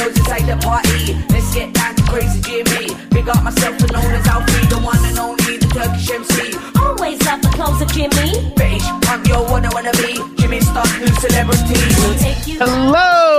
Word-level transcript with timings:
Big 0.00 0.08
up 0.08 0.14
the 0.14 0.44
the 0.48 0.56
party. 0.64 1.12
Let's 1.28 1.52
get 1.52 1.74
down 1.74 1.94
to 1.94 2.02
crazy 2.04 2.40
Jimmy. 2.40 2.88
Big 3.10 3.28
up 3.28 3.44
myself 3.44 3.76
and 3.82 3.92
known 3.92 4.12
as 4.16 4.26
Alfie, 4.26 4.66
the 4.72 4.80
one 4.80 4.96
and 5.04 5.18
only, 5.18 5.58
the 5.58 5.68
Turkish 5.68 6.10
MC. 6.10 6.56
Always 6.80 7.20
love 7.26 7.42
the 7.42 7.48
clothes 7.52 7.82
of 7.82 7.92
Jimmy. 7.92 8.50
British, 8.56 8.86
I'm 9.12 9.22
your 9.26 9.44
what 9.44 9.62
I 9.62 9.68
wanna 9.74 9.92
be. 10.00 10.16
Jimmy 10.40 10.60
Star, 10.60 10.86
new 10.96 11.12
celebrity. 11.20 11.76
We'll 12.00 12.16
take 12.16 12.46
you. 12.46 12.56
Hello, 12.60 12.80
and 12.80 13.29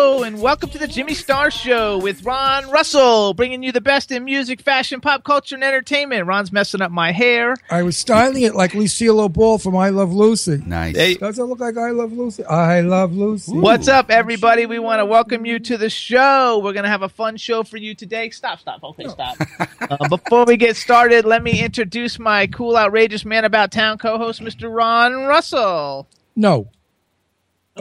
welcome 0.41 0.70
to 0.72 0.80
the 0.80 0.88
Jimmy 0.88 1.13
Star 1.13 1.52
Show 1.52 2.00
with 2.00 2.23
Ron 2.23 2.68
Russell, 2.72 3.36
bringing 3.36 3.62
you 3.62 3.71
the 3.71 3.79
best 3.79 4.12
in 4.12 4.26
music, 4.26 4.60
fashion, 4.60 4.99
pop 4.99 5.24
culture, 5.24 5.54
and 5.54 5.63
entertainment. 5.63 6.26
Ron's 6.26 6.52
messing 6.52 6.82
up 6.82 6.90
my 6.90 7.12
hair. 7.12 7.55
I 7.70 7.84
was 7.84 7.96
styling 7.96 8.41
it 8.41 8.55
like 8.55 8.74
Lucille 8.74 9.29
Ball 9.29 9.60
from 9.60 9.76
I 9.76 9.90
Love 9.90 10.12
Lucy. 10.12 10.57
Nice. 10.66 10.96
Hey, 10.96 11.13
Does 11.13 11.38
it 11.38 11.43
look 11.43 11.60
like 11.60 11.77
I 11.77 11.91
Love 11.91 12.12
Lucy? 12.13 12.43
I 12.43 12.82
Love 12.82 13.13
Lucy. 13.13 13.51
what's 13.55 13.88
up, 13.88 14.10
everybody? 14.10 14.66
We 14.66 14.79
want 14.79 14.99
to 14.99 15.05
welcome 15.05 15.46
you 15.46 15.60
to 15.60 15.77
the 15.77 15.91
show. 15.91 16.60
We're 16.63 16.73
going 16.73 16.85
to 16.85 16.90
have 16.90 17.04
a 17.04 17.10
fun 17.10 17.38
show 17.38 17.62
for 17.62 17.77
you 17.77 17.94
today. 17.94 18.32
Stop, 18.32 18.60
stop. 18.60 18.84
Okay, 18.84 19.07
stop. 19.10 19.38
uh, 19.82 20.10
before 20.10 20.46
we 20.46 20.57
get 20.57 20.76
started, 20.76 21.23
let 21.23 21.44
me 21.44 21.63
introduce 21.63 22.18
my 22.18 22.48
cool, 22.48 22.76
outrageous 22.76 23.26
man 23.26 23.46
about 23.46 23.71
town 23.71 23.99
co 23.99 24.18
host, 24.18 24.41
Mr. 24.41 24.76
Ron 24.76 25.26
Russell. 25.27 26.07
No. 26.35 26.68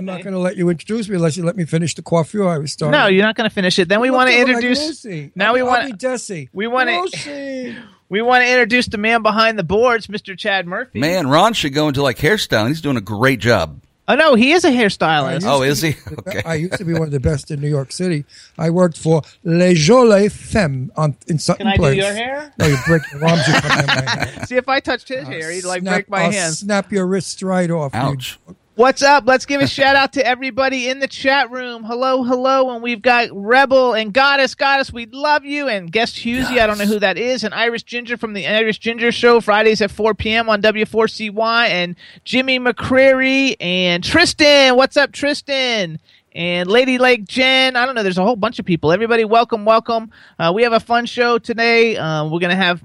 I'm 0.01 0.07
not 0.07 0.23
going 0.23 0.33
to 0.33 0.39
let 0.41 0.57
you 0.57 0.69
introduce 0.71 1.09
me 1.09 1.17
unless 1.17 1.37
you 1.37 1.45
let 1.45 1.57
me 1.57 1.65
finish 1.67 1.95
the 1.95 2.03
coiffure 2.03 2.49
I 2.49 2.59
was 2.59 2.73
starting. 2.73 2.99
No, 2.99 3.07
you're 3.07 3.25
not 3.25 3.37
going 3.37 3.49
to 3.49 3.55
finish 3.55 3.79
it. 3.79 3.89
Then 3.89 4.01
we 4.01 4.11
want 4.11 4.31
to 4.31 4.35
at 4.35 4.47
me 4.47 4.55
like 4.55 4.65
introduce. 4.65 5.05
Now 5.35 5.49
I'll 5.49 5.55
we 5.55 5.63
want- 5.63 5.99
Desi. 5.99 6.49
we 6.53 6.67
wanna- 6.67 7.03
We 8.09 8.23
want 8.23 8.43
to 8.45 8.51
introduce 8.51 8.87
the 8.89 8.99
man 8.99 9.23
behind 9.23 9.57
the 9.57 9.63
boards, 9.63 10.09
Mr. 10.09 10.37
Chad 10.37 10.67
Murphy. 10.67 10.99
Man, 10.99 11.29
Ron 11.29 11.53
should 11.53 11.73
go 11.75 11.87
into 11.87 12.03
like 12.03 12.19
hairstyling. 12.19 12.69
He's 12.69 12.81
doing 12.81 12.97
a 12.97 13.01
great 13.01 13.39
job. 13.39 13.81
Oh 14.09 14.17
no, 14.17 14.35
he 14.35 14.51
is 14.51 14.65
a 14.65 14.71
hairstylist. 14.71 15.45
Oh, 15.45 15.63
is 15.63 15.83
be 15.83 15.93
he? 15.93 15.97
Okay. 16.19 16.43
I 16.45 16.55
used 16.57 16.79
to 16.79 16.85
be 16.85 16.93
one 16.95 17.03
of 17.03 17.13
the 17.13 17.21
best 17.21 17.53
in 17.53 17.61
New 17.61 17.69
York 17.69 17.93
City. 17.93 18.25
I 18.59 18.71
worked 18.71 18.99
for 18.99 19.23
Les 19.45 19.75
Jolies 19.75 20.33
Femmes 20.33 20.91
on, 20.97 21.17
in 21.29 21.39
Sutton 21.39 21.69
Can 21.69 21.73
I 21.73 21.77
do 21.77 21.97
your 21.97 22.13
hair? 22.13 22.53
No, 22.59 22.67
you 22.67 22.77
break 22.85 23.03
your 23.13 23.25
arms. 23.25 23.47
You 23.47 23.53
my 23.63 24.11
hair. 24.11 24.47
See 24.47 24.57
if 24.57 24.69
I 24.69 24.81
touched 24.81 25.09
his 25.09 25.29
hair, 25.29 25.53
he'd 25.53 25.63
like 25.63 25.83
Snap- 25.83 25.95
break 25.95 26.09
my 26.09 26.23
I'll 26.23 26.33
hands. 26.33 26.59
Snap 26.59 26.91
your 26.91 27.07
wrists 27.07 27.41
right 27.45 27.71
off. 27.71 27.95
you 27.95 28.01
Ouch. 28.01 28.41
What's 28.81 29.03
up? 29.03 29.25
Let's 29.27 29.45
give 29.45 29.61
a 29.61 29.67
shout 29.67 29.95
out 29.95 30.15
to 30.15 30.27
everybody 30.27 30.89
in 30.89 31.01
the 31.01 31.07
chat 31.07 31.51
room. 31.51 31.85
Hello, 31.85 32.23
hello, 32.23 32.71
and 32.71 32.83
we've 32.83 33.03
got 33.03 33.29
Rebel 33.31 33.93
and 33.93 34.11
Goddess, 34.11 34.55
Goddess. 34.55 34.91
We 34.91 35.05
love 35.05 35.45
you, 35.45 35.69
and 35.69 35.93
guest 35.93 36.17
Hughesy. 36.17 36.59
I 36.59 36.67
don't 36.67 36.79
know 36.79 36.87
who 36.87 36.99
that 36.99 37.19
is, 37.19 37.45
and 37.45 37.53
Irish 37.53 37.83
Ginger 37.83 38.17
from 38.17 38.33
the 38.33 38.47
Irish 38.47 38.79
Ginger 38.79 39.13
Show 39.13 39.43
Fridays 39.43 39.83
at 39.83 39.91
4 39.91 40.15
p.m. 40.15 40.49
on 40.49 40.63
W4CY, 40.63 41.69
and 41.69 41.95
Jimmy 42.25 42.59
McCreary 42.59 43.55
and 43.61 44.03
Tristan. 44.03 44.77
What's 44.77 44.97
up, 44.97 45.13
Tristan? 45.13 46.01
And 46.33 46.67
Lady 46.71 46.97
Lake 46.97 47.27
Jen. 47.27 47.77
I 47.77 47.85
don't 47.85 47.95
know. 47.95 48.03
There's 48.03 48.17
a 48.17 48.25
whole 48.25 48.35
bunch 48.35 48.59
of 48.59 48.65
people. 48.65 48.93
Everybody, 48.93 49.27
welcome, 49.27 49.67
welcome. 49.67 50.11
Uh, 50.39 50.53
we 50.55 50.63
have 50.63 50.73
a 50.73 50.81
fun 50.81 51.05
show 51.05 51.37
today. 51.37 51.99
Uh, 51.99 52.25
we're 52.25 52.41
gonna 52.41 52.57
have 52.57 52.83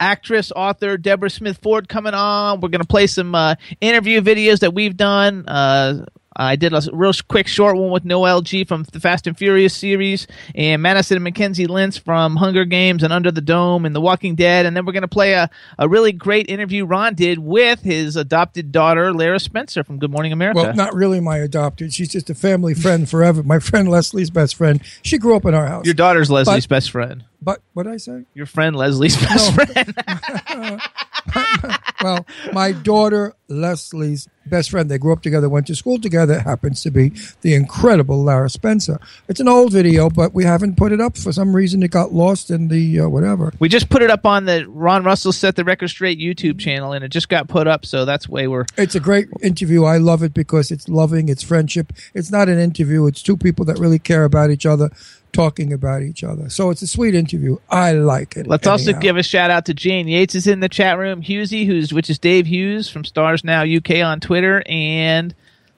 actress, 0.00 0.52
author 0.54 0.96
Deborah 0.96 1.30
Smith 1.30 1.58
Ford 1.62 1.88
coming 1.88 2.14
on. 2.14 2.60
We're 2.60 2.68
going 2.68 2.82
to 2.82 2.86
play 2.86 3.06
some 3.06 3.34
uh, 3.34 3.56
interview 3.80 4.20
videos 4.20 4.60
that 4.60 4.74
we've 4.74 4.96
done. 4.96 5.44
Uh, 5.48 6.06
I 6.38 6.56
did 6.56 6.72
a 6.74 6.82
real 6.92 7.12
quick 7.28 7.46
short 7.48 7.76
one 7.76 7.90
with 7.90 8.04
Noel 8.04 8.42
G 8.42 8.64
from 8.64 8.84
the 8.92 9.00
Fast 9.00 9.26
and 9.26 9.36
Furious 9.36 9.74
series, 9.74 10.26
and 10.54 10.82
Madison 10.82 11.16
and 11.16 11.26
McKenzie 11.34 11.66
Lintz 11.66 11.98
from 11.98 12.36
Hunger 12.36 12.64
Games 12.64 13.02
and 13.02 13.12
Under 13.12 13.30
the 13.30 13.40
Dome 13.40 13.84
and 13.86 13.94
The 13.96 14.00
Walking 14.00 14.34
Dead. 14.34 14.66
And 14.66 14.76
then 14.76 14.84
we're 14.84 14.92
going 14.92 15.02
to 15.02 15.08
play 15.08 15.32
a, 15.32 15.48
a 15.78 15.88
really 15.88 16.12
great 16.12 16.48
interview 16.50 16.84
Ron 16.84 17.14
did 17.14 17.38
with 17.38 17.80
his 17.80 18.16
adopted 18.16 18.70
daughter, 18.72 19.12
Lara 19.14 19.40
Spencer 19.40 19.82
from 19.82 19.98
Good 19.98 20.10
Morning 20.10 20.32
America. 20.32 20.60
Well, 20.62 20.74
not 20.74 20.94
really 20.94 21.20
my 21.20 21.38
adopted. 21.38 21.92
She's 21.94 22.10
just 22.10 22.28
a 22.30 22.34
family 22.34 22.74
friend 22.74 23.08
forever. 23.08 23.42
My 23.42 23.58
friend 23.58 23.88
Leslie's 23.88 24.30
best 24.30 24.56
friend. 24.56 24.82
She 25.02 25.18
grew 25.18 25.36
up 25.36 25.44
in 25.46 25.54
our 25.54 25.66
house. 25.66 25.84
Your 25.86 25.94
daughter's 25.94 26.30
Leslie's 26.30 26.66
But- 26.66 26.76
best 26.76 26.90
friend. 26.90 27.24
but 27.40 27.60
what 27.72 27.84
did 27.84 27.92
I 27.92 27.96
say? 27.96 28.24
Your 28.34 28.46
friend 28.46 28.76
Leslie's 28.76 29.16
best 29.20 29.54
friend. 29.54 29.94
Well, 32.02 32.26
my 32.52 32.72
daughter 32.72 33.34
Leslie's 33.48 34.28
best 34.46 34.70
friend. 34.70 34.90
They 34.90 34.98
grew 34.98 35.12
up 35.12 35.22
together, 35.22 35.48
went 35.48 35.66
to 35.68 35.74
school 35.74 35.98
together. 35.98 36.40
Happens 36.40 36.82
to 36.82 36.90
be 36.90 37.12
the 37.40 37.54
incredible 37.54 38.22
Lara 38.22 38.50
Spencer. 38.50 39.00
It's 39.28 39.40
an 39.40 39.48
old 39.48 39.72
video, 39.72 40.10
but 40.10 40.34
we 40.34 40.44
haven't 40.44 40.76
put 40.76 40.92
it 40.92 41.00
up 41.00 41.16
for 41.16 41.32
some 41.32 41.54
reason. 41.54 41.82
It 41.82 41.90
got 41.90 42.12
lost 42.12 42.50
in 42.50 42.68
the 42.68 43.00
uh, 43.00 43.08
whatever. 43.08 43.52
We 43.58 43.68
just 43.68 43.88
put 43.88 44.02
it 44.02 44.10
up 44.10 44.26
on 44.26 44.44
the 44.44 44.66
Ron 44.68 45.04
Russell 45.04 45.32
Set 45.32 45.56
the 45.56 45.64
Record 45.64 45.88
Straight 45.88 46.18
YouTube 46.18 46.58
channel, 46.58 46.92
and 46.92 47.04
it 47.04 47.08
just 47.08 47.28
got 47.28 47.48
put 47.48 47.66
up, 47.66 47.86
so 47.86 48.04
that's 48.04 48.28
way 48.28 48.46
we're. 48.46 48.66
It's 48.76 48.94
a 48.94 49.00
great 49.00 49.28
interview. 49.42 49.84
I 49.84 49.98
love 49.98 50.22
it 50.22 50.34
because 50.34 50.70
it's 50.70 50.88
loving, 50.88 51.28
it's 51.28 51.42
friendship. 51.42 51.92
It's 52.14 52.30
not 52.30 52.48
an 52.48 52.58
interview. 52.58 53.06
It's 53.06 53.22
two 53.22 53.36
people 53.36 53.64
that 53.66 53.78
really 53.78 53.98
care 53.98 54.24
about 54.24 54.50
each 54.50 54.66
other, 54.66 54.90
talking 55.32 55.72
about 55.72 56.02
each 56.02 56.24
other. 56.24 56.48
So 56.48 56.70
it's 56.70 56.82
a 56.82 56.86
sweet 56.86 57.14
interview. 57.14 57.58
I 57.68 57.92
like 57.92 58.36
it. 58.36 58.46
Let's 58.46 58.66
also 58.66 58.92
give 58.92 59.16
a 59.16 59.22
shout 59.22 59.50
out 59.50 59.66
to 59.66 59.74
Jane 59.74 60.08
Yates 60.08 60.34
is 60.34 60.46
in 60.46 60.60
the 60.60 60.68
chat 60.68 60.98
room. 60.98 61.22
Hughesy, 61.22 61.66
who's 61.66 61.92
which 61.92 62.08
is 62.10 62.18
Dave 62.18 62.46
Hughes 62.46 62.88
from 62.88 63.04
Stars 63.04 63.44
Now 63.44 63.62
UK 63.64 64.02
on 64.02 64.20
Twitter, 64.20 64.62
and 64.66 65.34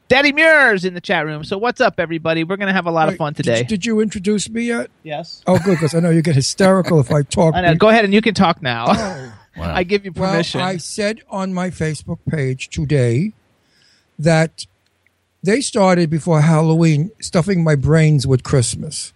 Daddy 0.08 0.32
Muir's 0.32 0.84
in 0.84 0.94
the 0.94 1.00
chat 1.00 1.26
room. 1.26 1.44
So 1.44 1.58
what's 1.58 1.80
up, 1.80 1.98
everybody? 1.98 2.44
We're 2.44 2.56
gonna 2.56 2.72
have 2.72 2.86
a 2.86 2.90
lot 2.90 3.08
of 3.08 3.16
fun 3.16 3.34
today. 3.34 3.62
Did, 3.64 3.84
you 3.84 4.00
introduce 4.00 4.48
me 4.48 4.64
yet? 4.64 4.90
yes. 5.02 5.42
Oh, 5.46 5.58
good, 5.58 5.72
because 5.74 5.94
I 5.94 6.00
know 6.00 6.10
you 6.10 6.22
get 6.22 6.34
hysterical 6.34 7.00
if 7.00 7.10
I 7.10 7.22
talk. 7.30 7.54
I 7.54 7.60
know. 7.62 7.74
Go 7.74 7.88
ahead 7.88 8.04
and 8.04 8.14
you 8.14 8.22
can 8.22 8.34
talk 8.34 8.62
now. 8.62 8.86
Oh. 8.88 9.34
Wow. 9.56 9.74
I 9.74 9.82
give 9.82 10.04
you 10.04 10.12
Well, 10.12 10.30
permission. 10.30 10.60
I 10.60 10.76
said 10.76 11.20
on 11.28 11.52
my 11.52 11.70
Facebook 11.70 12.20
page 12.30 12.68
today 12.68 13.32
that 14.16 14.66
they 15.42 15.60
started 15.60 16.10
before 16.10 16.42
Halloween 16.42 17.10
stuffing 17.20 17.64
my 17.64 17.74
brains 17.74 18.24
with 18.24 18.44
Christmas. 18.44 19.12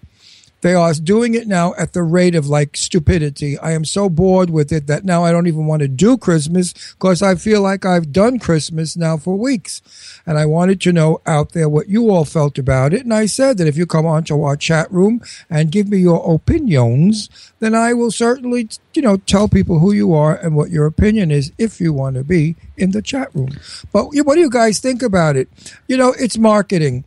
They 0.62 0.74
are 0.74 0.94
doing 0.94 1.34
it 1.34 1.48
now 1.48 1.74
at 1.76 1.92
the 1.92 2.04
rate 2.04 2.34
of 2.34 2.46
like 2.46 2.76
stupidity. 2.76 3.58
I 3.58 3.72
am 3.72 3.84
so 3.84 4.08
bored 4.08 4.48
with 4.48 4.72
it 4.72 4.86
that 4.86 5.04
now 5.04 5.24
I 5.24 5.32
don't 5.32 5.48
even 5.48 5.66
want 5.66 5.82
to 5.82 5.88
do 5.88 6.16
Christmas 6.16 6.72
because 6.92 7.20
I 7.20 7.34
feel 7.34 7.60
like 7.60 7.84
I've 7.84 8.12
done 8.12 8.38
Christmas 8.38 8.96
now 8.96 9.16
for 9.16 9.36
weeks. 9.36 9.82
And 10.24 10.38
I 10.38 10.46
wanted 10.46 10.80
to 10.82 10.92
know 10.92 11.20
out 11.26 11.52
there 11.52 11.68
what 11.68 11.88
you 11.88 12.10
all 12.10 12.24
felt 12.24 12.58
about 12.58 12.94
it. 12.94 13.02
And 13.02 13.12
I 13.12 13.26
said 13.26 13.58
that 13.58 13.66
if 13.66 13.76
you 13.76 13.86
come 13.86 14.06
onto 14.06 14.40
our 14.40 14.56
chat 14.56 14.90
room 14.92 15.20
and 15.50 15.72
give 15.72 15.88
me 15.88 15.98
your 15.98 16.32
opinions, 16.32 17.28
then 17.58 17.74
I 17.74 17.92
will 17.92 18.12
certainly, 18.12 18.68
you 18.94 19.02
know, 19.02 19.16
tell 19.16 19.48
people 19.48 19.80
who 19.80 19.92
you 19.92 20.14
are 20.14 20.36
and 20.36 20.54
what 20.54 20.70
your 20.70 20.86
opinion 20.86 21.32
is 21.32 21.52
if 21.58 21.80
you 21.80 21.92
want 21.92 22.14
to 22.14 22.24
be 22.24 22.54
in 22.76 22.92
the 22.92 23.02
chat 23.02 23.34
room. 23.34 23.50
But 23.92 24.10
what 24.12 24.34
do 24.34 24.40
you 24.40 24.50
guys 24.50 24.78
think 24.78 25.02
about 25.02 25.34
it? 25.36 25.48
You 25.88 25.96
know, 25.96 26.14
it's 26.18 26.38
marketing 26.38 27.04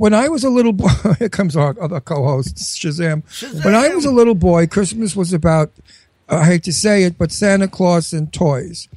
when 0.00 0.14
I 0.14 0.28
was 0.30 0.44
a 0.44 0.48
little 0.48 0.72
boy, 0.72 0.88
here 1.18 1.28
comes 1.28 1.54
our 1.54 1.76
other 1.78 2.00
co-host 2.00 2.56
Shazam. 2.56 3.22
When 3.62 3.74
I 3.74 3.90
was 3.90 4.06
a 4.06 4.10
little 4.10 4.34
boy, 4.34 4.66
Christmas 4.66 5.14
was 5.14 5.34
about 5.34 5.70
I 6.26 6.46
hate 6.46 6.62
to 6.64 6.72
say 6.72 7.02
it, 7.02 7.18
but 7.18 7.30
Santa 7.30 7.68
Claus 7.68 8.14
and 8.14 8.32
toys. 8.32 8.88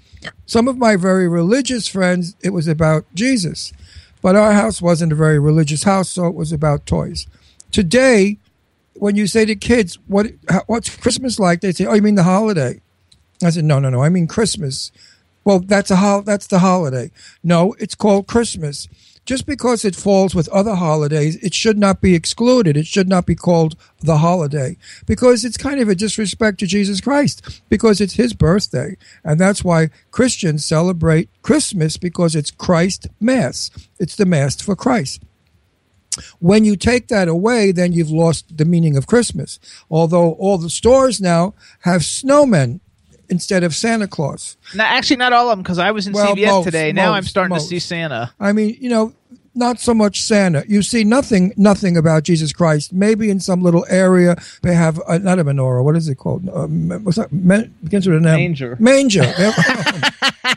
Some 0.46 0.70
of 0.70 0.78
my 0.78 0.96
very 0.96 1.28
religious 1.28 1.90
friends, 1.90 2.38
it 2.42 2.52
was 2.52 2.70
about 2.70 3.04
Jesus, 3.14 3.74
but 4.22 4.38
our 4.38 4.54
house 4.54 4.82
wasn't 4.82 5.12
a 5.12 5.16
very 5.16 5.40
religious 5.40 5.84
house, 5.84 6.10
so 6.10 6.28
it 6.28 6.36
was 6.36 6.54
about 6.54 6.86
toys. 6.86 7.28
Today, 7.72 8.38
when 8.94 9.18
you 9.18 9.28
say 9.28 9.44
to 9.44 9.56
kids, 9.58 10.00
"What 10.08 10.28
how- 10.48 10.64
what's 10.68 10.90
Christmas 10.96 11.38
like?" 11.38 11.60
they 11.60 11.74
say, 11.74 11.86
"Oh, 11.86 11.96
you 11.96 12.02
mean 12.02 12.16
the 12.16 12.24
holiday?" 12.24 12.80
I 13.44 13.50
said, 13.50 13.66
"No, 13.66 13.78
no, 13.80 13.90
no. 13.90 14.02
I 14.02 14.08
mean 14.08 14.28
Christmas." 14.28 14.94
Well, 15.44 15.60
that's 15.60 15.92
a 15.92 15.98
hol- 15.98 16.22
that's 16.22 16.48
the 16.48 16.60
holiday. 16.60 17.12
No, 17.44 17.76
it's 17.78 17.96
called 17.96 18.28
Christmas. 18.28 18.88
Just 19.26 19.46
because 19.46 19.86
it 19.86 19.96
falls 19.96 20.36
with 20.36 20.50
other 20.50 20.76
holidays, 20.76 21.38
it 21.38 21.54
should 21.54 21.78
not 21.78 22.02
be 22.02 22.14
excluded. 22.14 22.76
It 22.76 22.86
should 22.86 23.08
not 23.08 23.26
be 23.26 23.36
called 23.36 23.78
the 24.02 24.18
holiday 24.18 24.78
because 25.06 25.46
it's 25.46 25.56
kind 25.56 25.80
of 25.80 25.88
a 25.88 25.96
disrespect 25.96 26.60
to 26.60 26.68
Jesus 26.68 27.00
Christ 27.00 27.62
because 27.70 28.02
it's 28.02 28.16
his 28.16 28.34
birthday. 28.34 28.98
And 29.24 29.40
that's 29.40 29.64
why 29.64 29.92
Christians 30.12 30.66
celebrate 30.66 31.30
Christmas 31.42 31.96
because 31.96 32.36
it's 32.36 32.52
Christ 32.52 33.08
Mass. 33.22 33.72
It's 33.98 34.18
the 34.18 34.26
Mass 34.26 34.62
for 34.62 34.76
Christ. 34.76 35.24
When 36.40 36.66
you 36.66 36.76
take 36.76 37.08
that 37.08 37.28
away, 37.28 37.72
then 37.72 37.94
you've 37.94 38.12
lost 38.12 38.58
the 38.58 38.66
meaning 38.66 38.98
of 38.98 39.08
Christmas. 39.08 39.60
Although 39.90 40.34
all 40.34 40.58
the 40.58 40.70
stores 40.70 41.22
now 41.22 41.56
have 41.80 42.02
snowmen 42.02 42.82
instead 43.34 43.64
of 43.64 43.74
Santa 43.76 44.08
Claus. 44.08 44.56
No, 44.76 44.84
actually, 44.84 45.18
not 45.18 45.34
all 45.34 45.50
of 45.50 45.58
them 45.58 45.64
because 45.64 45.80
I 45.80 45.90
was 45.92 46.06
in 46.08 46.14
Well, 46.14 46.36
CVS 46.36 46.46
most, 46.46 46.66
today. 46.66 46.92
Now 46.94 47.14
I'm 47.14 47.24
starting 47.24 47.50
most. 47.50 47.64
to 47.64 47.68
see 47.70 47.80
Santa. 47.80 48.32
I 48.40 48.54
mean, 48.54 48.78
you 48.80 48.90
know, 48.90 49.14
not 49.56 49.80
so 49.80 49.94
much 49.94 50.22
Santa. 50.22 50.64
You 50.68 50.82
see 50.84 51.04
nothing, 51.04 51.52
nothing 51.58 51.98
about 51.98 52.24
Jesus 52.24 52.54
Christ. 52.54 52.94
Maybe 52.94 53.30
in 53.30 53.40
some 53.40 53.62
little 53.64 53.86
area 53.90 54.36
they 54.62 54.76
have 54.76 55.02
uh, 55.08 55.18
not 55.18 55.40
a 55.40 55.44
menorah. 55.44 55.84
What 55.84 55.96
is 55.96 56.08
it 56.08 56.16
called? 56.16 56.48
Uh, 56.48 56.68
what's 57.00 57.18
that? 57.18 57.32
Me- 57.34 57.70
begins 57.84 58.08
with 58.08 58.18
an 58.18 58.28
M. 58.28 58.36
Manger. 58.36 58.78
Manger. 58.80 59.22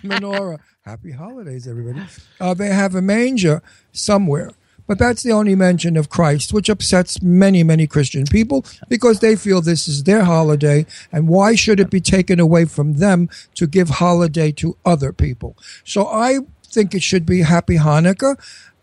menorah. 0.04 0.58
Happy 0.82 1.10
holidays, 1.10 1.66
everybody. 1.66 2.00
Uh, 2.40 2.54
they 2.54 2.68
have 2.68 2.94
a 2.94 3.02
manger 3.02 3.62
somewhere. 3.92 4.50
But 4.86 4.98
that's 4.98 5.22
the 5.22 5.32
only 5.32 5.54
mention 5.54 5.96
of 5.96 6.08
Christ, 6.08 6.52
which 6.52 6.68
upsets 6.68 7.20
many, 7.20 7.62
many 7.64 7.86
Christian 7.86 8.24
people 8.24 8.64
because 8.88 9.20
they 9.20 9.34
feel 9.36 9.60
this 9.60 9.88
is 9.88 10.04
their 10.04 10.24
holiday. 10.24 10.86
And 11.12 11.28
why 11.28 11.54
should 11.56 11.80
it 11.80 11.90
be 11.90 12.00
taken 12.00 12.38
away 12.38 12.66
from 12.66 12.94
them 12.94 13.28
to 13.56 13.66
give 13.66 13.88
holiday 13.88 14.52
to 14.52 14.76
other 14.84 15.12
people? 15.12 15.56
So 15.84 16.06
I 16.06 16.38
think 16.64 16.94
it 16.94 17.02
should 17.02 17.26
be 17.26 17.40
Happy 17.42 17.76
Hanukkah, 17.78 18.36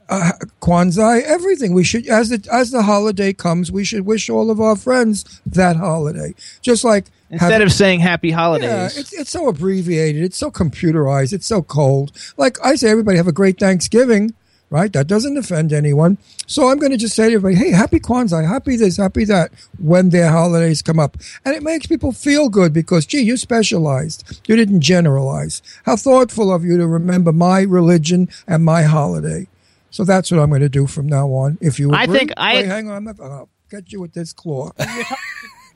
uh, 0.10 0.32
Kwanzaa, 0.62 1.22
everything. 1.24 1.74
We 1.74 1.84
should, 1.86 2.08
as 2.08 2.30
the, 2.30 2.46
as 2.52 2.72
the 2.72 2.84
holiday 2.84 3.32
comes, 3.32 3.72
we 3.72 3.86
should 3.86 4.06
wish 4.06 4.30
all 4.30 4.52
of 4.52 4.60
our 4.60 4.76
friends 4.76 5.24
that 5.46 5.78
holiday. 5.78 6.36
Just 6.62 6.84
like 6.84 7.06
Instead 7.30 7.52
having- 7.54 7.68
of 7.68 7.72
saying 7.74 8.00
Happy 8.02 8.32
Holidays. 8.32 8.70
yeah, 8.70 8.86
it's 9.00 9.14
it's 9.14 9.32
so 9.32 9.48
abbreviated. 9.48 10.22
It's 10.24 10.38
so 10.38 10.52
computerized. 10.52 11.32
It's 11.34 11.48
so 11.48 11.62
cold. 11.64 12.12
Like 12.38 12.58
I 12.64 12.76
say, 12.76 12.90
everybody 12.90 13.18
have 13.18 13.28
a 13.28 13.32
great 13.32 13.58
Thanksgiving, 13.60 14.34
right? 14.74 14.92
That 14.92 15.06
doesn't 15.06 15.38
offend 15.38 15.72
anyone. 15.72 16.18
So 16.48 16.68
I'm 16.70 16.80
going 16.80 16.92
to 16.92 16.98
just 16.98 17.16
say 17.16 17.30
to 17.30 17.36
everybody, 17.36 17.56
hey, 17.56 17.70
happy 17.72 18.00
Kwanzaa, 18.00 18.46
happy 18.48 18.76
this, 18.76 18.98
happy 18.98 19.24
that, 19.26 19.52
when 19.78 20.10
their 20.10 20.32
holidays 20.32 20.82
come 20.82 21.00
up, 21.00 21.16
and 21.46 21.56
it 21.56 21.62
makes 21.62 21.86
people 21.86 22.12
feel 22.12 22.50
good 22.50 22.74
because, 22.74 23.06
gee, 23.06 23.22
you 23.22 23.38
specialized. 23.38 24.42
You 24.48 24.56
didn't 24.56 24.82
generalize. 24.82 25.62
How 25.86 25.96
thoughtful 25.96 26.52
of 26.52 26.66
you 26.66 26.78
to 26.78 26.88
remember 26.88 27.32
my 27.32 27.62
religion 27.62 28.30
and 28.48 28.66
my 28.66 28.82
holiday. 28.82 29.48
So 29.92 30.04
that's 30.04 30.32
what 30.32 30.40
I'm 30.40 30.50
going 30.50 30.62
to 30.62 30.70
do 30.70 30.88
from 30.88 31.06
now 31.08 31.28
on. 31.28 31.60
If 31.62 31.80
you, 31.80 31.94
I 31.94 32.08
think 32.08 32.32
I- 32.36 32.56
Wait, 32.56 32.66
hang 32.66 32.90
on. 32.90 32.96
I'm 32.98 33.04
not, 33.04 33.20
I'll 33.20 33.50
get 33.70 33.92
you 33.92 34.02
with 34.02 34.14
this 34.14 34.34
claw. 34.34 34.72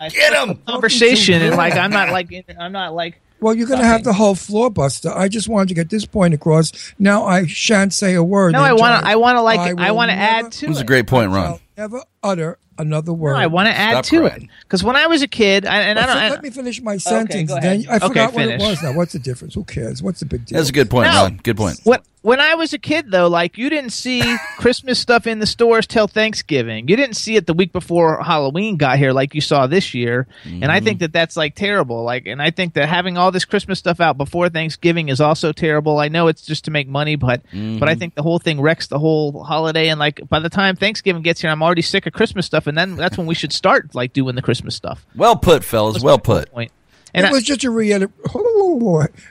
Get 0.09 0.33
him 0.33 0.55
conversation 0.67 1.41
and 1.41 1.55
like 1.55 1.73
I'm 1.73 1.89
not 1.91 2.09
like 2.11 2.29
I'm 2.59 2.71
not 2.71 2.93
like 2.93 3.19
Well, 3.39 3.53
you're 3.55 3.67
going 3.67 3.79
to 3.81 3.85
have 3.85 4.03
the 4.03 4.13
whole 4.13 4.35
floor 4.35 4.69
buster. 4.69 5.11
I 5.15 5.27
just 5.27 5.47
wanted 5.47 5.69
to 5.69 5.73
get 5.75 5.89
this 5.89 6.05
point 6.05 6.33
across. 6.33 6.71
Now 6.97 7.25
I 7.25 7.45
shan't 7.45 7.93
say 7.93 8.15
a 8.15 8.23
word. 8.23 8.53
no 8.53 8.61
I 8.61 8.73
want 8.73 9.03
to 9.03 9.07
I 9.09 9.15
want 9.15 9.37
to 9.37 9.41
like 9.41 9.59
I, 9.59 9.91
will 9.91 9.95
want 9.97 10.09
to 10.11 10.15
add 10.17 10.35
never- 10.43 10.47
It 10.47 10.67
That's 10.67 10.79
a 10.79 10.83
great 10.85 11.07
point, 11.07 11.31
Ron. 11.31 11.45
I'll 11.45 11.61
never 11.77 12.01
utter 12.23 12.57
another 12.79 13.13
word. 13.13 13.33
No, 13.33 13.39
I 13.39 13.47
want 13.47 13.67
to 13.67 13.73
add 13.75 13.91
Stop 13.91 14.05
to 14.05 14.19
crying. 14.27 14.43
it 14.43 14.49
because 14.61 14.83
when 14.83 14.95
I 14.95 15.07
was 15.07 15.21
a 15.21 15.27
kid 15.27 15.65
I, 15.65 15.81
and 15.81 15.97
I 15.99 16.05
don't 16.05 16.17
I, 16.17 16.29
let 16.29 16.43
me 16.43 16.49
finish 16.51 16.81
my 16.81 16.97
sentence. 16.97 17.49
go 17.49 17.59
then 17.59 17.81
ahead. 17.81 17.87
I 17.89 17.95
Okay, 17.97 18.07
forgot 18.07 18.33
what 18.33 18.45
finish. 18.45 18.61
it 18.61 18.65
was. 18.67 18.83
Now, 18.83 18.93
what's 18.93 19.13
the 19.13 19.19
difference? 19.19 19.53
Who 19.55 19.63
cares? 19.63 20.01
What's 20.03 20.19
the 20.19 20.25
big 20.25 20.45
deal? 20.45 20.57
That's 20.57 20.69
a 20.69 20.73
good 20.73 20.89
point, 20.89 21.07
No. 21.11 21.23
Ron. 21.23 21.39
Good 21.43 21.57
point. 21.57 21.79
When 21.83 21.99
when 22.27 22.41
I 22.41 22.55
was 22.55 22.73
a 22.73 22.77
kid, 22.77 23.09
though, 23.09 23.29
like 23.29 23.57
you 23.57 23.69
didn't 23.69 23.91
see 23.91 24.21
Christmas 24.57 24.99
stuff 24.99 25.27
in 25.27 25.39
the 25.39 25.45
stores 25.45 25.87
till 25.87 26.09
Thanksgiving. 26.09 26.89
You 26.89 26.97
didn't 26.97 27.15
see 27.15 27.37
it 27.37 27.47
the 27.47 27.53
week 27.53 27.71
before 27.71 28.21
Halloween 28.21 28.75
got 28.75 28.97
here, 28.97 29.13
like 29.13 29.33
you 29.33 29.39
saw 29.39 29.65
this 29.65 29.93
year. 29.93 30.27
And 30.43 30.65
I 30.65 30.81
think 30.81 30.97
mm-hmm. 30.97 31.03
that 31.03 31.13
that's 31.13 31.37
like 31.37 31.55
terrible. 31.55 32.03
Like, 32.03 32.27
and 32.27 32.41
I 32.41 32.51
think 32.51 32.73
that 32.73 32.89
having 32.89 33.17
all 33.17 33.31
this 33.31 33.45
Christmas 33.45 33.79
stuff 33.79 34.01
out 34.01 34.17
before 34.17 34.49
Thanksgiving 34.49 35.07
is 35.07 35.21
also 35.21 35.53
terrible. 35.53 35.99
I 35.99 36.09
know 36.09 36.27
it's 36.27 36.41
just 36.41 36.65
to 36.65 36.71
make 36.71 36.89
money, 36.89 37.15
but 37.15 37.45
mm-hmm. 37.45 37.79
but 37.79 37.87
I 37.87 37.95
think 37.95 38.15
the 38.15 38.23
whole 38.23 38.39
thing 38.39 38.59
wrecks 38.59 38.87
the 38.87 38.99
whole 38.99 39.45
holiday. 39.45 39.87
And 39.87 39.97
like 39.97 40.19
by 40.27 40.41
the 40.41 40.49
time 40.49 40.75
Thanksgiving 40.75 41.21
gets 41.21 41.39
here, 41.39 41.49
I'm 41.49 41.63
already 41.63 41.81
sick 41.81 42.07
of 42.07 42.11
Christmas 42.11 42.45
stuff, 42.45 42.67
and 42.67 42.77
then 42.77 42.97
that's 42.97 43.17
when 43.17 43.27
we 43.27 43.35
should 43.35 43.53
start 43.53 43.95
like 43.95 44.11
doing 44.11 44.35
the 44.35 44.41
Christmas 44.41 44.75
stuff. 44.75 45.05
Well 45.15 45.37
put, 45.37 45.63
fellas. 45.63 46.03
Well 46.03 46.19
put. 46.19 46.51
Point. 46.51 46.73
And 47.17 47.25
it 47.25 47.29
I- 47.29 47.31
was 47.33 47.43
just 47.43 47.63
a 47.63 47.69
reiter. 47.71 48.09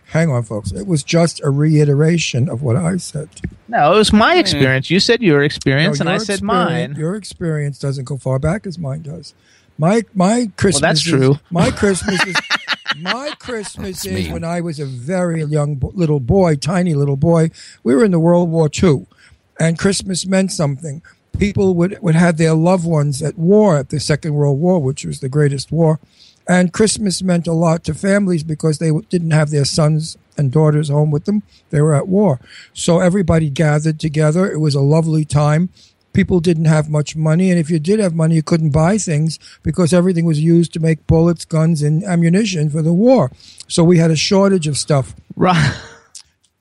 Hang 0.06 0.30
on, 0.30 0.42
folks. 0.42 0.72
It 0.72 0.86
was 0.86 1.02
just 1.02 1.40
a 1.42 1.50
reiteration 1.50 2.48
of 2.48 2.62
what 2.62 2.76
I 2.76 2.96
said. 2.96 3.28
no, 3.68 3.94
it 3.94 3.98
was 3.98 4.12
my 4.12 4.36
experience. 4.36 4.90
You 4.90 5.00
said 5.00 5.22
your 5.22 5.42
experience, 5.42 5.98
No, 5.98 6.02
and 6.02 6.08
I 6.10 6.12
your 6.14 6.20
said 6.20 6.32
experience- 6.40 6.70
mine. 6.92 6.94
Your 6.98 7.14
experience 7.16 7.78
doesn't 7.78 8.04
go 8.04 8.16
far 8.16 8.38
back 8.38 8.66
as 8.66 8.78
mine 8.78 9.02
does. 9.02 9.34
My 9.78 10.02
my 10.14 10.50
Christmas. 10.56 10.80
that's 10.80 11.00
is- 11.00 11.06
true. 11.12 11.38
My 11.50 11.70
Christmas 11.82 12.24
is 12.26 12.36
my 12.98 13.32
Christmas 13.38 14.02
That's 14.02 14.06
is 14.06 14.12
mean. 14.24 14.32
when 14.32 14.44
I 14.44 14.60
was 14.62 14.80
a 14.80 14.86
very 14.86 15.42
young 15.44 15.78
little 15.94 16.20
boy, 16.20 16.56
tiny 16.56 16.94
little 16.94 17.16
boy. 17.16 17.50
We 17.84 17.94
were 17.94 18.04
in 18.04 18.10
the 18.10 18.18
World 18.20 18.48
War 18.50 18.70
II, 18.82 19.06
and 19.60 19.78
Christmas 19.78 20.24
meant 20.26 20.50
something. 20.52 21.02
People 21.38 21.74
would 21.74 21.98
would 22.00 22.14
have 22.14 22.38
their 22.38 22.54
loved 22.54 22.86
ones 22.86 23.22
at 23.22 23.36
war 23.36 23.76
at 23.76 23.90
the 23.90 24.00
Second 24.00 24.32
World 24.34 24.58
War, 24.58 24.80
which 24.80 25.04
was 25.04 25.20
the 25.20 25.28
greatest 25.28 25.70
war, 25.70 26.00
and 26.48 26.72
Christmas 26.72 27.22
meant 27.22 27.46
a 27.46 27.52
lot 27.52 27.84
to 27.84 27.94
families 27.94 28.44
because 28.44 28.78
they 28.78 28.90
didn't 29.10 29.32
have 29.32 29.50
their 29.50 29.64
sons 29.64 30.16
and 30.38 30.52
daughters 30.52 30.88
home 30.88 31.10
with 31.10 31.25
them. 31.25 31.43
They 31.70 31.81
were 31.81 31.94
at 31.94 32.08
war. 32.08 32.40
So 32.72 33.00
everybody 33.00 33.50
gathered 33.50 33.98
together. 33.98 34.50
It 34.50 34.58
was 34.58 34.75
a 34.75 34.81
lovely 34.81 35.25
time. 35.25 35.70
People 36.12 36.40
didn't 36.40 36.64
have 36.64 36.88
much 36.88 37.14
money, 37.14 37.50
and 37.50 37.58
if 37.60 37.69
you 37.69 37.78
did 37.78 38.00
have 38.00 38.14
money, 38.14 38.37
you 38.37 38.43
couldn't 38.43 38.70
buy 38.70 38.96
things 38.96 39.38
because 39.62 39.93
everything 39.93 40.25
was 40.25 40.40
used 40.40 40.72
to 40.72 40.81
make 40.81 41.06
bullets, 41.06 41.44
guns, 41.44 41.82
and 41.82 42.02
ammunition 42.04 42.70
for 42.70 42.81
the 42.81 42.93
war. 42.94 43.31
So 43.69 43.84
we 43.84 43.98
had 43.98 44.10
a 44.10 44.16
shortage 44.16 44.66
of 44.66 44.78
stuff. 44.78 45.14
Right. 45.34 45.75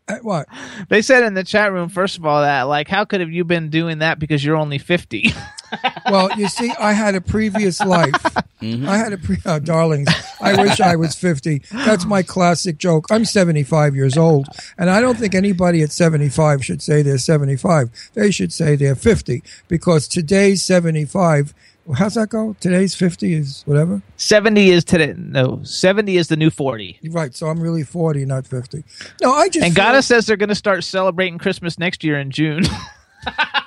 Uh, 0.08 0.18
What? 0.22 0.48
They 0.90 1.02
said 1.02 1.24
in 1.24 1.34
the 1.36 1.44
chat 1.44 1.72
room, 1.72 1.90
first 1.90 2.18
of 2.18 2.26
all, 2.26 2.42
that 2.42 2.64
like, 2.64 2.88
how 2.88 3.06
could 3.06 3.22
have 3.22 3.32
you 3.32 3.44
been 3.46 3.70
doing 3.70 4.00
that 4.00 4.20
because 4.20 4.44
you're 4.44 4.58
only 4.58 4.78
fifty? 4.78 5.34
Well, 6.10 6.30
you 6.38 6.48
see, 6.48 6.72
I 6.80 6.94
had 6.94 7.16
a 7.16 7.22
previous 7.22 7.80
life. 7.82 8.12
Mm-hmm. 8.62 8.88
I 8.88 8.98
had 8.98 9.14
a 9.14 9.18
pre, 9.18 9.38
oh, 9.46 9.60
darlings. 9.60 10.08
I 10.40 10.62
wish 10.62 10.80
I 10.80 10.96
was 10.96 11.16
50. 11.16 11.62
That's 11.72 12.06
my 12.06 12.24
classic 12.24 12.78
joke. 12.78 13.06
I'm 13.12 13.26
75 13.26 13.96
years 13.96 14.18
old, 14.18 14.48
and 14.78 14.90
I 14.90 15.02
don't 15.02 15.18
think 15.18 15.36
anybody 15.36 15.82
at 15.82 15.92
75 15.92 16.64
should 16.64 16.82
say 16.82 17.02
they're 17.02 17.18
75. 17.18 17.90
They 18.14 18.32
should 18.32 18.54
say 18.54 18.76
they're 18.76 18.96
50 18.96 19.44
because 19.68 20.08
today's 20.08 20.64
75. 20.64 21.54
How's 21.96 22.16
that 22.16 22.30
go? 22.30 22.56
Today's 22.60 22.96
50 22.96 23.34
is 23.36 23.62
whatever. 23.68 24.02
Seventy 24.18 24.72
is 24.72 24.84
today. 24.84 25.14
No, 25.16 25.62
seventy 25.64 26.18
is 26.18 26.30
the 26.30 26.36
new 26.36 26.50
forty. 26.50 26.98
Right. 27.12 27.36
So 27.36 27.46
I'm 27.46 27.60
really 27.60 27.84
40, 27.84 28.26
not 28.26 28.48
50. 28.48 28.84
No, 29.22 29.32
I 29.32 29.50
just. 29.50 29.64
And 29.64 29.76
feel- 29.76 29.84
Gata 29.84 30.02
says 30.02 30.26
they're 30.26 30.36
going 30.36 30.50
to 30.50 30.56
start 30.56 30.84
celebrating 30.84 31.38
Christmas 31.38 31.78
next 31.78 32.04
year 32.04 32.20
in 32.20 32.32
June. 32.32 32.64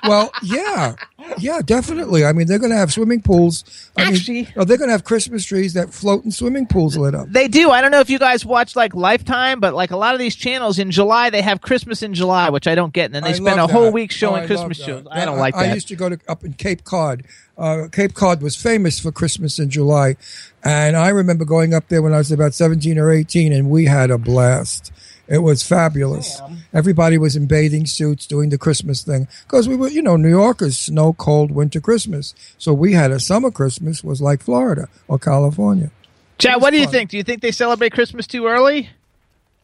Well, 0.07 0.31
yeah, 0.41 0.95
yeah, 1.37 1.59
definitely. 1.63 2.25
I 2.25 2.31
mean, 2.33 2.47
they're 2.47 2.57
going 2.57 2.71
to 2.71 2.77
have 2.77 2.91
swimming 2.91 3.21
pools. 3.21 3.63
I 3.97 4.05
mean, 4.05 4.13
Actually- 4.15 4.47
oh, 4.55 4.63
they're 4.63 4.77
going 4.77 4.87
to 4.87 4.93
have 4.93 5.03
Christmas 5.03 5.43
trees 5.45 5.73
that 5.73 5.93
float 5.93 6.23
in 6.23 6.31
swimming 6.31 6.65
pools 6.67 6.95
lit 6.97 7.13
up. 7.13 7.27
they 7.29 7.47
do. 7.47 7.69
I 7.69 7.81
don't 7.81 7.91
know 7.91 7.99
if 7.99 8.09
you 8.09 8.17
guys 8.17 8.45
watch 8.45 8.75
like 8.75 8.95
Lifetime, 8.95 9.59
but 9.59 9.73
like 9.73 9.91
a 9.91 9.97
lot 9.97 10.13
of 10.15 10.19
these 10.19 10.35
channels 10.35 10.79
in 10.79 10.89
July, 10.89 11.29
they 11.29 11.41
have 11.41 11.61
Christmas 11.61 12.01
in 12.01 12.13
July, 12.13 12.49
which 12.49 12.65
I 12.65 12.75
don't 12.75 12.93
get, 12.93 13.05
and 13.05 13.15
then 13.15 13.23
they 13.23 13.29
I 13.31 13.33
spend 13.33 13.59
a 13.59 13.63
love 13.63 13.71
whole 13.71 13.91
week 13.91 14.11
Oh, 14.11 14.15
showing 14.15 14.43
I 14.43 14.47
Christmas 14.47 14.77
that. 14.79 14.85
shows. 14.85 15.05
I 15.11 15.25
don't 15.25 15.35
Yeah, 15.35 15.41
like 15.41 15.53
that. 15.55 15.69
I, 15.69 15.73
used 15.73 15.89
to 15.89 15.95
go 15.95 16.09
to 16.09 16.17
up 16.27 16.43
in 16.43 16.53
Cape 16.53 16.83
Cod. 16.85 17.23
Uh, 17.57 17.87
Cape 17.91 18.13
Cod 18.13 18.41
was 18.41 18.55
famous 18.55 18.99
for 18.99 19.11
Christmas 19.11 19.59
in 19.59 19.69
July, 19.69 20.15
and 20.63 20.95
I 20.95 21.09
remember 21.09 21.43
going 21.45 21.73
up 21.73 21.89
there 21.89 22.01
when 22.01 22.13
I 22.13 22.17
was 22.17 22.31
about 22.31 22.53
seventeen 22.53 22.97
or 22.97 23.11
eighteen, 23.11 23.51
and 23.51 23.69
we 23.69 23.85
had 23.85 24.11
a 24.11 24.17
blast. 24.17 24.93
It 25.29 25.43
was 25.43 25.61
fabulous. 25.61 26.41
Everybody 26.73 27.19
was 27.19 27.35
in 27.35 27.45
bathing 27.45 27.85
suits 27.85 28.25
doing 28.25 28.49
the 28.49 28.57
Christmas 28.57 29.03
thing 29.03 29.27
because 29.45 29.69
we 29.69 29.75
were, 29.75 29.87
you 29.87 30.01
know, 30.01 30.15
New 30.15 30.29
Yorkers, 30.29 30.77
snow, 30.77 31.13
cold, 31.13 31.51
winter 31.51 31.79
Christmas. 31.79 32.33
So 32.57 32.73
we 32.73 32.93
had 32.93 33.11
a 33.11 33.19
summer 33.19 33.51
Christmas 33.51 34.03
was 34.03 34.21
like 34.21 34.41
Florida 34.41 34.89
or 35.07 35.19
California. 35.19 35.91
Chad, 36.39 36.59
what 36.59 36.71
do 36.71 36.77
you 36.77 36.85
fun. 36.85 36.93
think? 36.93 37.09
Do 37.11 37.17
you 37.17 37.23
think 37.23 37.43
they 37.43 37.51
celebrate 37.51 37.91
Christmas 37.91 38.25
too 38.25 38.47
early? 38.47 38.89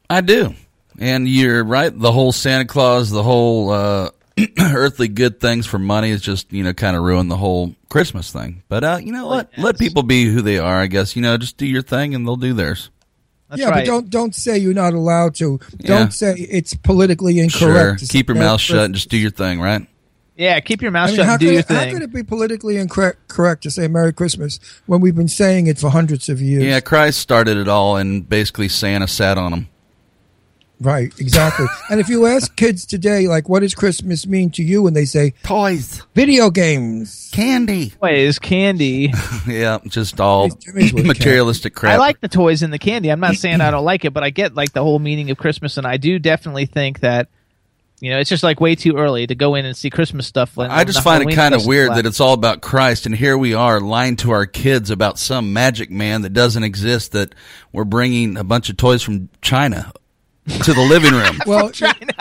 I 0.08 0.22
do. 0.22 0.54
And 1.00 1.28
you're 1.28 1.64
right. 1.64 1.98
The 1.98 2.12
whole 2.12 2.32
Santa 2.32 2.66
Claus, 2.66 3.10
the 3.10 3.24
whole 3.24 3.72
uh, 3.72 4.12
earthly 4.60 5.08
good 5.08 5.40
things 5.40 5.66
for 5.66 5.80
money 5.80 6.12
is 6.12 6.22
just, 6.22 6.54
you 6.54 6.64
know, 6.64 6.74
kind 6.74 6.96
of 6.96 7.02
ruined 7.02 7.32
the 7.32 7.38
whole 7.38 7.74
Christmas 7.90 8.32
thing. 8.32 8.62
But, 8.70 8.84
uh, 8.84 9.00
you 9.02 9.12
know 9.12 9.26
what? 9.26 9.50
Let 9.58 9.80
people 9.80 10.04
be 10.04 10.26
who 10.26 10.42
they 10.42 10.60
are, 10.60 10.80
I 10.80 10.86
guess. 10.86 11.16
You 11.16 11.24
know, 11.24 11.38
just 11.38 11.58
do 11.58 11.66
your 11.66 11.82
thing 11.82 12.14
and 12.14 12.28
they'll 12.28 12.36
do 12.36 12.54
theirs. 12.54 12.92
That's 13.50 13.62
yeah, 13.62 13.70
right. 13.70 13.76
but 13.76 13.86
don't 13.86 14.10
don't 14.10 14.36
say 14.36 14.58
you're 14.58 14.74
not 14.74 14.94
allowed 14.94 15.36
to. 15.36 15.60
Yeah. 15.80 15.88
Don't 15.88 16.14
say 16.14 16.34
it's 16.34 16.74
politically 16.74 17.40
incorrect. 17.40 18.00
Sure. 18.00 18.08
Keep 18.08 18.30
your 18.30 18.38
mouth 18.38 18.60
shut 18.60 18.86
and 18.86 18.96
just 18.96 19.10
do 19.10 19.18
your 19.18 19.32
thing, 19.32 19.62
right? 19.62 19.88
yeah, 20.38 20.60
keep 20.60 20.82
your 20.82 20.92
mouth 20.92 21.08
I 21.08 21.12
mean, 21.12 21.16
shut 21.18 21.26
how 21.26 21.34
and 21.34 21.40
do 21.40 21.46
could, 21.48 21.54
your 21.54 21.60
it, 21.62 21.70
how 21.70 21.92
could 21.92 22.02
it 22.02 22.14
be 22.14 22.24
politically 22.24 22.78
incorrect 22.78 23.28
correct 23.28 23.64
to 23.64 23.72
say 23.72 23.88
Merry 23.88 24.12
Christmas 24.12 24.60
when 24.86 25.00
we've 25.00 25.16
been 25.16 25.28
saying 25.28 25.68
it 25.68 25.78
for 25.78 25.90
hundreds 25.90 26.28
of 26.28 26.42
years? 26.42 26.64
Yeah, 26.64 26.80
Christ 26.82 27.20
started 27.20 27.58
it 27.58 27.68
all 27.68 27.98
and 27.98 28.28
basically 28.28 28.68
Santa 28.68 29.08
sat 29.08 29.38
on 29.38 29.54
him. 29.54 29.70
Right, 30.82 31.14
exactly. 31.20 31.68
and 31.90 32.00
if 32.00 32.10
you 32.10 32.26
ask 32.26 32.56
kids 32.56 32.86
today, 32.86 33.28
like, 33.28 33.48
what 33.48 33.62
does 33.62 33.74
Christmas 33.74 34.28
mean 34.28 34.50
to 34.52 34.64
you? 34.64 34.88
And 34.88 34.96
they 34.96 35.06
say, 35.06 35.34
Toys, 35.44 36.02
video 36.14 36.50
games. 36.50 37.30
candy. 37.34 37.92
Toys, 37.92 38.40
candy. 38.40 39.14
Yeah, 39.48 39.78
just 39.88 40.20
all 40.20 40.50
Jimmy's 40.50 40.94
with 40.94 41.06
materialistic 41.06 41.76
crap. 41.76 41.94
I 41.94 41.98
like 41.98 42.20
the 42.20 42.28
toys 42.28 42.64
and 42.64 42.74
the 42.74 42.80
candy. 42.80 43.10
I'm 43.10 43.20
not 43.20 43.36
saying 43.36 43.62
I 43.62 43.70
don't 43.72 43.86
like 43.86 44.04
it, 44.06 44.12
but 44.14 44.24
I 44.24 44.32
get 44.32 44.56
like 44.56 44.74
the 44.74 44.82
whole 44.82 45.00
meaning 45.00 45.30
of 45.32 45.38
Christmas, 45.38 45.78
and 45.78 45.86
I 45.86 45.98
do 45.98 46.18
definitely 46.20 46.66
think 46.66 47.02
that 47.02 47.30
You 48.02 48.10
know, 48.10 48.20
it's 48.20 48.30
just 48.30 48.44
like 48.44 48.60
way 48.60 48.76
too 48.76 48.98
early 48.98 49.26
to 49.28 49.36
go 49.36 49.56
in 49.56 49.66
and 49.66 49.78
see 49.78 49.90
Christmas 49.90 50.28
stuff. 50.28 50.58
when- 50.58 50.70
I 50.72 50.84
just 50.84 50.98
when 51.06 51.20
find 51.20 51.32
it 51.32 51.36
kind 51.36 51.56
of 51.56 51.66
weird 51.66 51.90
left. 51.90 52.04
that 52.04 52.08
it's 52.10 52.20
all 52.20 52.34
about 52.34 52.62
Christ, 52.62 53.06
and 53.06 53.16
here 53.16 53.38
we 53.38 53.54
are 53.54 53.80
lying 53.80 54.18
to 54.18 54.32
our 54.32 54.46
kids 54.46 54.90
about 54.90 55.18
some 55.18 55.54
magic 55.54 55.90
man 55.90 56.22
that 56.24 56.34
doesn't 56.34 56.64
exist. 56.64 57.14
That 57.14 57.34
we're 57.72 57.86
bringing 57.86 58.36
a 58.36 58.44
bunch 58.44 58.70
of 58.70 58.76
toys 58.78 59.02
from 59.04 59.30
China 59.42 59.94
to 60.48 60.74
the 60.74 60.82
living 60.82 61.14
room. 61.14 61.40
Well, 61.48 61.72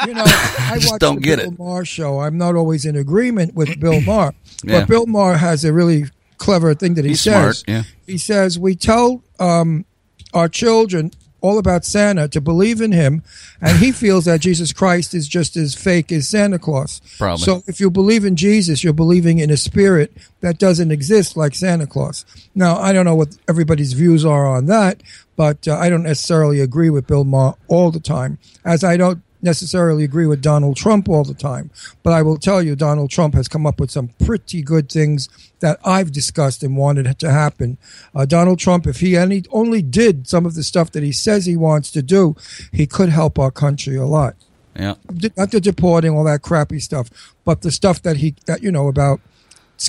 you 0.06 0.14
know, 0.14 0.24
I 0.26 0.78
watch 0.88 0.98
don't 1.00 1.16
the 1.16 1.20
get 1.20 1.38
Bill 1.38 1.48
it. 1.52 1.58
Maher 1.58 1.84
show. 1.84 2.20
I'm 2.20 2.38
not 2.38 2.54
always 2.56 2.84
in 2.84 2.96
agreement 2.96 3.54
with 3.54 3.78
Bill 3.80 4.00
Maher, 4.06 4.34
Yeah. 4.62 4.80
but 4.80 4.88
Bill 4.88 5.06
Maher 5.06 5.36
has 5.36 5.64
a 5.64 5.72
really 5.72 6.06
clever 6.38 6.74
thing 6.74 6.94
that 6.94 7.04
he 7.04 7.10
He's 7.10 7.20
says. 7.22 7.58
smart, 7.60 7.64
yeah. 7.68 7.82
He 8.06 8.18
says 8.18 8.58
we 8.58 8.74
tell 8.74 9.22
um, 9.38 9.84
our 10.32 10.48
children 10.48 11.10
all 11.44 11.58
about 11.58 11.84
Santa 11.84 12.26
to 12.28 12.40
believe 12.40 12.80
in 12.80 12.90
him, 12.90 13.22
and 13.60 13.76
he 13.76 13.92
feels 13.92 14.24
that 14.24 14.40
Jesus 14.40 14.72
Christ 14.72 15.12
is 15.12 15.28
just 15.28 15.58
as 15.58 15.74
fake 15.74 16.10
as 16.10 16.26
Santa 16.26 16.58
Claus. 16.58 17.02
Probably. 17.18 17.44
So 17.44 17.62
if 17.66 17.80
you 17.80 17.90
believe 17.90 18.24
in 18.24 18.34
Jesus, 18.34 18.82
you're 18.82 18.94
believing 18.94 19.40
in 19.40 19.50
a 19.50 19.58
spirit 19.58 20.10
that 20.40 20.58
doesn't 20.58 20.90
exist 20.90 21.36
like 21.36 21.54
Santa 21.54 21.86
Claus. 21.86 22.24
Now, 22.54 22.78
I 22.78 22.94
don't 22.94 23.04
know 23.04 23.14
what 23.14 23.36
everybody's 23.46 23.92
views 23.92 24.24
are 24.24 24.46
on 24.46 24.64
that, 24.66 25.02
but 25.36 25.68
uh, 25.68 25.76
I 25.76 25.90
don't 25.90 26.04
necessarily 26.04 26.60
agree 26.60 26.88
with 26.88 27.06
Bill 27.06 27.24
Maher 27.24 27.56
all 27.68 27.90
the 27.90 28.00
time, 28.00 28.38
as 28.64 28.82
I 28.82 28.96
don't 28.96 29.22
necessarily 29.44 30.02
agree 30.02 30.26
with 30.26 30.42
Donald 30.42 30.76
Trump 30.76 31.08
all 31.08 31.22
the 31.22 31.34
time. 31.34 31.70
But 32.02 32.12
I 32.12 32.22
will 32.22 32.38
tell 32.38 32.62
you, 32.62 32.74
Donald 32.74 33.10
Trump 33.10 33.34
has 33.34 33.46
come 33.46 33.66
up 33.66 33.78
with 33.78 33.90
some 33.90 34.08
pretty 34.24 34.62
good 34.62 34.90
things 34.90 35.28
that 35.60 35.78
I've 35.84 36.10
discussed 36.10 36.62
and 36.62 36.76
wanted 36.76 37.18
to 37.18 37.30
happen. 37.30 37.78
Uh, 38.14 38.24
Donald 38.24 38.58
Trump, 38.58 38.86
if 38.86 39.00
he 39.00 39.16
any, 39.16 39.44
only 39.50 39.82
did 39.82 40.26
some 40.26 40.46
of 40.46 40.54
the 40.54 40.62
stuff 40.62 40.90
that 40.92 41.02
he 41.02 41.12
says 41.12 41.46
he 41.46 41.56
wants 41.56 41.90
to 41.92 42.02
do, 42.02 42.34
he 42.72 42.86
could 42.86 43.10
help 43.10 43.38
our 43.38 43.50
country 43.50 43.96
a 43.96 44.06
lot 44.06 44.34
Yeah, 44.74 44.94
not 45.36 45.50
the 45.52 45.60
deporting, 45.60 46.10
all 46.12 46.24
that 46.24 46.42
crappy 46.42 46.80
stuff, 46.80 47.34
but 47.44 47.62
the 47.62 47.70
stuff 47.70 48.02
that 48.02 48.16
he 48.16 48.34
that 48.46 48.62
you 48.62 48.72
know 48.72 48.88
about 48.88 49.20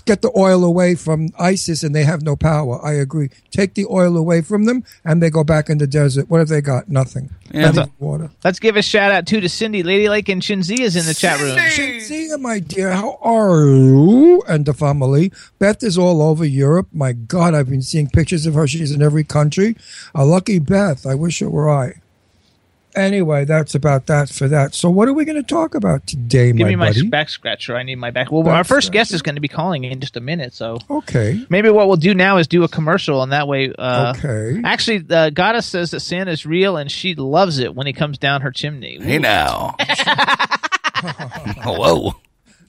get 0.05 0.21
the 0.21 0.31
oil 0.35 0.63
away 0.63 0.95
from 0.95 1.29
ISIS 1.39 1.83
and 1.83 1.95
they 1.95 2.03
have 2.03 2.21
no 2.21 2.35
power. 2.35 2.83
I 2.83 2.93
agree. 2.93 3.29
Take 3.51 3.75
the 3.75 3.85
oil 3.85 4.17
away 4.17 4.41
from 4.41 4.65
them 4.65 4.83
and 5.03 5.21
they 5.21 5.29
go 5.29 5.43
back 5.43 5.69
in 5.69 5.77
the 5.77 5.87
desert. 5.87 6.29
What 6.29 6.39
have 6.39 6.47
they 6.47 6.61
got? 6.61 6.89
Nothing. 6.89 7.29
Yeah. 7.51 7.71
Not 7.71 7.75
even 7.75 7.91
water. 7.99 8.29
Let's 8.43 8.59
give 8.59 8.75
a 8.75 8.81
shout 8.81 9.11
out 9.11 9.27
too 9.27 9.39
to 9.41 9.49
Cindy, 9.49 9.83
Lady 9.83 10.09
Lake, 10.09 10.29
and 10.29 10.41
Shinzi 10.41 10.79
is 10.79 10.95
in 10.95 11.05
the 11.05 11.13
chat 11.13 11.39
room. 11.39 11.57
Shinzia, 11.57 12.39
my 12.39 12.59
dear, 12.59 12.91
how 12.91 13.17
are 13.21 13.65
you 13.65 14.43
and 14.47 14.65
the 14.65 14.73
family? 14.73 15.31
Beth 15.59 15.83
is 15.83 15.97
all 15.97 16.21
over 16.21 16.45
Europe. 16.45 16.87
My 16.91 17.13
God, 17.13 17.53
I've 17.53 17.69
been 17.69 17.81
seeing 17.81 18.09
pictures 18.09 18.45
of 18.45 18.55
her. 18.55 18.67
She's 18.67 18.91
in 18.91 19.01
every 19.01 19.23
country. 19.23 19.75
A 20.13 20.25
lucky 20.25 20.59
Beth. 20.59 21.05
I 21.05 21.15
wish 21.15 21.41
it 21.41 21.51
were 21.51 21.69
I. 21.69 22.01
Anyway, 22.95 23.45
that's 23.45 23.75
about 23.75 24.05
that 24.07 24.29
for 24.29 24.47
that. 24.47 24.73
So, 24.73 24.89
what 24.89 25.07
are 25.07 25.13
we 25.13 25.25
going 25.25 25.35
to 25.41 25.43
talk 25.47 25.75
about 25.75 26.07
today, 26.07 26.47
Give 26.53 26.59
my 26.65 26.69
me 26.69 26.75
my 26.75 26.87
buddy? 26.87 27.07
back 27.07 27.29
scratcher. 27.29 27.75
I 27.75 27.83
need 27.83 27.95
my 27.95 28.11
back. 28.11 28.31
Well, 28.31 28.43
Back 28.43 28.53
our 28.53 28.63
first 28.63 28.91
guest 28.91 29.13
is 29.13 29.21
going 29.21 29.35
to 29.35 29.41
be 29.41 29.47
calling 29.47 29.83
in 29.83 29.99
just 29.99 30.15
a 30.17 30.21
minute, 30.21 30.53
so 30.53 30.77
Okay. 30.89 31.45
maybe 31.49 31.69
what 31.69 31.87
we'll 31.87 31.97
do 31.97 32.13
now 32.13 32.37
is 32.37 32.47
do 32.47 32.63
a 32.63 32.67
commercial, 32.69 33.21
and 33.21 33.31
that 33.31 33.47
way, 33.47 33.73
uh, 33.77 34.13
Okay. 34.17 34.61
Actually, 34.63 35.05
uh, 35.09 35.29
Goddess 35.29 35.65
says 35.65 35.91
that 35.91 35.99
Santa's 35.99 36.45
real, 36.45 36.77
and 36.77 36.89
she 36.91 37.15
loves 37.15 37.59
it 37.59 37.75
when 37.75 37.85
he 37.87 37.93
comes 37.93 38.17
down 38.17 38.41
her 38.41 38.51
chimney. 38.51 38.97
hey 39.01 39.19
now. 39.19 39.75
Hello. 41.61 42.13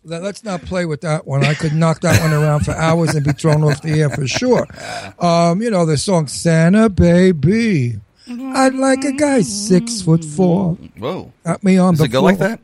Let- 0.04 0.22
Let's 0.22 0.44
not 0.44 0.62
play 0.62 0.84
with 0.86 1.00
that 1.00 1.26
one. 1.26 1.44
I 1.44 1.54
could 1.54 1.72
knock 1.72 2.00
that 2.02 2.20
one 2.20 2.32
around 2.32 2.60
for 2.64 2.72
hours 2.72 3.14
and 3.14 3.24
be 3.24 3.32
thrown 3.32 3.64
off 3.64 3.82
the 3.82 4.00
air 4.00 4.10
for 4.10 4.26
sure. 4.26 4.66
Um, 5.18 5.62
you 5.62 5.70
know 5.70 5.86
the 5.86 5.96
song 5.96 6.26
"Santa 6.26 6.88
Baby." 6.90 7.96
I'd 8.28 8.74
like 8.74 9.04
a 9.04 9.12
guy 9.12 9.42
six 9.42 10.02
foot 10.02 10.24
four. 10.24 10.74
Whoa. 10.98 11.32
Got 11.44 11.62
me 11.62 11.78
on 11.78 11.92
Does 11.94 11.98
the 12.00 12.04
it 12.06 12.08
go 12.08 12.20
floor. 12.20 12.30
like 12.32 12.38
that? 12.40 12.60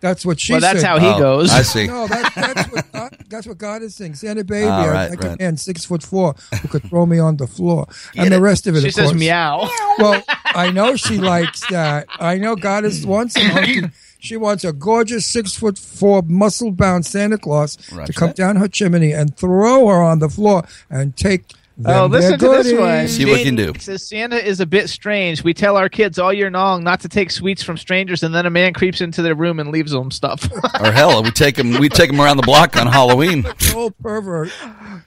That's 0.00 0.26
what 0.26 0.38
she 0.38 0.52
well, 0.52 0.60
that's 0.60 0.80
said. 0.80 0.86
how 0.86 0.98
he 0.98 1.06
Oh, 1.06 1.18
goes. 1.18 1.50
I 1.50 1.62
see. 1.62 1.86
No, 1.88 2.06
that, 2.06 2.32
that's 2.34 2.70
what 2.70 2.92
God, 2.92 3.16
that's 3.28 3.46
what 3.46 3.58
God 3.58 3.82
is 3.82 3.94
saying. 3.94 4.14
Santa 4.14 4.44
Baby, 4.44 4.66
Ah, 4.68 4.82
I'd 4.82 4.90
right, 4.90 5.10
like 5.10 5.22
right. 5.22 5.40
a 5.40 5.42
man 5.42 5.56
six 5.56 5.84
foot 5.86 6.02
four 6.02 6.34
who 6.60 6.68
could 6.68 6.82
throw 6.84 7.06
me 7.06 7.18
on 7.18 7.38
the 7.38 7.46
floor, 7.46 7.86
and 8.14 8.30
the 8.32 8.40
rest 8.40 8.66
of 8.66 8.76
it. 8.76 8.82
She 8.82 8.88
of 8.88 8.94
says 8.94 9.10
course. 9.10 9.18
meow. 9.20 9.68
Well, 9.98 10.22
I 10.44 10.70
know 10.70 10.94
she 10.96 11.16
likes 11.16 11.66
that. 11.70 12.06
I 12.20 12.36
know 12.36 12.54
God 12.54 12.84
is 12.84 13.06
wants 13.06 13.34
a 13.36 13.40
hunky. 13.40 13.82
She 14.18 14.36
wants 14.36 14.62
a 14.64 14.72
gorgeous 14.74 15.24
six 15.24 15.54
foot 15.56 15.78
four 15.78 16.20
muscle 16.22 16.70
bound 16.70 17.06
Santa 17.06 17.38
Claus 17.38 17.76
to 17.76 18.12
come 18.12 18.28
that. 18.28 18.36
down 18.36 18.56
her 18.56 18.68
chimney 18.68 19.12
and 19.12 19.34
throw 19.36 19.88
her 19.88 20.02
on 20.02 20.18
the 20.18 20.28
floor 20.28 20.64
and 20.90 21.16
take. 21.16 21.46
Them 21.78 21.94
Oh, 21.94 22.06
listen 22.06 22.38
their 22.38 22.56
to 22.58 22.62
this 22.62 22.72
one. 22.78 23.06
See 23.08 23.26
what 23.26 23.34
we 23.34 23.44
can 23.44 23.54
do. 23.54 23.72
Says 23.78 24.02
Santa 24.06 24.36
is 24.42 24.60
a 24.60 24.66
bit 24.66 24.88
strange. 24.88 25.44
We 25.44 25.52
tell 25.52 25.76
our 25.76 25.90
kids 25.90 26.18
all 26.18 26.32
year 26.32 26.50
long 26.50 26.82
not 26.84 27.00
to 27.00 27.08
take 27.08 27.30
sweets 27.30 27.62
from 27.62 27.76
strangers, 27.76 28.22
and 28.22 28.34
then 28.34 28.46
a 28.46 28.50
man 28.50 28.72
creeps 28.72 29.02
into 29.02 29.20
their 29.20 29.34
room 29.34 29.60
and 29.60 29.70
leaves 29.70 29.92
them 29.92 30.10
stuff. 30.10 30.48
Or 30.80 30.90
hell, 30.92 31.22
we 31.22 31.30
take 31.30 31.56
them. 31.56 31.72
We 31.78 31.88
take 31.88 32.10
him 32.10 32.20
around 32.20 32.36
the 32.38 32.42
block 32.44 32.76
on 32.76 32.86
Halloween. 32.86 33.46
Old 33.74 33.96
pervert. 33.98 34.50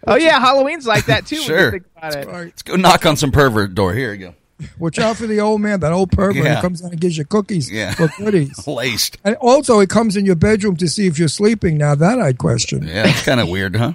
oh 0.08 0.16
yeah, 0.16 0.40
Halloween's 0.40 0.86
like 0.86 1.06
that 1.08 1.26
too. 1.26 1.38
When 1.38 1.46
Sure. 1.46 1.66
you 1.66 1.72
think 1.72 1.84
about 1.98 2.16
it. 2.16 2.28
Right. 2.28 2.46
Let's 2.46 2.62
go 2.62 2.76
knock 2.76 3.06
on 3.06 3.16
some 3.18 3.32
pervert 3.32 3.74
door. 3.76 3.94
Here 3.94 4.14
you 4.14 4.20
go. 4.20 4.36
Watch 4.78 5.00
out 5.00 5.16
for 5.16 5.26
the 5.26 5.40
old 5.40 5.62
man, 5.62 5.80
that 5.80 5.92
old 5.94 6.12
pervert 6.12 6.36
Yeah. 6.44 6.56
who 6.56 6.62
comes 6.62 6.82
down 6.82 6.92
and 6.92 7.00
gives 7.00 7.18
you 7.18 7.24
cookies 7.26 7.72
Yeah. 7.72 7.94
for 7.94 8.10
goodies. 8.18 8.68
Laced. 8.68 9.18
And 9.24 9.36
also, 9.38 9.80
he 9.80 9.88
comes 9.88 10.18
in 10.18 10.26
your 10.26 10.36
bedroom 10.36 10.76
to 10.78 10.88
see 10.90 11.08
if 11.08 11.18
you're 11.18 11.30
sleeping. 11.30 11.78
Now 11.78 11.96
that 11.96 12.20
I'd 12.20 12.38
question. 12.38 12.84
Yeah, 12.86 13.08
it's 13.08 13.24
kind 13.24 13.40
of 13.40 13.48
weird, 13.48 13.76
huh? 13.76 13.94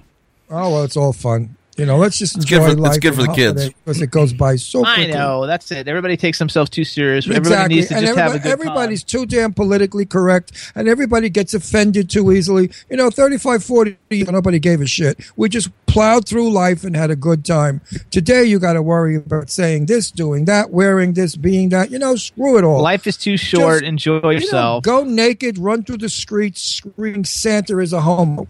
Oh 0.50 0.70
well, 0.72 0.84
it's 0.84 0.96
all 0.96 1.12
fun. 1.12 1.56
You 1.76 1.86
know, 1.86 1.96
let's 1.96 2.18
just 2.18 2.34
good 2.36 2.42
enjoy 2.62 2.74
for- 2.82 2.86
it's 2.86 2.98
good 2.98 3.14
for 3.16 3.22
the 3.22 3.32
kids. 3.32 3.68
because 3.84 4.00
it 4.00 4.10
goes 4.10 4.32
by 4.32 4.54
so 4.56 4.80
Quickly. 4.80 4.92
I 4.92 4.96
quickly. 5.06 5.12
know 5.18 5.46
that's 5.46 5.72
it. 5.72 5.88
Everybody 5.88 6.16
takes 6.16 6.38
themselves 6.38 6.70
too 6.70 6.84
serious. 6.84 7.24
Everybody 7.26 7.48
Exactly. 7.48 7.74
needs 7.76 7.88
to 7.88 7.96
and 7.96 8.06
just 8.06 8.16
have 8.18 8.26
a 8.26 8.34
everybody- 8.36 8.42
good 8.48 8.52
everybody's 8.68 9.02
time. 9.02 9.20
too 9.20 9.26
damn 9.26 9.52
politically 9.52 10.06
correct, 10.06 10.52
and 10.76 10.88
everybody 10.88 11.28
gets 11.28 11.52
offended 11.52 12.08
too 12.08 12.30
easily. 12.30 12.70
You 12.88 12.96
know, 12.96 13.10
35, 13.10 13.64
40, 13.64 13.96
nobody 14.30 14.58
gave 14.60 14.80
a 14.80 14.86
shit. 14.86 15.18
We 15.36 15.48
just 15.48 15.68
plowed 15.86 16.28
through 16.28 16.52
life 16.52 16.84
and 16.84 16.96
had 16.96 17.10
a 17.10 17.16
good 17.16 17.44
time. 17.44 17.80
Today, 18.10 18.44
you 18.44 18.58
got 18.60 18.74
to 18.74 18.82
worry 18.82 19.16
about 19.16 19.50
saying 19.50 19.86
this, 19.86 20.10
doing 20.12 20.44
that, 20.44 20.70
wearing 20.70 21.14
this, 21.14 21.34
being 21.34 21.70
that. 21.70 21.90
You 21.90 21.98
know, 21.98 22.14
screw 22.14 22.56
it 22.56 22.62
all. 22.64 22.82
Life 22.82 23.06
is 23.08 23.16
too 23.16 23.36
short. 23.36 23.80
Just, 23.80 23.88
Enjoy 23.88 24.14
You 24.16 24.20
know, 24.22 24.30
yourself. 24.30 24.84
go 24.84 25.02
naked, 25.04 25.58
run 25.58 25.82
through 25.82 25.98
the 25.98 26.08
streets, 26.08 26.62
screaming 26.62 27.24
Santa 27.24 27.78
is 27.78 27.92
a 27.92 28.00
homo. 28.00 28.46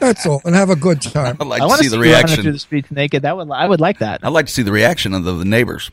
That's 0.00 0.26
all, 0.26 0.40
and 0.44 0.54
have 0.54 0.70
a 0.70 0.76
good 0.76 1.02
time. 1.02 1.36
I'd 1.40 1.46
like 1.46 1.60
I 1.60 1.64
to 1.64 1.68
want 1.68 1.80
see 1.82 1.88
the 1.88 1.98
reaction 1.98 2.28
you 2.28 2.32
running 2.32 2.42
through 2.44 2.52
the 2.52 2.58
streets 2.58 2.90
naked. 2.90 3.22
That 3.22 3.36
would 3.36 3.50
I 3.50 3.66
would 3.66 3.80
like 3.80 3.98
that. 3.98 4.20
I'd 4.22 4.28
like 4.28 4.46
to 4.46 4.52
see 4.52 4.62
the 4.62 4.72
reaction 4.72 5.12
of 5.14 5.24
the, 5.24 5.32
the 5.32 5.44
neighbors. 5.44 5.90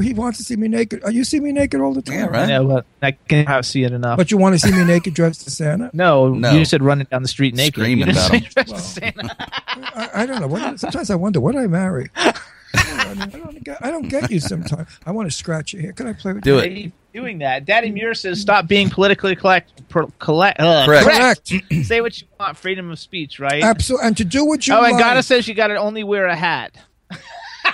He 0.00 0.14
wants 0.14 0.38
to 0.38 0.44
see 0.44 0.54
me 0.56 0.68
naked. 0.68 1.02
Oh, 1.04 1.08
You 1.08 1.24
see 1.24 1.40
me 1.40 1.50
naked 1.50 1.80
all 1.80 1.92
the 1.92 2.02
time. 2.02 2.16
Yeah, 2.16 2.24
I 2.26 2.28
right. 2.28 2.48
know, 2.48 2.66
but 2.66 2.86
I 3.02 3.10
can't 3.12 3.64
see 3.64 3.82
it 3.82 3.92
enough. 3.92 4.16
But 4.16 4.30
you 4.30 4.36
want 4.38 4.54
to 4.54 4.58
see 4.58 4.70
me 4.72 4.84
naked 4.84 5.14
dressed 5.14 5.46
as 5.46 5.56
Santa? 5.56 5.90
no, 5.94 6.32
No. 6.32 6.52
you 6.52 6.60
just 6.60 6.70
said 6.70 6.82
running 6.82 7.06
down 7.10 7.22
the 7.22 7.28
street 7.28 7.54
naked. 7.54 7.74
Screaming 7.74 8.06
You 8.06 8.12
just 8.12 8.28
about 8.28 8.34
'em. 8.36 8.42
said 8.50 8.66
dressed 8.66 8.72
as 8.74 8.92
Santa. 8.94 9.36
I, 9.96 10.10
I 10.22 10.26
don't 10.26 10.40
know. 10.40 10.46
What, 10.46 10.78
sometimes 10.78 11.10
I 11.10 11.16
wonder 11.16 11.40
what 11.40 11.56
I 11.56 11.66
marry. 11.66 12.08
I, 12.16 12.34
mean, 13.14 13.22
I, 13.22 13.26
don't 13.26 13.64
get, 13.64 13.84
I 13.84 13.90
don't 13.90 14.08
get 14.08 14.30
you 14.30 14.38
sometimes. 14.40 14.88
I 15.06 15.10
want 15.10 15.30
to 15.30 15.36
scratch 15.36 15.72
your 15.72 15.82
hair. 15.82 15.92
Can 15.92 16.06
I 16.08 16.12
play 16.12 16.34
with 16.34 16.44
Do 16.44 16.54
you? 16.54 16.58
it. 16.60 16.92
Hey, 17.14 17.20
doing 17.20 17.38
that. 17.38 17.64
Daddy 17.64 17.90
Muir 17.90 18.14
says, 18.14 18.40
"Stop 18.40 18.66
being 18.66 18.90
politically 18.90 19.36
collect, 19.36 19.88
per, 19.88 20.06
collect, 20.18 20.60
uh, 20.60 20.84
Correct. 20.84 21.04
Correct. 21.50 21.52
Say 21.86 22.00
what 22.00 22.20
you 22.20 22.26
want. 22.38 22.56
Freedom 22.56 22.90
of 22.90 22.98
speech, 22.98 23.38
right? 23.38 23.62
Absolutely. 23.62 24.06
And 24.08 24.16
to 24.16 24.24
do 24.24 24.44
what 24.44 24.66
you 24.66 24.74
want. 24.74 24.82
oh, 24.84 24.86
and 24.86 24.94
like. 24.96 25.02
Gotta 25.04 25.22
says 25.22 25.46
you 25.48 25.54
got 25.54 25.68
to 25.68 25.76
only 25.76 26.02
wear 26.04 26.26
a 26.26 26.36
hat. 26.36 26.72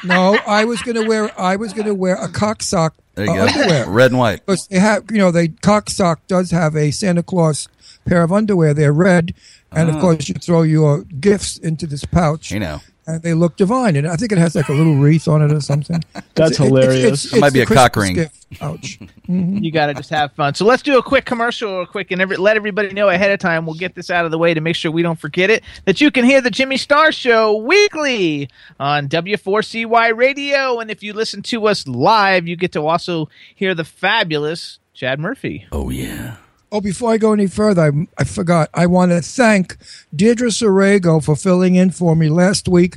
no, 0.04 0.38
I 0.46 0.64
was 0.64 0.82
going 0.82 0.96
to 0.96 1.06
wear. 1.06 1.30
I 1.40 1.56
was 1.56 1.72
going 1.72 1.86
to 1.86 1.94
wear 1.94 2.14
a 2.16 2.28
cock 2.28 2.62
sock 2.62 2.94
There 3.14 3.24
you 3.26 3.32
uh, 3.32 3.34
go. 3.46 3.60
underwear. 3.60 3.88
Red 3.88 4.10
and 4.12 4.18
white. 4.20 4.44
Because 4.46 4.66
they 4.68 4.78
have, 4.78 5.04
you 5.10 5.18
know, 5.18 5.30
they 5.30 5.48
cock 5.48 5.90
sock 5.90 6.26
does 6.26 6.50
have 6.50 6.76
a 6.76 6.90
Santa 6.90 7.22
Claus 7.22 7.68
pair 8.06 8.22
of 8.22 8.32
underwear. 8.32 8.74
They're 8.74 8.92
red, 8.92 9.34
and 9.72 9.90
Ah. 9.90 9.94
of 9.94 10.00
course 10.00 10.28
you 10.28 10.34
throw 10.34 10.62
your 10.62 11.02
gifts 11.04 11.56
into 11.58 11.86
this 11.86 12.04
pouch. 12.04 12.50
You 12.50 12.60
know. 12.60 12.80
And 13.06 13.22
they 13.22 13.34
look 13.34 13.56
divine. 13.56 13.96
And 13.96 14.06
I 14.06 14.16
think 14.16 14.32
it 14.32 14.38
has 14.38 14.54
like 14.54 14.68
a 14.68 14.72
little 14.72 14.96
wreath 14.96 15.26
on 15.28 15.42
it 15.42 15.52
or 15.52 15.60
something. 15.60 16.02
That's 16.34 16.52
It's- 16.52 16.60
it- 16.60 16.64
hilarious. 16.64 17.32
It 17.32 17.40
might 17.40 17.52
be 17.52 17.64
the 17.64 17.72
a 17.72 17.74
cock 17.74 17.96
ring. 17.96 18.14
gift 18.14 18.50
pouch. 18.58 18.98
Mm-hmm. 19.30 19.58
You 19.58 19.70
got 19.70 19.86
to 19.86 19.94
just 19.94 20.10
have 20.10 20.32
fun. 20.32 20.54
So 20.56 20.64
let's 20.64 20.82
do 20.82 20.98
a 20.98 21.02
quick 21.04 21.24
commercial 21.24 21.76
real 21.76 21.86
quick 21.86 22.10
and 22.10 22.20
every, 22.20 22.36
let 22.36 22.56
everybody 22.56 22.92
know 22.92 23.08
ahead 23.10 23.30
of 23.30 23.38
time. 23.38 23.64
We'll 23.64 23.76
get 23.76 23.94
this 23.94 24.10
out 24.10 24.24
of 24.24 24.32
the 24.32 24.38
way 24.38 24.54
to 24.54 24.60
make 24.60 24.74
sure 24.74 24.90
we 24.90 25.02
don't 25.02 25.20
forget 25.20 25.50
it. 25.50 25.62
That 25.84 26.00
you 26.00 26.10
can 26.10 26.24
hear 26.24 26.40
the 26.40 26.50
Jimmy 26.50 26.76
Star 26.76 27.12
Show 27.12 27.54
weekly 27.58 28.48
on 28.80 29.08
W4CY 29.08 30.16
Radio. 30.16 30.80
And 30.80 30.90
if 30.90 31.00
you 31.04 31.12
listen 31.12 31.42
to 31.42 31.68
us 31.68 31.86
live, 31.86 32.48
you 32.48 32.56
get 32.56 32.72
to 32.72 32.84
also 32.84 33.28
hear 33.54 33.72
the 33.72 33.84
fabulous 33.84 34.80
Chad 34.94 35.20
Murphy. 35.20 35.64
Oh 35.70 35.90
yeah. 35.90 36.38
Oh, 36.72 36.80
before 36.80 37.10
I 37.12 37.18
go 37.18 37.32
any 37.32 37.48
further, 37.48 37.82
I, 37.82 38.06
I 38.18 38.24
forgot. 38.24 38.70
I 38.72 38.86
want 38.86 39.10
to 39.10 39.20
thank 39.20 39.76
Deirdre 40.14 40.48
Sorego 40.48 41.22
for 41.22 41.34
filling 41.34 41.74
in 41.74 41.90
for 41.90 42.14
me 42.14 42.28
last 42.28 42.68
week. 42.68 42.96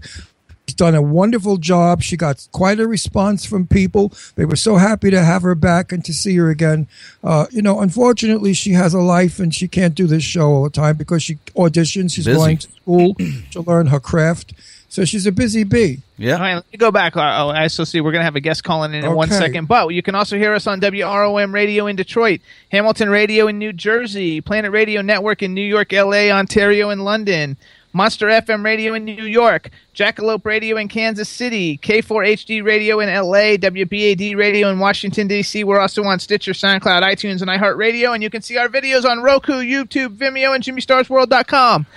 She's 0.68 0.76
done 0.76 0.96
a 0.96 1.02
wonderful 1.02 1.58
job. 1.58 2.02
She 2.02 2.16
got 2.16 2.48
quite 2.52 2.80
a 2.80 2.88
response 2.88 3.46
from 3.46 3.68
people. 3.68 4.14
They 4.36 4.46
were 4.46 4.56
so 4.56 4.78
happy 4.78 5.12
to 5.12 5.22
have 5.24 5.42
her 5.42 5.56
back 5.56 5.92
and 5.92 6.06
to 6.06 6.14
see 6.14 6.36
her 6.38 6.50
again. 6.50 6.88
Uh, 7.24 7.48
you 7.52 7.62
know, 7.62 7.82
unfortunately, 7.82 8.54
she 8.54 8.72
has 8.72 8.94
a 8.94 9.00
life 9.02 9.40
and 9.40 9.54
she 9.54 9.68
can't 9.68 9.94
do 9.94 10.08
this 10.08 10.24
show 10.24 10.50
all 10.52 10.64
the 10.64 10.70
time 10.70 10.96
because 10.96 11.22
she 11.22 11.36
auditions. 11.56 12.14
She's 12.14 12.26
Busy. 12.26 12.38
going 12.38 12.58
to 12.60 12.72
school 12.72 13.16
to 13.52 13.62
learn 13.62 13.88
her 13.88 14.00
craft. 14.00 14.54
So 14.94 15.06
she's 15.06 15.26
a 15.26 15.32
busy 15.32 15.64
bee. 15.64 16.04
Yeah. 16.20 16.34
All 16.36 16.40
right, 16.42 16.54
let 16.54 16.72
me 16.72 16.78
go 16.78 16.92
back. 16.92 17.18
Uh, 17.18 17.22
oh, 17.22 17.50
I 17.50 17.66
still 17.66 17.84
see 17.88 18.00
we're 18.00 18.12
going 18.12 18.20
to 18.20 18.26
have 18.26 18.36
a 18.36 18.40
guest 18.40 18.64
calling 18.64 18.94
in 18.94 19.04
in 19.04 19.16
one 19.16 19.28
Okay. 19.28 19.40
second. 19.40 19.68
But 19.68 19.88
you 19.88 20.04
can 20.04 20.14
also 20.14 20.38
hear 20.38 20.54
us 20.54 20.68
on 20.68 20.80
WROM 20.82 21.52
Radio 21.52 21.88
in 21.88 21.96
Detroit, 21.96 22.42
Hamilton 22.72 23.10
Radio 23.10 23.48
in 23.48 23.58
New 23.58 23.74
Jersey, 23.74 24.40
Planet 24.40 24.72
Radio 24.72 25.02
Network 25.02 25.42
in 25.42 25.56
New 25.56 25.66
York, 25.66 25.92
LA, 25.92 26.30
Ontario, 26.30 26.92
and 26.92 27.04
London, 27.04 27.58
Monster 27.92 28.28
FM 28.28 28.64
Radio 28.64 28.94
in 28.94 29.04
New 29.04 29.24
York, 29.26 29.72
Jackalope 29.96 30.46
Radio 30.46 30.78
in 30.78 30.88
Kansas 30.90 31.28
City, 31.28 31.80
K4HD 31.80 32.64
Radio 32.64 33.00
in 33.00 33.10
LA, 33.10 33.58
WBAD 33.58 34.36
Radio 34.38 34.70
in 34.70 34.78
Washington, 34.78 35.28
D.C. 35.28 35.64
We're 35.64 35.80
also 35.80 36.04
on 36.04 36.20
Stitcher, 36.20 36.52
SoundCloud, 36.52 37.02
iTunes, 37.02 37.42
and 37.42 37.50
iHeartRadio. 37.50 38.14
And 38.14 38.22
you 38.22 38.30
can 38.30 38.44
see 38.44 38.58
our 38.58 38.70
videos 38.70 39.06
on 39.10 39.24
Roku, 39.24 39.54
YouTube, 39.54 40.18
Vimeo, 40.18 40.54
and 40.54 40.64
JimmyStarsWorld.com. 40.64 41.88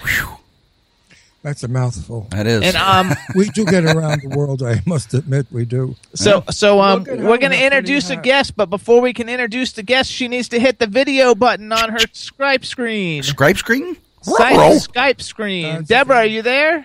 That's 1.46 1.62
a 1.62 1.68
mouthful. 1.68 2.26
That 2.32 2.48
is. 2.48 2.60
And 2.64 2.74
um, 2.76 3.14
We 3.36 3.48
do 3.50 3.64
get 3.64 3.84
around 3.84 4.20
the 4.22 4.36
world. 4.36 4.64
I 4.64 4.82
must 4.84 5.14
admit, 5.14 5.46
we 5.52 5.64
do. 5.64 5.94
So, 6.12 6.42
so 6.50 6.80
um, 6.80 7.04
we're 7.04 7.14
going 7.14 7.22
to 7.22 7.22
with 7.22 7.38
that 7.38 7.48
pretty 7.50 7.64
introduce 7.66 8.10
a 8.10 8.16
hat. 8.16 8.24
guest, 8.24 8.56
but 8.56 8.68
before 8.68 9.00
we 9.00 9.12
can 9.12 9.28
introduce 9.28 9.70
the 9.70 9.84
guest, 9.84 10.10
she 10.10 10.26
needs 10.26 10.48
to 10.48 10.58
hit 10.58 10.80
the 10.80 10.88
video 10.88 11.36
button 11.36 11.70
on 11.70 11.90
her 11.90 11.98
Skype 11.98 12.64
screen. 12.64 13.22
Skype 13.22 13.58
screen? 13.58 13.96
Skype, 14.24 14.56
Roll. 14.56 14.80
Skype 14.80 15.20
screen. 15.20 15.72
That's 15.72 15.88
Deborah, 15.88 16.16
are 16.16 16.26
you 16.26 16.42
there? 16.42 16.84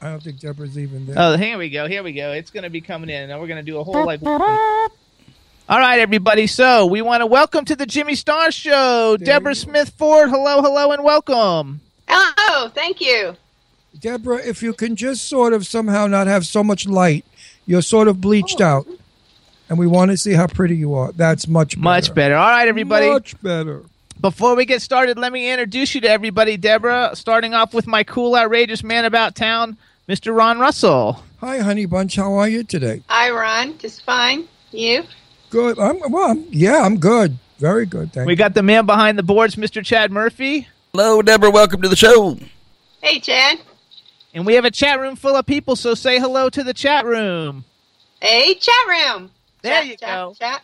I 0.00 0.08
don't 0.08 0.22
think 0.22 0.40
Deborah's 0.40 0.78
even 0.78 1.04
there. 1.04 1.14
Oh, 1.18 1.36
here 1.36 1.58
we 1.58 1.68
go. 1.68 1.86
Here 1.86 2.02
we 2.02 2.14
go. 2.14 2.32
It's 2.32 2.50
going 2.50 2.64
to 2.64 2.70
be 2.70 2.80
coming 2.80 3.10
in, 3.10 3.28
and 3.28 3.38
we're 3.38 3.48
going 3.48 3.62
to 3.62 3.70
do 3.70 3.76
a 3.80 3.84
whole 3.84 4.06
like. 4.06 4.22
All 4.22 4.88
right, 5.68 6.00
everybody. 6.00 6.46
So 6.46 6.86
we 6.86 7.02
want 7.02 7.20
to 7.20 7.26
welcome 7.26 7.66
to 7.66 7.76
the 7.76 7.84
Jimmy 7.84 8.14
Star 8.14 8.50
Show, 8.50 9.18
There 9.18 9.26
Deborah 9.26 9.54
Smith 9.54 9.90
Ford. 9.90 10.30
Hello, 10.30 10.62
hello, 10.62 10.90
and 10.92 11.04
welcome. 11.04 11.82
Hello, 12.08 12.68
thank 12.68 13.00
you. 13.00 13.36
Deborah, 13.98 14.44
if 14.44 14.62
you 14.62 14.72
can 14.72 14.96
just 14.96 15.28
sort 15.28 15.52
of 15.52 15.66
somehow 15.66 16.06
not 16.06 16.26
have 16.26 16.46
so 16.46 16.64
much 16.64 16.86
light, 16.86 17.24
you're 17.66 17.82
sort 17.82 18.08
of 18.08 18.20
bleached 18.20 18.60
oh. 18.60 18.64
out. 18.64 18.86
And 19.68 19.78
we 19.78 19.86
want 19.86 20.10
to 20.10 20.18
see 20.18 20.32
how 20.32 20.46
pretty 20.46 20.76
you 20.76 20.94
are. 20.94 21.12
That's 21.12 21.48
much 21.48 21.70
better. 21.70 21.82
Much 21.82 22.14
better. 22.14 22.36
All 22.36 22.50
right, 22.50 22.68
everybody. 22.68 23.08
Much 23.08 23.40
better. 23.40 23.82
Before 24.20 24.54
we 24.54 24.66
get 24.66 24.82
started, 24.82 25.18
let 25.18 25.32
me 25.32 25.50
introduce 25.50 25.94
you 25.94 26.00
to 26.02 26.08
everybody, 26.08 26.56
Deborah. 26.56 27.12
Starting 27.14 27.54
off 27.54 27.72
with 27.72 27.86
my 27.86 28.04
cool, 28.04 28.36
outrageous 28.36 28.82
man 28.82 29.06
about 29.06 29.34
town, 29.34 29.78
Mr. 30.08 30.36
Ron 30.36 30.58
Russell. 30.58 31.22
Hi, 31.38 31.58
Honey 31.58 31.86
Bunch. 31.86 32.16
How 32.16 32.34
are 32.34 32.48
you 32.48 32.62
today? 32.62 33.02
Hi, 33.08 33.30
Ron. 33.30 33.78
Just 33.78 34.02
fine. 34.02 34.46
You? 34.70 35.04
Good. 35.50 35.78
I'm, 35.78 35.98
well, 36.10 36.32
I'm, 36.32 36.44
yeah, 36.50 36.82
I'm 36.82 36.98
good. 36.98 37.38
Very 37.58 37.86
good. 37.86 38.12
Thank 38.12 38.26
We 38.26 38.32
you. 38.32 38.36
got 38.36 38.54
the 38.54 38.62
man 38.62 38.86
behind 38.86 39.18
the 39.18 39.22
boards, 39.22 39.56
Mr. 39.56 39.84
Chad 39.84 40.12
Murphy. 40.12 40.68
Hello, 40.96 41.20
Deborah. 41.22 41.50
Welcome 41.50 41.82
to 41.82 41.88
the 41.88 41.96
show. 41.96 42.38
Hey, 43.02 43.18
Chad. 43.18 43.58
And 44.32 44.46
we 44.46 44.54
have 44.54 44.64
a 44.64 44.70
chat 44.70 45.00
room 45.00 45.16
full 45.16 45.34
of 45.34 45.44
people, 45.44 45.74
so 45.74 45.94
say 45.94 46.20
hello 46.20 46.48
to 46.50 46.62
the 46.62 46.72
chat 46.72 47.04
room. 47.04 47.64
Hey, 48.22 48.54
chat 48.54 48.74
room. 48.86 49.32
There 49.62 49.74
Chat, 49.74 49.86
you 49.86 49.96
chat, 49.96 50.08
go. 50.08 50.34
Chat. 50.38 50.62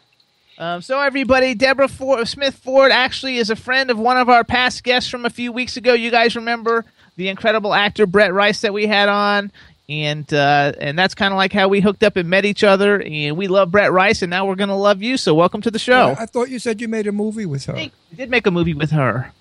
Um, 0.57 0.83
so, 0.83 1.01
everybody, 1.01 1.57
Deborah 1.57 1.89
Ford, 1.89 2.29
Smith 2.29 2.55
Ford 2.55 2.93
actually 2.93 3.39
is 3.39 3.51
a 3.51 3.57
friend 3.57 3.91
of 3.91 3.99
one 3.99 4.19
of 4.19 4.29
our 4.29 4.45
past 4.45 4.85
guests 4.85 5.11
from 5.11 5.25
a 5.25 5.31
few 5.31 5.51
weeks 5.51 5.77
ago. 5.77 5.95
You 5.95 6.13
guys 6.13 6.37
remember 6.37 6.85
the 7.17 7.29
incredible 7.29 7.75
actor 7.75 8.07
Brett 8.07 8.33
Rice 8.33 8.61
that 8.61 8.73
we 8.73 8.87
had 8.87 9.09
on? 9.09 9.51
And 9.89 10.33
uh, 10.33 10.75
and 10.79 10.97
that's 10.97 11.17
kind 11.17 11.35
of 11.35 11.39
like 11.39 11.53
how 11.53 11.67
we 11.67 11.81
hooked 11.81 12.05
up 12.05 12.15
and 12.15 12.31
met 12.31 12.45
each 12.45 12.63
other. 12.63 13.03
And 13.03 13.37
we 13.37 13.49
love 13.49 13.73
Brett 13.73 13.91
Rice, 13.91 14.23
and 14.23 14.31
now 14.31 14.47
we're 14.47 14.55
going 14.55 14.69
to 14.69 14.77
love 14.77 15.03
you. 15.03 15.17
So, 15.17 15.35
welcome 15.35 15.61
to 15.63 15.73
the 15.73 15.81
show. 15.81 16.15
I 16.17 16.27
thought 16.27 16.51
you 16.51 16.61
said 16.61 16.81
you 16.81 16.87
made 16.87 17.09
a 17.09 17.13
movie 17.13 17.47
with 17.47 17.65
her. 17.65 17.75
Hey. 17.75 17.91
We 18.13 18.17
did 18.17 18.31
make 18.31 18.47
a 18.47 18.53
movie 18.53 18.75
with 18.75 18.93
her. 18.93 19.33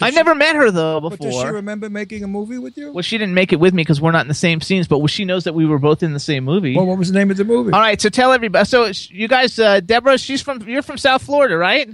I've 0.00 0.14
never 0.14 0.34
met 0.34 0.56
her, 0.56 0.70
though, 0.70 1.00
before. 1.00 1.16
But 1.18 1.24
does 1.24 1.40
she 1.40 1.46
remember 1.48 1.88
making 1.90 2.22
a 2.22 2.26
movie 2.26 2.58
with 2.58 2.76
you? 2.76 2.92
Well, 2.92 3.02
she 3.02 3.18
didn't 3.18 3.34
make 3.34 3.52
it 3.52 3.60
with 3.60 3.72
me 3.74 3.82
because 3.82 4.00
we're 4.00 4.10
not 4.12 4.22
in 4.22 4.28
the 4.28 4.34
same 4.34 4.60
scenes, 4.60 4.86
but 4.88 5.04
she 5.08 5.24
knows 5.24 5.44
that 5.44 5.54
we 5.54 5.64
were 5.66 5.78
both 5.78 6.02
in 6.02 6.12
the 6.12 6.20
same 6.20 6.44
movie. 6.44 6.76
Well, 6.76 6.86
what 6.86 6.98
was 6.98 7.10
the 7.12 7.18
name 7.18 7.30
of 7.30 7.36
the 7.36 7.44
movie? 7.44 7.72
All 7.72 7.80
right, 7.80 8.00
so 8.00 8.08
tell 8.08 8.32
everybody. 8.32 8.64
So 8.66 8.90
you 9.08 9.28
guys, 9.28 9.58
uh, 9.58 9.80
Deborah, 9.80 10.18
she's 10.18 10.42
from 10.42 10.60
you're 10.68 10.82
from 10.82 10.98
South 10.98 11.22
Florida, 11.22 11.56
right? 11.56 11.88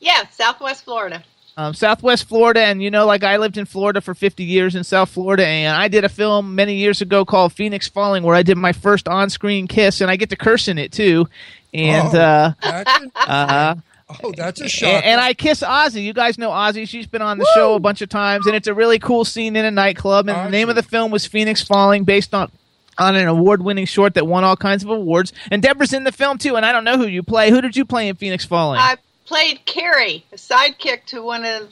Yeah, 0.00 0.24
Southwest 0.30 0.84
Florida. 0.84 1.24
Um, 1.58 1.72
Southwest 1.72 2.28
Florida, 2.28 2.60
and 2.60 2.82
you 2.82 2.90
know, 2.90 3.06
like 3.06 3.24
I 3.24 3.38
lived 3.38 3.56
in 3.56 3.64
Florida 3.64 4.02
for 4.02 4.14
50 4.14 4.44
years 4.44 4.74
in 4.74 4.84
South 4.84 5.08
Florida, 5.08 5.46
and 5.46 5.74
I 5.74 5.88
did 5.88 6.04
a 6.04 6.08
film 6.10 6.54
many 6.54 6.74
years 6.76 7.00
ago 7.00 7.24
called 7.24 7.54
Phoenix 7.54 7.88
Falling, 7.88 8.22
where 8.24 8.34
I 8.34 8.42
did 8.42 8.58
my 8.58 8.72
first 8.74 9.08
on-screen 9.08 9.66
kiss, 9.66 10.02
and 10.02 10.10
I 10.10 10.16
get 10.16 10.28
to 10.28 10.36
curse 10.36 10.68
in 10.68 10.76
it 10.76 10.92
too. 10.92 11.26
And 11.72 12.14
Oh. 12.14 12.20
uh, 12.20 12.52
That's 12.60 13.04
uh, 13.16 13.74
oh, 14.22 14.32
that's 14.36 14.60
a 14.60 14.68
shock. 14.68 14.88
and, 14.88 15.04
and 15.04 15.20
I 15.20 15.34
kiss 15.34 15.60
Ozzy. 15.60 16.02
You 16.02 16.12
guys 16.12 16.38
know 16.38 16.50
Ozzy. 16.50 16.88
She's 16.88 17.06
been 17.06 17.22
on 17.22 17.38
the 17.38 17.50
show 17.54 17.74
a 17.74 17.80
bunch 17.80 18.02
of 18.02 18.08
times, 18.08 18.46
and 18.46 18.54
it's 18.54 18.68
a 18.68 18.74
really 18.74 18.98
cool 18.98 19.24
scene 19.24 19.56
in 19.56 19.64
a 19.64 19.70
nightclub. 19.70 20.28
And 20.28 20.46
the 20.46 20.50
name 20.50 20.68
of 20.68 20.76
the 20.76 20.82
film 20.82 21.10
was 21.10 21.26
Phoenix 21.26 21.62
Falling, 21.62 22.04
based 22.04 22.34
on 22.34 22.50
on 22.98 23.14
an 23.14 23.28
award-winning 23.28 23.84
short 23.84 24.14
that 24.14 24.26
won 24.26 24.42
all 24.42 24.56
kinds 24.56 24.82
of 24.82 24.88
awards. 24.88 25.32
And 25.50 25.62
Deborah's 25.62 25.92
in 25.92 26.04
the 26.04 26.12
film 26.12 26.38
too. 26.38 26.56
And 26.56 26.64
I 26.64 26.72
don't 26.72 26.84
know 26.84 26.96
who 26.96 27.06
you 27.06 27.22
play. 27.22 27.50
Who 27.50 27.60
did 27.60 27.76
you 27.76 27.84
play 27.84 28.08
in 28.08 28.16
Phoenix 28.16 28.44
Falling? 28.44 28.80
I 28.80 28.96
played 29.26 29.64
Carrie, 29.66 30.24
a 30.32 30.36
sidekick 30.36 31.04
to 31.06 31.22
one 31.22 31.44
of 31.44 31.68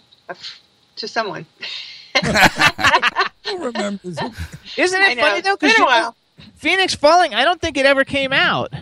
to 0.96 1.08
someone. 1.08 1.46
Who 3.46 3.58
remembers? 3.58 4.18
Isn't 4.76 5.02
it 5.02 5.16
know. 5.16 5.22
funny 5.22 5.40
though? 5.40 5.52
It's 5.54 5.60
been 5.60 5.70
'Cause 5.70 5.78
a 5.78 5.80
you 5.80 5.84
while. 5.86 6.16
Phoenix 6.56 6.94
Falling. 6.94 7.34
I 7.34 7.44
don't 7.44 7.60
think 7.60 7.76
it 7.76 7.86
ever 7.86 8.04
came 8.04 8.32
out. 8.32 8.72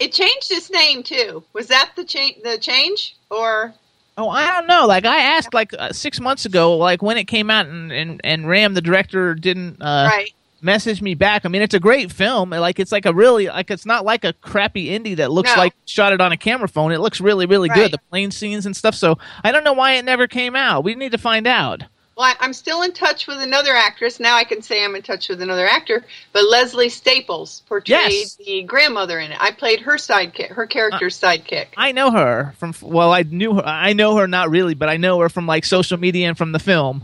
It 0.00 0.12
changed 0.12 0.50
its 0.50 0.70
name 0.70 1.02
too. 1.02 1.44
Was 1.52 1.68
that 1.68 1.92
the 1.96 2.04
change? 2.04 2.42
The 2.42 2.58
change 2.58 3.16
or? 3.30 3.72
Oh, 4.16 4.28
I 4.28 4.46
don't 4.52 4.66
know. 4.66 4.86
Like 4.86 5.04
I 5.06 5.18
asked 5.20 5.54
like 5.54 5.72
uh, 5.78 5.92
six 5.92 6.20
months 6.20 6.44
ago, 6.46 6.76
like 6.76 7.02
when 7.02 7.16
it 7.16 7.24
came 7.24 7.50
out, 7.50 7.66
and 7.66 7.90
and, 7.92 8.20
and 8.24 8.48
Ram, 8.48 8.74
the 8.74 8.80
director, 8.80 9.34
didn't 9.34 9.80
uh, 9.82 10.08
right. 10.10 10.30
message 10.62 11.02
me 11.02 11.14
back. 11.14 11.44
I 11.44 11.48
mean, 11.48 11.62
it's 11.62 11.74
a 11.74 11.80
great 11.80 12.12
film. 12.12 12.50
Like 12.50 12.78
it's 12.78 12.92
like 12.92 13.06
a 13.06 13.12
really 13.12 13.46
like 13.48 13.70
it's 13.70 13.86
not 13.86 14.04
like 14.04 14.24
a 14.24 14.32
crappy 14.34 14.86
indie 14.88 15.16
that 15.16 15.30
looks 15.32 15.50
No. 15.54 15.62
like 15.62 15.74
shot 15.84 16.12
it 16.12 16.20
on 16.20 16.32
a 16.32 16.36
camera 16.36 16.68
phone. 16.68 16.92
It 16.92 17.00
looks 17.00 17.20
really 17.20 17.46
really 17.46 17.68
Right. 17.68 17.76
good. 17.76 17.90
The 17.92 17.98
plane 18.10 18.30
scenes 18.30 18.66
and 18.66 18.76
stuff. 18.76 18.94
So 18.94 19.18
I 19.42 19.52
don't 19.52 19.64
know 19.64 19.72
why 19.72 19.92
it 19.94 20.04
never 20.04 20.26
came 20.28 20.54
out. 20.56 20.84
We 20.84 20.94
need 20.94 21.12
to 21.12 21.18
find 21.18 21.46
out. 21.46 21.82
Well, 22.16 22.26
I, 22.26 22.34
I'm 22.38 22.52
still 22.52 22.82
in 22.82 22.92
touch 22.92 23.26
with 23.26 23.38
another 23.40 23.74
actress. 23.74 24.20
Now 24.20 24.36
I 24.36 24.44
can 24.44 24.62
say 24.62 24.84
I'm 24.84 24.94
in 24.94 25.02
touch 25.02 25.28
with 25.28 25.42
another 25.42 25.66
actor. 25.66 26.04
But 26.32 26.48
Leslie 26.48 26.88
Staples 26.88 27.62
portrayed 27.66 28.10
Yes. 28.12 28.36
the 28.36 28.62
grandmother 28.62 29.18
in 29.18 29.32
it. 29.32 29.38
I 29.40 29.50
played 29.50 29.80
her 29.80 29.94
sidekick, 29.94 30.50
her 30.52 30.66
character's 30.66 31.18
sidekick. 31.18 31.66
I 31.76 31.90
know 31.92 32.10
her 32.12 32.54
from 32.58 32.72
well, 32.82 33.12
I 33.12 33.22
knew 33.22 33.54
her. 33.54 33.62
I 33.66 33.92
know 33.94 34.16
her 34.16 34.28
not 34.28 34.50
really, 34.50 34.74
but 34.74 34.88
I 34.88 34.96
know 34.96 35.18
her 35.20 35.28
from 35.28 35.46
like 35.46 35.64
social 35.64 35.98
media 35.98 36.28
and 36.28 36.38
from 36.38 36.52
the 36.52 36.58
film. 36.60 37.02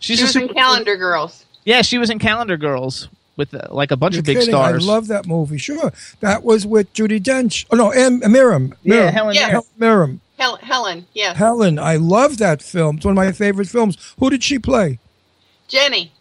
She's 0.00 0.18
She 0.18 0.24
a 0.24 0.26
was 0.26 0.36
in 0.36 0.42
super- 0.42 0.54
Calendar 0.54 0.96
Girls. 0.96 1.44
Yeah, 1.64 1.80
she 1.82 1.96
was 1.98 2.10
in 2.10 2.18
Calendar 2.18 2.56
Girls 2.58 3.08
with 3.36 3.54
uh, 3.54 3.68
like 3.70 3.90
a 3.90 3.96
bunch 3.96 4.14
You're 4.14 4.20
of 4.20 4.26
big 4.26 4.36
kidding. 4.38 4.50
stars. 4.52 4.86
I 4.86 4.92
love 4.92 5.08
that 5.08 5.26
movie. 5.26 5.58
Sure. 5.58 5.92
That 6.20 6.42
was 6.44 6.66
with 6.66 6.92
Judi 6.92 7.20
Dench. 7.20 7.64
Oh, 7.70 7.76
no, 7.76 7.90
and 7.92 8.20
Miriam. 8.30 8.74
yeah, 8.82 8.94
Miriam. 8.96 9.12
Helen 9.14 9.34
Yeah. 9.34 9.48
Mirren. 9.48 9.62
Miriam. 9.78 10.20
Hel- 10.38 10.56
Helen, 10.56 11.06
yes. 11.14 11.36
Helen. 11.36 11.78
I 11.78 11.96
love 11.96 12.38
that 12.38 12.60
film. 12.62 12.96
It's 12.96 13.04
one 13.06 13.12
of 13.12 13.16
my 13.16 13.32
favorite 13.32 13.68
films. 13.68 13.96
Who 14.18 14.28
did 14.30 14.42
she 14.42 14.58
play? 14.58 14.98
Jenny. 15.68 16.12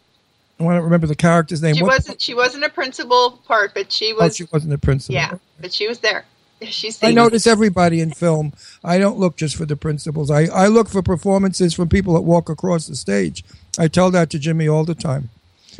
I 0.60 0.64
want 0.64 0.78
to 0.78 0.82
remember 0.82 1.06
the 1.08 1.16
character's 1.16 1.62
name. 1.62 1.76
She 1.76 1.84
What- 1.84 1.90
wasn't. 1.98 2.22
She 2.22 2.34
wasn't 2.34 2.64
a 2.64 2.70
principal 2.70 3.40
part, 3.46 3.74
but 3.74 3.92
she 3.92 4.14
Oh, 4.14 4.24
was. 4.24 4.38
she 4.38 4.46
wasn't 4.54 4.72
the 4.72 4.78
principal. 4.78 5.16
yeah, 5.16 5.34
but 5.60 5.74
she 5.74 5.88
was 5.88 6.00
there. 6.00 6.26
She's. 6.62 6.98
I 7.04 7.12
notice 7.12 7.46
everybody 7.46 8.00
in 8.00 8.12
film. 8.12 8.54
I 8.84 8.98
don't 8.98 9.20
look 9.20 9.36
just 9.36 9.58
for 9.58 9.66
the 9.66 9.76
principals. 9.76 10.32
I, 10.32 10.44
I 10.46 10.68
look 10.68 10.88
for 10.88 11.02
performances 11.04 11.74
from 11.74 11.90
people 11.90 12.14
that 12.14 12.22
walk 12.22 12.48
across 12.50 12.88
the 12.88 12.96
stage. 12.96 13.44
I 13.78 13.90
tell 13.90 14.10
that 14.12 14.30
to 14.30 14.40
Jimmy 14.40 14.68
all 14.68 14.86
the 14.86 14.96
time. 14.96 15.30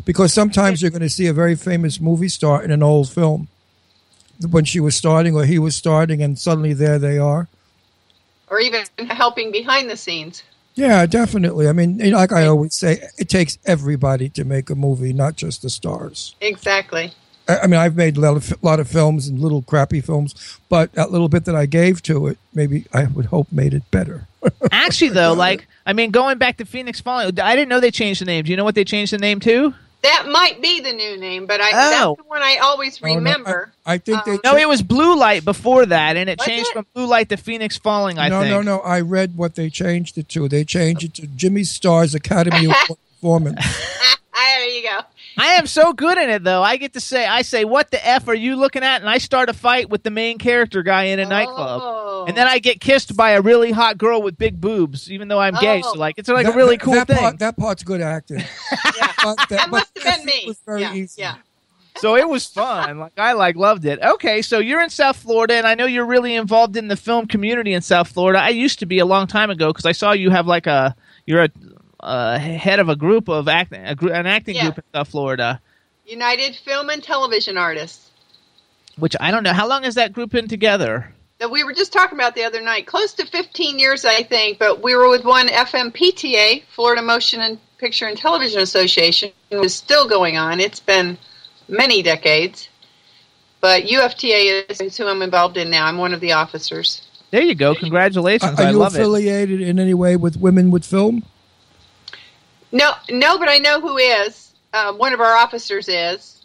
Because 0.04 0.34
sometimes 0.34 0.82
you're 0.82 0.90
going 0.90 1.00
to 1.00 1.08
see 1.08 1.26
a 1.26 1.32
very 1.32 1.54
famous 1.56 1.98
movie 1.98 2.28
star 2.28 2.62
in 2.62 2.70
an 2.70 2.82
old 2.82 3.08
film 3.08 3.48
when 4.50 4.66
she 4.66 4.78
was 4.78 4.94
starting 4.94 5.34
or 5.34 5.46
he 5.46 5.58
was 5.58 5.74
starting, 5.74 6.20
and 6.20 6.38
suddenly 6.38 6.74
there 6.74 6.98
they 6.98 7.16
are. 7.16 7.48
Or 8.48 8.60
even 8.60 8.84
helping 9.08 9.52
behind 9.52 9.90
the 9.90 9.96
scenes. 9.96 10.42
Yeah, 10.74 11.06
definitely. 11.06 11.68
I 11.68 11.72
mean, 11.72 11.98
you 11.98 12.10
know, 12.10 12.18
like 12.18 12.32
I 12.32 12.46
always 12.46 12.74
say, 12.74 13.00
it 13.18 13.28
takes 13.30 13.58
everybody 13.64 14.28
to 14.30 14.44
make 14.44 14.68
a 14.68 14.74
movie, 14.74 15.12
not 15.12 15.36
just 15.36 15.62
the 15.62 15.70
stars. 15.70 16.34
Exactly. 16.40 17.12
I 17.48 17.60
I 17.60 17.66
mean, 17.66 17.80
I've 17.80 17.96
made 17.96 18.16
a 18.16 18.20
lot 18.20 18.36
of, 18.36 18.62
lot 18.62 18.78
of 18.78 18.88
films 18.88 19.26
and 19.26 19.38
little 19.38 19.62
crappy 19.62 20.00
films, 20.02 20.58
but 20.68 20.92
that 20.92 21.10
little 21.10 21.28
bit 21.28 21.46
that 21.46 21.56
I 21.56 21.64
gave 21.66 22.02
to 22.04 22.26
it, 22.26 22.38
maybe 22.52 22.84
I 22.92 23.04
would 23.04 23.26
hope 23.26 23.50
made 23.50 23.72
it 23.72 23.90
better. 23.90 24.26
Actually, 24.70 25.10
though, 25.10 25.32
like 25.46 25.66
I 25.86 25.94
mean, 25.94 26.10
going 26.10 26.36
back 26.36 26.58
to 26.58 26.66
Phoenix 26.66 27.00
Falling, 27.00 27.38
I 27.40 27.56
didn't 27.56 27.70
know 27.70 27.80
they 27.80 27.90
changed 27.90 28.20
the 28.20 28.26
name. 28.26 28.44
Do 28.44 28.50
you 28.50 28.56
know 28.56 28.64
what 28.64 28.74
they 28.74 28.84
changed 28.84 29.12
the 29.12 29.18
name 29.18 29.40
to? 29.40 29.74
That 30.02 30.28
might 30.30 30.62
be 30.62 30.80
the 30.80 30.92
new 30.92 31.16
name, 31.16 31.46
but 31.46 31.60
I 31.60 31.68
Oh. 31.70 31.72
that's 31.72 32.16
the 32.22 32.28
one 32.28 32.40
I 32.42 32.58
always 32.62 33.00
Oh, 33.02 33.08
no, 33.08 33.14
remember. 33.16 33.72
I, 33.84 33.94
I 33.94 33.98
think 33.98 34.24
they. 34.24 34.32
Um, 34.32 34.40
No, 34.44 34.56
it 34.56 34.68
was 34.68 34.80
Blue 34.82 35.16
Light 35.18 35.44
before 35.44 35.84
that, 35.86 36.16
and 36.16 36.30
it 36.30 36.38
Was 36.38 36.46
changed 36.46 36.68
it? 36.70 36.72
from 36.74 36.86
Blue 36.94 37.06
Light 37.06 37.28
to 37.30 37.36
Phoenix 37.36 37.76
Falling. 37.76 38.18
I 38.18 38.28
no, 38.28 38.40
think. 38.40 38.50
no, 38.50 38.62
no. 38.62 38.78
I 38.80 39.00
read 39.00 39.36
what 39.36 39.56
they 39.56 39.68
changed 39.68 40.16
it 40.18 40.28
to. 40.30 40.48
They 40.48 40.64
changed 40.64 41.02
it 41.04 41.14
to 41.14 41.26
Jimmy 41.26 41.64
Star's 41.64 42.14
Academy 42.14 42.64
Award 42.66 42.76
performance. 43.20 43.58
ah, 43.62 44.18
there 44.34 44.68
you 44.68 44.82
go. 44.84 45.00
I 45.38 45.54
am 45.54 45.66
so 45.66 45.92
good 45.92 46.16
in 46.18 46.30
it, 46.30 46.44
though. 46.44 46.62
I 46.62 46.76
get 46.76 46.94
to 46.94 47.00
say, 47.00 47.26
I 47.26 47.42
say, 47.42 47.64
"What 47.64 47.90
the 47.90 48.04
f 48.06 48.26
are 48.28 48.34
you 48.34 48.56
looking 48.56 48.82
at?" 48.82 49.00
And 49.02 49.10
I 49.10 49.18
start 49.18 49.48
a 49.48 49.52
fight 49.52 49.90
with 49.90 50.02
the 50.02 50.10
main 50.10 50.38
character 50.38 50.82
guy 50.82 51.04
in 51.04 51.18
a 51.18 51.26
nightclub, 51.26 51.80
Oh. 51.84 52.24
and 52.26 52.36
then 52.36 52.46
I 52.46 52.58
get 52.58 52.80
kissed 52.80 53.16
by 53.16 53.30
a 53.32 53.40
really 53.42 53.70
hot 53.70 53.98
girl 53.98 54.22
with 54.22 54.38
big 54.38 54.60
boobs, 54.60 55.10
even 55.12 55.28
though 55.28 55.40
I'm 55.40 55.54
gay. 55.56 55.82
Oh. 55.84 55.92
So 55.92 55.98
like, 55.98 56.14
it's 56.18 56.28
like 56.28 56.46
That- 56.46 56.54
a 56.54 56.56
really 56.56 56.78
cool 56.78 56.94
that 56.94 57.06
thing. 57.06 57.18
Part, 57.18 57.38
that 57.40 57.56
part's 57.56 57.82
good 57.82 58.00
acting. 58.00 58.38
yeah. 58.96 59.12
But 59.22 59.36
that 59.50 59.70
but 59.70 59.70
must 59.70 59.98
have 60.02 60.16
been 60.18 60.26
me. 60.26 60.44
was 60.46 60.58
very 60.64 60.80
yeah, 60.80 60.94
easy. 60.94 61.20
yeah. 61.22 61.34
so 61.98 62.16
it 62.16 62.28
was 62.28 62.46
fun. 62.46 62.98
Like 62.98 63.18
I 63.18 63.32
like 63.32 63.56
loved 63.56 63.84
it. 63.84 64.00
Okay, 64.02 64.40
so 64.42 64.58
you're 64.58 64.80
in 64.82 64.90
South 64.90 65.16
Florida, 65.16 65.54
and 65.54 65.66
I 65.66 65.74
know 65.74 65.84
you're 65.86 66.06
really 66.06 66.34
involved 66.34 66.76
in 66.76 66.88
the 66.88 66.96
film 66.96 67.26
community 67.26 67.74
in 67.74 67.82
South 67.82 68.08
Florida. 68.08 68.40
I 68.40 68.48
used 68.50 68.78
to 68.78 68.86
be 68.86 68.98
a 69.00 69.06
long 69.06 69.26
time 69.26 69.50
ago 69.50 69.68
because 69.68 69.84
I 69.86 69.92
saw 69.92 70.12
you 70.12 70.30
have 70.30 70.46
like 70.46 70.66
a 70.66 70.94
you're 71.26 71.44
a 71.44 71.50
uh, 72.06 72.38
head 72.38 72.78
of 72.78 72.88
a 72.88 72.96
group 72.96 73.28
of 73.28 73.48
acting, 73.48 73.84
a 73.84 73.94
gr- 73.94 74.12
an 74.12 74.26
acting 74.26 74.54
Yeah. 74.54 74.62
group 74.64 74.78
in 74.78 74.84
South 74.94 75.08
Florida. 75.08 75.60
United 76.06 76.54
Film 76.56 76.88
and 76.88 77.02
Television 77.02 77.58
Artists. 77.58 78.10
Which 78.96 79.16
I 79.20 79.30
don't 79.30 79.42
know 79.42 79.52
how 79.52 79.68
long 79.68 79.82
has 79.82 79.96
that 79.96 80.12
group 80.12 80.30
been 80.30 80.48
together. 80.48 81.12
that 81.38 81.50
we 81.50 81.62
were 81.64 81.74
just 81.74 81.92
talking 81.92 82.16
about 82.18 82.34
the 82.34 82.44
other 82.44 82.62
night. 82.62 82.86
Close 82.86 83.12
to 83.12 83.26
15 83.26 83.78
years, 83.78 84.06
I 84.06 84.22
think, 84.22 84.58
but 84.58 84.82
we 84.82 84.96
were 84.96 85.06
with 85.10 85.22
one 85.22 85.48
FMPTA, 85.48 86.62
Florida 86.74 87.02
Motion 87.02 87.42
and 87.42 87.58
Picture 87.76 88.06
and 88.06 88.16
Television 88.16 88.60
Association, 88.62 89.30
and 89.50 89.60
was 89.60 89.74
still 89.74 90.08
going 90.08 90.38
on. 90.38 90.60
It's 90.60 90.80
been 90.80 91.18
many 91.68 92.00
decades. 92.02 92.70
But 93.60 93.82
UFTA 93.82 94.64
is 94.70 94.96
who 94.96 95.06
I'm 95.06 95.20
involved 95.20 95.58
in 95.58 95.68
now. 95.68 95.84
I'm 95.86 95.98
one 95.98 96.14
of 96.14 96.20
the 96.20 96.32
officers. 96.32 97.02
There 97.32 97.42
you 97.42 97.54
go. 97.54 97.74
Congratulations. 97.74 98.58
Are 98.58 98.62
I 98.66 98.70
you 98.70 98.78
love 98.78 98.94
it. 98.94 99.00
affiliated 99.00 99.60
in 99.60 99.78
any 99.78 99.92
way 99.92 100.16
with 100.16 100.38
Women 100.38 100.70
with 100.70 100.86
Film? 100.86 101.22
No, 102.72 102.92
no, 103.10 103.38
but 103.38 103.48
I 103.48 103.58
know 103.58 103.80
who 103.80 103.96
is. 103.96 104.52
Um, 104.72 104.98
one 104.98 105.12
of 105.12 105.20
our 105.20 105.36
officers 105.36 105.88
is. 105.88 106.44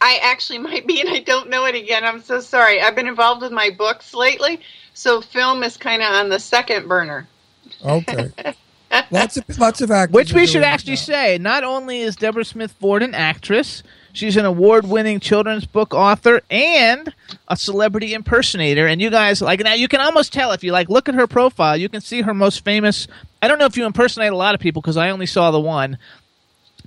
I 0.00 0.18
actually 0.22 0.58
might 0.68 0.86
be, 0.86 1.00
and 1.00 1.10
I 1.10 1.20
don't 1.20 1.50
know 1.50 1.64
it 1.66 1.74
again. 1.74 2.04
I'm 2.04 2.22
so 2.22 2.40
sorry. 2.40 2.80
I've 2.80 2.94
been 2.94 3.08
involved 3.08 3.42
with 3.42 3.52
my 3.52 3.70
books 3.70 4.14
lately, 4.14 4.60
so 4.94 5.20
film 5.20 5.62
is 5.62 5.76
kind 5.76 6.02
of 6.02 6.12
on 6.12 6.28
the 6.28 6.38
second 6.38 6.88
burner. 6.88 7.26
Okay. 7.84 8.30
lots 9.10 9.36
of 9.36 9.58
lots 9.58 9.80
of 9.80 9.90
actors. 9.90 10.14
Which 10.14 10.32
we 10.32 10.46
should 10.46 10.62
actually 10.62 10.92
now. 10.92 10.96
say, 10.96 11.38
not 11.38 11.64
only 11.64 12.00
is 12.00 12.16
Deborah 12.16 12.44
Smith 12.44 12.72
Ford 12.72 13.02
an 13.02 13.14
actress, 13.14 13.82
she's 14.12 14.36
an 14.36 14.44
award-winning 14.44 15.20
children's 15.20 15.66
book 15.66 15.94
author 15.94 16.40
and 16.50 17.12
a 17.48 17.56
celebrity 17.56 18.14
impersonator. 18.14 18.86
And 18.86 19.00
you 19.00 19.10
guys 19.10 19.40
like 19.42 19.60
now 19.60 19.74
you 19.74 19.88
can 19.88 20.00
almost 20.00 20.32
tell 20.32 20.52
if 20.52 20.64
you 20.64 20.72
like 20.72 20.88
look 20.88 21.08
at 21.08 21.14
her 21.14 21.26
profile, 21.26 21.76
you 21.76 21.88
can 21.88 22.00
see 22.00 22.22
her 22.22 22.34
most 22.34 22.64
famous. 22.64 23.06
I 23.42 23.48
don't 23.48 23.58
know 23.58 23.66
if 23.66 23.76
you 23.76 23.86
impersonate 23.86 24.32
a 24.32 24.36
lot 24.36 24.54
of 24.54 24.60
people 24.60 24.82
because 24.82 24.96
I 24.96 25.10
only 25.10 25.26
saw 25.26 25.50
the 25.50 25.60
one. 25.60 25.98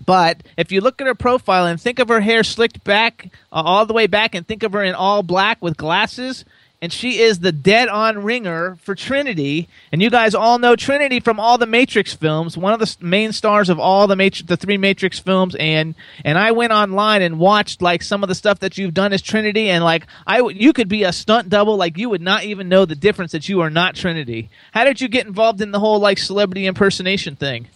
But 0.05 0.43
if 0.57 0.71
you 0.71 0.81
look 0.81 0.99
at 1.01 1.07
her 1.07 1.15
profile 1.15 1.65
and 1.65 1.79
think 1.79 1.99
of 1.99 2.09
her 2.09 2.19
hair 2.19 2.43
slicked 2.43 2.83
back 2.83 3.27
uh, 3.51 3.62
all 3.63 3.86
the 3.86 3.93
way 3.93 4.07
back, 4.07 4.36
and 4.36 4.45
think 4.45 4.63
of 4.63 4.73
her 4.73 4.83
in 4.83 4.95
all 4.95 5.23
black 5.23 5.62
with 5.62 5.77
glasses, 5.77 6.45
and 6.84 6.91
she 6.91 7.22
is 7.22 7.39
the 7.39 7.54
dead-on 7.54 8.26
ringer 8.26 8.76
for 8.82 8.93
Trinity. 8.93 9.69
And 9.93 10.02
you 10.02 10.10
guys 10.10 10.36
all 10.36 10.60
know 10.60 10.76
Trinity 10.76 11.22
from 11.22 11.39
all 11.39 11.58
the 11.58 11.65
Matrix 11.65 12.13
films, 12.13 12.58
one 12.58 12.74
of 12.74 12.82
the 12.82 12.98
main 13.00 13.32
stars 13.32 13.69
of 13.69 13.80
all 13.80 14.06
the 14.06 14.17
Matrix, 14.17 14.50
the 14.50 14.58
three 14.58 14.78
Matrix 14.78 15.17
films. 15.17 15.56
And 15.56 15.96
and 16.26 16.38
I 16.38 16.52
went 16.52 16.74
online 16.74 17.22
and 17.22 17.39
watched 17.39 17.82
like 17.82 18.04
some 18.04 18.22
of 18.22 18.28
the 18.28 18.36
stuff 18.36 18.60
that 18.60 18.78
you've 18.78 18.93
done 18.93 19.13
as 19.13 19.22
Trinity, 19.22 19.69
and 19.69 19.82
like 19.82 20.08
I, 20.28 20.41
you 20.41 20.74
could 20.74 20.89
be 20.89 21.04
a 21.04 21.13
stunt 21.13 21.48
double, 21.48 21.78
like 21.78 21.98
you 21.98 22.10
would 22.10 22.22
not 22.22 22.43
even 22.43 22.67
know 22.67 22.84
the 22.84 22.96
difference 22.96 23.32
that 23.32 23.48
you 23.48 23.62
are 23.62 23.69
not 23.69 23.96
Trinity. 23.96 24.50
How 24.74 24.84
did 24.84 25.00
you 25.00 25.08
get 25.08 25.26
involved 25.26 25.62
in 25.62 25.72
the 25.72 25.80
whole 25.80 26.00
like 26.00 26.17
celebrity 26.17 26.65
impersonation 26.65 27.38
thing? 27.38 27.69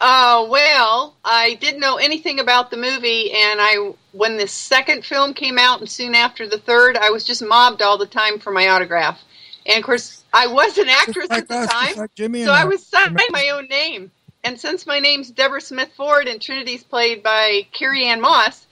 Uh, 0.00 0.46
well, 0.48 1.16
I 1.22 1.54
didn't 1.60 1.80
know 1.80 1.96
anything 1.96 2.40
about 2.40 2.70
the 2.70 2.78
movie, 2.78 3.30
and 3.30 3.60
I 3.60 3.92
when 4.12 4.36
the 4.36 4.48
second 4.48 5.04
film 5.04 5.34
came 5.34 5.58
out, 5.58 5.80
and 5.80 5.88
soon 5.88 6.14
after 6.14 6.48
the 6.48 6.58
third, 6.58 6.96
I 6.96 7.10
was 7.10 7.24
just 7.24 7.44
mobbed 7.44 7.82
all 7.82 7.98
the 7.98 8.06
time 8.06 8.38
for 8.38 8.52
my 8.52 8.68
autograph. 8.68 9.20
And 9.66 9.78
of 9.78 9.84
course, 9.84 10.24
I 10.32 10.46
was 10.46 10.78
an 10.78 10.88
actress 10.88 11.28
like 11.30 11.42
at 11.42 11.48
the 11.48 11.54
us, 11.54 11.70
time, 11.70 11.96
like 11.96 12.10
so 12.16 12.52
I 12.52 12.62
I. 12.62 12.64
was 12.64 12.84
signing 12.86 13.26
my 13.30 13.50
own 13.50 13.66
name. 13.68 14.10
And 14.44 14.58
since 14.58 14.86
my 14.86 14.98
name's 14.98 15.30
Deborah 15.30 15.60
Smith 15.60 15.90
Ford 15.96 16.26
and 16.26 16.40
Trinity's 16.40 16.84
played 16.84 17.22
by 17.22 17.66
Carrie-Anne 17.72 18.20
Moss, 18.20 18.66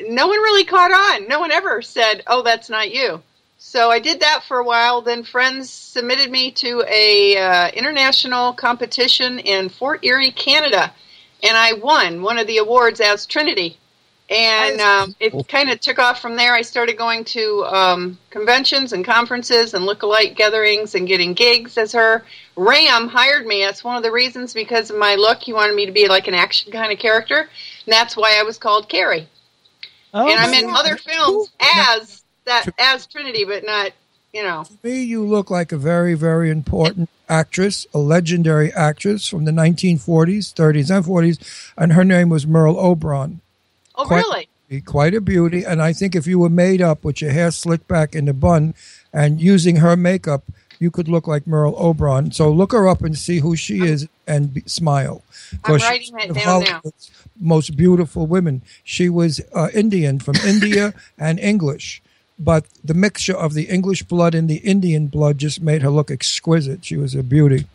no 0.00 0.26
one 0.26 0.38
really 0.38 0.64
caught 0.64 0.90
on. 0.90 1.28
No 1.28 1.38
one 1.40 1.52
ever 1.52 1.82
said, 1.82 2.22
"Oh, 2.26 2.42
that's 2.42 2.70
not 2.70 2.90
you." 2.90 3.22
So 3.58 3.90
I 3.90 3.98
did 3.98 4.20
that 4.20 4.42
for 4.48 4.58
a 4.58 4.64
while. 4.64 5.02
Then 5.02 5.22
friends 5.22 5.70
submitted 5.70 6.30
me 6.30 6.50
to 6.52 6.82
a 6.88 7.36
uh, 7.36 7.68
international 7.72 8.54
competition 8.54 9.38
in 9.38 9.68
Fort 9.68 10.04
Erie, 10.04 10.32
Canada, 10.32 10.92
and 11.42 11.56
I 11.56 11.74
won 11.74 12.22
one 12.22 12.38
of 12.38 12.46
the 12.46 12.56
awards 12.56 13.00
as 13.00 13.26
Trinity. 13.26 13.76
And 14.30 14.80
um, 14.80 15.16
it 15.18 15.48
kind 15.48 15.70
of 15.70 15.80
took 15.80 15.98
off 15.98 16.22
from 16.22 16.36
there. 16.36 16.54
I 16.54 16.62
started 16.62 16.96
going 16.96 17.24
to 17.24 17.64
um, 17.64 18.18
conventions 18.30 18.92
and 18.92 19.04
conferences 19.04 19.74
and 19.74 19.84
lookalike 19.84 20.36
gatherings 20.36 20.94
and 20.94 21.08
getting 21.08 21.34
gigs 21.34 21.76
as 21.76 21.92
her. 21.92 22.24
Ram 22.54 23.08
hired 23.08 23.44
me. 23.44 23.64
That's 23.64 23.82
one 23.82 23.96
of 23.96 24.04
the 24.04 24.12
reasons 24.12 24.54
because 24.54 24.88
of 24.88 24.96
my 24.96 25.16
look. 25.16 25.40
He 25.40 25.52
wanted 25.52 25.74
me 25.74 25.84
to 25.86 25.90
be 25.90 26.06
like 26.06 26.28
an 26.28 26.34
action 26.34 26.70
kind 26.70 26.92
of 26.92 27.00
character, 27.00 27.40
and 27.40 27.92
that's 27.92 28.16
why 28.16 28.38
I 28.38 28.44
was 28.44 28.56
called 28.56 28.88
Carrie. 28.88 29.28
Oh, 30.14 30.28
and 30.28 30.38
I'm 30.38 30.54
in 30.54 30.70
other 30.70 30.96
films 30.96 31.50
as 31.60 32.22
that 32.44 32.66
as 32.78 33.06
Trinity, 33.06 33.44
but 33.44 33.64
not 33.64 33.90
you 34.32 34.44
know. 34.44 34.62
To 34.62 34.88
me, 34.88 35.02
you 35.02 35.24
look 35.24 35.50
like 35.50 35.72
a 35.72 35.76
very, 35.76 36.14
very 36.14 36.50
important 36.50 37.10
actress, 37.28 37.84
a 37.92 37.98
legendary 37.98 38.72
actress 38.74 39.26
from 39.26 39.44
the 39.44 39.52
1940s, 39.52 40.54
30s, 40.54 40.94
and 40.94 41.04
40s, 41.04 41.72
and 41.76 41.94
her 41.94 42.04
name 42.04 42.28
was 42.28 42.46
Merle 42.46 42.78
Oberon. 42.78 43.40
Oh, 44.00 44.06
Quite- 44.06 44.24
really? 44.24 44.48
Quite 44.86 45.14
a 45.14 45.20
beauty, 45.20 45.64
and 45.64 45.82
I 45.82 45.92
think 45.92 46.14
if 46.14 46.28
you 46.28 46.38
were 46.38 46.48
made 46.48 46.80
up 46.80 47.02
with 47.02 47.20
your 47.20 47.32
hair 47.32 47.50
slicked 47.50 47.88
back 47.88 48.14
in 48.14 48.28
a 48.28 48.32
bun 48.32 48.72
and 49.12 49.40
using 49.40 49.76
her 49.76 49.96
makeup, 49.96 50.44
you 50.78 50.92
could 50.92 51.08
look 51.08 51.26
like 51.26 51.44
Merle 51.44 51.74
Oberon. 51.76 52.30
So 52.30 52.52
look 52.52 52.70
her 52.70 52.86
up 52.86 53.02
and 53.02 53.18
see 53.18 53.40
who 53.40 53.56
she 53.56 53.80
is 53.80 54.06
and 54.28 54.54
be, 54.54 54.62
smile. 54.66 55.22
I'm 55.64 55.76
writing 55.78 56.14
that 56.16 56.34
down 56.34 56.62
now. 56.62 56.82
Most 57.40 57.76
beautiful 57.76 58.26
women. 58.28 58.62
She 58.84 59.08
was 59.08 59.40
uh, 59.54 59.70
Indian 59.74 60.20
from 60.20 60.36
India 60.46 60.94
and 61.18 61.40
English, 61.40 62.00
but 62.38 62.64
the 62.84 62.94
mixture 62.94 63.36
of 63.36 63.54
the 63.54 63.64
English 63.64 64.04
blood 64.04 64.36
and 64.36 64.48
the 64.48 64.58
Indian 64.58 65.08
blood 65.08 65.38
just 65.38 65.60
made 65.60 65.82
her 65.82 65.90
look 65.90 66.12
exquisite. 66.12 66.84
She 66.84 66.96
was 66.96 67.16
a 67.16 67.24
beauty, 67.24 67.66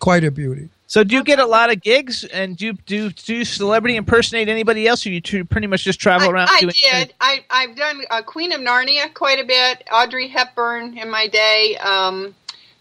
quite 0.00 0.24
a 0.24 0.32
beauty. 0.32 0.70
So 0.92 1.02
do 1.04 1.14
you 1.14 1.24
get 1.24 1.38
a 1.38 1.46
lot 1.46 1.72
of 1.72 1.80
gigs, 1.80 2.22
and 2.24 2.54
do 2.54 2.74
do 2.74 3.08
do 3.08 3.46
celebrity 3.46 3.96
impersonate 3.96 4.50
anybody 4.50 4.86
else, 4.86 5.06
or 5.06 5.08
you 5.08 5.22
two 5.22 5.42
pretty 5.42 5.66
much 5.66 5.84
just 5.84 5.98
travel 5.98 6.28
I, 6.28 6.32
around? 6.32 6.48
I 6.50 6.60
doing 6.60 6.74
did. 6.78 7.14
I, 7.18 7.42
I've 7.48 7.74
done 7.74 8.02
uh, 8.10 8.20
Queen 8.20 8.52
of 8.52 8.60
Narnia 8.60 9.14
quite 9.14 9.40
a 9.40 9.44
bit. 9.44 9.84
Audrey 9.90 10.28
Hepburn 10.28 10.98
in 10.98 11.10
my 11.10 11.28
day. 11.28 11.78
Um, 11.78 12.34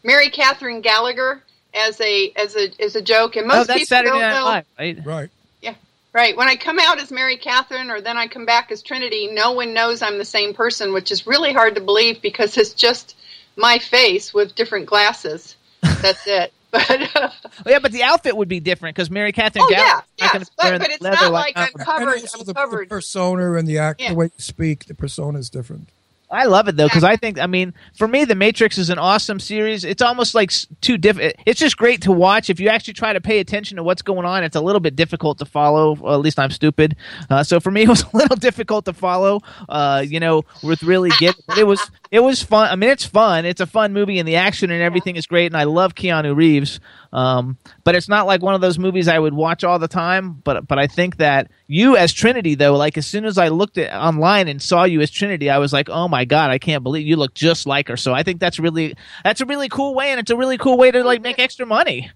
Mary 0.04 0.30
Catherine 0.30 0.82
Gallagher 0.82 1.42
as 1.74 2.02
a 2.02 2.34
as 2.36 2.58
a 2.58 2.84
as 2.84 2.98
a 2.98 3.02
joke, 3.02 3.38
and 3.38 3.48
most 3.48 3.56
oh, 3.56 3.64
that's 3.64 3.80
people 3.80 3.86
Saturday 3.86 4.10
don't 4.10 4.20
Night 4.20 4.34
know. 4.34 4.44
Live, 4.44 4.66
right? 4.78 5.06
Right. 5.06 5.30
Yeah, 5.62 5.76
right. 6.12 6.36
When 6.36 6.50
I 6.50 6.58
come 6.58 6.80
out 6.80 7.00
as 7.00 7.14
Mary 7.14 7.38
Catherine 7.38 7.90
or 7.90 8.02
then 8.02 8.18
I 8.18 8.28
come 8.28 8.46
back 8.46 8.74
as 8.74 8.82
Trinity, 8.82 9.30
no 9.32 9.54
one 9.54 9.74
knows 9.74 10.02
I'm 10.02 10.18
the 10.18 10.26
same 10.26 10.54
person, 10.54 10.92
which 10.92 11.12
is 11.14 11.28
really 11.28 11.54
hard 11.54 11.76
to 11.76 11.82
believe 11.82 12.22
because 12.22 12.58
it's 12.58 12.74
just 12.74 13.16
my 13.56 13.80
face 13.80 14.34
with 14.34 14.54
different 14.54 14.86
glasses. 14.86 15.56
That's 16.02 16.28
it. 16.28 16.52
But 16.72 16.90
uh, 17.16 17.30
yeah, 17.66 17.80
but 17.80 17.92
the 17.92 18.04
outfit 18.04 18.36
would 18.38 18.48
be 18.48 18.60
different 18.60 18.96
because 18.96 19.10
Mary 19.12 19.32
Catherine. 19.32 19.66
oh 19.68 19.70
Gallagher 19.70 20.04
yeah, 20.18 20.26
is 20.28 20.32
yes, 20.34 20.50
but, 20.58 20.80
but 20.80 20.90
it's 20.90 21.02
leather 21.02 21.16
not 21.18 21.32
like 21.32 21.56
like 21.58 21.70
I'm 21.70 21.74
And 21.76 21.86
covered. 21.86 22.08
also 22.22 22.40
I'm 22.40 22.46
the, 22.46 22.54
the 22.54 22.86
persona 22.88 23.54
and 23.54 23.68
the 23.68 23.78
act, 23.78 24.02
Yeah. 24.02 24.10
the 24.10 24.16
way 24.16 24.26
you 24.26 24.32
speak, 24.38 24.86
the 24.86 24.94
persona 24.96 25.40
is 25.40 25.50
different. 25.50 25.90
I 26.34 26.46
love 26.46 26.70
it 26.70 26.78
though 26.78 26.88
because 26.88 27.04
I 27.04 27.18
think 27.18 27.38
I 27.42 27.46
mean 27.46 27.74
for 27.98 28.08
me 28.08 28.24
the 28.24 28.36
Matrix 28.36 28.78
is 28.78 28.90
an 28.90 28.98
awesome 28.98 29.38
series. 29.38 29.84
It's 29.84 30.02
almost 30.02 30.34
like 30.34 30.50
s- 30.52 30.66
too 30.80 30.98
diff. 30.98 31.18
It's 31.46 31.60
just 31.60 31.76
great 31.76 32.04
to 32.04 32.14
watch 32.14 32.50
if 32.50 32.58
you 32.58 32.70
actually 32.70 32.94
try 32.94 33.12
to 33.12 33.20
pay 33.20 33.40
attention 33.40 33.76
to 33.76 33.84
what's 33.84 34.02
going 34.02 34.26
on. 34.26 34.46
It's 34.46 34.56
a 34.56 34.62
little 34.62 34.80
bit 34.80 34.96
difficult 34.96 35.40
to 35.40 35.46
follow. 35.46 35.96
Well, 35.96 36.14
at 36.14 36.22
least 36.22 36.40
I'm 36.40 36.52
stupid. 36.52 36.96
Uh, 37.30 37.44
so 37.44 37.60
for 37.60 37.70
me 37.70 37.82
it 37.84 37.90
was 37.90 38.04
a 38.14 38.16
little 38.16 38.38
difficult 38.38 38.86
to 38.86 38.94
follow. 38.94 39.42
Uh, 39.68 40.06
you 40.08 40.22
know, 40.22 40.44
with 40.64 40.84
really 40.84 41.10
get. 41.20 41.36
But 41.48 41.58
it 41.58 41.68
was 41.68 41.82
it 42.12 42.20
was 42.20 42.44
fun. 42.44 42.70
I 42.70 42.76
mean, 42.76 42.90
it's 42.90 43.06
fun. 43.06 43.46
It's 43.46 43.62
a 43.62 43.66
fun 43.66 43.94
movie 43.94 44.20
and 44.20 44.28
the 44.28 44.36
action 44.36 44.70
and 44.70 44.82
everything 44.82 45.16
is 45.16 45.26
great. 45.26 45.46
And 45.46 45.56
I 45.56 45.64
love 45.64 45.96
Keanu 45.96 46.36
Reeves. 46.36 46.82
Um, 47.14 47.58
but 47.86 47.96
it's 47.96 48.10
not 48.10 48.28
like 48.28 48.42
one 48.42 48.54
of 48.54 48.60
those 48.60 48.78
movies 48.78 49.08
I 49.08 49.18
would 49.18 49.34
watch 49.34 49.64
all 49.64 49.80
the 49.80 49.88
time. 49.88 50.34
But 50.44 50.68
but 50.68 50.78
I 50.78 50.88
think 50.88 51.18
that 51.18 51.50
you 51.68 51.96
as 51.96 52.12
Trinity 52.12 52.56
though, 52.56 52.76
like 52.76 52.98
as 52.98 53.08
soon 53.08 53.24
as 53.24 53.38
I 53.38 53.48
looked 53.48 53.78
at 53.78 53.98
online 53.98 54.50
and 54.50 54.62
saw 54.62 54.84
you 54.84 55.00
as 55.00 55.10
Trinity, 55.10 55.50
I 55.50 55.60
was 55.60 55.72
like, 55.72 55.90
oh 55.90 56.10
my 56.10 56.26
god, 56.26 56.52
I 56.52 56.58
can't 56.58 56.84
believe 56.84 57.08
you 57.08 57.16
look 57.16 57.34
just 57.34 57.66
like 57.66 57.88
her. 57.88 57.96
So 57.96 58.14
I 58.14 58.24
think 58.24 58.42
that's 58.42 58.60
really 58.60 58.94
that's 59.24 59.40
a 59.40 59.46
really 59.46 59.70
cool 59.70 59.96
way, 59.96 60.12
and 60.12 60.20
it's 60.20 60.32
a 60.32 60.38
really 60.38 60.58
cool 60.58 60.78
way 60.78 60.92
to 60.92 61.06
like 61.06 61.22
make 61.22 61.40
extra 61.40 61.66
money. 61.66 62.12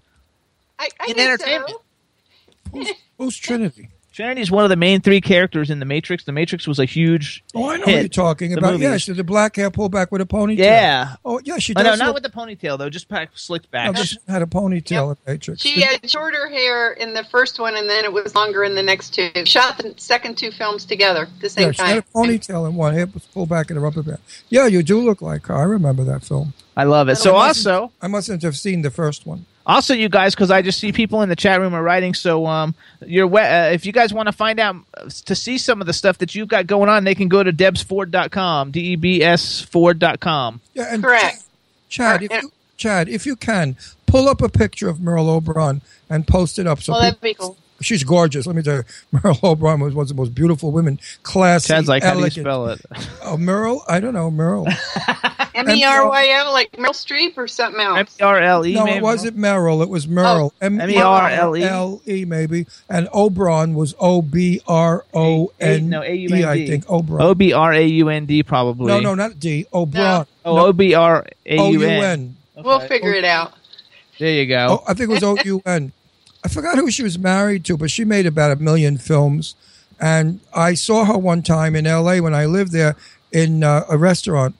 I, 0.78 0.90
I 1.00 1.06
in 1.06 1.16
guess 1.16 1.26
entertainment. 1.26 1.70
So. 2.74 2.94
Who's 3.16 3.36
Trinity? 3.38 3.88
Trinity 4.16 4.40
is 4.40 4.50
one 4.50 4.64
of 4.64 4.70
the 4.70 4.76
main 4.76 5.02
three 5.02 5.20
characters 5.20 5.68
in 5.68 5.78
the 5.78 5.84
Matrix. 5.84 6.24
The 6.24 6.32
Matrix 6.32 6.66
was 6.66 6.78
a 6.78 6.86
huge. 6.86 7.44
Oh, 7.54 7.68
I 7.68 7.76
know 7.76 7.84
hit. 7.84 7.92
what 7.96 8.00
you're 8.00 8.08
talking 8.08 8.50
The 8.52 8.56
about. 8.56 8.72
movie 8.72 8.84
Yeah, 8.84 8.96
she 8.96 9.12
the 9.12 9.22
black 9.22 9.56
hair 9.56 9.70
pulled 9.70 9.92
back 9.92 10.10
with 10.10 10.22
a 10.22 10.24
ponytail. 10.24 10.56
Yeah. 10.56 11.16
Oh, 11.22 11.38
yeah, 11.44 11.58
she 11.58 11.74
Oh, 11.76 11.82
does. 11.82 11.98
no, 11.98 12.06
not 12.06 12.14
look- 12.14 12.22
with 12.22 12.32
the 12.32 12.38
ponytail 12.38 12.78
though, 12.78 12.88
just 12.88 13.10
pack, 13.10 13.28
slicked 13.34 13.66
no, 13.66 13.92
back. 13.92 13.94
just 13.96 14.16
had 14.26 14.40
a 14.40 14.46
ponytail 14.46 15.10
in 15.10 15.16
The 15.26 15.32
Matrix. 15.32 15.60
She 15.60 15.82
had 15.82 16.08
shorter 16.10 16.48
hair 16.48 16.92
in 16.92 17.12
the 17.12 17.24
first 17.24 17.60
one, 17.60 17.76
and 17.76 17.90
then 17.90 18.04
it 18.06 18.12
was 18.14 18.34
longer 18.34 18.64
in 18.64 18.74
the 18.74 18.82
next 18.82 19.10
two. 19.12 19.28
Shot 19.44 19.76
the 19.76 19.92
second 19.98 20.38
two 20.38 20.50
films 20.50 20.86
together 20.86 21.28
the 21.42 21.50
same 21.50 21.66
yeah, 21.66 21.72
she 21.72 21.82
had 21.82 21.98
a 21.98 22.02
ponytail 22.02 22.66
in 22.70 22.74
one 22.74 22.94
hair 22.94 23.04
was 23.12 23.22
pulled 23.26 23.50
back 23.50 23.70
in 23.70 23.76
a 23.76 23.80
rubber 23.80 24.02
band. 24.02 24.18
Yeah, 24.48 24.66
you 24.66 24.82
do 24.82 24.98
look 24.98 25.20
like 25.20 25.44
her. 25.48 25.54
I 25.54 25.64
remember 25.64 26.04
that 26.04 26.24
film. 26.24 26.54
I 26.74 26.84
love 26.84 27.10
it. 27.10 27.12
Oh, 27.12 27.14
so 27.22 27.36
I 27.36 27.48
also, 27.48 27.92
I 28.00 28.06
mustn't 28.06 28.42
have 28.44 28.56
seen 28.56 28.80
the 28.80 28.90
first 28.90 29.26
one. 29.26 29.44
Also, 29.66 29.92
you 29.94 30.08
guys, 30.08 30.34
because 30.34 30.50
I 30.50 30.62
just 30.62 30.78
see 30.78 30.92
people 30.92 31.22
in 31.22 31.28
the 31.28 31.34
chat 31.36 31.60
room 31.60 31.74
are 31.74 31.82
writing. 31.82 32.14
So, 32.14 32.46
um, 32.46 32.74
your 33.04 33.26
we- 33.26 33.40
uh, 33.40 33.70
if 33.70 33.84
you 33.84 33.92
guys 33.92 34.14
want 34.14 34.26
to 34.28 34.32
find 34.32 34.60
out 34.60 34.76
to 35.24 35.34
see 35.34 35.58
some 35.58 35.80
of 35.80 35.88
the 35.88 35.92
stuff 35.92 36.18
that 36.18 36.34
you've 36.36 36.46
got 36.48 36.66
going 36.68 36.88
on, 36.88 37.02
they 37.04 37.16
can 37.16 37.26
go 37.28 37.42
to 37.42 37.52
debsford.com, 37.52 38.70
d 38.70 38.80
e 38.92 38.96
b 38.96 39.22
s 39.22 39.60
ford.com. 39.62 40.60
Yeah, 40.74 40.94
and 40.94 41.02
Correct. 41.02 41.42
Chad, 41.88 42.22
if 42.22 42.30
you, 42.30 42.52
Chad, 42.76 43.08
if 43.08 43.26
you 43.26 43.34
can, 43.36 43.76
pull 44.06 44.28
up 44.28 44.40
a 44.40 44.48
picture 44.48 44.88
of 44.88 45.00
Merle 45.00 45.28
Oberon 45.30 45.82
and 46.08 46.26
post 46.28 46.58
it 46.58 46.66
up. 46.66 46.80
So 46.80 46.92
Well, 46.92 47.02
that'd 47.02 47.20
people- 47.20 47.48
be 47.50 47.54
cool. 47.54 47.56
She's 47.80 48.04
gorgeous. 48.04 48.46
Let 48.46 48.56
me 48.56 48.62
tell 48.62 48.76
you, 48.76 48.84
Merle 49.12 49.38
Oberon 49.42 49.80
was 49.80 49.94
one 49.94 50.02
of 50.02 50.08
the 50.08 50.14
most 50.14 50.34
beautiful 50.34 50.70
women, 50.72 50.98
classy, 51.22 51.68
Chad's 51.68 51.88
like, 51.88 52.02
how 52.02 52.10
do 52.12 52.18
you 52.18 52.22
elegant. 52.24 52.44
spell 52.44 52.66
it? 52.68 52.80
Oh, 53.22 53.36
Merle? 53.36 53.84
I 53.88 54.00
don't 54.00 54.14
know, 54.14 54.30
Merle. 54.30 54.66
M 55.54 55.70
E 55.70 55.84
R 55.84 56.06
Y 56.06 56.28
L, 56.30 56.52
like 56.52 56.72
Meryl 56.72 56.90
Streep 56.90 57.38
or 57.38 57.48
something 57.48 57.80
M 57.80 57.96
else. 57.96 58.20
E 58.20 58.22
R 58.22 58.38
L 58.40 58.66
E. 58.66 58.74
no, 58.74 58.84
maybe? 58.84 58.98
it 58.98 59.02
wasn't 59.02 59.36
Merrill. 59.36 59.82
It 59.82 59.88
was 59.88 60.06
Merle. 60.06 60.52
Oh. 60.60 60.66
M-E-R-L-E? 60.66 61.62
M-E-R-L-E, 61.62 62.24
maybe. 62.26 62.66
And 62.90 63.08
Oberon 63.12 63.74
was 63.74 63.94
O 63.98 64.20
B 64.20 64.60
R 64.68 65.04
O 65.14 65.52
N 65.58 65.88
No, 65.88 66.02
E, 66.02 66.08
A-U-N-D. 66.08 66.44
I 66.44 66.66
think. 66.66 66.84
Oberon. 66.90 67.22
O 67.22 67.34
B 67.34 67.52
R 67.54 67.72
A 67.72 67.82
U 67.86 68.08
N 68.10 68.26
D, 68.26 68.42
probably. 68.42 68.86
no, 68.88 69.00
no, 69.00 69.14
not 69.14 69.40
D. 69.40 69.66
Oberon. 69.72 70.26
Oh, 70.44 70.66
O 70.66 70.72
B 70.74 70.92
R 70.94 71.24
A 71.46 71.58
O 71.58 71.70
U 71.70 71.80
U 71.80 71.86
N. 71.86 72.36
N. 72.56 72.64
We'll 72.64 72.80
figure 72.80 73.12
it 73.12 73.24
out. 73.24 73.52
There 74.18 74.30
you 74.32 74.46
go. 74.46 74.80
Oh, 74.80 74.84
I 74.88 74.94
think 74.94 75.10
it 75.10 75.12
was 75.14 75.22
O 75.22 75.36
U 75.44 75.62
N. 75.64 75.92
I 76.46 76.48
forgot 76.48 76.78
who 76.78 76.92
she 76.92 77.02
was 77.02 77.18
married 77.18 77.64
to, 77.64 77.76
but 77.76 77.90
she 77.90 78.04
made 78.04 78.24
about 78.24 78.52
a 78.52 78.56
million 78.56 78.98
films. 78.98 79.56
And 79.98 80.38
I 80.54 80.74
saw 80.74 81.04
her 81.04 81.18
one 81.18 81.42
time 81.42 81.74
in 81.74 81.88
L.A. 81.88 82.20
when 82.20 82.34
I 82.34 82.44
lived 82.46 82.70
there 82.70 82.94
in 83.32 83.64
uh, 83.64 83.84
a 83.88 83.98
restaurant, 83.98 84.54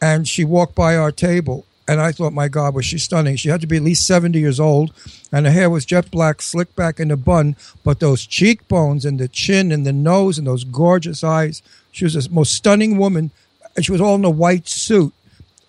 and 0.00 0.26
she 0.26 0.46
walked 0.46 0.74
by 0.74 0.96
our 0.96 1.12
table. 1.12 1.66
And 1.86 2.00
I 2.00 2.10
thought, 2.10 2.32
my 2.32 2.48
God, 2.48 2.74
was 2.74 2.86
she 2.86 2.96
stunning? 2.96 3.36
She 3.36 3.50
had 3.50 3.60
to 3.60 3.66
be 3.66 3.76
at 3.76 3.82
least 3.82 4.06
70 4.06 4.38
years 4.38 4.58
old, 4.58 4.94
and 5.30 5.44
her 5.44 5.52
hair 5.52 5.68
was 5.68 5.84
jet 5.84 6.10
black, 6.10 6.40
slicked 6.40 6.74
back 6.74 6.98
in 6.98 7.10
a 7.10 7.18
bun. 7.18 7.54
But 7.84 8.00
those 8.00 8.24
cheekbones 8.24 9.04
and 9.04 9.20
the 9.20 9.28
chin 9.28 9.72
and 9.72 9.84
the 9.84 9.92
nose 9.92 10.38
and 10.38 10.46
those 10.46 10.64
gorgeous 10.64 11.22
eyes, 11.22 11.60
she 11.92 12.04
was 12.04 12.14
the 12.14 12.30
most 12.30 12.54
stunning 12.54 12.96
woman. 12.96 13.30
And 13.76 13.84
she 13.84 13.92
was 13.92 14.00
all 14.00 14.14
in 14.14 14.24
a 14.24 14.30
white 14.30 14.68
suit. 14.68 15.12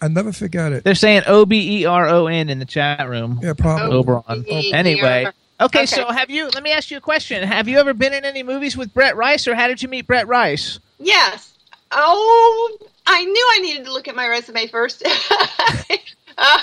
I'll 0.02 0.08
never 0.08 0.32
forget 0.32 0.72
it. 0.72 0.86
They're 0.86 0.96
saying 0.96 1.24
O 1.28 1.46
B 1.46 1.82
E 1.82 1.86
R 1.86 2.08
O 2.08 2.28
N 2.28 2.48
in 2.50 2.60
the 2.60 2.66
chat 2.66 3.10
room. 3.10 3.42
Yeah, 3.44 3.52
probably. 3.52 3.98
Oberon. 3.98 4.24
O-B-E-R. 4.30 4.74
Anyway. 4.74 5.28
Okay, 5.60 5.80
Okay. 5.80 5.86
so 5.88 6.12
have 6.12 6.30
you? 6.30 6.50
Let 6.50 6.62
me 6.62 6.72
ask 6.72 6.92
you 6.92 6.98
a 6.98 7.02
question. 7.02 7.42
Have 7.48 7.68
you 7.68 7.80
ever 7.80 7.94
been 7.94 8.14
in 8.14 8.26
any 8.26 8.44
movies 8.44 8.78
with 8.78 8.94
Brett 8.94 9.16
Rice, 9.16 9.48
or 9.48 9.56
how 9.56 9.68
did 9.68 9.82
you 9.82 9.90
meet 9.90 10.06
Brett 10.06 10.28
Rice? 10.28 10.80
Yes. 11.00 11.54
Oh, 11.92 12.78
I 13.06 13.24
knew 13.24 13.48
I 13.54 13.60
needed 13.62 13.86
to 13.86 13.94
look 13.94 14.08
at 14.08 14.16
my 14.16 14.28
resume 14.28 14.68
first. 14.68 15.04
uh, 16.38 16.60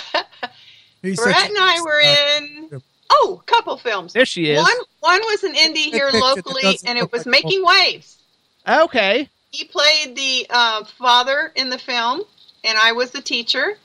He's 1.02 1.20
Brett 1.20 1.48
and 1.48 1.58
I 1.58 1.80
were 1.82 2.00
in 2.00 2.82
oh, 3.10 3.40
a 3.42 3.44
couple 3.46 3.76
films. 3.78 4.12
There 4.12 4.24
she 4.24 4.50
is. 4.50 4.58
One 4.58 4.76
one 5.00 5.20
was 5.22 5.42
an 5.44 5.54
indie 5.54 5.90
here 5.92 6.10
locally, 6.12 6.62
doesn't 6.62 6.88
and 6.88 6.98
it 6.98 7.10
was 7.10 7.26
like 7.26 7.42
a 7.42 7.44
Making 7.44 7.64
Waves. 7.64 8.18
Okay. 8.66 9.28
He 9.50 9.64
played 9.64 10.16
the 10.16 10.46
uh, 10.50 10.84
father 10.98 11.52
in 11.54 11.70
the 11.70 11.78
film, 11.78 12.22
and 12.64 12.78
I 12.78 12.92
was 12.92 13.10
the 13.10 13.20
teacher. 13.20 13.76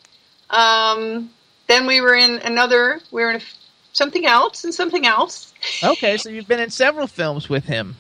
Um, 0.50 1.30
then 1.67 1.86
we 1.86 2.02
were 2.02 2.15
in 2.15 2.39
another. 2.39 3.00
We 3.12 3.22
were 3.22 3.32
in 3.32 3.36
a, 3.38 3.41
something 3.99 4.25
else 4.25 4.63
and 4.63 4.73
something 4.73 5.05
else. 5.05 5.53
Okay, 5.83 6.17
so 6.17 6.29
you've 6.29 6.47
been 6.47 6.59
in 6.62 6.71
several 6.71 7.05
films 7.05 7.49
with 7.49 7.65
him. 7.65 7.95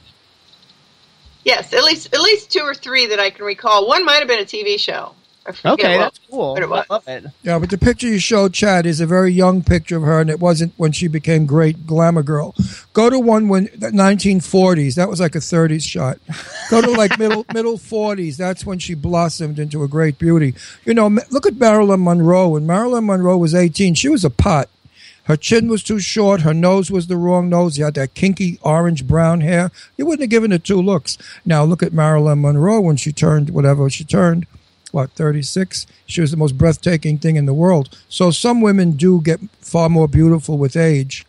Yes, 1.43 1.73
at 1.73 1.83
least 1.83 2.13
at 2.13 2.21
least 2.21 2.51
two 2.51 2.61
or 2.61 2.73
three 2.73 3.05
that 3.07 3.19
I 3.19 3.29
can 3.29 3.45
recall. 3.45 3.87
One 3.87 4.03
might 4.05 4.19
have 4.19 4.27
been 4.27 4.39
a 4.39 4.45
TV 4.45 4.79
show. 4.79 5.13
Okay, 5.65 5.97
what- 5.97 6.03
that's 6.03 6.19
cool. 6.29 6.53
what 6.53 6.61
it 6.61 6.69
was. 6.69 6.85
I 6.89 6.93
love 6.93 7.07
it. 7.07 7.23
Yeah, 7.43 7.57
but 7.57 7.69
the 7.71 7.77
picture 7.77 8.05
you 8.07 8.19
showed, 8.19 8.53
Chad, 8.53 8.85
is 8.85 9.01
a 9.01 9.07
very 9.07 9.31
young 9.31 9.63
picture 9.63 9.97
of 9.97 10.03
her, 10.03 10.19
and 10.21 10.29
it 10.29 10.39
wasn't 10.39 10.73
when 10.77 10.91
she 10.91 11.07
became 11.07 11.47
great 11.47 11.87
glamour 11.87 12.21
girl. 12.23 12.53
Go 12.93 13.09
to 13.09 13.17
one 13.19 13.47
when 13.47 13.63
the 13.75 13.89
1940s. 13.89 14.95
That 14.95 15.09
was 15.09 15.19
like 15.19 15.33
a 15.35 15.39
30s 15.39 15.81
shot. 15.83 16.19
Go 16.69 16.81
to 16.81 16.91
like 16.91 17.17
middle 17.23 17.45
middle 17.53 17.77
40s. 17.77 18.37
That's 18.37 18.63
when 18.65 18.77
she 18.79 18.93
blossomed 18.93 19.57
into 19.59 19.81
a 19.83 19.87
great 19.87 20.19
beauty. 20.19 20.53
You 20.85 20.93
know, 20.93 21.07
look 21.31 21.47
at 21.47 21.55
Marilyn 21.55 22.03
Monroe. 22.03 22.49
When 22.49 22.67
Marilyn 22.67 23.05
Monroe 23.07 23.37
was 23.37 23.55
18, 23.55 23.95
she 23.95 24.09
was 24.09 24.23
a 24.23 24.29
pot. 24.29 24.69
Her 25.29 25.37
chin 25.37 25.67
was 25.69 25.83
too 25.83 25.99
short. 25.99 26.41
Her 26.41 26.55
nose 26.55 26.89
was 26.89 27.05
the 27.05 27.15
wrong 27.15 27.49
nose. 27.49 27.75
She 27.75 27.83
had 27.83 27.93
that 27.93 28.15
kinky 28.15 28.57
orange 28.63 29.07
brown 29.07 29.41
hair. 29.41 29.69
You 29.95 30.07
wouldn't 30.07 30.21
have 30.23 30.31
given 30.31 30.51
it 30.51 30.63
two 30.63 30.81
looks. 30.81 31.19
Now 31.45 31.63
look 31.63 31.83
at 31.83 31.93
Marilyn 31.93 32.41
Monroe 32.41 32.81
when 32.81 32.97
she 32.97 33.11
turned 33.13 33.51
whatever 33.51 33.87
she 33.91 34.03
turned 34.03 34.47
what 34.91 35.11
36 35.11 35.85
she 36.07 36.19
was 36.19 36.31
the 36.31 36.37
most 36.37 36.57
breathtaking 36.57 37.19
thing 37.19 37.35
in 37.35 37.45
the 37.45 37.53
world 37.53 37.95
so 38.09 38.31
some 38.31 38.59
women 38.59 38.93
do 38.93 39.21
get 39.21 39.39
far 39.61 39.87
more 39.87 40.07
beautiful 40.07 40.57
with 40.57 40.75
age 40.75 41.27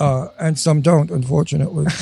uh, 0.00 0.26
and 0.40 0.58
some 0.58 0.80
don't 0.80 1.08
unfortunately 1.08 1.86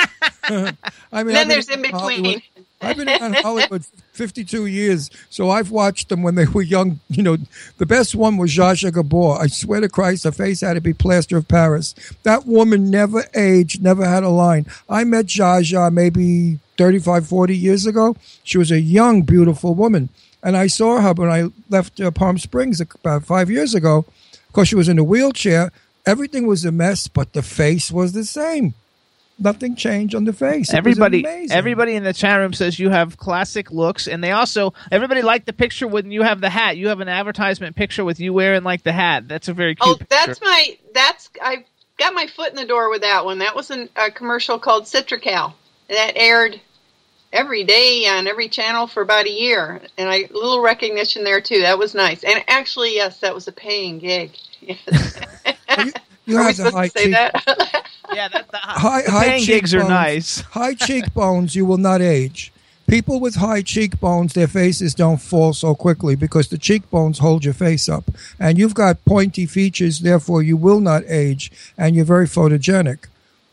i 0.44 0.52
mean 0.52 0.74
Then 0.74 0.76
I've 1.12 1.26
been 1.26 1.48
there's 1.48 1.68
in 1.70 1.82
Hollywood- 1.84 2.24
between. 2.24 2.42
I've 2.80 2.96
been 2.96 3.08
in 3.08 3.32
Hollywood 3.34 3.84
52 4.12 4.66
years, 4.66 5.10
so 5.30 5.50
I've 5.50 5.70
watched 5.70 6.08
them 6.08 6.22
when 6.22 6.34
they 6.34 6.46
were 6.46 6.62
young. 6.62 7.00
You 7.08 7.22
know, 7.22 7.36
the 7.78 7.86
best 7.86 8.14
one 8.14 8.36
was 8.36 8.50
Zsa 8.50 8.92
Gabor. 8.92 9.38
I 9.40 9.46
swear 9.46 9.80
to 9.80 9.88
Christ, 9.88 10.24
her 10.24 10.32
face 10.32 10.60
had 10.60 10.74
to 10.74 10.80
be 10.80 10.92
plaster 10.92 11.36
of 11.36 11.48
Paris. 11.48 11.94
That 12.24 12.46
woman 12.46 12.90
never 12.90 13.24
aged, 13.34 13.82
never 13.82 14.04
had 14.04 14.22
a 14.22 14.28
line. 14.28 14.66
I 14.88 15.04
met 15.04 15.26
Zsa 15.26 15.92
maybe 15.92 16.58
35, 16.76 17.26
40 17.26 17.56
years 17.56 17.86
ago. 17.86 18.16
She 18.42 18.58
was 18.58 18.70
a 18.70 18.80
young, 18.80 19.22
beautiful 19.22 19.74
woman. 19.74 20.08
And 20.42 20.56
I 20.56 20.66
saw 20.66 21.00
her 21.00 21.12
when 21.14 21.30
I 21.30 21.50
left 21.70 22.00
uh, 22.00 22.10
Palm 22.10 22.38
Springs 22.38 22.80
about 22.80 23.24
five 23.24 23.50
years 23.50 23.74
ago. 23.74 24.04
Of 24.32 24.52
course, 24.52 24.68
she 24.68 24.76
was 24.76 24.88
in 24.88 24.98
a 24.98 25.04
wheelchair. 25.04 25.72
Everything 26.04 26.46
was 26.46 26.64
a 26.64 26.72
mess, 26.72 27.08
but 27.08 27.32
the 27.32 27.42
face 27.42 27.90
was 27.90 28.12
the 28.12 28.24
same. 28.24 28.74
Nothing 29.38 29.74
changed 29.74 30.14
on 30.14 30.24
the 30.24 30.32
face. 30.32 30.72
It 30.72 30.76
Everybody, 30.76 31.26
everybody 31.50 31.96
in 31.96 32.04
the 32.04 32.12
chat 32.12 32.38
room 32.38 32.52
says 32.52 32.78
you 32.78 32.90
have 32.90 33.16
classic 33.16 33.72
looks, 33.72 34.06
and 34.06 34.22
they 34.22 34.30
also 34.30 34.74
everybody 34.92 35.22
liked 35.22 35.46
the 35.46 35.52
picture 35.52 35.88
when 35.88 36.12
you 36.12 36.22
have 36.22 36.40
the 36.40 36.50
hat. 36.50 36.76
You 36.76 36.88
have 36.88 37.00
an 37.00 37.08
advertisement 37.08 37.74
picture 37.74 38.04
with 38.04 38.20
you 38.20 38.32
wearing 38.32 38.62
like 38.62 38.84
the 38.84 38.92
hat. 38.92 39.26
That's 39.26 39.48
a 39.48 39.52
very 39.52 39.76
oh, 39.80 39.84
cute. 39.84 39.96
Oh, 39.96 39.98
picture. 39.98 40.06
that's 40.10 40.40
my 40.40 40.78
that's 40.94 41.30
I 41.42 41.64
got 41.98 42.14
my 42.14 42.28
foot 42.28 42.50
in 42.50 42.56
the 42.56 42.64
door 42.64 42.90
with 42.90 43.02
that 43.02 43.24
one. 43.24 43.38
That 43.38 43.56
was 43.56 43.70
an, 43.70 43.88
a 43.96 44.10
commercial 44.10 44.58
called 44.60 44.84
Citracal 44.84 45.54
that 45.88 46.12
aired 46.14 46.60
every 47.32 47.64
day 47.64 48.06
on 48.06 48.28
every 48.28 48.48
channel 48.48 48.86
for 48.86 49.02
about 49.02 49.26
a 49.26 49.30
year, 49.30 49.80
and 49.98 50.08
I 50.08 50.28
a 50.30 50.32
little 50.32 50.62
recognition 50.62 51.24
there 51.24 51.40
too. 51.40 51.62
That 51.62 51.78
was 51.78 51.92
nice. 51.92 52.22
And 52.22 52.42
actually, 52.46 52.94
yes, 52.94 53.18
that 53.20 53.34
was 53.34 53.48
a 53.48 53.52
paying 53.52 53.98
gig. 53.98 54.32
Yes. 54.66 55.20
You, 55.76 55.92
you 56.26 56.36
Are 56.36 56.40
we 56.40 56.46
have 56.46 56.56
the 56.56 56.64
supposed 56.64 56.74
high 56.74 56.88
to 56.88 56.92
say 56.92 57.04
cheek, 57.04 57.12
that? 57.12 57.86
yeah. 58.14 58.28
That, 58.28 58.50
the, 58.50 58.56
high, 58.58 59.02
the 59.02 59.10
high 59.10 59.24
paying 59.24 59.44
gigs 59.44 59.74
are 59.74 59.84
nice. 59.88 60.40
high 60.52 60.74
cheekbones. 60.74 61.54
You 61.54 61.66
will 61.66 61.78
not 61.78 62.00
age. 62.00 62.52
People 62.86 63.18
with 63.18 63.36
high 63.36 63.62
cheekbones, 63.62 64.34
their 64.34 64.46
faces 64.46 64.94
don't 64.94 65.16
fall 65.20 65.54
so 65.54 65.74
quickly 65.74 66.16
because 66.16 66.48
the 66.48 66.58
cheekbones 66.58 67.18
hold 67.18 67.42
your 67.44 67.54
face 67.54 67.88
up, 67.88 68.04
and 68.38 68.58
you've 68.58 68.74
got 68.74 69.02
pointy 69.06 69.46
features. 69.46 70.00
Therefore, 70.00 70.42
you 70.42 70.56
will 70.58 70.80
not 70.80 71.02
age, 71.08 71.50
and 71.78 71.96
you're 71.96 72.04
very 72.04 72.26
photogenic. 72.26 73.06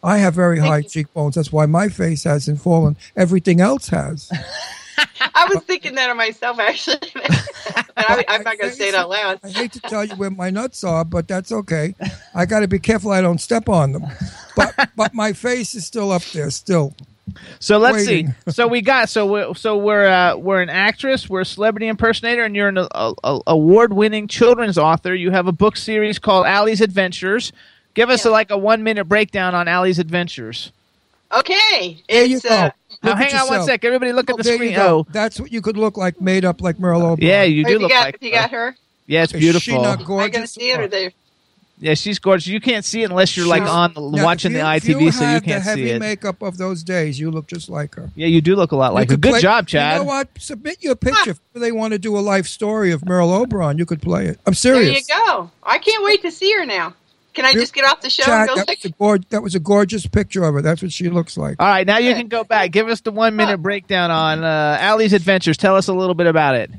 I 0.04 0.18
have 0.18 0.34
very 0.34 0.58
Thank 0.58 0.70
high 0.70 0.78
you. 0.80 0.90
cheekbones. 0.90 1.36
That's 1.36 1.52
why 1.52 1.66
my 1.66 1.88
face 1.88 2.26
hasn't 2.26 2.62
fallen. 2.62 2.98
Everything 3.16 3.62
else 3.62 3.88
has. 3.90 4.30
I 5.36 5.48
was 5.54 5.64
thinking 5.64 5.96
that 5.96 6.10
of 6.10 6.18
myself 6.18 6.60
actually. 6.60 7.00
I, 7.98 8.26
I'm 8.28 8.44
not 8.44 8.58
going 8.58 8.72
to 8.72 8.76
say 8.76 8.90
it 8.90 8.96
out 8.96 9.10
loud. 9.10 9.40
I 9.44 9.50
hate 9.50 9.74
to 9.74 9.80
tell 9.82 10.06
you 10.06 10.16
where 10.16 10.30
my 10.32 10.50
nuts 10.50 10.84
are, 10.84 11.06
but 11.06 11.28
that's 11.28 11.52
okay. 11.52 11.96
I 12.34 12.46
got 12.46 12.62
to 12.62 12.68
be 12.68 12.80
careful 12.80 13.12
I 13.12 13.22
don't 13.22 13.40
step 13.40 13.70
on 13.70 13.92
them. 13.92 14.06
But 14.56 14.90
but 14.96 15.14
my 15.14 15.34
face 15.34 15.76
is 15.76 15.86
still 15.86 16.12
up 16.12 16.24
there, 16.34 16.50
still. 16.50 16.94
So 17.60 17.78
let's 17.78 18.06
Waiting. 18.08 18.28
see. 18.28 18.34
So 18.52 18.68
we 18.68 18.82
got 18.82 19.10
so 19.10 19.26
we're 19.26 19.54
so 19.56 19.78
we're 19.78 20.08
uh, 20.08 20.36
we're 20.36 20.62
an 20.62 20.70
actress, 20.70 21.30
we're 21.30 21.42
a 21.42 21.46
celebrity 21.46 21.88
impersonator, 21.88 22.44
and 22.44 22.56
you're 22.56 22.68
an 22.68 22.78
a, 22.78 22.88
a, 23.24 23.40
award-winning 23.48 24.28
children's 24.28 24.78
author. 24.78 25.14
You 25.16 25.32
have 25.32 25.48
a 25.48 25.52
book 25.54 25.78
series 25.78 26.20
called 26.20 26.46
Allie's 26.46 26.82
Adventures. 26.82 27.54
Give 27.94 28.10
us 28.10 28.26
a, 28.26 28.30
like 28.30 28.52
a 28.52 28.58
one-minute 28.58 29.06
breakdown 29.06 29.54
on 29.54 29.68
Allie's 29.68 30.00
Adventures. 30.00 30.72
Okay, 31.34 32.02
There 32.10 32.26
you 32.26 32.42
go. 32.42 32.50
uh, 32.50 32.72
Now, 33.04 33.12
Look 33.12 33.18
hang 33.20 33.34
at 33.34 33.42
on 33.42 33.48
one 33.48 33.64
sec. 33.66 33.84
Everybody, 33.84 34.14
look 34.14 34.30
at 34.30 34.34
Oh, 34.36 34.38
the 34.38 34.44
there 34.44 34.56
screen. 34.56 34.72
you 34.72 34.76
go. 34.78 35.00
Oh, 35.00 35.08
That's 35.12 35.40
what 35.40 35.52
you 35.52 35.62
could 35.62 35.76
look 35.78 35.98
like, 35.98 36.22
made 36.22 36.46
up 36.46 36.62
like 36.62 36.80
Merle 36.80 37.02
O'Brien. 37.04 37.30
yeah, 37.32 37.44
you 37.44 37.64
do 37.64 37.72
have 37.72 37.72
you 37.72 37.80
look 37.80 37.92
got 37.92 38.06
like. 38.06 38.14
have 38.16 38.24
you 38.24 38.30
her. 38.32 38.42
got 38.42 38.52
her? 38.52 38.76
Yeah, 39.08 39.24
it's 39.24 39.34
Is 39.34 39.40
beautiful. 39.40 39.62
she 39.62 39.78
not 39.82 39.98
Am 40.00 40.04
I 40.04 40.08
gorgeous? 40.08 40.32
going 40.36 40.44
to 40.46 40.48
see 40.54 40.70
it 40.72 40.80
or 40.80 40.88
they? 40.88 41.14
Yeah, 41.80 41.96
she's 41.96 42.20
gorgeous. 42.20 42.46
You 42.46 42.62
can't 42.62 42.86
see 42.86 43.02
it 43.02 43.10
unless 43.10 43.36
you're 43.36 43.48
like 43.48 43.64
on 43.64 43.96
the, 43.96 44.02
Now, 44.02 44.24
watching 44.24 44.52
if 44.52 44.60
the 44.60 44.64
ITV, 44.94 45.02
you 45.02 45.12
so 45.12 45.22
you 45.24 45.28
had 45.32 45.44
can't 45.44 45.64
the 45.64 45.70
heavy 45.72 45.88
see 45.94 45.98
makeup 45.98 46.44
of 46.44 46.58
those 46.60 46.84
days, 46.84 47.20
you 47.20 47.32
look 47.32 47.48
just 47.48 47.70
like 47.70 47.96
her. 47.96 48.12
Yeah, 48.16 48.28
you 48.28 48.40
do 48.40 48.56
look 48.56 48.72
a 48.72 48.76
lot 48.76 48.94
like 48.94 49.10
You 49.10 49.14
her. 49.16 49.18
Good 49.18 49.32
play- 49.32 49.42
job, 49.42 49.68
Chad. 49.68 49.94
You 49.94 50.00
know 50.02 50.06
what? 50.06 50.28
Submit 50.38 50.78
your 50.84 50.96
picture. 50.96 51.32
if 51.32 51.40
they 51.56 51.72
want 51.72 51.94
to 51.94 51.98
do 51.98 52.16
a 52.16 52.22
life 52.22 52.46
story 52.46 52.92
of 52.92 53.04
Merle 53.04 53.34
Oberon, 53.34 53.80
you 53.80 53.88
could 53.88 54.00
play 54.00 54.28
it. 54.28 54.40
I'm 54.46 54.54
serious. 54.54 54.86
There 54.86 54.94
serious. 55.02 55.10
you 55.10 55.16
go. 55.26 55.50
I 55.64 55.80
can't 55.80 56.04
wait 56.06 56.22
to 56.22 56.30
see 56.30 56.54
her 56.54 56.68
now. 56.68 56.94
Can 57.34 57.46
I 57.46 57.54
just 57.54 57.74
get 57.74 57.86
off 57.86 58.02
the 58.02 58.10
show 58.10 58.24
Chad, 58.24 58.50
and 58.50 58.50
go 58.50 58.56
that, 58.56 58.68
was 58.68 58.86
a 58.86 58.90
gor- 58.90 59.20
that 59.30 59.42
was 59.42 59.56
a 59.56 59.60
gorgeous 59.60 60.06
picture 60.06 60.44
of 60.44 60.54
her. 60.54 60.62
That's 60.62 60.82
what 60.82 60.92
she 60.92 61.10
looks 61.10 61.38
like. 61.38 61.56
All 61.60 61.68
right, 61.68 61.88
now 61.88 61.98
you 61.98 62.14
can 62.14 62.28
go 62.28 62.44
back. 62.44 62.72
Give 62.72 62.90
us 62.90 63.02
the 63.02 63.12
one 63.12 63.36
minute 63.36 63.60
breakdown 63.60 64.12
on 64.12 64.44
uh, 64.44 64.78
Allie's 64.80 65.14
Adventures. 65.14 65.58
Tell 65.58 65.76
us 65.76 65.88
a 65.88 65.94
little 65.94 66.16
bit 66.16 66.28
about 66.28 66.56
it. 66.56 66.72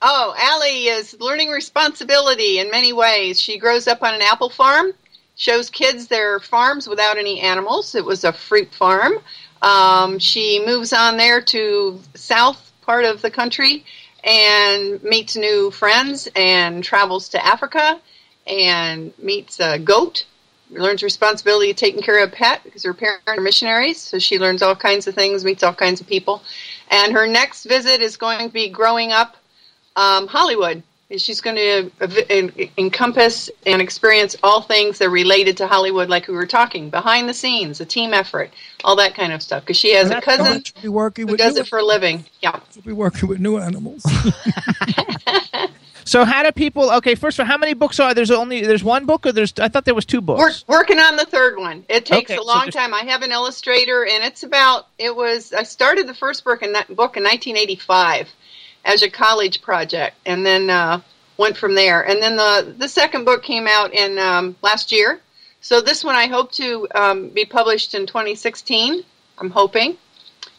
Oh, 0.00 0.34
Allie 0.38 0.86
is 0.86 1.16
learning 1.18 1.50
responsibility 1.50 2.58
in 2.58 2.70
many 2.70 2.92
ways. 2.92 3.40
She 3.40 3.58
grows 3.58 3.88
up 3.88 4.02
on 4.02 4.14
an 4.14 4.22
apple 4.22 4.50
farm, 4.50 4.92
shows 5.34 5.70
kids 5.70 6.08
their 6.08 6.40
farms 6.40 6.86
without 6.86 7.16
any 7.16 7.40
animals. 7.40 7.94
It 7.94 8.04
was 8.04 8.22
a 8.22 8.32
fruit 8.32 8.72
farm. 8.72 9.14
Um, 9.62 10.18
she 10.18 10.62
moves 10.64 10.92
on 10.92 11.16
there 11.16 11.40
to 11.40 12.00
south 12.14 12.70
part 12.82 13.06
of 13.06 13.22
the 13.22 13.30
country 13.30 13.84
and 14.22 15.02
meets 15.02 15.36
new 15.36 15.70
friends 15.70 16.28
and 16.36 16.84
travels 16.84 17.30
to 17.30 17.44
Africa 17.44 17.98
and 18.46 19.16
meets 19.18 19.60
a 19.60 19.78
goat. 19.78 20.26
Learns 20.70 21.02
responsibility 21.02 21.70
of 21.70 21.76
taking 21.76 22.02
care 22.02 22.22
of 22.22 22.32
a 22.32 22.32
pet 22.32 22.62
because 22.64 22.82
her 22.84 22.94
parents 22.94 23.24
are 23.26 23.40
missionaries, 23.40 24.00
so 24.00 24.18
she 24.18 24.38
learns 24.38 24.62
all 24.62 24.74
kinds 24.74 25.06
of 25.06 25.14
things, 25.14 25.44
meets 25.44 25.62
all 25.62 25.74
kinds 25.74 26.00
of 26.00 26.06
people. 26.06 26.42
And 26.90 27.12
her 27.12 27.26
next 27.26 27.64
visit 27.64 28.00
is 28.00 28.16
going 28.16 28.46
to 28.46 28.52
be 28.52 28.68
growing 28.68 29.12
up 29.12 29.36
um, 29.96 30.26
Hollywood. 30.26 30.82
She's 31.16 31.40
going 31.40 31.56
to 31.56 32.70
encompass 32.78 33.50
and 33.66 33.80
experience 33.80 34.34
all 34.42 34.62
things 34.62 34.98
that 34.98 35.06
are 35.06 35.10
related 35.10 35.58
to 35.58 35.66
Hollywood, 35.66 36.08
like 36.08 36.26
we 36.26 36.34
were 36.34 36.46
talking, 36.46 36.90
behind 36.90 37.28
the 37.28 37.34
scenes, 37.34 37.80
a 37.80 37.84
team 37.84 38.14
effort, 38.14 38.50
all 38.82 38.96
that 38.96 39.14
kind 39.14 39.32
of 39.32 39.42
stuff. 39.42 39.62
Because 39.62 39.76
she 39.76 39.94
has 39.94 40.10
a 40.10 40.20
cousin 40.20 40.64
who 40.82 41.36
does 41.36 41.56
it 41.56 41.68
for 41.68 41.78
a 41.78 41.84
living. 41.84 42.24
Yeah. 42.40 42.58
she'll 42.72 42.82
be 42.82 42.92
working 42.92 43.28
with 43.28 43.38
new 43.38 43.58
animals. 43.58 44.04
So 46.04 46.24
how 46.24 46.42
do 46.42 46.52
people? 46.52 46.90
Okay, 46.90 47.14
first 47.14 47.38
of 47.38 47.44
all, 47.44 47.46
how 47.46 47.56
many 47.58 47.74
books 47.74 47.98
are 47.98 48.14
there's 48.14 48.30
only 48.30 48.60
there's 48.62 48.84
one 48.84 49.06
book 49.06 49.26
or 49.26 49.32
there's 49.32 49.52
I 49.58 49.68
thought 49.68 49.84
there 49.84 49.94
was 49.94 50.04
two 50.04 50.20
books. 50.20 50.64
We're 50.68 50.76
working 50.78 50.98
on 50.98 51.16
the 51.16 51.24
third 51.24 51.56
one. 51.58 51.84
It 51.88 52.06
takes 52.06 52.30
Okay, 52.30 52.38
a 52.38 52.42
long 52.42 52.60
there's- 52.62 52.74
time. 52.74 52.92
I 52.94 53.00
have 53.00 53.22
an 53.22 53.32
illustrator, 53.32 54.04
and 54.04 54.22
it's 54.24 54.42
about. 54.42 54.86
It 54.98 55.14
was. 55.16 55.52
I 55.52 55.62
started 55.62 56.06
the 56.06 56.14
first 56.14 56.44
book 56.44 56.62
in 56.62 56.72
that 56.72 56.88
book 56.88 57.16
in 57.16 57.22
1985 57.24 58.28
as 58.84 59.02
a 59.02 59.08
college 59.10 59.62
project, 59.62 60.16
and 60.26 60.44
then 60.44 60.68
uh, 60.68 61.00
went 61.38 61.56
from 61.56 61.74
there. 61.74 62.02
And 62.06 62.22
then 62.22 62.36
the 62.36 62.74
the 62.76 62.88
second 62.88 63.24
book 63.24 63.42
came 63.42 63.66
out 63.66 63.94
in 63.94 64.18
um, 64.18 64.56
last 64.62 64.92
year. 64.92 65.20
So 65.62 65.80
this 65.80 66.04
one 66.04 66.14
I 66.14 66.26
hope 66.26 66.52
to 66.52 66.86
um, 66.94 67.28
be 67.30 67.46
published 67.46 67.94
in 67.94 68.06
2016. 68.06 69.02
I'm 69.38 69.50
hoping. 69.50 69.96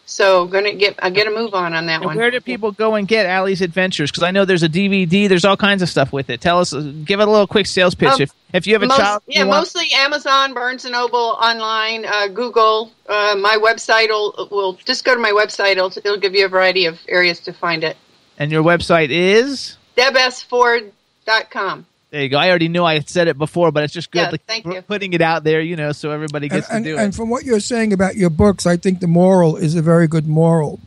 So 0.07 0.45
gonna 0.45 0.73
get 0.73 0.95
I 1.01 1.09
get 1.09 1.25
a 1.25 1.31
move 1.31 1.53
on 1.55 1.73
on 1.73 1.87
that 1.87 1.95
And 1.95 2.05
one. 2.05 2.15
where 2.15 2.29
do 2.29 2.39
people 2.39 2.71
go 2.71 2.93
and 2.93 3.07
get 3.07 3.25
Allie's 3.25 3.61
Adventures? 3.61 4.11
Because 4.11 4.21
I 4.23 4.29
know 4.31 4.45
there's 4.45 4.61
a 4.61 4.69
DVD. 4.69 5.27
There's 5.27 5.45
all 5.45 5.57
kinds 5.57 5.81
of 5.81 5.89
stuff 5.89 6.13
with 6.13 6.29
it. 6.29 6.41
Tell 6.41 6.59
us, 6.59 6.73
give 6.73 7.19
it 7.19 7.27
a 7.27 7.31
little 7.31 7.47
quick 7.47 7.65
sales 7.65 7.95
pitch. 7.95 8.09
Um, 8.09 8.21
if 8.21 8.31
if 8.53 8.67
you 8.67 8.73
have 8.73 8.83
a 8.83 8.87
Most- 8.87 8.99
child, 8.99 9.23
yeah, 9.27 9.43
mostly 9.45 9.87
Amazon, 9.95 10.53
Barnes 10.53 10.85
and 10.85 10.91
Noble, 10.93 11.37
online, 11.41 12.05
uh, 12.05 12.27
Google. 12.27 12.91
Uh, 13.09 13.35
my 13.39 13.57
website 13.57 14.09
will 14.09 14.47
will 14.51 14.73
just 14.85 15.03
go 15.05 15.15
to 15.15 15.19
my 15.19 15.31
website. 15.31 15.71
It'll, 15.71 15.91
it'll 15.97 16.17
give 16.19 16.35
you 16.35 16.45
a 16.45 16.49
variety 16.49 16.85
of 16.85 16.99
areas 17.09 17.39
to 17.41 17.53
find 17.53 17.83
it. 17.83 17.97
and 18.37 18.51
your 18.51 18.63
website 18.63 19.09
is. 19.09 19.77
DebSFord.com. 19.97 21.85
There 22.15 22.23
you 22.23 22.29
go. 22.29 22.37
I 22.37 22.47
already 22.47 22.69
knew 22.69 22.85
I 22.85 22.93
had 22.93 23.09
said 23.09 23.27
it 23.27 23.37
before, 23.37 23.73
but 23.73 23.83
it's 23.83 23.91
just 23.93 24.09
good 24.09 24.19
Yeah, 24.19 24.29
like, 24.29 24.45
thank 24.45 24.65
you. 24.65 24.81
putting 24.83 25.11
it 25.11 25.19
out 25.19 25.43
there, 25.43 25.59
you 25.59 25.75
know, 25.75 25.91
so 25.91 26.11
everybody 26.11 26.47
gets 26.47 26.69
and, 26.69 26.85
to 26.85 26.91
do 26.93 26.97
and 26.97 27.13
it. 27.13 27.17
from 27.17 27.29
what 27.29 27.43
you're 27.43 27.59
saying 27.59 27.91
about 27.91 28.15
your 28.15 28.29
books, 28.29 28.65
I 28.65 28.77
think 28.77 29.01
the 29.01 29.07
moral 29.07 29.57
is 29.57 29.75
a 29.75 29.81
very 29.81 30.07
good 30.07 30.25
moral. 30.25 30.79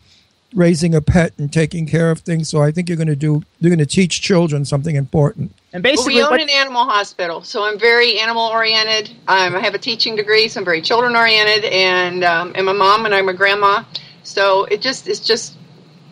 Raising 0.55 0.95
a 0.95 1.03
pet 1.03 1.35
and 1.37 1.53
taking 1.53 1.87
care 1.87 2.11
of 2.11 2.21
things. 2.21 2.49
So 2.49 2.63
I 2.63 2.73
think 2.73 2.89
you're 2.89 2.97
going 2.97 3.09
to 3.09 3.15
do. 3.15 3.43
You're 3.61 3.69
going 3.69 3.79
to 3.79 3.85
teach 3.85 4.23
children 4.23 4.65
something 4.65 4.97
important. 4.97 5.53
And 5.75 5.85
Well, 5.85 5.93
basically, 5.93 6.15
we 6.15 6.23
own 6.23 6.31
what- 6.31 6.41
an 6.41 6.49
animal 6.49 6.85
hospital, 6.87 7.43
so 7.43 7.63
I'm 7.65 7.79
very 7.79 8.19
animal 8.19 8.47
oriented. 8.47 9.11
Um, 9.29 9.55
I 9.55 9.61
have 9.61 9.75
a 9.75 9.79
teaching 9.79 10.17
degree, 10.17 10.49
so 10.49 10.61
I'm 10.61 10.65
very 10.65 10.81
children 10.81 11.15
oriented, 11.15 11.67
and 11.67 12.25
um, 12.25 12.55
I'm 12.57 12.69
a 12.69 12.73
mom 12.73 13.05
and 13.05 13.15
I'm 13.15 13.29
a 13.29 13.35
grandma. 13.35 13.85
So 14.23 14.65
it 14.65 14.81
just 14.81 15.07
it's 15.07 15.21
just 15.21 15.57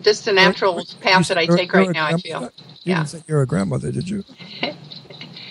just 0.03 0.27
a 0.29 0.33
natural 0.35 0.85
path 1.01 1.29
that 1.29 1.39
I 1.39 1.47
take 1.47 1.73
right 1.73 1.89
now. 1.89 2.05
I 2.05 2.19
feel. 2.19 2.43
You 2.43 2.51
Yeah. 2.85 2.97
didn't 2.97 3.09
say 3.09 3.23
you're 3.27 3.41
a 3.41 3.47
grandmother, 3.47 3.91
did 3.91 4.07
you? 4.07 4.23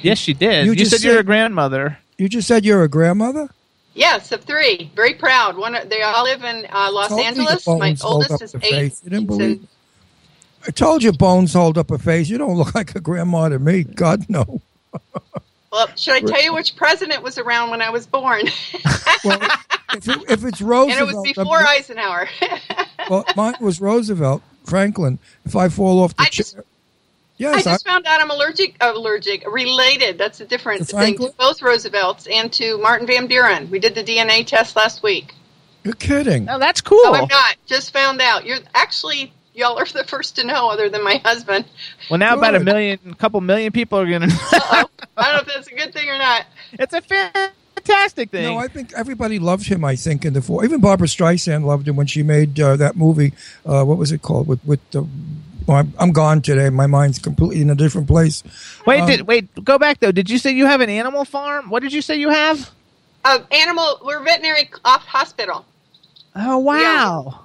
yes, 0.06 0.18
she 0.18 0.34
did. 0.34 0.66
You 0.66 0.72
You, 0.72 0.78
just 0.78 0.92
said 0.92 1.02
you're 1.02 1.20
a 1.20 1.24
grandmother. 1.24 1.98
You 2.18 2.30
just 2.30 2.48
said 2.48 2.64
you're 2.66 2.84
a 2.84 2.88
grandmother. 2.88 3.50
Yes, 3.94 4.32
of 4.32 4.44
three. 4.44 4.92
Very 4.96 5.14
proud. 5.14 5.58
One, 5.58 5.78
they 5.88 6.02
all 6.02 6.24
live 6.24 6.44
in 6.44 6.66
uh, 6.72 6.92
Los 6.92 7.10
Told 7.10 7.22
Angeles. 7.22 7.66
My 7.68 7.80
bones 7.80 8.02
hold 8.02 8.24
up 8.26 8.32
oldest 8.32 8.56
is 8.56 8.56
eight. 8.64 8.72
face. 8.72 9.02
You 9.04 9.10
didn't 9.10 9.28
believe 9.28 9.62
in- 9.62 9.68
I 10.68 10.72
told 10.72 11.04
you, 11.04 11.12
bones 11.14 11.54
hold 11.54 11.78
up 11.78 11.92
a 11.92 11.98
face. 12.00 12.28
You 12.28 12.38
don't 12.38 12.56
look 12.58 12.74
like 12.76 12.96
a 12.96 13.00
grandma 13.00 13.50
to 13.50 13.60
me. 13.60 13.84
God 13.84 14.26
no. 14.30 14.62
Well, 15.72 15.88
should 15.96 16.14
I 16.14 16.22
tell 16.22 16.42
you 16.42 16.54
which 16.54 16.76
president 16.76 17.22
was 17.22 17.38
around 17.38 17.70
when 17.70 17.82
I 17.82 17.90
was 17.90 18.08
born? 18.08 18.44
Well, 19.24 19.42
if, 19.96 20.08
it, 20.08 20.24
if 20.30 20.44
it's 20.46 20.60
and 20.62 20.70
Roosevelt, 20.70 21.10
it 21.10 21.16
was 21.16 21.34
before 21.34 21.58
I'm- 21.58 21.68
Eisenhower. 21.68 22.28
well, 23.10 23.26
mine 23.36 23.56
was 23.60 23.82
Roosevelt, 23.82 24.44
Franklin. 24.66 25.18
If 25.46 25.56
I 25.56 25.70
fall 25.70 26.00
off 26.00 26.16
the 26.16 26.24
I 26.24 26.26
chair, 26.26 26.44
just- 26.44 26.58
I 27.38 27.58
yes, 27.58 27.64
just 27.66 27.86
found 27.86 28.06
out 28.06 28.22
I'm 28.22 28.32
allergic, 28.32 28.78
allergic, 28.80 29.46
related. 29.52 30.18
That's 30.18 30.40
a 30.40 30.46
different 30.46 30.88
To 30.88 30.98
thing 30.98 31.18
to 31.18 31.34
both 31.38 31.62
Roosevelts 31.62 32.28
and 32.28 32.52
to 32.54 32.78
Martin 32.78 33.06
Van 33.08 33.28
Buren. 33.28 33.70
We 33.70 33.80
did 33.80 33.94
the 33.94 34.04
DNA 34.04 34.46
test 34.46 34.76
last 34.78 35.04
week. 35.04 35.34
you're 35.84 35.96
kidding. 35.96 36.48
Oh, 36.50 36.60
that's 36.60 36.80
cool. 36.80 37.04
No, 37.04 37.14
I'm 37.14 37.28
not. 37.28 37.58
Just 37.66 37.92
found 37.92 38.22
out. 38.22 38.46
You're 38.46 38.60
actually 38.74 39.34
y'all 39.56 39.78
are 39.78 39.86
the 39.86 40.04
first 40.04 40.36
to 40.38 40.46
know, 40.46 40.70
other 40.70 40.90
than 40.90 41.04
my 41.04 41.22
husband. 41.24 41.66
well, 42.10 42.20
now 42.20 42.38
about 42.38 42.56
a 42.56 42.60
million, 42.60 43.00
a 43.10 43.16
couple 43.16 43.42
million 43.42 43.72
people 43.72 44.00
are 44.00 44.10
gonna. 44.10 44.28
Uh-oh. 44.28 44.90
I 45.18 45.24
don't 45.24 45.34
know 45.34 45.42
if 45.42 45.48
that's 45.48 45.68
a 45.68 45.76
good 45.76 45.94
thing 45.94 46.10
or 46.10 46.18
not. 46.18 46.46
it's 46.74 46.94
a 46.94 47.02
fantastic 47.02 48.30
thing. 48.32 48.44
No, 48.44 48.58
I 48.58 48.68
think 48.68 48.94
everybody 48.94 49.40
loved 49.40 49.68
him. 49.68 49.84
I 49.86 49.96
think 49.96 50.26
in 50.26 50.34
the 50.34 50.42
four, 50.42 50.66
even 50.66 50.82
Barbra 50.82 51.08
Streisand 51.08 51.64
loved 51.64 51.88
him 51.88 51.96
when 51.96 52.08
she 52.08 52.24
made 52.24 52.60
uh, 52.60 52.76
that 52.78 52.96
movie. 52.96 53.34
Uh, 53.66 53.84
what 53.84 53.98
was 53.98 54.12
it 54.12 54.22
called? 54.22 54.48
With 54.48 54.64
with 54.66 54.80
the. 54.92 55.08
Well, 55.68 55.78
I'm, 55.78 55.94
I'm 56.00 56.12
gone 56.12 56.42
today. 56.42 56.70
My 56.70 56.88
mind's 56.88 57.20
completely 57.20 57.62
in 57.62 57.70
a 57.70 57.76
different 57.76 58.08
place. 58.08 58.44
wait, 58.86 59.02
um, 59.02 59.08
did 59.08 59.22
wait? 59.28 59.64
Go 59.64 59.78
back 59.80 60.00
though. 60.00 60.12
Did 60.12 60.30
you 60.30 60.38
say 60.38 60.52
you 60.52 60.66
have 60.66 60.82
an 60.82 60.90
animal 60.90 61.26
farm? 61.26 61.70
What 61.70 61.82
did 61.84 61.94
you 61.94 62.02
say 62.02 62.18
you 62.18 62.30
have? 62.30 62.72
Uh, 63.24 63.40
animal. 63.52 64.00
We're 64.04 64.24
veterinary 64.24 64.70
off 64.84 65.04
hospital. 65.06 65.66
Oh 66.36 66.58
wow! 66.60 67.40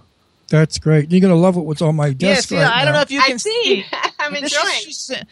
That's 0.49 0.79
great. 0.79 1.11
You're 1.11 1.21
gonna 1.21 1.37
love 1.37 1.57
it. 1.57 1.61
What's 1.61 1.81
on 1.81 1.97
my 1.97 2.09
Yeah, 2.09 2.35
desk 2.35 2.51
see, 2.51 2.57
right 2.57 2.67
I 2.67 2.85
don't 2.85 2.93
know 2.93 3.01
if 3.03 3.11
you 3.11 3.21
I 3.21 3.29
can 3.29 3.39
see. 3.39 3.85
I'm 4.19 4.33
This 4.35 4.53
enjoying. 4.53 4.89
is, 4.89 5.11
Shaz- 5.13 5.25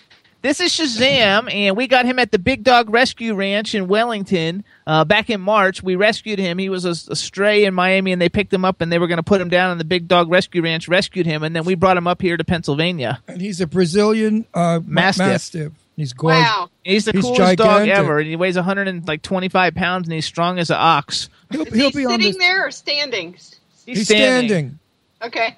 this 0.43 0.61
is 0.61 0.73
Shazam, 0.73 1.53
and 1.53 1.77
we 1.77 1.87
got 1.89 2.05
him 2.05 2.19
at 2.19 2.31
the 2.31 2.39
Big 2.39 2.63
Dog 2.63 2.91
Rescue 2.91 3.35
Ranch 3.35 3.75
in 3.75 3.89
Wellington 3.89 4.65
uh, 4.87 5.05
back 5.05 5.31
in 5.31 5.41
March. 5.41 5.83
We 5.83 5.97
rescued 5.97 6.39
him. 6.39 6.59
He 6.59 6.69
was 6.69 6.85
a, 6.85 6.91
a 7.13 7.17
stray 7.17 7.65
in 7.65 7.75
Miami, 7.75 8.13
and 8.13 8.23
they 8.23 8.29
picked 8.29 8.53
him 8.53 8.65
up, 8.65 8.81
and 8.81 8.91
they 8.93 8.99
were 8.99 9.09
going 9.09 9.19
to 9.19 9.23
put 9.25 9.41
him 9.41 9.49
down 9.49 9.73
in 9.73 9.79
the 9.79 9.85
Big 9.85 10.07
Dog 10.09 10.31
Rescue 10.31 10.63
Ranch. 10.63 10.87
Rescued 10.89 11.27
him, 11.27 11.43
and 11.43 11.57
then 11.57 11.65
we 11.65 11.75
brought 11.75 11.97
him 11.97 12.07
up 12.07 12.23
here 12.23 12.37
to 12.37 12.45
Pennsylvania. 12.45 13.21
And 13.27 13.41
he's 13.41 13.61
a 13.61 13.67
Brazilian 13.67 14.47
uh, 14.55 14.81
Mastiff. 14.85 15.27
mastiff. 15.27 15.73
He's 15.97 16.13
gorgeous. 16.13 16.43
wow. 16.43 16.71
He's 16.85 17.07
the 17.07 17.13
He's 17.13 17.25
coolest 17.25 17.59
dog 17.59 17.89
ever, 17.89 18.19
and 18.21 18.29
he 18.29 18.37
weighs 18.37 18.55
125 18.55 19.75
pounds, 19.75 20.07
and 20.07 20.15
he's 20.15 20.27
strong 20.27 20.61
as 20.61 20.71
an 20.71 20.77
ox. 20.79 21.29
He'll, 21.51 21.63
Is 21.63 21.75
he'll 21.75 21.91
he 21.91 21.97
be 21.97 22.07
on 22.07 22.13
sitting 22.13 22.27
this. 22.29 22.37
there 22.37 22.67
or 22.67 22.71
standing? 22.71 23.37
He's 23.85 24.05
standing. 24.05 24.79
Okay. 25.21 25.57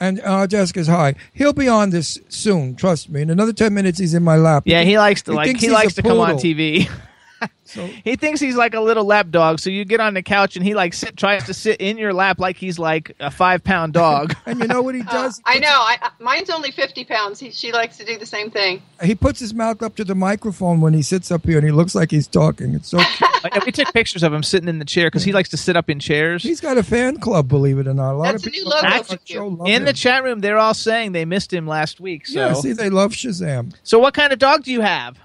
And 0.00 0.20
our 0.22 0.46
desk 0.46 0.76
is 0.76 0.86
high. 0.86 1.14
He'll 1.32 1.52
be 1.52 1.68
on 1.68 1.90
this 1.90 2.18
soon. 2.28 2.76
Trust 2.76 3.08
me. 3.10 3.22
In 3.22 3.30
another 3.30 3.52
ten 3.52 3.74
minutes, 3.74 3.98
he's 3.98 4.14
in 4.14 4.22
my 4.22 4.36
lap. 4.36 4.64
Yeah, 4.66 4.82
he 4.82 4.98
likes 4.98 5.22
to 5.22 5.32
He 5.32 5.36
like 5.36 5.56
he 5.56 5.70
likes 5.70 5.94
to 5.94 6.02
come 6.02 6.20
on. 6.20 6.36
TV. 6.36 6.88
So 7.68 7.84
he 8.04 8.14
thinks 8.14 8.38
he's 8.38 8.54
like 8.54 8.74
a 8.74 8.80
little 8.80 9.04
lap 9.04 9.26
dog. 9.30 9.58
So 9.58 9.70
you 9.70 9.84
get 9.84 9.98
on 9.98 10.14
the 10.14 10.22
couch 10.22 10.54
and 10.54 10.64
he 10.64 10.76
like 10.76 10.94
sit, 10.94 11.16
tries 11.16 11.42
to 11.46 11.52
sit 11.54 11.80
in 11.80 11.98
your 11.98 12.12
lap 12.14 12.38
like 12.38 12.56
he's 12.56 12.78
like 12.78 13.16
a 13.18 13.28
five 13.28 13.64
pound 13.64 13.92
dog. 13.92 14.36
and 14.46 14.60
you 14.60 14.68
know 14.68 14.82
what 14.82 14.94
he 14.94 15.00
Uh, 15.00 15.10
does? 15.10 15.42
I 15.44 15.58
know. 15.58 15.66
I, 15.68 15.98
I- 16.00 16.10
mine's 16.20 16.48
only 16.48 16.70
50 16.70 17.04
pounds. 17.06 17.40
He, 17.40 17.50
she 17.50 17.72
likes 17.72 17.96
to 17.96 18.04
do 18.04 18.18
the 18.18 18.24
same 18.24 18.52
thing. 18.52 18.82
He 19.02 19.16
puts 19.16 19.40
his 19.40 19.52
mouth 19.52 19.82
up 19.82 19.96
to 19.96 20.04
the 20.04 20.14
microphone 20.14 20.80
when 20.80 20.94
he 20.94 21.02
sits 21.02 21.32
up 21.32 21.44
here, 21.44 21.58
and 21.58 21.66
he 21.66 21.72
looks 21.72 21.96
like 21.96 22.12
he's 22.12 22.28
talking. 22.28 22.72
It's 22.74 22.88
so. 22.88 22.98
cute. 22.98 23.30
Yeah, 23.46 23.60
we 23.64 23.70
took 23.72 23.92
pictures 23.92 24.22
of 24.24 24.32
him 24.32 24.42
sitting 24.42 24.68
in 24.68 24.78
the 24.80 24.84
chair 24.84 25.06
because 25.08 25.22
he 25.22 25.32
likes 25.32 25.48
to 25.50 25.56
sit 25.56 25.76
up 25.76 25.88
in 25.90 26.00
chairs. 26.00 26.42
he's 26.42 26.60
got 26.60 26.78
a 26.78 26.82
fan 26.82 27.18
club, 27.18 27.46
believe 27.48 27.78
it 27.78 27.86
or 27.86 27.94
not. 27.94 28.14
A 28.14 28.16
lot 28.16 28.32
That's 28.32 28.42
of 28.42 28.48
a 28.48 28.50
new 28.50 28.58
people 28.58 28.70
logo 28.72 28.86
on 28.88 29.04
for 29.04 29.14
the 29.16 29.20
show 29.24 29.46
love 29.48 29.68
in 29.68 29.84
the 29.84 29.92
chat 29.92 30.24
room, 30.24 30.40
they're 30.40 30.58
all 30.58 30.74
saying 30.74 31.12
they 31.12 31.24
missed 31.24 31.52
him 31.52 31.64
last 31.66 32.00
week. 32.00 32.26
So, 32.26 32.40
Yeah, 32.40 32.52
see, 32.54 32.72
they 32.72 32.90
love 32.90 33.12
Shazam. 33.12 33.72
so 33.84 33.98
what 34.00 34.14
kind 34.14 34.32
of 34.32 34.38
dog 34.40 34.64
do 34.64 34.72
you 34.72 34.80
have? 34.80 35.16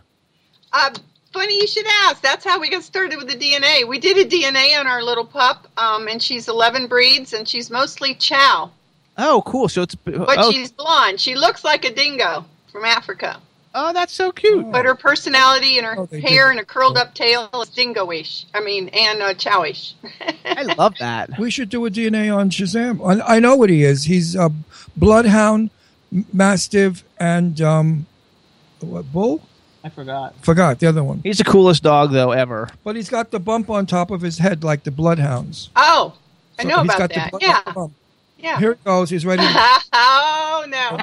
Uh, 0.71 0.91
funny 1.33 1.55
you 1.55 1.67
should 1.67 1.85
ask. 2.03 2.21
That's 2.21 2.43
how 2.45 2.59
we 2.59 2.69
got 2.69 2.83
started 2.83 3.17
with 3.17 3.27
the 3.29 3.35
DNA. 3.35 3.87
We 3.87 3.99
did 3.99 4.17
a 4.17 4.29
DNA 4.29 4.79
on 4.79 4.87
our 4.87 5.01
little 5.03 5.25
pup, 5.25 5.67
um, 5.77 6.07
and 6.07 6.21
she's 6.21 6.47
11 6.47 6.87
breeds, 6.87 7.33
and 7.33 7.47
she's 7.47 7.69
mostly 7.69 8.13
chow. 8.15 8.71
Oh, 9.17 9.41
cool. 9.45 9.69
So 9.69 9.81
it's 9.83 9.95
But 9.95 10.15
oh, 10.37 10.51
she's 10.51 10.71
blonde. 10.71 11.19
She 11.19 11.35
looks 11.35 11.63
like 11.63 11.85
a 11.85 11.93
dingo 11.93 12.45
from 12.71 12.85
Africa. 12.85 13.39
oh, 13.75 13.93
that's 13.93 14.13
so 14.13 14.31
cute. 14.31 14.71
But 14.71 14.85
her 14.85 14.95
personality 14.95 15.77
and 15.77 15.85
her 15.85 15.99
Oh, 15.99 16.05
hair 16.07 16.45
did. 16.47 16.49
and 16.51 16.59
her 16.59 16.65
curled 16.65 16.97
up 16.97 17.13
tail 17.13 17.49
is 17.61 17.69
dingo-ish. 17.69 18.45
I 18.53 18.61
mean, 18.61 18.89
and 18.89 19.21
uh, 19.21 19.33
chowish. 19.33 19.93
I 20.45 20.63
love 20.77 20.95
that. 20.99 21.37
We 21.39 21.51
should 21.51 21.69
do 21.69 21.85
a 21.85 21.89
DNA 21.89 22.35
on 22.35 22.49
Shazam. 22.49 22.99
I, 23.21 23.35
I 23.35 23.39
know 23.39 23.55
what 23.55 23.69
he 23.69 23.83
is. 23.83 24.05
He's 24.05 24.35
a 24.35 24.51
bloodhound, 24.97 25.69
mastiff, 26.33 27.03
and 27.19 27.61
um, 27.61 28.05
what 28.79 29.11
bull? 29.11 29.41
I 29.83 29.89
forgot. 29.89 30.35
Forgot 30.43 30.79
the 30.79 30.87
other 30.87 31.03
one. 31.03 31.21
He's 31.23 31.37
the 31.39 31.43
coolest 31.43 31.81
dog 31.83 32.11
though 32.11 32.31
ever. 32.31 32.69
But 32.83 32.95
he's 32.95 33.09
got 33.09 33.31
the 33.31 33.39
bump 33.39 33.69
on 33.69 33.85
top 33.85 34.11
of 34.11 34.21
his 34.21 34.37
head 34.37 34.63
like 34.63 34.83
the 34.83 34.91
bloodhounds. 34.91 35.69
oh, 35.75 36.13
I 36.59 36.63
know 36.63 36.81
he's 36.83 36.85
about 36.85 36.97
got 36.99 37.09
the 37.09 37.15
that. 37.15 37.31
blood- 37.31 37.41
Yeah, 37.41 37.61
bump. 37.73 37.93
yeah. 38.37 38.59
Here 38.59 38.71
it 38.73 38.83
goes. 38.83 39.09
He's 39.09 39.25
ready. 39.25 39.41
To, 39.41 39.49
oh 39.93 40.65
no! 40.67 40.99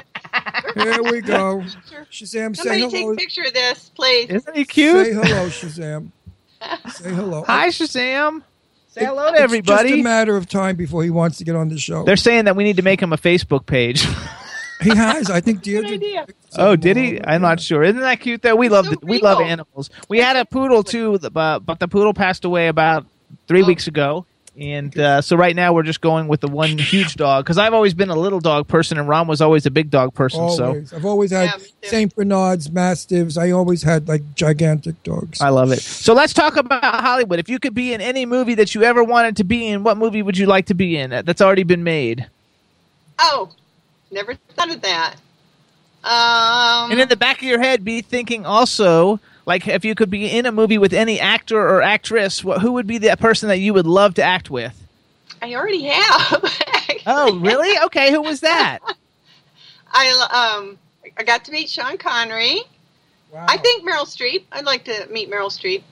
Here 0.83 1.03
we 1.03 1.21
go. 1.21 1.63
Shazam, 2.11 2.55
say 2.55 2.63
Somebody 2.63 2.81
take 2.89 3.01
hello. 3.01 3.13
a 3.13 3.15
picture 3.15 3.43
of 3.43 3.53
this, 3.53 3.89
please. 3.95 4.29
Isn't 4.29 4.55
he 4.55 4.63
cute? 4.65 5.05
Say 5.07 5.13
hello, 5.13 5.47
Shazam. 5.49 6.11
Say 6.93 7.13
hello. 7.13 7.43
Hi, 7.47 7.67
Shazam. 7.69 8.43
Say 8.89 9.01
It- 9.01 9.05
hello 9.07 9.31
to 9.31 9.43
It's 9.43 9.67
just 9.67 9.85
a 9.85 10.01
matter 10.01 10.37
of 10.37 10.47
time 10.47 10.75
before 10.77 11.03
he 11.03 11.09
wants 11.09 11.37
to 11.39 11.43
get 11.43 11.55
on 11.55 11.67
the 11.69 11.77
show. 11.77 12.03
They're 12.05 12.15
saying 12.15 12.45
that 12.45 12.55
we 12.55 12.63
need 12.63 12.77
to 12.77 12.81
make 12.83 13.01
him 13.01 13.11
a 13.13 13.17
Facebook 13.17 13.65
page. 13.65 14.05
He 14.81 14.89
has. 14.95 15.29
I 15.29 15.41
think 15.41 15.61
Deirdre. 15.61 16.25
oh, 16.57 16.75
did 16.75 16.97
he? 16.97 17.19
I'm 17.23 17.41
not 17.41 17.59
sure. 17.59 17.83
Isn't 17.83 18.01
that 18.01 18.19
cute? 18.19 18.41
Though 18.41 18.55
we 18.55 18.69
love 18.69 18.85
so 18.85 18.91
the, 18.91 19.05
we 19.05 19.19
love 19.19 19.41
animals. 19.41 19.89
We 20.07 20.19
had 20.19 20.35
a 20.35 20.45
poodle 20.45 20.83
too, 20.83 21.19
but 21.19 21.59
but 21.59 21.79
the 21.79 21.87
poodle 21.87 22.13
passed 22.13 22.45
away 22.45 22.67
about 22.67 23.05
three 23.47 23.63
Oh. 23.63 23.67
weeks 23.67 23.87
ago. 23.87 24.25
And 24.59 24.97
uh, 24.99 25.21
so 25.21 25.37
right 25.37 25.55
now 25.55 25.71
we're 25.71 25.83
just 25.83 26.01
going 26.01 26.27
with 26.27 26.41
the 26.41 26.49
one 26.49 26.77
huge 26.77 27.15
dog 27.15 27.45
because 27.45 27.57
I've 27.57 27.73
always 27.73 27.93
been 27.93 28.09
a 28.09 28.15
little 28.15 28.41
dog 28.41 28.67
person 28.67 28.97
and 28.97 29.07
Ron 29.07 29.25
was 29.25 29.39
always 29.39 29.65
a 29.65 29.71
big 29.71 29.89
dog 29.89 30.13
person. 30.13 30.49
So 30.49 30.83
I've 30.93 31.05
always 31.05 31.31
had 31.31 31.45
Yeah. 31.81 31.89
Saint 31.89 32.13
Bernards, 32.13 32.69
Mastiffs. 32.69 33.37
I 33.37 33.51
always 33.51 33.83
had 33.83 34.09
like 34.09 34.21
gigantic 34.35 35.01
dogs. 35.03 35.39
I 35.39 35.47
love 35.47 35.71
it. 35.71 35.79
So 35.79 36.13
let's 36.13 36.33
talk 36.33 36.57
about 36.57 36.83
Hollywood. 36.83 37.39
If 37.39 37.47
you 37.47 37.57
could 37.57 37.73
be 37.73 37.93
in 37.93 38.01
any 38.01 38.25
movie 38.25 38.55
that 38.55 38.75
you 38.75 38.83
ever 38.83 39.01
wanted 39.01 39.37
to 39.37 39.45
be 39.45 39.65
in, 39.67 39.83
what 39.83 39.95
movie 39.97 40.21
would 40.23 40.37
you 40.37 40.45
like 40.47 40.65
to 40.65 40.73
be 40.73 40.97
in 40.97 41.11
that's 41.11 41.41
already 41.41 41.63
been 41.63 41.85
made? 41.85 42.27
Oh, 43.19 43.49
never 44.11 44.35
thought 44.55 44.71
of 44.71 44.81
that. 44.81 45.15
Um, 46.03 46.91
And 46.91 46.99
in 47.01 47.09
the 47.09 47.15
back 47.17 47.37
of 47.37 47.43
your 47.43 47.59
head, 47.59 47.83
be 47.83 48.01
thinking 48.01 48.45
also, 48.45 49.19
like, 49.45 49.67
if 49.67 49.83
you 49.83 49.95
could 49.95 50.09
be 50.09 50.27
in 50.29 50.45
a 50.45 50.51
movie 50.51 50.77
with 50.77 50.93
any 50.93 51.19
actor 51.19 51.57
or 51.59 51.81
actress, 51.81 52.39
wh- 52.39 52.59
who 52.61 52.71
would 52.73 52.87
be 52.87 52.97
the 52.97 53.15
person 53.17 53.49
that 53.49 53.57
you 53.59 53.73
would 53.73 53.85
love 53.87 54.13
to 54.15 54.23
act 54.23 54.49
with? 54.49 54.73
I 55.41 55.53
already 55.55 55.83
have. 55.85 56.43
Oh, 57.05 57.39
really? 57.39 57.77
Okay, 57.85 58.11
who 58.11 58.21
was 58.21 58.41
that? 58.41 58.79
I 59.91 60.57
um 60.59 60.77
I 61.17 61.23
got 61.23 61.45
to 61.45 61.51
meet 61.51 61.69
Sean 61.69 61.97
Connery. 61.97 62.61
Wow. 63.31 63.45
I 63.47 63.57
think 63.57 63.87
Meryl 63.87 64.05
Streep. 64.05 64.43
I'd 64.51 64.65
like 64.65 64.83
to 64.85 65.07
meet 65.09 65.29
Meryl 65.31 65.47
Streep. 65.49 65.83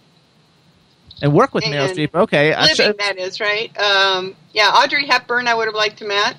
And 1.21 1.33
work 1.33 1.53
with 1.53 1.63
Meryl 1.63 1.87
Streep. 1.89 2.13
Okay. 2.13 2.53
I 2.53 2.61
Living, 2.63 2.75
should- 2.75 2.97
that 2.99 3.17
is 3.17 3.39
right. 3.39 3.75
Um, 3.79 4.35
yeah, 4.53 4.69
Audrey 4.75 5.05
Hepburn. 5.07 5.47
I 5.47 5.53
would 5.55 5.67
have 5.67 5.75
liked 5.75 5.99
to 5.99 6.05
met. 6.05 6.35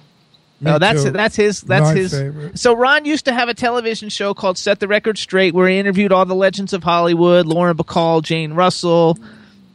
Me 0.61 0.73
oh, 0.73 0.79
that's 0.79 1.05
too. 1.05 1.11
that's 1.11 1.37
his. 1.37 1.61
That's 1.61 1.85
My 1.85 1.95
his. 1.95 2.13
favorite. 2.13 2.59
So 2.59 2.75
Ron 2.75 3.05
used 3.05 3.27
to 3.27 3.33
have 3.33 3.49
a 3.49 3.55
television 3.55 4.09
show 4.09 4.35
called 4.35 4.59
Set 4.59 4.81
the 4.81 4.89
Record 4.89 5.17
Straight, 5.17 5.55
where 5.55 5.69
he 5.69 5.79
interviewed 5.79 6.11
all 6.13 6.25
the 6.25 6.35
legends 6.35 6.73
of 6.73 6.83
Hollywood: 6.83 7.47
Lauren 7.47 7.77
Bacall, 7.77 8.23
Jane 8.23 8.53
Russell, 8.55 9.17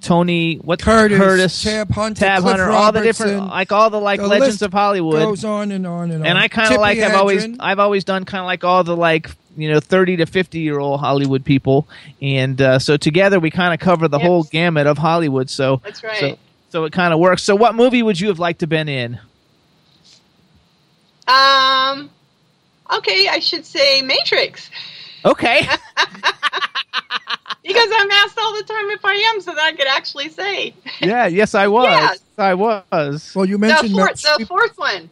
Tony, 0.02 0.56
what 0.56 0.82
Curtis, 0.82 1.64
Tab 1.64 1.90
Hunter, 1.92 2.20
Tab 2.20 2.42
Cliff 2.42 2.58
Hunter, 2.58 2.70
all 2.72 2.92
the 2.92 3.02
different, 3.02 3.48
like 3.48 3.72
all 3.72 3.90
the 3.90 4.00
like 4.02 4.20
The 4.20 4.28
legends 4.28 4.56
list 4.56 4.62
of 4.64 4.74
Hollywood. 4.74 5.24
Goes 5.24 5.46
on 5.46 5.72
and 5.72 5.88
on 5.88 6.12
and 6.12 6.22
on. 6.22 6.28
and 6.28 6.38
I 6.38 6.50
kind 6.50 6.74
of 6.74 6.82
like 6.82 7.00
I've 7.00 7.16
always 7.16 7.48
I've 7.62 7.80
always 7.80 8.04
done 8.04 8.26
kind 8.26 8.42
of 8.42 8.46
like 8.46 8.66
all 8.66 8.84
the 8.84 8.98
like 8.98 9.30
you 9.56 9.72
know 9.72 9.80
thirty 9.80 10.18
to 10.18 10.26
fifty 10.26 10.60
year 10.60 10.80
old 10.80 11.00
Hollywood 11.00 11.46
people, 11.46 11.88
and 12.22 12.62
uh, 12.62 12.80
so 12.80 12.98
together 12.98 13.40
we 13.40 13.52
kind 13.52 13.74
of 13.74 13.80
cover 13.80 14.10
the 14.10 14.18
Yes. 14.20 14.28
whole 14.28 14.44
gamut 14.44 14.86
of 14.88 14.98
Hollywood. 14.98 15.50
So 15.50 15.80
That's 15.82 16.04
right. 16.04 16.18
So, 16.18 16.38
so 16.72 16.84
it 16.84 16.92
kind 16.92 17.14
of 17.14 17.20
works. 17.20 17.42
So 17.44 17.56
what 17.56 17.74
movie 17.74 18.04
would 18.04 18.20
you 18.20 18.28
have 18.28 18.40
liked 18.40 18.60
to 18.60 18.68
been 18.68 18.90
in? 18.90 19.20
Um, 21.28 22.10
okay, 22.92 23.28
I 23.30 23.40
should 23.40 23.66
say 23.66 24.02
Matrix 24.02 24.70
Okay, 25.26 25.62
because 27.64 27.90
I'm 27.98 28.12
asked 28.12 28.38
all 28.38 28.56
the 28.56 28.64
time 28.64 28.90
if 28.90 29.06
I 29.06 29.16
am, 29.34 29.42
so 29.42 29.54
that 29.54 29.64
I 29.64 29.72
could 29.72 29.88
actually 29.88 30.30
say 30.30 30.74
yeah, 31.00 31.28
yes, 31.28 31.56
I 31.56 31.68
was, 31.68 31.86
Yes. 31.86 32.20
I 32.38 32.54
was. 32.56 33.32
Well, 33.36 33.46
you 33.46 33.56
the 33.56 33.60
mentioned 33.60 33.94
fourth, 33.94 34.22
Meryl 34.22 34.38
the 34.38 34.46
fourth 34.46 34.78
one. 34.78 35.10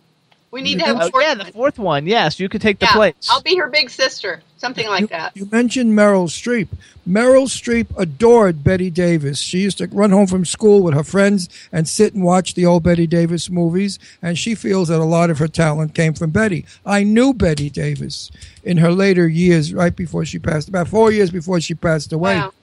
We 0.51 0.61
need 0.61 0.79
to 0.79 0.85
have 0.85 0.97
Oh, 1.01 1.07
a 1.07 1.09
fourth 1.11 1.23
yeah, 1.23 1.33
the 1.35 1.45
fourth 1.45 1.79
one. 1.79 2.05
Yes, 2.05 2.37
you 2.39 2.49
could 2.49 2.61
take 2.61 2.77
the 2.79 2.85
Yeah, 2.85 2.91
place. 2.93 3.13
I'll 3.29 3.41
be 3.41 3.55
her 3.55 3.69
big 3.69 3.89
sister, 3.89 4.41
something 4.57 4.85
like 4.85 5.01
you, 5.01 5.07
that. 5.07 5.31
you 5.35 5.47
mentioned 5.49 5.93
Meryl 5.97 6.27
Streep. 6.27 6.67
Meryl 7.07 7.47
Streep 7.47 7.87
adored 7.97 8.61
Bette 8.63 8.89
Davis. 8.89 9.39
She 9.39 9.59
used 9.59 9.77
to 9.77 9.87
run 9.87 10.11
home 10.11 10.27
from 10.27 10.43
school 10.43 10.83
with 10.83 10.93
her 10.93 11.05
friends 11.05 11.47
and 11.71 11.87
sit 11.87 12.13
and 12.13 12.23
watch 12.23 12.53
the 12.53 12.65
old 12.65 12.83
Bette 12.83 13.07
Davis 13.07 13.49
movies, 13.49 13.97
and 14.21 14.37
she 14.37 14.53
feels 14.53 14.89
that 14.89 14.99
a 14.99 15.05
lot 15.05 15.29
of 15.29 15.39
her 15.39 15.47
talent 15.47 15.95
came 15.95 16.13
from 16.13 16.31
Bette. 16.31 16.65
I 16.85 17.03
knew 17.03 17.33
Bette 17.33 17.69
Davis 17.69 18.29
in 18.63 18.75
her 18.77 18.91
later 18.91 19.27
years, 19.29 19.73
right 19.73 19.95
before 19.95 20.25
she 20.25 20.37
passed, 20.37 20.67
about 20.67 20.89
four 20.89 21.13
years 21.13 21.31
before 21.31 21.61
she 21.61 21.75
passed 21.75 22.11
away. 22.11 22.35
Wow. 22.35 22.53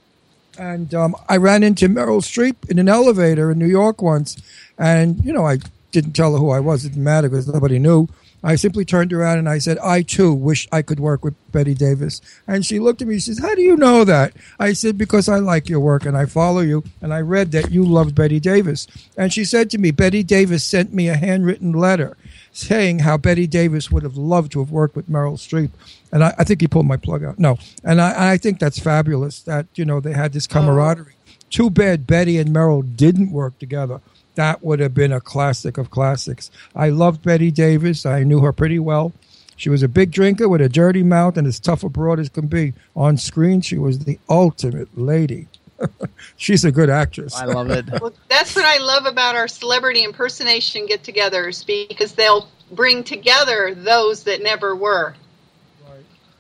And 0.59 0.93
um, 0.95 1.17
I 1.29 1.39
ran 1.39 1.63
into 1.63 1.89
Meryl 1.89 2.21
Streep 2.21 2.69
in 2.69 2.79
an 2.79 2.89
elevator 2.89 3.51
in 3.51 3.59
New 3.59 3.67
York 3.67 4.03
once. 4.03 4.37
And, 4.77 5.25
you 5.25 5.33
know, 5.33 5.47
I 5.47 5.59
didn't 6.01 6.15
tell 6.15 6.33
her 6.33 6.39
who 6.39 6.51
I 6.51 6.61
was. 6.61 6.85
It 6.85 6.91
didn't 6.91 7.05
matter 7.05 7.29
because 7.29 7.49
nobody 7.49 7.79
knew. 7.79 8.09
I 8.43 8.55
simply 8.55 8.85
turned 8.85 9.13
around 9.13 9.39
and 9.39 9.49
I 9.49 9.59
said, 9.59 9.79
I 9.79 10.03
too 10.03 10.33
wish 10.33 10.69
I 10.71 10.83
could 10.83 11.01
work 11.01 11.25
with 11.25 11.35
Bette 11.51 11.75
Davis. 11.75 12.21
And 12.47 12.65
she 12.65 12.79
looked 12.79 13.03
at 13.03 13.09
me. 13.09 13.15
She 13.15 13.33
says, 13.33 13.41
How 13.41 13.55
do 13.55 13.63
you 13.63 13.77
know 13.77 14.05
that? 14.05 14.33
I 14.61 14.75
said, 14.75 14.97
Because 14.97 15.29
I 15.29 15.39
like 15.39 15.69
your 15.69 15.81
work 15.81 16.07
and 16.07 16.17
I 16.17 16.27
follow 16.27 16.61
you. 16.61 16.85
And 17.03 17.13
I 17.13 17.21
read 17.21 17.51
that 17.53 17.73
you 17.73 17.85
loved 17.85 18.15
Bette 18.15 18.39
Davis. 18.39 18.87
And 19.17 19.33
she 19.33 19.45
said 19.45 19.71
to 19.71 19.79
me, 19.79 19.91
Bette 19.91 20.23
Davis 20.23 20.63
sent 20.63 20.93
me 20.93 21.09
a 21.09 21.17
handwritten 21.17 21.73
letter 21.73 22.17
saying 22.53 23.01
how 23.01 23.17
Bette 23.17 23.47
Davis 23.47 23.91
would 23.91 24.05
have 24.05 24.17
loved 24.17 24.53
to 24.53 24.61
have 24.61 24.71
worked 24.71 24.95
with 24.95 25.11
Meryl 25.11 25.35
Streep. 25.35 25.71
And 26.13 26.23
I, 26.23 26.35
I 26.39 26.45
think 26.45 26.61
he 26.61 26.69
pulled 26.69 26.87
my 26.87 26.97
plug 26.97 27.25
out. 27.25 27.39
No. 27.39 27.59
And 27.83 28.01
I, 28.01 28.33
I 28.33 28.37
think 28.37 28.61
that's 28.61 28.79
fabulous 28.79 29.43
that, 29.43 29.67
you 29.75 29.85
know, 29.85 30.01
they 30.01 30.13
had 30.13 30.33
this 30.33 30.47
camaraderie. 30.47 31.15
Oh. 31.17 31.33
Too 31.51 31.71
bad 31.71 32.07
Bette 32.07 32.39
and 32.39 32.51
Meryl 32.51 32.85
didn't 32.97 33.33
work 33.33 33.59
together. 33.59 34.01
That 34.39 34.63
would 34.63 34.79
have 34.79 34.95
been 34.95 35.13
a 35.13 35.21
classic 35.21 35.79
of 35.79 35.91
classics. 35.91 36.49
I 36.73 36.91
loved 36.91 37.25
Bette 37.25 37.51
Davis. 37.51 38.07
I 38.07 38.23
knew 38.23 38.39
her 38.39 38.53
pretty 38.53 38.79
well. 38.79 39.13
She 39.57 39.69
was 39.69 39.83
a 39.83 39.89
big 39.89 40.13
drinker 40.13 40.49
with 40.49 40.61
a 40.61 40.69
dirty 40.69 41.03
mouth 41.03 41.37
and 41.37 41.45
as 41.45 41.59
tough 41.59 41.83
abroad 41.83 42.21
as 42.21 42.29
can 42.29 42.47
be. 42.47 42.73
On 42.95 43.17
screen, 43.17 43.63
she 43.63 43.77
was 43.79 43.99
the 43.99 44.21
ultimate 44.29 44.97
lady. 44.97 45.49
She's 46.37 46.65
a 46.65 46.71
good 46.71 46.89
actress. 46.89 47.35
I 47.35 47.47
love 47.47 47.69
it. 47.71 47.87
Well, 48.01 48.13
that's 48.29 48.55
what 48.55 48.65
I 48.65 48.79
love 48.79 49.07
about 49.07 49.35
our 49.35 49.49
celebrity 49.49 50.05
impersonation 50.05 50.87
get-togethers 50.87 51.67
because 51.67 52.13
they'll 52.13 52.49
bring 52.71 53.03
together 53.03 53.75
those 53.75 54.23
that 54.23 54.41
never 54.41 54.77
were. 54.77 55.17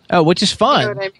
Oh, 0.08 0.22
which 0.22 0.40
is 0.40 0.52
You 0.60 0.94
know 0.94 1.10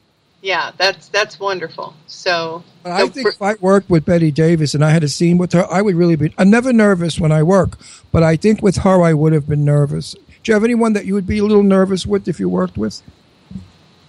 fun. 0.43 0.51
what 0.51 0.61
I 0.61 0.71
mean? 0.71 0.73
Yeah, 0.73 0.73
that's 0.77 1.09
that's 1.09 1.41
wonderful. 1.41 1.95
So, 2.07 2.65
But 2.83 2.93
I 2.93 3.09
think 3.09 3.29
if 3.29 3.43
I 3.43 3.55
worked 3.61 3.91
with 3.91 4.05
Bette 4.05 4.31
Davis 4.31 4.75
and 4.75 4.85
I 4.85 4.91
had 4.91 5.05
a 5.05 5.09
scene 5.09 5.39
with 5.39 5.53
her, 5.53 5.67
I 5.71 5.83
would 5.83 5.95
really 5.95 6.17
be. 6.17 6.33
I'm 6.39 6.51
never 6.51 6.73
nervous 6.73 7.21
when 7.21 7.33
I 7.33 7.43
work, 7.43 7.79
but 8.13 8.23
I 8.23 8.37
think 8.37 8.63
with 8.63 8.79
her, 8.79 9.03
I 9.03 9.15
would 9.15 9.33
have 9.33 9.49
been 9.49 9.65
nervous. 9.65 10.15
Do 10.43 10.53
you 10.53 10.55
have 10.55 10.65
anyone 10.65 10.95
that 10.95 11.07
you 11.07 11.15
would 11.15 11.27
be 11.27 11.39
a 11.39 11.45
little 11.45 11.63
nervous 11.63 12.07
with 12.07 12.29
if 12.29 12.39
you 12.41 12.49
worked 12.49 12.79
with? 12.79 13.03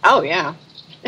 oh 0.03 0.21
yeah, 0.21 0.55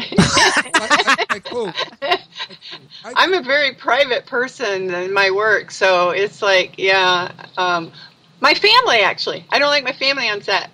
I'm 3.15 3.33
a 3.33 3.41
very 3.41 3.73
private 3.73 4.25
person 4.25 4.93
in 4.93 5.13
my 5.13 5.31
work, 5.31 5.71
so 5.71 6.11
it's 6.11 6.41
like 6.41 6.77
yeah, 6.77 7.31
um, 7.57 7.91
my 8.39 8.53
family 8.53 8.99
actually. 9.01 9.45
I 9.49 9.59
don't 9.59 9.69
like 9.69 9.83
my 9.83 9.93
family 9.93 10.29
on 10.29 10.41
set, 10.41 10.69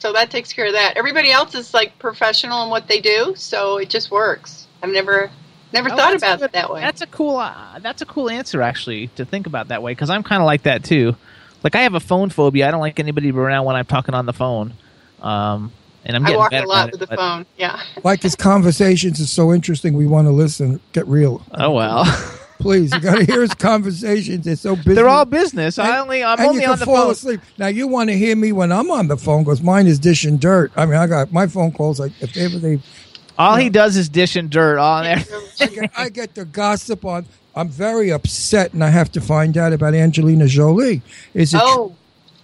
so 0.00 0.12
that 0.12 0.30
takes 0.30 0.52
care 0.52 0.66
of 0.66 0.72
that. 0.72 0.96
Everybody 0.96 1.30
else 1.30 1.54
is 1.54 1.72
like 1.72 1.96
professional 2.00 2.64
in 2.64 2.70
what 2.70 2.88
they 2.88 3.00
do, 3.00 3.34
so 3.36 3.78
it 3.78 3.88
just 3.88 4.10
works. 4.10 4.66
I've 4.82 4.90
never 4.90 5.30
never 5.72 5.90
Oh, 5.92 5.96
thought 5.96 6.16
about 6.16 6.38
good. 6.40 6.46
it 6.46 6.52
that 6.52 6.72
way. 6.72 6.80
That's 6.80 7.00
a 7.00 7.06
cool. 7.06 7.36
Uh, 7.36 7.78
that's 7.78 8.02
a 8.02 8.06
cool 8.06 8.28
answer, 8.28 8.60
actually, 8.60 9.06
to 9.16 9.24
think 9.24 9.46
about 9.46 9.68
that 9.68 9.82
way. 9.82 9.92
Because 9.92 10.10
I'm 10.10 10.22
kind 10.24 10.42
of 10.42 10.46
like 10.46 10.62
that 10.64 10.82
too. 10.82 11.14
Like 11.62 11.76
I 11.76 11.82
have 11.82 11.94
a 11.94 12.00
phone 12.00 12.30
phobia. 12.30 12.66
I 12.66 12.70
don't 12.72 12.80
like 12.80 12.98
anybody 12.98 13.30
around 13.30 13.66
when 13.66 13.76
I'm 13.76 13.84
talking 13.84 14.14
on 14.14 14.26
the 14.26 14.32
phone. 14.32 14.72
Um, 15.22 15.70
and 16.06 16.16
I'm 16.16 16.24
I 16.26 16.34
walk 16.34 16.50
better 16.50 16.64
a 16.64 16.68
lot 16.68 16.86
at 16.86 16.92
with 16.92 17.00
the 17.00 17.06
but- 17.06 17.18
phone. 17.18 17.46
Yeah. 17.58 17.78
Like 18.02 18.22
his 18.22 18.34
conversations 18.34 19.20
is 19.20 19.30
so 19.30 19.52
interesting, 19.52 19.92
we 19.94 20.06
want 20.06 20.26
to 20.26 20.32
listen. 20.32 20.80
Get 20.92 21.06
real, 21.06 21.44
Oh 21.52 21.72
well, 21.72 22.04
please. 22.60 22.92
You 22.94 23.00
got 23.00 23.18
to 23.18 23.24
hear 23.24 23.40
his 23.40 23.54
conversations. 23.54 24.44
They're 24.44 24.56
so 24.56 24.76
busy. 24.76 24.94
they're 24.94 25.08
all 25.08 25.24
business. 25.24 25.78
I 25.78 25.98
only 25.98 26.22
I'm 26.22 26.38
and 26.38 26.48
only 26.48 26.60
you 26.62 26.68
can 26.68 26.72
on 26.72 26.78
the 26.78 26.84
fall 26.86 27.02
phone. 27.04 27.10
asleep. 27.12 27.40
Now 27.58 27.66
you 27.68 27.88
want 27.88 28.10
to 28.10 28.16
hear 28.16 28.36
me 28.36 28.52
when 28.52 28.70
I'm 28.70 28.90
on 28.90 29.08
the 29.08 29.16
phone 29.16 29.42
because 29.44 29.62
mine 29.62 29.86
is 29.86 29.98
dishing 29.98 30.36
dirt. 30.36 30.70
I 30.76 30.86
mean, 30.86 30.96
I 30.96 31.06
got 31.06 31.32
my 31.32 31.46
phone 31.46 31.72
calls 31.72 31.98
like 31.98 32.12
if 32.20 32.36
ever 32.36 32.58
they 32.58 32.80
All 33.38 33.56
he 33.56 33.70
does 33.70 33.96
is 33.96 34.08
dish 34.08 34.36
and 34.36 34.50
dirt 34.50 34.78
on 34.78 35.04
there. 35.04 35.24
I 35.60 35.66
get, 35.66 35.90
I 35.96 36.08
get 36.10 36.34
the 36.34 36.44
gossip 36.44 37.04
on. 37.04 37.26
I'm 37.56 37.68
very 37.68 38.12
upset, 38.12 38.72
and 38.74 38.84
I 38.84 38.90
have 38.90 39.10
to 39.12 39.20
find 39.20 39.56
out 39.58 39.72
about 39.72 39.92
Angelina 39.94 40.46
Jolie. 40.46 41.02
Is 41.34 41.52
it 41.52 41.60
Oh, 41.62 41.96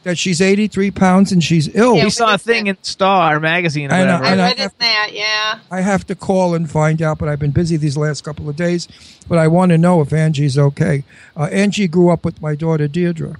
that 0.07 0.17
she's 0.17 0.41
83 0.41 0.91
pounds 0.93 1.33
and 1.33 1.43
she's 1.45 1.69
ill? 1.75 1.97
Yeah, 1.97 2.05
We 2.05 2.11
saw 2.11 2.35
a 2.35 2.39
thing 2.39 2.69
in 2.69 2.77
Star 2.83 3.39
magazine. 3.41 3.91
Or 3.91 3.95
I 3.95 4.05
know, 4.05 4.15
whatever. 4.19 4.25
I 4.25 4.31
And 4.33 4.41
I 4.41 4.49
read 4.49 4.59
have- 4.59 4.73
that. 4.79 5.11
Yeah. 5.13 5.59
I 5.71 5.81
have 5.81 6.07
to 6.07 6.15
call 6.15 6.55
and 6.55 6.71
find 6.71 7.03
out, 7.03 7.19
but 7.19 7.29
I've 7.29 7.39
been 7.41 7.51
busy 7.51 7.77
these 7.77 7.97
last 7.97 8.23
couple 8.25 8.49
of 8.49 8.57
days. 8.57 8.89
But 9.29 9.39
I 9.39 9.49
want 9.49 9.71
to 9.71 9.79
know 9.79 10.01
if 10.01 10.13
Angie's 10.13 10.57
okay. 10.57 11.05
Uh, 11.37 11.45
Angie 11.53 11.89
grew 11.89 12.11
up 12.11 12.25
with 12.25 12.41
my 12.41 12.55
daughter 12.55 12.89
Deirdre. 12.89 13.37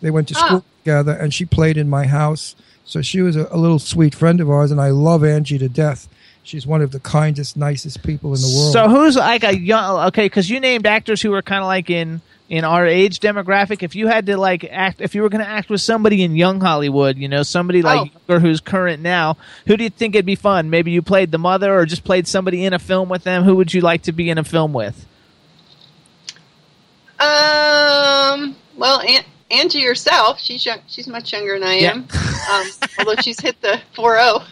They 0.00 0.10
went 0.10 0.28
to 0.28 0.34
Ah. 0.36 0.46
school 0.46 0.64
together, 0.84 1.12
and 1.12 1.32
she 1.32 1.44
played 1.44 1.76
in 1.76 1.88
my 1.88 2.06
house. 2.06 2.54
So 2.84 3.02
she 3.02 3.20
was 3.20 3.36
a, 3.36 3.46
a 3.50 3.56
little 3.58 3.78
sweet 3.78 4.14
friend 4.14 4.40
of 4.40 4.50
ours, 4.50 4.70
and 4.70 4.80
I 4.80 4.88
love 4.90 5.22
Angie 5.24 5.58
to 5.58 5.68
death. 5.68 6.08
She's 6.42 6.66
one 6.66 6.80
of 6.80 6.92
the 6.92 7.00
kindest, 7.00 7.56
nicest 7.56 8.02
people 8.02 8.34
in 8.34 8.40
the 8.40 8.46
world. 8.56 8.72
So 8.72 8.88
who's 8.88 9.16
like 9.16 9.44
a 9.44 9.56
young? 9.56 10.06
Okay, 10.08 10.24
because 10.26 10.48
you 10.48 10.58
named 10.60 10.86
actors 10.86 11.20
who 11.20 11.30
were 11.30 11.42
kind 11.42 11.60
of 11.62 11.66
like 11.66 11.90
in 11.90 12.22
in 12.48 12.64
our 12.64 12.86
age 12.86 13.20
demographic, 13.20 13.82
if 13.82 13.94
you 13.94 14.06
had 14.06 14.26
to 14.26 14.36
like 14.38 14.64
act, 14.64 15.00
if 15.02 15.14
you 15.14 15.22
were 15.22 15.28
going 15.28 15.44
to 15.44 15.50
act 15.50 15.68
with 15.68 15.80
somebody 15.82 16.22
in 16.22 16.34
young 16.34 16.60
Hollywood, 16.60 17.18
you 17.18 17.28
know, 17.28 17.42
somebody 17.42 17.82
like 17.82 18.10
Oh. 18.14 18.20
younger 18.28 18.40
who's 18.40 18.60
current 18.60 19.02
now, 19.02 19.36
who 19.66 19.76
do 19.76 19.84
you 19.84 19.90
think 19.90 20.14
it'd 20.14 20.24
be 20.26 20.34
fun? 20.34 20.70
Maybe 20.70 20.90
you 20.90 21.02
played 21.02 21.30
the 21.30 21.38
mother, 21.38 21.74
or 21.78 21.84
just 21.84 22.04
played 22.04 22.26
somebody 22.26 22.64
in 22.64 22.72
a 22.72 22.78
film 22.78 23.08
with 23.10 23.24
them. 23.24 23.42
Who 23.44 23.54
would 23.56 23.74
you 23.74 23.80
like 23.82 24.02
to 24.02 24.12
be 24.12 24.30
in 24.30 24.38
a 24.38 24.44
film 24.44 24.72
with? 24.72 25.06
Um. 27.20 28.56
Well, 28.76 29.00
Aunt, 29.00 29.26
Angie 29.50 29.82
herself, 29.84 30.38
she's 30.40 30.64
young, 30.64 30.78
she's 30.86 31.08
much 31.08 31.32
younger 31.32 31.58
than 31.58 31.68
I 31.68 31.78
Yeah. 31.78 31.90
am. 31.92 32.06
um, 32.52 32.66
although 33.00 33.20
she's 33.20 33.40
hit 33.40 33.60
the 33.60 33.80
four 33.94 34.16
zero. 34.20 34.42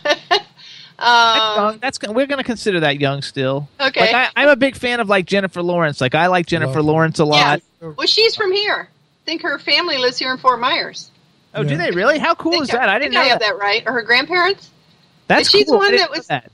um, 0.99 1.57
Young, 1.57 1.79
That's 1.81 1.99
we're 2.03 2.27
going 2.27 2.39
to 2.39 2.45
consider 2.45 2.81
that 2.81 2.99
young 3.01 3.23
still. 3.23 3.69
Okay. 3.81 4.01
Like 4.13 4.15
I, 4.37 4.43
I'm 4.43 4.49
a 4.49 4.57
big 4.57 4.75
fan 4.75 4.99
of 4.99 5.09
like 5.09 5.27
Jennifer 5.27 5.63
Lawrence. 5.63 6.01
Like 6.01 6.15
I 6.17 6.27
like 6.27 6.47
Jennifer 6.47 6.77
Love. 6.83 6.87
Lawrence 6.87 7.19
a 7.21 7.25
lot. 7.25 7.37
yeah. 7.63 7.66
Well, 7.97 8.07
she's 8.07 8.35
from 8.37 8.53
here. 8.53 8.89
I 8.91 9.25
think 9.25 9.43
her 9.43 9.59
family 9.59 9.99
lives 9.99 10.19
here 10.19 10.31
in 10.33 10.39
Fort 10.39 10.61
Myers. 10.61 11.11
Oh, 11.55 11.65
do 11.65 11.77
they 11.77 11.91
really? 11.91 12.19
How 12.19 12.35
cool 12.35 12.61
is 12.63 12.69
that? 12.69 12.89
I 12.89 12.99
didn't 12.99 13.13
think 13.13 13.15
know 13.15 13.21
I 13.23 13.25
have 13.25 13.39
that. 13.41 13.55
that 13.55 13.59
right. 13.59 13.83
Or 13.87 13.93
her 13.93 14.03
grandparents. 14.03 14.71
That's 15.27 15.49
she's 15.49 15.67
the 15.67 15.73
cool. 15.73 15.81
I 15.81 15.85
one 15.85 15.91
didn't 15.93 16.01
that 16.01 16.11
was- 16.17 16.27
that. 16.27 16.51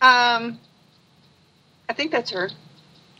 Um, 0.00 0.58
I 1.88 1.92
think 1.92 2.10
that's 2.12 2.30
her. 2.30 2.50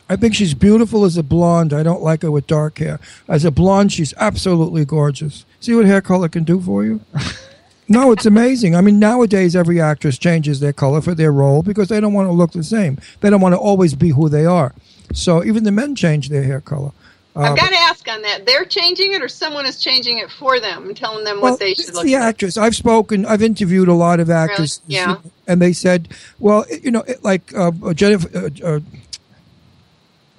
I 0.09 0.15
think 0.15 0.33
she's 0.35 0.53
beautiful 0.53 1.03
as 1.05 1.17
a 1.17 1.23
blonde. 1.23 1.73
I 1.73 1.83
don't 1.83 2.01
like 2.01 2.21
her 2.21 2.31
with 2.31 2.47
dark 2.47 2.77
hair. 2.77 2.99
As 3.27 3.43
a 3.43 3.51
blonde, 3.51 3.91
she's 3.91 4.13
absolutely 4.17 4.85
gorgeous. 4.85 5.45
See 5.59 5.73
what 5.75 5.85
hair 5.85 6.01
color 6.01 6.29
can 6.29 6.43
do 6.45 6.61
for 6.61 6.85
you? 6.85 7.01
no, 7.89 8.11
it's 8.13 8.25
amazing. 8.25 8.73
I 8.75 8.81
mean, 8.81 8.99
nowadays 8.99 9.53
every 9.55 9.81
actress 9.81 10.17
changes 10.17 10.61
their 10.61 10.71
color 10.71 11.01
for 11.01 11.13
their 11.13 11.31
role 11.33 11.61
because 11.61 11.89
they 11.89 11.99
don't 11.99 12.13
want 12.13 12.27
to 12.29 12.31
look 12.31 12.51
the 12.53 12.63
same. 12.63 12.97
They 13.19 13.29
don't 13.29 13.41
want 13.41 13.53
to 13.53 13.59
always 13.59 13.95
be 13.95 14.09
who 14.09 14.29
they 14.29 14.45
are. 14.45 14.73
So 15.13 15.43
even 15.43 15.65
the 15.65 15.71
men 15.71 15.93
change 15.95 16.29
their 16.29 16.43
hair 16.43 16.61
color. 16.61 16.91
Uh, 17.37 17.41
I've 17.41 17.55
got 17.57 17.69
to 17.69 17.75
ask 17.77 18.07
on 18.09 18.21
that. 18.23 18.45
They're 18.45 18.65
changing 18.65 19.13
it, 19.13 19.21
or 19.21 19.27
someone 19.27 19.65
is 19.67 19.79
changing 19.79 20.17
it 20.17 20.31
for 20.31 20.59
them 20.59 20.87
and 20.87 20.97
telling 20.97 21.23
them 21.23 21.39
well, 21.39 21.51
what 21.51 21.59
they 21.59 21.73
should 21.75 21.93
look 21.93 22.03
the 22.05 22.13
like. 22.15 22.23
actress. 22.23 22.57
I've 22.57 22.75
spoken. 22.75 23.25
I've 23.25 23.43
interviewed 23.43 23.87
a 23.87 23.93
lot 23.93 24.19
of 24.19 24.29
actresses, 24.29 24.81
Yeah. 24.87 25.17
and 25.47 25.61
they 25.61 25.71
said, 25.71 26.09
"Well, 26.39 26.65
you 26.81 26.89
know, 26.91 27.01
it, 27.01 27.23
like 27.23 27.53
uh, 27.55 27.71
uh, 27.83 27.93
Jennifer." 27.93 28.29
Uh, 28.35 28.49
uh, 28.67 28.79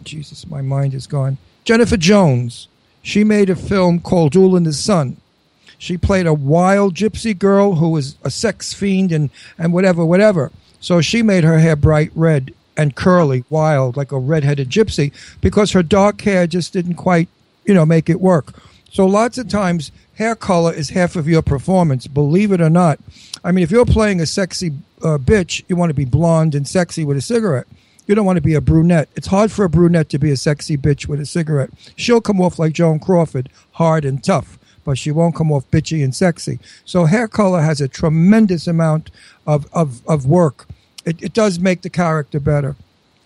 Jesus, 0.02 0.46
my 0.46 0.60
mind 0.62 0.94
is 0.94 1.06
gone. 1.06 1.38
Jennifer 1.64 1.96
Jones. 1.96 2.68
She 3.02 3.24
made 3.24 3.48
a 3.48 3.56
film 3.56 4.00
called 4.00 4.32
Duel 4.32 4.56
in 4.56 4.64
the 4.64 4.72
Sun. 4.72 5.16
She 5.78 5.96
played 5.96 6.26
a 6.26 6.34
wild 6.34 6.94
gypsy 6.94 7.38
girl 7.38 7.76
who 7.76 7.90
was 7.90 8.16
a 8.24 8.30
sex 8.30 8.74
fiend 8.74 9.12
and, 9.12 9.30
and 9.56 9.72
whatever, 9.72 10.04
whatever. 10.04 10.50
So 10.80 11.00
she 11.00 11.22
made 11.22 11.44
her 11.44 11.58
hair 11.60 11.76
bright 11.76 12.10
red 12.14 12.52
and 12.78 12.94
curly, 12.94 13.44
wild, 13.50 13.96
like 13.96 14.12
a 14.12 14.18
red-headed 14.18 14.70
gypsy, 14.70 15.12
because 15.42 15.72
her 15.72 15.82
dark 15.82 16.20
hair 16.22 16.46
just 16.46 16.72
didn't 16.72 16.94
quite, 16.94 17.28
you 17.66 17.74
know, 17.74 17.84
make 17.84 18.08
it 18.08 18.20
work. 18.20 18.54
So 18.90 19.04
lots 19.04 19.36
of 19.36 19.48
times, 19.48 19.92
hair 20.14 20.34
color 20.34 20.72
is 20.72 20.90
half 20.90 21.16
of 21.16 21.28
your 21.28 21.42
performance, 21.42 22.06
believe 22.06 22.52
it 22.52 22.60
or 22.60 22.70
not. 22.70 22.98
I 23.44 23.52
mean, 23.52 23.62
if 23.62 23.70
you're 23.70 23.84
playing 23.84 24.20
a 24.20 24.26
sexy 24.26 24.72
uh, 25.02 25.18
bitch, 25.18 25.62
you 25.68 25.76
want 25.76 25.90
to 25.90 25.94
be 25.94 26.04
blonde 26.04 26.54
and 26.54 26.66
sexy 26.66 27.04
with 27.04 27.16
a 27.16 27.20
cigarette. 27.20 27.66
You 28.06 28.14
don't 28.14 28.24
want 28.24 28.38
to 28.38 28.42
be 28.42 28.54
a 28.54 28.60
brunette. 28.62 29.10
It's 29.16 29.26
hard 29.26 29.52
for 29.52 29.64
a 29.64 29.68
brunette 29.68 30.08
to 30.10 30.18
be 30.18 30.30
a 30.30 30.36
sexy 30.36 30.78
bitch 30.78 31.06
with 31.06 31.20
a 31.20 31.26
cigarette. 31.26 31.70
She'll 31.94 32.22
come 32.22 32.40
off 32.40 32.58
like 32.58 32.72
Joan 32.72 32.98
Crawford, 33.00 33.50
hard 33.72 34.04
and 34.06 34.24
tough, 34.24 34.58
but 34.84 34.96
she 34.96 35.10
won't 35.10 35.34
come 35.34 35.52
off 35.52 35.70
bitchy 35.70 36.02
and 36.02 36.14
sexy. 36.14 36.58
So 36.86 37.04
hair 37.04 37.28
color 37.28 37.60
has 37.60 37.80
a 37.82 37.88
tremendous 37.88 38.66
amount 38.66 39.10
of, 39.46 39.66
of, 39.74 40.00
of 40.08 40.24
work. 40.24 40.66
It, 41.08 41.22
it 41.22 41.32
does 41.32 41.58
make 41.58 41.82
the 41.82 41.90
character 41.90 42.38
better. 42.40 42.76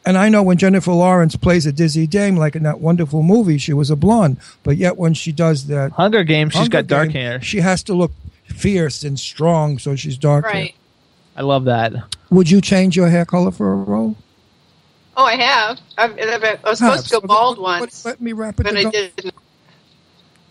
And 0.04 0.18
I 0.18 0.28
know 0.28 0.42
when 0.42 0.56
Jennifer 0.56 0.92
Lawrence 0.92 1.36
plays 1.36 1.64
a 1.66 1.72
dizzy 1.72 2.06
dame, 2.06 2.36
like 2.36 2.56
in 2.56 2.62
that 2.64 2.80
wonderful 2.80 3.22
movie, 3.22 3.58
she 3.58 3.72
was 3.72 3.88
a 3.90 3.96
blonde. 3.96 4.36
But 4.64 4.76
yet 4.76 4.96
when 4.96 5.14
she 5.14 5.30
does 5.32 5.66
that 5.68 5.92
Hunger 5.92 6.24
Games. 6.24 6.52
She's 6.52 6.60
Hunger 6.62 6.78
got 6.78 6.86
dark 6.88 7.10
Game, 7.10 7.22
hair. 7.22 7.40
she 7.42 7.60
has 7.60 7.82
to 7.84 7.94
look 7.94 8.10
fierce 8.46 9.04
and 9.04 9.18
strong, 9.18 9.78
so 9.78 9.94
she's 9.96 10.16
dark 10.18 10.44
hair. 10.44 10.52
Right. 10.54 10.74
I 11.36 11.42
love 11.42 11.64
that. 11.66 11.92
Would 12.30 12.50
you 12.50 12.60
change 12.60 12.96
your 12.96 13.08
hair 13.08 13.24
color 13.24 13.50
for 13.52 13.72
a 13.72 13.76
role? 13.76 14.16
Oh, 15.16 15.24
I 15.24 15.36
have. 15.36 15.78
I've, 15.96 16.18
I've, 16.18 16.44
I 16.44 16.58
was 16.70 16.78
supposed 16.78 17.06
to 17.06 17.12
go 17.12 17.20
So 17.20 17.26
bald 17.26 17.58
let- 17.58 17.80
once, 17.80 18.04
Let 18.04 18.20
me 18.20 18.32
wrap 18.32 18.58
it 18.60 18.64
but 18.64 18.76
I 18.76 18.84
didn't. 18.90 19.34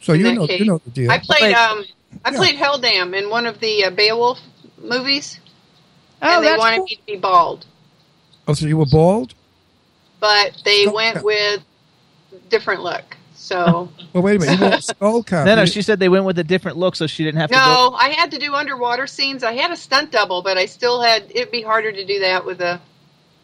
So 0.02 0.14
in 0.14 0.22
you 0.22 0.34
know, 0.34 0.48
case. 0.48 0.60
you 0.60 0.66
know 0.66 0.78
the 0.80 0.92
deal. 0.92 1.12
I 1.12 1.20
played. 1.20 1.54
Um, 1.54 1.84
I 2.24 2.32
Yeah. 2.32 2.38
played 2.38 2.56
Helldam 2.56 3.14
in 3.16 3.30
one 3.30 3.46
of 3.46 3.60
the 3.60 3.86
uh, 3.86 3.90
Beowulf 3.92 4.40
movies, 4.82 5.40
Oh, 6.22 6.36
and 6.38 6.43
they 6.45 6.49
that's 6.49 6.59
wanted 6.59 6.78
cool. 6.78 6.86
me 6.86 6.95
to 6.95 7.01
be 7.05 7.17
bald, 7.17 7.65
oh, 8.47 8.53
so 8.53 8.65
you 8.67 8.78
were 8.78 8.86
bald? 8.86 9.34
but 10.19 10.61
they 10.65 10.84
Skull 10.84 10.93
went 10.95 11.15
cap. 11.15 11.24
with 11.24 11.61
different 12.49 12.82
look. 12.84 13.03
So 13.34 13.89
Well, 14.13 14.22
wait 14.24 14.36
a 14.38 14.39
minute. 14.39 14.59
You 14.59 14.65
wore 14.67 14.76
a 14.76 14.82
skull 14.82 15.24
cap. 15.24 15.45
No, 15.47 15.55
no. 15.55 15.65
She 15.65 15.82
said 15.82 15.99
they 15.99 16.09
went 16.09 16.26
with 16.26 16.38
a 16.38 16.43
different 16.43 16.78
look, 16.78 16.95
so 16.95 17.07
she 17.07 17.24
didn't 17.24 17.41
have 17.41 17.49
to. 17.49 17.55
go. 17.55 17.59
no, 17.61 17.95
I 17.97 18.09
had 18.09 18.32
to 18.32 18.38
do 18.39 18.53
underwater 18.53 19.07
scenes. 19.07 19.43
I 19.43 19.53
had 19.53 19.72
a 19.72 19.76
stunt 19.76 20.11
double, 20.11 20.43
but 20.43 20.57
I 20.57 20.65
still 20.67 21.01
had. 21.01 21.24
It'd 21.34 21.51
be 21.51 21.61
harder 21.63 21.91
to 21.91 22.05
do 22.05 22.19
that 22.19 22.45
with 22.45 22.61
a, 22.61 22.80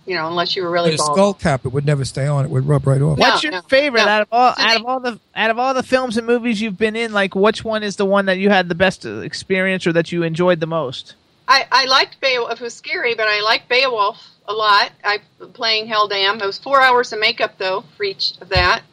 you 0.05 0.15
know, 0.15 0.27
unless 0.27 0.55
you 0.55 0.61
were 0.63 0.69
really 0.69 0.91
with 0.91 0.99
a 0.99 1.03
bald. 1.03 1.15
skull 1.17 1.33
cap, 1.33 1.65
it 1.65 1.69
would 1.73 1.85
never 1.85 2.05
stay 2.05 2.27
on. 2.27 2.45
It 2.45 2.51
would 2.51 2.67
rub 2.67 2.85
right 2.85 3.01
off. 3.01 3.17
No, 3.17 3.27
What's 3.27 3.41
your 3.43 3.53
no, 3.53 3.61
favorite 3.63 4.05
no. 4.05 4.07
out 4.11 4.21
of 4.21 4.27
all 4.31 4.53
So 4.55 4.61
out 4.61 4.69
they- 4.69 4.75
of 4.75 4.85
all 4.85 4.99
the 4.99 5.19
out 5.35 5.49
of 5.49 5.57
all 5.59 5.73
the 5.73 5.83
films 5.83 6.15
and 6.17 6.27
movies 6.27 6.61
you've 6.61 6.77
been 6.77 6.95
in? 6.95 7.11
Like, 7.11 7.33
which 7.33 7.63
one 7.65 7.81
is 7.81 7.95
the 7.95 8.05
one 8.05 8.27
that 8.27 8.37
you 8.37 8.49
had 8.51 8.69
the 8.69 8.75
best 8.75 9.03
experience 9.03 9.87
or 9.87 9.93
that 9.93 10.11
you 10.11 10.21
enjoyed 10.21 10.59
the 10.59 10.67
most? 10.67 11.15
I, 11.47 11.65
I 11.71 11.85
liked 11.85 12.19
Beowulf. 12.19 12.51
It 12.51 12.61
was 12.61 12.73
scary, 12.73 13.15
but 13.15 13.27
I 13.27 13.41
liked 13.41 13.69
Beowulf 13.69 14.17
a 14.47 14.53
lot. 14.53 14.91
I 15.03 15.19
playing 15.53 15.87
Hell 15.87 16.09
Helldam. 16.09 16.41
It 16.41 16.45
was 16.45 16.57
four 16.57 16.81
hours 16.81 17.13
of 17.13 17.19
makeup 17.19 17.57
though 17.57 17.83
for 17.95 18.03
each 18.03 18.33
of 18.41 18.49
that 18.49 18.83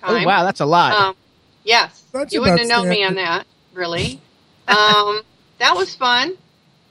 time. 0.00 0.22
Oh 0.22 0.26
wow, 0.26 0.44
that's 0.44 0.60
a 0.60 0.66
lot. 0.66 0.92
Um, 0.92 1.16
yes, 1.64 2.02
That's 2.12 2.32
you 2.32 2.40
wouldn't 2.40 2.60
have 2.60 2.68
known 2.68 2.88
me 2.88 3.04
on 3.04 3.14
that, 3.16 3.46
really. 3.72 4.20
um, 4.68 5.22
that 5.58 5.74
was 5.76 5.94
fun. 5.94 6.36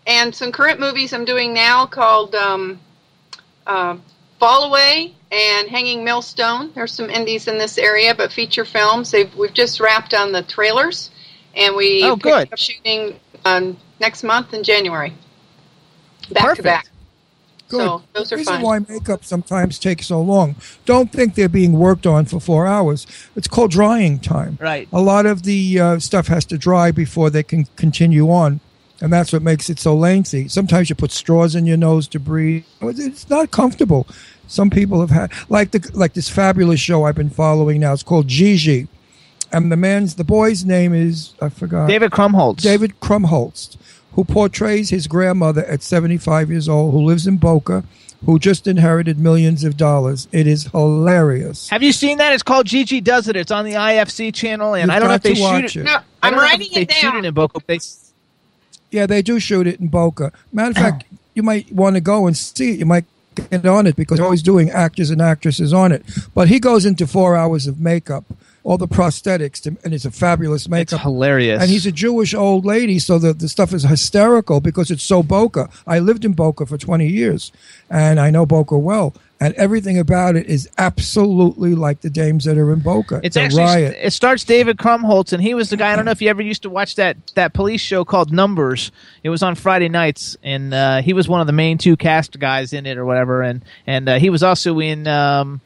And 0.07 0.33
some 0.33 0.51
current 0.51 0.79
movies 0.79 1.13
I'm 1.13 1.25
doing 1.25 1.53
now 1.53 1.85
called 1.85 2.33
um, 2.33 2.79
uh, 3.67 3.97
Fall 4.39 4.63
Away 4.63 5.13
and 5.31 5.67
Hanging 5.67 6.03
Millstone. 6.03 6.71
There's 6.73 6.93
some 6.93 7.09
indies 7.09 7.47
in 7.47 7.57
this 7.57 7.77
area, 7.77 8.15
but 8.15 8.31
feature 8.31 8.65
films. 8.65 9.11
They've, 9.11 9.33
we've 9.35 9.53
just 9.53 9.79
wrapped 9.79 10.13
on 10.15 10.31
the 10.31 10.41
trailers, 10.41 11.11
and 11.55 11.75
we 11.75 12.03
Oh, 12.03 12.15
good. 12.15 12.51
up 12.51 12.57
shooting 12.57 13.19
um, 13.45 13.77
next 13.99 14.23
month 14.23 14.53
in 14.53 14.63
January. 14.63 15.13
Back 16.31 16.43
Perfect. 16.43 16.57
to 16.57 16.63
back. 16.63 16.87
Good. 17.69 17.77
So 17.81 18.03
those 18.13 18.29
the 18.29 18.35
are 18.35 18.37
reason 18.39 18.53
fun. 18.55 18.63
why 18.63 18.79
makeup 18.79 19.23
sometimes 19.23 19.77
takes 19.77 20.07
so 20.07 20.19
long. 20.21 20.55
Don't 20.85 21.11
think 21.11 21.35
they're 21.35 21.47
being 21.47 21.73
worked 21.73 22.07
on 22.07 22.25
for 22.25 22.39
four 22.39 22.65
hours. 22.65 23.05
It's 23.35 23.47
called 23.47 23.71
drying 23.71 24.19
time. 24.19 24.57
Right. 24.59 24.87
A 24.91 24.99
lot 24.99 25.27
of 25.27 25.43
the 25.43 25.79
uh, 25.79 25.99
stuff 25.99 26.27
has 26.27 26.45
to 26.45 26.57
dry 26.57 26.89
before 26.91 27.29
they 27.29 27.43
can 27.43 27.65
continue 27.75 28.31
on, 28.31 28.59
and 29.01 29.13
that's 29.13 29.31
what 29.31 29.43
makes 29.43 29.69
it 29.69 29.77
so 29.77 29.95
lengthy. 29.95 30.47
Sometimes 30.47 30.89
you 30.89 30.95
put 30.95 31.11
straws 31.11 31.53
in 31.53 31.67
your 31.67 31.77
nose 31.77 32.07
to 32.09 32.19
breathe. 32.19 32.65
It's 32.81 33.29
not 33.29 33.51
comfortable. 33.51 34.07
Some 34.47 34.71
people 34.71 34.99
have 35.01 35.11
had 35.11 35.31
like 35.47 35.69
the 35.69 35.91
like 35.93 36.13
this 36.13 36.27
fabulous 36.27 36.79
show 36.79 37.03
I've 37.03 37.15
been 37.15 37.29
following 37.29 37.81
now. 37.81 37.93
It's 37.93 38.01
called 38.01 38.27
Gigi, 38.27 38.87
and 39.51 39.71
the 39.71 39.77
man's 39.77 40.15
the 40.15 40.23
boy's 40.23 40.65
name 40.65 40.93
is 40.93 41.33
I 41.41 41.49
forgot. 41.49 41.87
David 41.87 42.11
Krumholtz. 42.11 42.61
David 42.61 42.99
Krumholtz, 42.99 43.77
who 44.13 44.23
portrays 44.23 44.89
his 44.89 45.07
grandmother 45.07 45.65
at 45.65 45.81
75 45.83 46.49
years 46.49 46.67
old, 46.69 46.93
who 46.93 46.99
lives 47.03 47.27
in 47.27 47.37
Boca, 47.37 47.83
who 48.25 48.37
just 48.39 48.67
inherited 48.67 49.17
millions 49.19 49.63
of 49.63 49.77
dollars. 49.77 50.27
It 50.31 50.45
is 50.47 50.65
hilarious. 50.65 51.69
Have 51.69 51.83
you 51.83 51.91
seen 51.93 52.17
that? 52.17 52.33
It's 52.33 52.43
called 52.43 52.65
Gigi 52.67 53.01
Does 53.01 53.27
It. 53.27 53.35
It's 53.35 53.51
on 53.51 53.65
the 53.65 53.73
IFC 53.73 54.33
channel, 54.33 54.73
and 54.75 54.87
You've 54.91 54.95
I 54.95 54.99
don't 54.99 55.07
know 55.09 55.13
got 55.13 55.15
if 55.17 55.23
they 55.23 55.29
to 55.29 55.35
shoot 55.35 55.43
watch 55.43 55.75
it. 55.75 55.79
it. 55.81 55.83
No, 55.83 55.91
I 55.91 56.01
I'm 56.23 56.31
don't 56.33 56.39
know 56.39 56.45
if 56.45 56.51
writing 56.51 56.67
they 56.73 56.81
it 56.81 56.91
shoot 56.91 57.15
it 57.15 57.25
in 57.25 57.33
Boca. 57.33 57.59
They, 57.65 57.79
Yeah, 58.91 59.05
they 59.05 59.21
do 59.21 59.39
shoot 59.39 59.67
it 59.67 59.79
in 59.79 59.87
Boca. 59.87 60.31
Matter 60.51 60.71
of 60.71 60.75
fact, 60.77 61.05
you 61.33 61.43
might 61.43 61.71
want 61.71 61.95
to 61.95 62.01
go 62.01 62.27
and 62.27 62.35
see 62.35 62.71
it. 62.71 62.79
You 62.79 62.85
might 62.85 63.05
get 63.35 63.65
on 63.65 63.87
it 63.87 63.95
because 63.95 64.17
they're 64.17 64.25
always 64.25 64.43
doing 64.43 64.69
actors 64.69 65.09
and 65.11 65.21
actresses 65.21 65.73
on 65.73 65.91
it. 65.93 66.03
But 66.33 66.49
he 66.49 66.59
goes 66.59 66.85
into 66.85 67.07
four 67.07 67.37
hours 67.37 67.67
of 67.67 67.79
makeup, 67.79 68.25
all 68.69 68.77
the 68.77 68.87
prosthetics, 68.87 69.59
to, 69.63 69.75
and 69.83 69.95
it's 69.95 70.05
a 70.05 70.11
fabulous 70.11 70.61
it's 70.61 70.69
makeup. 70.69 71.01
hilarious. 71.01 71.59
And 71.59 71.71
he's 71.71 71.87
a 71.87 71.91
Jewish 71.91 72.35
old 72.35 72.65
lady, 72.65 72.99
so 72.99 73.17
the, 73.17 73.33
the 73.33 73.49
stuff 73.49 73.73
is 73.73 73.81
hysterical 73.81 74.61
because 74.61 74.91
it's 74.91 75.01
so 75.01 75.23
Boca. 75.23 75.71
I 75.87 75.97
lived 75.97 76.23
in 76.23 76.33
Boca 76.33 76.67
for 76.67 76.77
20 76.77 77.07
years, 77.07 77.51
and 77.89 78.19
I 78.19 78.29
know 78.29 78.45
Boca 78.45 78.77
well. 78.77 79.15
And 79.39 79.55
everything 79.55 79.97
about 79.97 80.35
it 80.35 80.45
is 80.45 80.69
absolutely 80.77 81.73
like 81.73 82.01
the 82.01 82.11
dames 82.11 82.45
that 82.45 82.59
are 82.59 82.71
in 82.71 82.81
Boca. 82.81 83.21
It's 83.23 83.37
a 83.37 83.41
actually 83.41 83.63
riot. 83.63 83.97
it 83.99 84.13
starts 84.13 84.43
David 84.43 84.77
Krumholtz, 84.77 85.33
and 85.33 85.41
he 85.41 85.55
was 85.55 85.71
the 85.71 85.77
guy. 85.77 85.91
I 85.91 85.95
don't 85.95 86.05
know 86.05 86.11
if 86.11 86.21
you 86.21 86.29
ever 86.29 86.43
used 86.43 86.61
to 86.61 86.69
watch 86.69 86.93
that 86.97 87.17
that 87.33 87.53
police 87.53 87.81
show 87.81 88.05
called 88.05 88.31
Numbers. 88.31 88.91
It 89.23 89.29
was 89.29 89.41
on 89.41 89.55
Friday 89.55 89.89
nights, 89.89 90.37
and 90.43 90.75
uh, 90.75 91.01
he 91.01 91.13
was 91.13 91.27
one 91.27 91.41
of 91.41 91.47
the 91.47 91.53
main 91.53 91.79
two 91.79 91.97
cast 91.97 92.37
guys 92.37 92.71
in 92.71 92.85
it, 92.85 92.99
or 92.99 93.05
whatever. 93.05 93.41
And 93.41 93.65
and 93.87 94.07
uh, 94.09 94.19
he 94.19 94.29
was 94.29 94.43
also 94.43 94.79
in 94.79 95.07
um, 95.07 95.61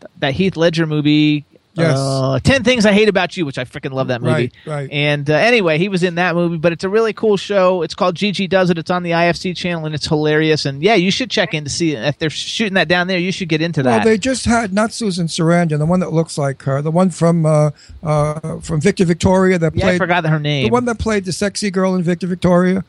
th- 0.00 0.10
that 0.20 0.32
Heath 0.32 0.56
Ledger 0.56 0.86
movie. 0.86 1.44
Yes. 1.78 1.96
Uh, 1.98 2.38
Ten 2.42 2.64
Things 2.64 2.84
I 2.86 2.92
Hate 2.92 3.08
About 3.08 3.36
You, 3.36 3.46
which 3.46 3.58
I 3.58 3.64
freaking 3.64 3.92
love 3.92 4.08
that 4.08 4.20
movie. 4.20 4.52
Right, 4.66 4.74
right. 4.74 4.90
And 4.90 5.28
uh, 5.30 5.34
anyway, 5.34 5.78
he 5.78 5.88
was 5.88 6.02
in 6.02 6.16
that 6.16 6.34
movie, 6.34 6.56
but 6.58 6.72
it's 6.72 6.84
a 6.84 6.88
really 6.88 7.12
cool 7.12 7.36
show. 7.36 7.82
It's 7.82 7.94
called 7.94 8.16
Gigi 8.16 8.46
Does 8.48 8.70
It. 8.70 8.78
It's 8.78 8.90
on 8.90 9.02
the 9.02 9.12
IFC 9.12 9.56
channel, 9.56 9.86
and 9.86 9.94
it's 9.94 10.06
hilarious. 10.06 10.64
And 10.66 10.82
yeah, 10.82 10.94
you 10.94 11.10
should 11.10 11.30
check 11.30 11.54
in 11.54 11.64
to 11.64 11.70
see 11.70 11.94
it. 11.94 12.02
if 12.04 12.18
they're 12.18 12.30
shooting 12.30 12.74
that 12.74 12.88
down 12.88 13.06
there. 13.06 13.18
You 13.18 13.32
should 13.32 13.48
get 13.48 13.62
into 13.62 13.82
Well, 13.82 13.98
that. 13.98 14.04
they 14.04 14.18
just 14.18 14.44
had 14.44 14.72
not 14.72 14.92
Susan 14.92 15.26
Sarandon, 15.28 15.78
the 15.78 15.86
one 15.86 16.00
that 16.00 16.12
looks 16.12 16.36
like 16.36 16.62
her, 16.64 16.82
the 16.82 16.90
one 16.90 17.10
from 17.10 17.46
uh, 17.46 17.70
uh, 18.02 18.58
from 18.60 18.80
Victor 18.80 19.04
Victoria 19.04 19.58
that 19.58 19.74
yeah, 19.76 19.84
I 19.84 19.88
played 19.90 19.98
forgot 19.98 20.24
her 20.26 20.38
name. 20.38 20.64
the 20.66 20.72
one 20.72 20.84
that 20.86 20.98
played 20.98 21.24
the 21.24 21.32
sexy 21.32 21.70
girl 21.70 21.94
in 21.94 22.02
Victor 22.02 22.26
Victoria, 22.26 22.84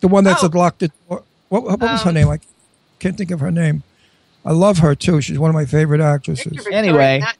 the 0.00 0.08
one 0.08 0.24
that's 0.24 0.44
Oh. 0.44 0.48
a 0.48 0.50
locked. 0.56 0.82
It, 0.82 0.92
what, 1.06 1.22
what 1.48 1.80
was 1.80 2.02
her 2.02 2.08
Um, 2.10 2.14
name? 2.14 2.28
I 2.28 2.38
can't 2.98 3.16
think 3.16 3.30
of 3.30 3.40
her 3.40 3.50
name. 3.50 3.82
I 4.44 4.52
love 4.52 4.78
her 4.78 4.94
too. 4.94 5.20
She's 5.20 5.38
one 5.38 5.50
of 5.50 5.54
my 5.54 5.64
favorite 5.64 6.00
actresses. 6.00 6.44
Victor 6.44 6.62
Victoria, 6.62 6.78
Anyway. 6.78 7.18
not, 7.18 7.26
not 7.26 7.36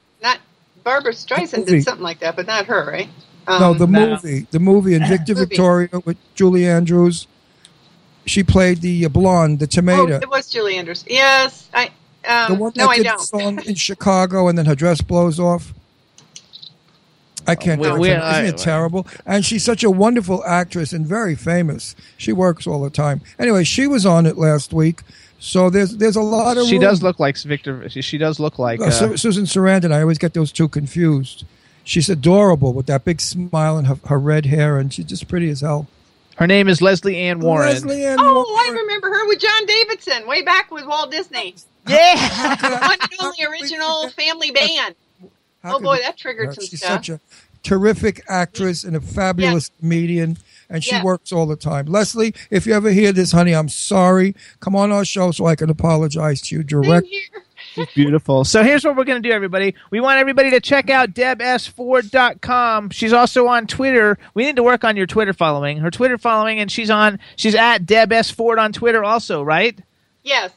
Barbra 0.86 1.12
Streisand 1.12 1.66
did 1.66 1.82
something 1.82 2.04
like 2.04 2.20
that, 2.20 2.36
but 2.36 2.46
not 2.46 2.66
her, 2.66 2.86
right? 2.86 3.08
Um, 3.48 3.60
no, 3.60 3.74
the 3.74 3.88
no. 3.88 4.10
movie, 4.10 4.46
the 4.52 4.60
movie 4.60 4.94
in 4.94 5.04
Victor 5.08 5.34
Movie. 5.34 5.46
Victoria 5.46 5.88
with 6.04 6.16
Julie 6.36 6.64
Andrews. 6.64 7.26
She 8.24 8.44
played 8.44 8.80
the 8.82 9.04
uh, 9.04 9.08
blonde, 9.08 9.58
the 9.58 9.64
oh, 9.64 9.66
tomato, 9.66 10.16
it 10.18 10.30
was 10.30 10.48
Julie 10.48 10.76
Andrews. 10.76 11.04
Yes, 11.08 11.68
I. 11.74 11.90
the 12.22 12.52
Um, 12.52 12.58
one 12.60 12.72
that 12.76 12.84
no, 12.84 12.92
did 12.92 13.00
the 13.00 13.04
don't. 13.04 13.20
song 13.20 13.62
in 13.66 13.74
Chicago, 13.74 14.46
and 14.46 14.56
then 14.56 14.66
her 14.66 14.76
dress 14.76 15.00
blows 15.00 15.40
off. 15.40 15.74
I 17.48 17.56
can't. 17.56 17.80
We- 17.80 17.86
think 17.86 17.94
of 17.94 18.00
we- 18.00 18.10
Isn't 18.12 18.46
it 18.46 18.58
terrible? 18.58 19.08
And 19.26 19.44
she's 19.44 19.64
such 19.64 19.82
a 19.82 19.90
wonderful 19.90 20.44
actress 20.44 20.92
and 20.92 21.04
very 21.04 21.34
famous. 21.34 21.96
She 22.16 22.32
works 22.32 22.64
all 22.66 22.80
the 22.82 22.90
time. 22.90 23.22
Anyway, 23.40 23.64
she 23.64 23.88
was 23.88 24.06
on 24.06 24.24
it 24.26 24.36
last 24.38 24.72
week, 24.72 25.02
so 25.38 25.70
there's 25.70 25.96
there's 25.96 26.16
a 26.16 26.20
lot 26.22 26.56
of. 26.56 26.66
she 26.66 26.72
room. 26.74 26.82
does 26.82 27.02
look 27.02 27.18
like 27.20 27.36
Victor. 27.38 27.88
She, 27.90 28.02
she 28.02 28.18
does 28.18 28.38
look 28.40 28.58
like. 28.58 28.80
Uh, 28.80 28.84
Uh, 28.86 28.90
Su- 28.90 29.16
Susan 29.16 29.44
Sarandon. 29.44 29.92
I 29.92 30.00
always 30.00 30.18
get 30.18 30.34
those 30.34 30.50
two 30.52 30.68
confused. 30.68 31.44
She's 31.84 32.08
adorable 32.08 32.72
with 32.72 32.86
that 32.86 33.04
big 33.04 33.20
smile 33.20 33.78
and 33.78 33.86
her, 33.86 33.98
her 34.08 34.18
red 34.18 34.46
hair, 34.46 34.76
and 34.78 34.92
she's 34.92 35.04
just 35.04 35.28
pretty 35.28 35.48
as 35.50 35.60
hell. 35.60 35.86
her 36.36 36.46
name 36.46 36.66
is 36.68 36.82
Lesley 36.82 37.16
Ann 37.18 37.38
Warren. 37.40 37.68
Lesley 37.68 38.04
Ann 38.04 38.16
Oh, 38.18 38.66
I 38.68 38.72
remember 38.74 39.08
her 39.08 39.28
with 39.28 39.38
John 39.38 39.66
Davidson 39.66 40.26
way 40.26 40.42
back 40.42 40.70
with 40.72 40.84
Walt 40.86 41.10
Disney. 41.10 41.54
Yeah. 41.88 42.78
One 42.88 42.98
and 43.00 43.10
only 43.20 43.44
original 43.48 44.08
family 44.08 44.50
band. 44.50 44.96
How 45.62 45.76
Oh 45.76 45.80
boy, 45.80 45.98
that 45.98 46.16
triggered 46.16 46.52
some 46.54 46.64
She's 46.66 46.80
stuff. 46.80 47.04
such 47.04 47.08
a 47.10 47.20
terrific 47.62 48.24
actress 48.28 48.82
and 48.82 48.96
a 48.96 49.00
fabulous 49.00 49.70
comedian, 49.78 50.36
and 50.70 50.82
she 50.84 50.92
Yeah. 50.92 51.02
works 51.02 51.32
all 51.32 51.46
the 51.46 51.56
time. 51.56 51.86
Lesley, 51.86 52.34
if 52.50 52.66
you 52.66 52.74
ever 52.74 52.90
hear 52.90 53.12
this, 53.12 53.32
honey, 53.32 53.52
I'm 53.54 53.68
sorry. 53.68 54.34
Come 54.60 54.74
on 54.76 54.92
our 54.92 55.04
show 55.04 55.30
so 55.30 55.46
I 55.46 55.54
can 55.56 55.70
apologize 55.70 56.40
to 56.42 56.54
you 56.56 56.60
Same 56.62 56.82
direct. 56.82 57.06
here. 57.06 57.86
Beautiful. 57.94 58.44
So 58.44 58.62
here's 58.62 58.84
what 58.84 58.96
we're 58.96 59.04
going 59.04 59.22
to 59.22 59.28
do, 59.28 59.34
everybody. 59.34 59.74
We 59.90 60.00
want 60.00 60.18
everybody 60.18 60.50
to 60.50 60.60
check 60.60 60.88
out 60.88 61.12
debs4.com. 61.12 62.90
She's 62.90 63.12
also 63.12 63.46
on 63.48 63.66
Twitter. 63.66 64.18
We 64.34 64.44
need 64.44 64.56
to 64.56 64.62
work 64.62 64.84
on 64.84 64.96
your 64.96 65.06
Twitter 65.06 65.32
following. 65.32 65.78
Her 65.78 65.90
Twitter 65.90 66.18
following, 66.18 66.58
and 66.58 66.70
she's 66.70 66.90
on. 66.90 67.18
She's 67.36 67.54
at 67.54 67.84
debs4 67.84 68.58
on 68.58 68.72
Twitter, 68.72 69.04
also, 69.04 69.42
right? 69.42 69.78
Yes. 70.22 70.52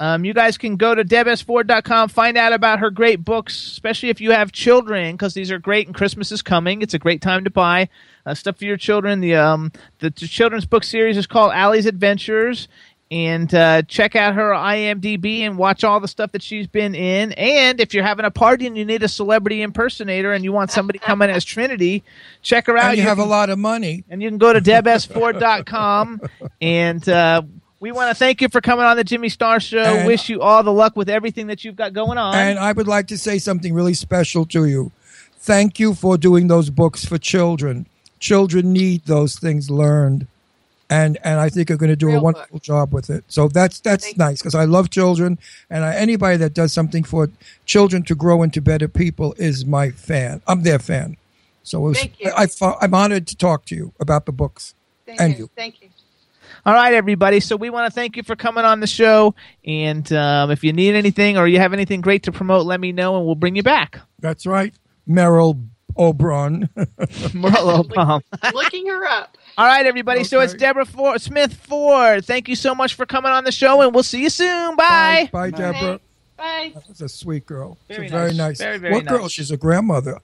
Um, 0.00 0.24
you 0.24 0.34
guys 0.34 0.58
can 0.58 0.76
go 0.76 0.94
to 0.94 1.04
debs4.com, 1.04 2.08
find 2.08 2.36
out 2.36 2.52
about 2.52 2.80
her 2.80 2.90
great 2.90 3.24
books, 3.24 3.54
especially 3.54 4.08
if 4.08 4.20
you 4.20 4.32
have 4.32 4.50
children, 4.50 5.12
because 5.14 5.34
these 5.34 5.50
are 5.50 5.58
great 5.58 5.86
and 5.86 5.94
Christmas 5.94 6.32
is 6.32 6.42
coming. 6.42 6.82
It's 6.82 6.94
a 6.94 6.98
great 6.98 7.20
time 7.22 7.44
to 7.44 7.50
buy 7.50 7.88
uh, 8.26 8.34
stuff 8.34 8.58
for 8.58 8.64
your 8.64 8.76
children. 8.76 9.20
The 9.20 9.36
um, 9.36 9.72
the, 9.98 10.10
the 10.10 10.26
children's 10.28 10.66
book 10.66 10.84
series 10.84 11.16
is 11.16 11.26
called 11.26 11.52
Allie's 11.52 11.86
Adventures. 11.86 12.68
And 13.10 13.54
uh, 13.54 13.82
check 13.82 14.16
out 14.16 14.36
her 14.36 14.52
IMDb 14.52 15.40
and 15.40 15.58
watch 15.58 15.84
all 15.84 16.00
the 16.00 16.08
stuff 16.08 16.32
that 16.32 16.42
she's 16.42 16.66
been 16.66 16.94
in. 16.94 17.32
And 17.32 17.78
if 17.78 17.92
you're 17.92 18.04
having 18.04 18.24
a 18.24 18.30
party 18.30 18.66
and 18.66 18.74
you 18.74 18.86
need 18.86 19.02
a 19.02 19.08
celebrity 19.08 19.60
impersonator 19.60 20.32
and 20.32 20.42
you 20.42 20.50
want 20.50 20.70
somebody 20.70 20.98
coming 21.10 21.28
as 21.28 21.44
Trinity, 21.44 22.04
check 22.40 22.68
her 22.68 22.78
out. 22.78 22.86
And 22.92 22.96
you 22.96 23.02
have 23.02 23.18
a 23.18 23.24
lot 23.26 23.50
of 23.50 23.58
money. 23.58 24.04
and 24.08 24.22
you 24.22 24.30
can 24.30 24.38
go 24.38 24.54
to 24.54 24.62
debs4.com 24.62 26.22
and 26.62 27.06
uh, 27.08 27.42
we 27.80 27.92
want 27.92 28.08
to 28.10 28.14
thank 28.14 28.40
you 28.40 28.48
for 28.48 28.60
coming 28.62 28.84
on 28.86 28.96
the 28.96 29.04
Jimmy 29.04 29.28
Star 29.28 29.60
Show. 29.60 29.78
And- 29.82 30.06
Wish 30.06 30.28
you 30.28 30.40
all 30.40 30.62
the 30.62 30.72
luck 30.72 30.96
with 30.96 31.10
everything 31.10 31.48
that 31.48 31.64
you've 31.64 31.76
got 31.76 31.92
going 31.92 32.16
on. 32.16 32.34
And 32.34 32.58
I 32.58 32.72
would 32.72 32.88
like 32.88 33.08
to 33.08 33.18
say 33.18 33.38
something 33.38 33.74
really 33.74 33.94
special 33.94 34.46
to 34.46 34.64
you. 34.64 34.92
Thank 35.36 35.78
you 35.80 35.92
for 35.94 36.16
doing 36.16 36.46
those 36.46 36.70
books 36.70 37.04
for 37.04 37.18
children. 37.18 37.86
Children 38.22 38.72
need 38.72 39.04
those 39.06 39.36
things 39.36 39.68
learned. 39.68 40.28
And 40.88 41.18
and 41.24 41.40
I 41.40 41.48
think 41.48 41.70
you're 41.70 41.78
going 41.78 41.90
to 41.90 41.96
do 41.96 42.08
a 42.08 42.12
Real 42.12 42.22
wonderful 42.22 42.60
job 42.60 42.92
with 42.92 43.10
it. 43.10 43.24
So 43.26 43.48
that's 43.48 43.80
that's 43.80 44.04
Thank 44.04 44.18
nice 44.18 44.38
because 44.38 44.54
I 44.54 44.64
love 44.64 44.90
children, 44.90 45.38
and 45.70 45.84
I, 45.84 45.96
anybody 45.96 46.36
that 46.36 46.54
does 46.54 46.72
something 46.72 47.02
for 47.02 47.30
children 47.64 48.02
to 48.04 48.14
grow 48.14 48.42
into 48.42 48.60
better 48.60 48.88
people 48.88 49.34
is 49.38 49.66
my 49.66 49.90
fan. 49.90 50.40
I'm 50.46 50.62
their 50.62 50.78
fan. 50.78 51.16
So 51.62 51.78
it 51.78 51.88
was, 51.88 51.98
Thank 51.98 52.20
you. 52.20 52.30
I, 52.30 52.46
I, 52.60 52.74
I'm 52.82 52.94
honored 52.94 53.26
to 53.28 53.36
talk 53.36 53.64
to 53.66 53.74
you 53.74 53.92
about 53.98 54.26
the 54.26 54.32
books. 54.32 54.74
Thank 55.06 55.20
And 55.20 55.32
you. 55.32 55.38
you. 55.38 55.50
Thank 55.56 55.82
you. 55.82 55.88
all 56.66 56.74
right, 56.74 56.92
everybody. 56.92 57.40
So 57.40 57.56
we 57.56 57.70
want 57.70 57.86
to 57.86 57.94
thank 57.94 58.16
you 58.16 58.22
for 58.22 58.36
coming 58.36 58.64
on 58.64 58.80
the 58.80 58.86
show. 58.86 59.34
And 59.64 60.12
um, 60.12 60.50
if 60.50 60.62
you 60.62 60.72
need 60.72 60.94
anything 60.94 61.38
or 61.38 61.48
you 61.48 61.58
have 61.58 61.72
anything 61.72 62.00
great 62.02 62.24
to 62.24 62.32
promote, 62.32 62.66
let 62.66 62.80
me 62.80 62.92
know 62.92 63.16
and 63.16 63.26
we'll 63.26 63.34
bring 63.34 63.56
you 63.56 63.62
back. 63.62 63.98
That's 64.18 64.46
right, 64.46 64.74
Meryl 65.08 65.68
Obron. 65.96 66.68
Merle 67.34 67.84
Palm. 67.84 68.22
Looking 68.54 68.86
her 68.86 69.06
up. 69.06 69.36
All 69.58 69.66
right, 69.66 69.86
everybody. 69.86 70.24
So 70.24 70.40
it's 70.40 70.54
Deborah 70.54 70.86
Ford, 70.86 71.20
Smith 71.20 71.54
Ford. 71.54 72.24
Thank 72.24 72.48
you 72.48 72.56
so 72.56 72.74
much 72.74 72.94
for 72.94 73.06
coming 73.06 73.32
on 73.32 73.44
the 73.44 73.52
show, 73.52 73.82
and 73.82 73.94
we'll 73.94 74.02
see 74.02 74.22
you 74.22 74.30
soon. 74.30 74.76
Bye. 74.76 75.28
Bye, 75.32 75.50
Deborah. 75.50 76.00
Bye. 76.36 76.72
That's 76.74 77.00
a 77.00 77.08
sweet 77.08 77.46
girl. 77.46 77.78
Very 77.88 78.04
She's 78.04 78.10
very 78.10 78.28
nice. 78.30 78.36
nice. 78.36 78.58
Very, 78.58 78.78
very 78.78 78.94
what 78.94 79.06
girl? 79.06 79.28
She's 79.28 79.50
a 79.50 79.56
grandmother. 79.56 80.20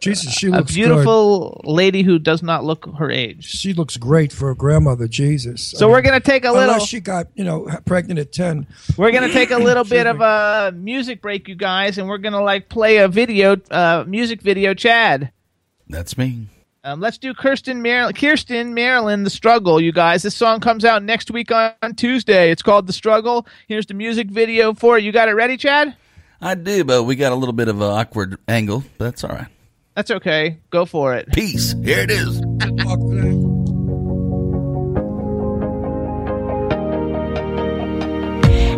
Jesus, 0.00 0.32
she 0.32 0.48
A 0.48 0.50
looks 0.50 0.70
good. 0.70 0.74
beautiful 0.74 1.60
lady 1.64 2.02
who 2.02 2.18
does 2.18 2.42
not 2.42 2.64
look 2.64 2.86
her 2.98 3.10
age. 3.10 3.44
She 3.44 3.72
looks 3.74 3.96
great 3.96 4.32
for 4.32 4.50
a 4.50 4.54
grandmother. 4.54 5.06
Jesus. 5.08 5.62
So 5.62 5.88
we're 5.88 6.02
gonna 6.02 6.20
take 6.20 6.44
a 6.44 6.52
little. 6.52 6.74
Unless 6.74 6.86
she 6.88 7.00
got 7.00 7.28
you 7.34 7.44
know 7.44 7.68
pregnant 7.84 8.18
at 8.18 8.32
ten. 8.32 8.66
We're 8.96 9.12
gonna 9.12 9.32
take 9.32 9.50
a 9.50 9.58
little 9.68 9.84
bit 9.84 10.06
of 10.06 10.20
a 10.20 10.72
music 10.76 11.20
break, 11.22 11.48
you 11.48 11.54
guys, 11.54 11.98
and 11.98 12.08
we're 12.08 12.18
gonna 12.18 12.42
like 12.42 12.68
play 12.68 12.98
a 12.98 13.08
video, 13.08 13.56
uh, 13.70 14.04
music 14.06 14.40
video. 14.42 14.74
Chad, 14.74 15.32
That's 15.88 16.16
me. 16.16 16.46
um, 16.84 17.00
let's 17.00 17.18
do 17.18 17.34
Kirsten 17.34 17.82
Maryland, 17.82 18.16
Kirsten 18.16 18.72
Maryland, 18.74 19.26
"The 19.26 19.30
Struggle." 19.30 19.80
You 19.80 19.92
guys, 19.92 20.22
this 20.22 20.34
song 20.34 20.60
comes 20.60 20.84
out 20.84 21.02
next 21.02 21.30
week 21.30 21.50
on, 21.52 21.72
on 21.82 21.94
Tuesday. 21.94 22.50
It's 22.50 22.62
called 22.62 22.86
"The 22.86 22.92
Struggle." 22.92 23.46
Here's 23.68 23.86
the 23.86 23.94
music 23.94 24.28
video 24.28 24.72
for 24.74 24.96
it. 24.98 25.04
You 25.04 25.12
got 25.12 25.28
it 25.28 25.32
ready, 25.34 25.56
Chad? 25.56 25.94
I 26.40 26.54
do, 26.54 26.84
but 26.84 27.02
we 27.02 27.16
got 27.16 27.32
a 27.32 27.34
little 27.34 27.52
bit 27.52 27.68
of 27.68 27.76
an 27.82 27.90
awkward 27.90 28.38
angle. 28.48 28.82
But 28.96 29.04
that's 29.04 29.24
all 29.24 29.30
right. 29.30 29.48
That's 29.94 30.10
okay. 30.10 30.58
Go 30.70 30.86
for 30.86 31.14
it. 31.14 31.32
Peace. 31.32 31.74
Here 31.84 32.00
it 32.00 32.10
is. 32.10 32.40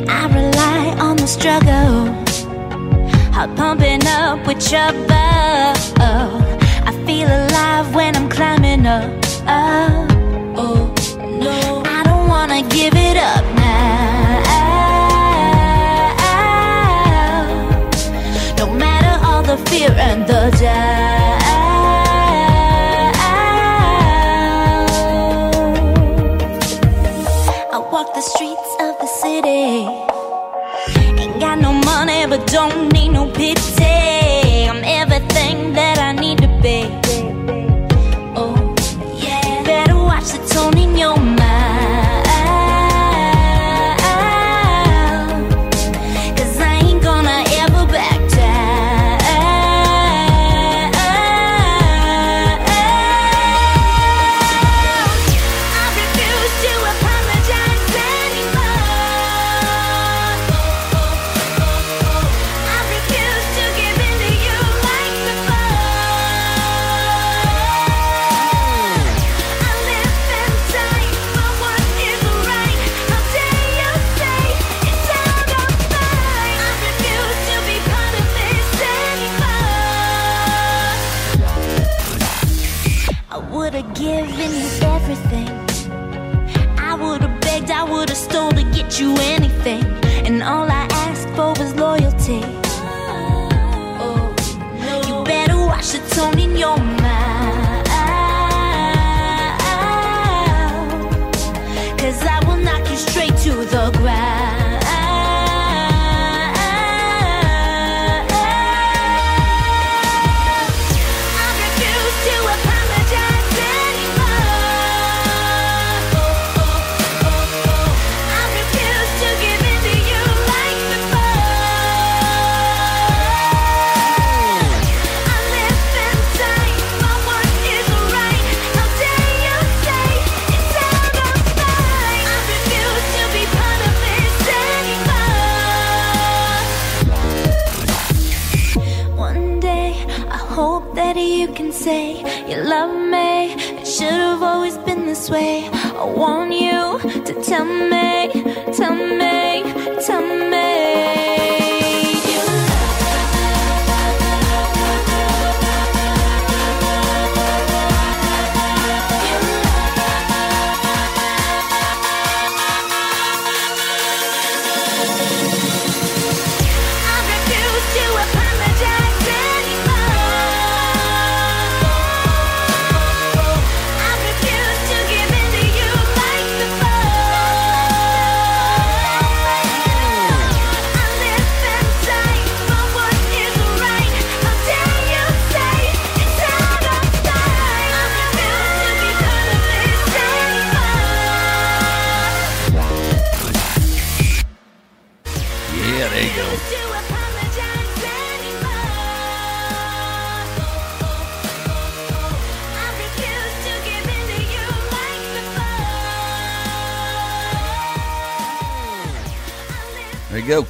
I 0.08 0.26
rely 0.34 0.96
on 0.98 1.16
the 1.16 1.26
struggle. 1.26 2.06
Heart 3.32 3.56
pumping 3.56 4.06
up 4.06 4.46
with 4.46 4.66
trouble. 4.66 5.06
I 6.84 6.92
feel 7.06 7.28
alive 7.28 7.94
when 7.94 8.16
I'm 8.16 8.28
climbing 8.28 8.86
up. 8.86 9.10
Oh, 9.46 10.06
oh 10.56 10.94
no. 11.18 11.82
I 11.84 12.02
don't 12.04 12.28
wanna 12.28 12.62
give 12.68 12.94
it 12.94 13.16
up 13.16 13.61
fear 19.72 19.90
and 20.08 20.22
the 20.26 20.42
doubt. 20.60 21.42
I 27.74 27.78
walk 27.90 28.08
the 28.18 28.20
streets 28.20 28.72
of 28.84 28.92
the 29.02 29.08
city. 29.22 29.88
Ain't 31.22 31.40
got 31.40 31.58
no 31.58 31.72
money, 31.90 32.26
but 32.26 32.46
don't 32.48 32.92
need 32.92 33.10
no 33.18 33.24
pity. 33.30 33.81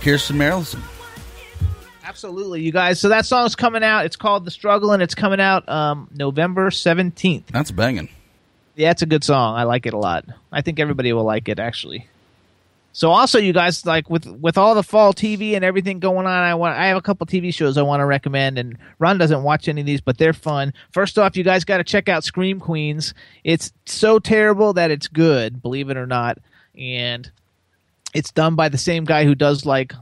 Kirsten 0.03 0.37
Merrilson. 0.37 0.81
Absolutely, 2.05 2.61
you 2.61 2.73
guys. 2.73 3.01
So 3.01 3.09
that 3.09 3.25
song's 3.25 3.55
coming 3.55 3.85
out. 3.85 4.05
It's 4.05 4.17
called 4.17 4.45
"The 4.45 4.51
Struggle" 4.51 4.93
and 4.93 5.03
it's 5.03 5.15
coming 5.15 5.41
out 5.41 5.69
um, 5.69 6.09
November 6.13 6.71
seventeenth. 6.71 7.47
That's 7.47 7.71
banging. 7.71 8.09
Yeah, 8.75 8.91
it's 8.91 9.03
a 9.03 9.07
good 9.07 9.23
song. 9.23 9.55
I 9.57 9.63
like 9.63 9.87
it 9.87 9.95
a 9.95 9.99
lot. 9.99 10.25
I 10.51 10.61
think 10.61 10.81
everybody 10.81 11.13
will 11.13 11.25
like 11.25 11.49
it 11.49 11.59
actually. 11.59 12.09
So 12.95 13.11
also, 13.11 13.39
you 13.39 13.53
guys 13.53 13.87
like 13.87 14.11
with 14.11 14.27
with 14.27 14.59
all 14.59 14.75
the 14.75 14.83
fall 14.83 15.15
TV 15.15 15.55
and 15.55 15.65
everything 15.65 15.99
going 16.01 16.27
on. 16.27 16.27
I 16.27 16.55
want 16.57 16.77
I 16.77 16.87
have 16.87 16.97
a 16.97 17.03
couple 17.03 17.27
TV 17.27 17.55
shows 17.55 17.79
I 17.79 17.83
want 17.83 18.01
to 18.01 18.07
recommend, 18.07 18.59
and 18.59 18.77
Ron 18.99 19.19
doesn't 19.19 19.43
watch 19.43 19.69
any 19.69 19.81
of 19.81 19.87
these, 19.87 20.01
but 20.01 20.19
they're 20.19 20.35
fun. 20.35 20.75
First 20.91 21.19
off, 21.19 21.37
you 21.37 21.45
guys 21.45 21.65
got 21.65 21.79
to 21.79 21.85
check 21.85 22.09
out 22.09 22.25
Scream 22.25 22.61
Queens. 22.61 23.15
It's 23.45 23.73
so 23.87 24.19
terrible 24.19 24.75
that 24.75 24.91
it's 24.91 25.09
good, 25.09 25.63
believe 25.63 25.89
it 25.89 25.97
or 25.97 26.07
not, 26.07 26.39
and 26.77 27.31
it's 28.13 28.33
done 28.33 28.55
by 28.55 28.69
the 28.69 28.79
same 28.79 29.05
guy 29.05 29.25
who 29.25 29.35
does 29.35 29.65
like 29.67 29.93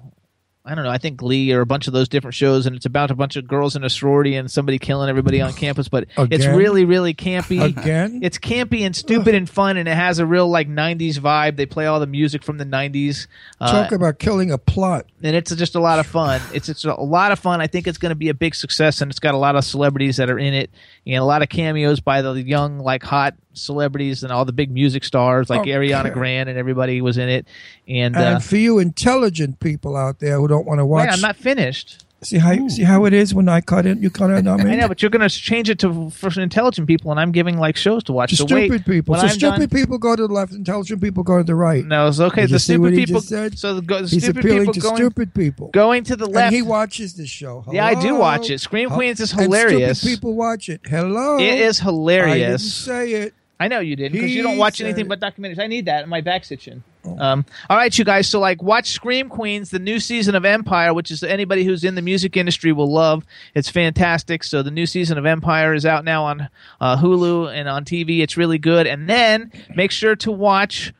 I 0.63 0.75
don't 0.75 0.85
know, 0.85 0.91
I 0.91 0.99
think 0.99 1.17
Glee 1.17 1.53
or 1.53 1.63
a 1.63 1.67
bunch 1.67 1.87
of 1.87 1.95
those 1.95 2.09
different 2.09 2.35
shows, 2.35 2.67
and 2.67 2.77
it's 2.77 2.85
about 2.85 3.11
a 3.11 3.15
bunch 3.15 3.37
of 3.37 3.49
girls 3.49 3.77
in 3.77 3.83
a 3.83 3.89
sorority 3.89 4.37
and 4.37 4.51
somebody 4.51 4.79
killing 4.79 5.09
everybody 5.09 5.41
on 5.41 5.55
campus. 5.55 5.89
But 5.89 6.07
it's 6.19 6.45
really, 6.45 6.85
really 6.85 7.15
campy. 7.15 7.63
Again? 7.65 8.21
It's 8.23 8.37
campy 8.37 8.83
and 8.83 8.95
stupid 8.95 9.35
and 9.35 9.49
fun, 9.49 9.79
and 9.79 9.89
it 9.89 9.95
has 9.95 10.19
a 10.19 10.27
real 10.27 10.49
like 10.49 10.69
'90s 10.69 11.15
vibe. 11.15 11.57
They 11.57 11.65
play 11.65 11.87
all 11.87 11.99
the 11.99 12.07
music 12.07 12.43
from 12.43 12.59
the 12.59 12.67
'90s. 12.67 13.27
Uh, 13.59 13.73
Talk 13.73 13.93
about 13.93 14.19
killing 14.19 14.51
a 14.51 14.59
plot. 14.59 15.07
and 15.23 15.35
it's 15.35 15.55
just 15.57 15.77
a 15.77 15.81
lot 15.81 15.99
of 15.99 16.07
fun. 16.07 16.43
It's 16.53 16.69
it's 16.69 16.85
a 16.85 16.93
lot 16.93 17.33
of 17.33 17.39
fun. 17.39 17.63
I 17.63 17.67
think 17.67 17.87
it's 17.87 17.99
going 17.99 18.11
to 18.11 18.15
be 18.17 18.29
a 18.29 18.35
big 18.35 18.55
success, 18.55 19.01
and 19.01 19.11
it's 19.11 19.19
got 19.19 19.33
a 19.33 19.39
lot 19.39 19.57
of 19.57 19.65
celebrities 19.65 20.19
that 20.19 20.29
are 20.29 20.39
in 20.39 20.53
it, 20.53 20.71
and 21.07 21.17
a 21.17 21.25
lot 21.25 21.41
of 21.43 21.49
cameos 21.49 22.01
by 22.01 22.21
the 22.21 22.35
young, 22.35 22.81
like 22.81 23.03
hot 23.03 23.35
celebrities 23.53 24.23
and 24.23 24.33
all 24.33 24.45
the 24.45 24.53
big 24.53 24.71
music 24.71 25.05
stars, 25.05 25.51
like 25.51 25.61
Okay. 25.61 25.71
Ariana 25.71 26.13
Grande 26.13 26.49
and 26.49 26.59
everybody 26.59 27.01
was 27.01 27.19
in 27.19 27.29
it. 27.29 27.47
And, 27.89 28.17
And 28.17 28.37
uh, 28.37 28.39
for 28.39 28.57
you 28.57 28.79
intelligent 28.79 29.61
people 29.61 29.97
out 29.97 30.21
there 30.21 30.37
who 30.39 30.49
don't 30.49 30.67
want 30.67 30.79
to 30.79 30.87
watch, 30.87 31.09
I'm 31.11 31.21
not 31.21 31.37
finished. 31.37 32.05
see 32.23 32.37
how 32.37 32.69
see 32.69 32.83
how 32.85 33.07
it 33.07 33.15
is 33.15 33.35
when 33.35 33.49
I 33.49 33.63
cut 33.63 33.87
in, 33.87 34.03
you 34.03 34.11
cut 34.11 34.31
in 34.31 34.47
on 34.47 34.63
me. 34.65 34.73
I 34.73 34.77
know, 34.77 34.89
but 34.89 35.01
you're 35.03 35.11
going 35.11 35.27
to 35.27 35.35
change 35.35 35.71
it 35.71 35.79
to 35.81 36.11
for 36.11 36.31
intelligent 36.41 36.87
people, 36.87 37.11
and 37.11 37.19
I'm 37.19 37.33
giving 37.33 37.59
like 37.59 37.77
shows 37.77 38.05
to 38.05 38.13
watch. 38.13 38.31
To 38.31 38.37
so 38.37 38.47
stupid 38.47 38.71
wait, 38.71 38.85
people. 38.85 39.15
So 39.17 39.23
I'm 39.23 39.29
stupid 39.31 39.71
done- 39.71 39.81
people 39.81 39.97
go 39.99 40.15
to 40.15 40.27
the 40.29 40.33
left, 40.33 40.53
intelligent 40.53 41.01
people 41.01 41.23
go 41.23 41.39
to 41.39 41.45
the 41.45 41.55
right. 41.55 41.83
No, 41.85 42.09
it's 42.09 42.21
okay. 42.21 42.43
Did 42.43 42.51
the 42.51 42.59
stupid 42.59 42.95
people. 42.95 43.21
said? 43.23 43.59
So 43.59 43.75
the, 43.75 43.81
go- 43.83 44.03
the 44.03 44.09
He's 44.09 44.23
stupid 44.23 44.45
appealing 44.45 44.61
people 44.67 44.75
to 44.75 44.81
going 44.81 44.97
stupid 44.97 45.35
people. 45.35 45.69
going 45.73 46.05
to 46.05 46.15
the 46.17 46.27
left. 46.27 46.47
And 46.49 46.55
he 46.55 46.61
watches 46.63 47.15
this 47.15 47.31
show. 47.31 47.65
Yeah, 47.73 47.87
I 47.87 47.95
do 48.01 48.15
watch 48.17 48.51
it. 48.51 48.61
Scream 48.61 48.91
Queens 48.91 49.19
is 49.19 49.33
And 49.33 49.41
hilarious. 49.41 49.99
stupid 50.01 50.15
people 50.17 50.35
watch 50.35 50.69
it. 50.69 50.83
Hello. 50.87 51.39
It 51.39 51.59
is 51.59 51.81
I 51.81 51.85
didn't 51.85 51.95
hilarious. 51.95 52.75
say 52.75 53.13
it. 53.13 53.35
I 53.61 53.69
know 53.69 53.81
you 53.81 53.95
didn't 53.95 54.13
because 54.13 54.35
you 54.35 54.43
don't 54.43 54.57
watch 54.57 54.81
anything. 54.81 55.05
Oh. 55.05 55.09
but 55.15 55.21
documentaries. 55.21 55.59
I 55.59 55.67
need 55.67 55.85
that. 55.85 56.05
In 56.05 56.09
my 56.09 56.23
back's 56.23 56.51
itching. 56.51 56.83
Um, 57.19 57.45
all 57.69 57.77
right, 57.77 57.97
you 57.97 58.07
guys. 58.07 58.27
So 58.27 58.41
like, 58.41 58.63
watch 58.63 58.89
Scream 58.91 59.29
Queens, 59.29 59.69
the 59.69 59.79
new 59.79 60.01
season 60.01 60.35
of 60.35 60.47
Empire, 60.47 60.95
which 60.95 61.11
is 61.11 61.23
anybody 61.23 61.65
who's 61.65 61.85
in 61.85 61.95
the 61.95 62.01
music 62.01 62.39
industry 62.39 62.73
will 62.73 62.91
love. 62.91 63.27
It's 63.55 63.69
fantastic. 63.69 64.45
So 64.45 64.63
the 64.63 64.71
new 64.71 64.87
season 64.87 65.19
of 65.19 65.27
Empire 65.27 65.75
is 65.75 65.85
out 65.85 66.07
now 66.07 66.25
on 66.25 66.49
uh, 66.81 66.97
Hulu 66.97 67.55
and 67.55 67.69
on 67.69 67.85
TV. 67.85 68.21
It's 68.23 68.39
really 68.39 68.59
good. 68.59 68.87
And 68.87 69.07
then 69.07 69.53
make 69.75 69.91
sure 69.91 70.17
to 70.17 70.33
watch, 70.33 70.95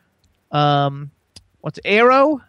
um, 0.53 1.11
what's 1.63 1.81
Arrow. 1.83 2.43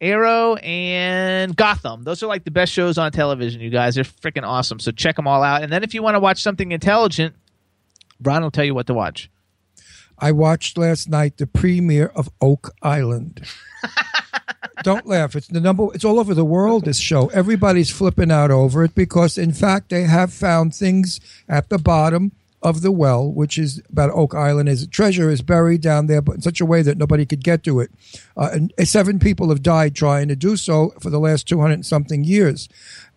Arrow 0.00 0.56
and 0.56 1.56
Gotham. 1.56 2.02
Those 2.02 2.22
are 2.22 2.26
like 2.26 2.44
the 2.44 2.50
best 2.50 2.70
shows 2.72 2.98
on 2.98 3.10
television, 3.12 3.62
you 3.62 3.70
guys. 3.70 3.94
They're 3.94 4.04
freaking 4.04 4.46
awesome. 4.46 4.78
So 4.78 4.90
check 4.90 5.16
them 5.16 5.26
all 5.26 5.42
out. 5.42 5.62
And 5.62 5.72
then 5.72 5.82
if 5.82 5.94
you 5.94 6.02
want 6.02 6.16
to 6.16 6.20
watch 6.20 6.42
something 6.42 6.72
intelligent, 6.72 7.34
Brian 8.20 8.42
will 8.42 8.50
tell 8.50 8.66
you 8.66 8.74
what 8.74 8.86
to 8.88 8.94
watch. 8.94 9.30
I 10.18 10.32
watched 10.32 10.78
last 10.78 11.08
night 11.08 11.36
the 11.36 11.46
premiere 11.46 12.12
of 12.14 12.30
Oak 12.40 12.74
Island. 12.82 13.46
Don't 14.82 15.06
laugh. 15.06 15.34
It's 15.34 15.48
the 15.48 15.60
number. 15.60 15.88
It's 15.94 16.04
all 16.04 16.18
over 16.18 16.34
the 16.34 16.44
world. 16.44 16.84
This 16.84 16.98
show. 16.98 17.28
Everybody's 17.28 17.90
flipping 17.90 18.30
out 18.30 18.50
over 18.50 18.84
it 18.84 18.94
because, 18.94 19.38
in 19.38 19.52
fact, 19.52 19.88
they 19.88 20.02
have 20.02 20.32
found 20.32 20.74
things 20.74 21.20
at 21.48 21.68
the 21.68 21.78
bottom 21.78 22.32
of 22.64 22.80
the 22.80 22.90
well, 22.90 23.30
which 23.30 23.58
is 23.58 23.82
about 23.90 24.10
Oak 24.10 24.34
Island. 24.34 24.68
Is 24.68 24.86
treasure 24.86 25.30
is 25.30 25.42
buried 25.42 25.82
down 25.82 26.06
there, 26.06 26.22
but 26.22 26.36
in 26.36 26.40
such 26.40 26.60
a 26.60 26.66
way 26.66 26.82
that 26.82 26.98
nobody 26.98 27.26
could 27.26 27.44
get 27.44 27.62
to 27.64 27.80
it. 27.80 27.90
Uh, 28.36 28.50
and 28.52 28.72
seven 28.84 29.18
people 29.18 29.50
have 29.50 29.62
died 29.62 29.94
trying 29.94 30.28
to 30.28 30.36
do 30.36 30.56
so 30.56 30.94
for 31.00 31.10
the 31.10 31.20
last 31.20 31.46
two 31.46 31.60
hundred 31.60 31.84
something 31.86 32.24
years. 32.24 32.68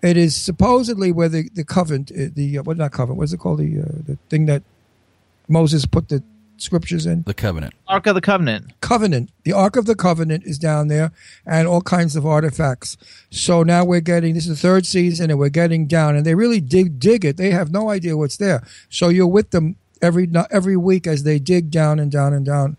It 0.02 0.18
is 0.18 0.36
supposedly 0.36 1.12
where 1.12 1.30
the 1.30 1.50
the 1.54 1.64
covenant, 1.64 2.12
uh, 2.12 2.30
the 2.34 2.60
uh, 2.60 2.64
what 2.64 2.78
not 2.78 2.92
covenant? 2.92 3.18
What's 3.18 3.34
it 3.34 3.40
called? 3.40 3.60
The 3.60 3.80
uh, 3.80 4.04
the 4.06 4.18
thing 4.30 4.46
that 4.48 4.64
Moses 5.48 5.86
put 5.86 6.10
the 6.10 6.22
scriptures 6.62 7.06
in. 7.06 7.24
The 7.24 7.34
Covenant. 7.34 7.74
Ark 7.88 8.08
of 8.08 8.16
the 8.16 8.22
Covenant. 8.22 8.80
covenant. 8.82 9.30
The 9.44 9.54
ark 9.54 9.76
of 9.76 9.86
the 9.86 9.96
covenant 9.96 10.44
is 10.46 10.58
down 10.58 10.88
there 10.88 11.12
and 11.46 11.68
all 11.68 11.82
kinds 11.82 12.16
of 12.16 12.26
artifacts. 12.26 12.98
So 13.30 13.64
now 13.64 13.86
we're 13.86 14.02
getting 14.02 14.34
this 14.34 14.48
is 14.48 14.62
the 14.62 14.68
third 14.68 14.86
season 14.86 15.30
and 15.30 15.40
we're 15.40 15.50
getting 15.50 15.88
down 15.88 16.16
and 16.16 16.26
they 16.26 16.36
really 16.36 16.60
dig 16.60 17.00
dig 17.00 17.24
it. 17.26 17.38
They 17.38 17.52
have 17.52 17.72
no 17.72 17.90
idea 17.90 18.18
what's 18.18 18.38
there. 18.38 18.64
So 18.90 19.10
you're 19.10 19.28
with 19.28 19.52
them 19.52 19.76
every 20.02 20.30
every 20.52 20.78
week 20.78 21.08
as 21.08 21.24
they 21.24 21.40
dig 21.40 21.72
down 21.72 22.00
and 22.00 22.12
down 22.12 22.34
and 22.34 22.46
down. 22.46 22.78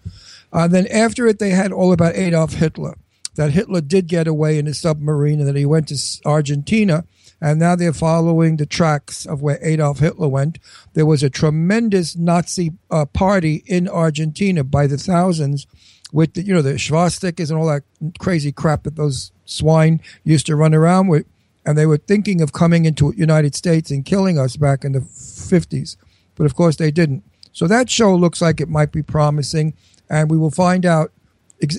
Uh, 0.53 0.69
then 0.69 0.87
after 0.89 1.27
it 1.27 1.39
they 1.39 1.51
had 1.51 1.73
all 1.73 1.93
about 1.93 2.15
adolf 2.15 2.55
hitler 2.55 2.97
that 3.35 3.53
hitler 3.53 3.81
did 3.81 4.07
get 4.07 4.27
away 4.27 4.59
in 4.59 4.67
a 4.67 4.75
submarine 4.75 5.39
and 5.41 5.49
that 5.49 5.57
he 5.57 5.67
went 5.67 5.89
to 5.89 5.97
argentina 6.25 7.05
and 7.41 7.59
now 7.59 7.77
they're 7.77 7.93
following 7.93 8.57
the 8.57 8.67
tracks 8.67 9.25
of 9.25 9.43
where 9.43 9.59
Adolf 9.63 10.01
Hitler 10.01 10.29
went. 10.29 10.59
There 10.95 11.07
was 11.07 11.23
a 11.23 11.31
tremendous 11.31 12.17
Nazi 12.17 12.73
uh, 12.91 13.07
party 13.07 13.63
in 13.67 13.89
Argentina 13.89 14.65
by 14.65 14.87
the 14.87 14.99
thousands 14.99 15.67
with 16.13 16.35
the, 16.35 16.43
you 16.43 16.55
know 16.55 16.63
the 16.63 16.75
swastikas 16.75 17.51
and 17.51 17.59
all 17.59 17.67
that 17.67 17.83
crazy 18.19 18.53
crap 18.53 18.85
that 18.85 18.97
those 18.97 19.31
swine 19.45 20.01
used 20.25 20.47
to 20.47 20.57
run 20.57 20.75
around 20.75 21.09
with, 21.09 21.27
and 21.65 21.77
they 21.77 21.87
were 21.87 21.99
thinking 21.99 22.41
of 22.41 22.53
coming 22.53 22.85
into 22.85 23.15
United 23.17 23.55
States 23.55 23.91
and 23.91 24.05
killing 24.05 24.39
us 24.39 24.57
back 24.57 24.85
in 24.85 24.93
the 24.93 25.01
fifties, 25.01 25.97
but 26.35 26.47
of 26.47 26.55
course 26.55 26.77
they 26.77 26.91
didn't. 26.91 27.25
So 27.53 27.67
that 27.67 27.91
show 27.91 28.15
looks 28.15 28.41
like 28.41 28.61
it 28.61 28.69
might 28.69 28.93
be 28.93 29.03
promising, 29.03 29.75
and 30.09 30.31
we 30.31 30.39
will 30.39 30.51
find 30.51 30.85
out. 30.85 31.13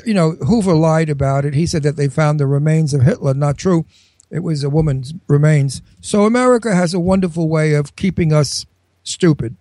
You 0.05 0.13
know, 0.13 0.31
Hoover 0.31 0.73
lied 0.73 1.09
about 1.09 1.45
it. 1.45 1.53
He 1.53 1.65
said 1.65 1.83
that 1.83 1.95
they 1.95 2.09
found 2.09 2.37
the 2.37 2.45
remains 2.45 2.93
of 2.93 3.03
Hitler. 3.03 3.33
Not 3.33 3.57
true. 3.57 3.85
It 4.31 4.39
was 4.39 4.63
a 4.63 4.69
woman's 4.69 5.13
remains. 5.27 5.81
So 6.01 6.25
America 6.25 6.75
has 6.75 6.93
a 6.93 6.99
wonderful 6.99 7.49
way 7.49 7.73
of 7.73 7.95
keeping 7.95 8.31
us 8.31 8.65
stupid. 9.03 9.55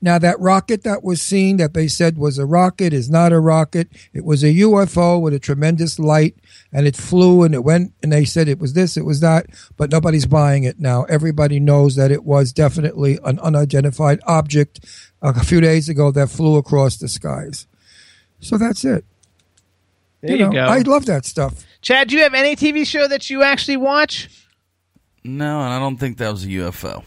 Now, 0.00 0.18
that 0.18 0.38
rocket 0.38 0.84
that 0.84 1.02
was 1.02 1.20
seen 1.20 1.56
that 1.56 1.74
they 1.74 1.88
said 1.88 2.18
was 2.18 2.38
a 2.38 2.46
rocket 2.46 2.92
is 2.92 3.10
not 3.10 3.32
a 3.32 3.40
rocket. 3.40 3.88
It 4.12 4.24
was 4.24 4.44
a 4.44 4.54
UFO 4.54 5.20
with 5.20 5.34
a 5.34 5.38
tremendous 5.38 5.98
light 5.98 6.36
and 6.72 6.86
it 6.86 6.96
flew 6.96 7.42
and 7.42 7.54
it 7.54 7.64
went 7.64 7.92
and 8.02 8.12
they 8.12 8.24
said 8.24 8.48
it 8.48 8.60
was 8.60 8.74
this, 8.74 8.96
it 8.96 9.04
was 9.04 9.20
that, 9.20 9.46
but 9.76 9.90
nobody's 9.90 10.26
buying 10.26 10.64
it 10.64 10.78
now. 10.78 11.04
Everybody 11.04 11.58
knows 11.58 11.96
that 11.96 12.10
it 12.10 12.24
was 12.24 12.52
definitely 12.52 13.18
an 13.24 13.38
unidentified 13.40 14.20
object 14.26 14.80
a 15.22 15.44
few 15.44 15.60
days 15.60 15.88
ago 15.88 16.10
that 16.12 16.30
flew 16.30 16.56
across 16.56 16.96
the 16.96 17.08
skies. 17.08 17.66
So 18.40 18.56
that's 18.56 18.84
it. 18.84 19.04
There 20.20 20.32
you, 20.32 20.38
know, 20.44 20.52
go. 20.52 20.58
I 20.58 20.78
love 20.80 21.06
that 21.06 21.24
stuff. 21.24 21.64
Chad, 21.88 22.08
do 22.08 22.16
you 22.16 22.22
have 22.22 22.34
any 22.34 22.54
TV 22.54 22.86
show 22.86 23.08
that 23.08 23.30
you 23.30 23.42
actually 23.42 23.78
watch? 23.78 24.28
No, 25.24 25.62
and 25.62 25.72
I 25.72 25.78
don't 25.78 25.96
think 25.96 26.18
that 26.18 26.30
was 26.30 26.44
a 26.44 26.48
UFO. 26.48 27.02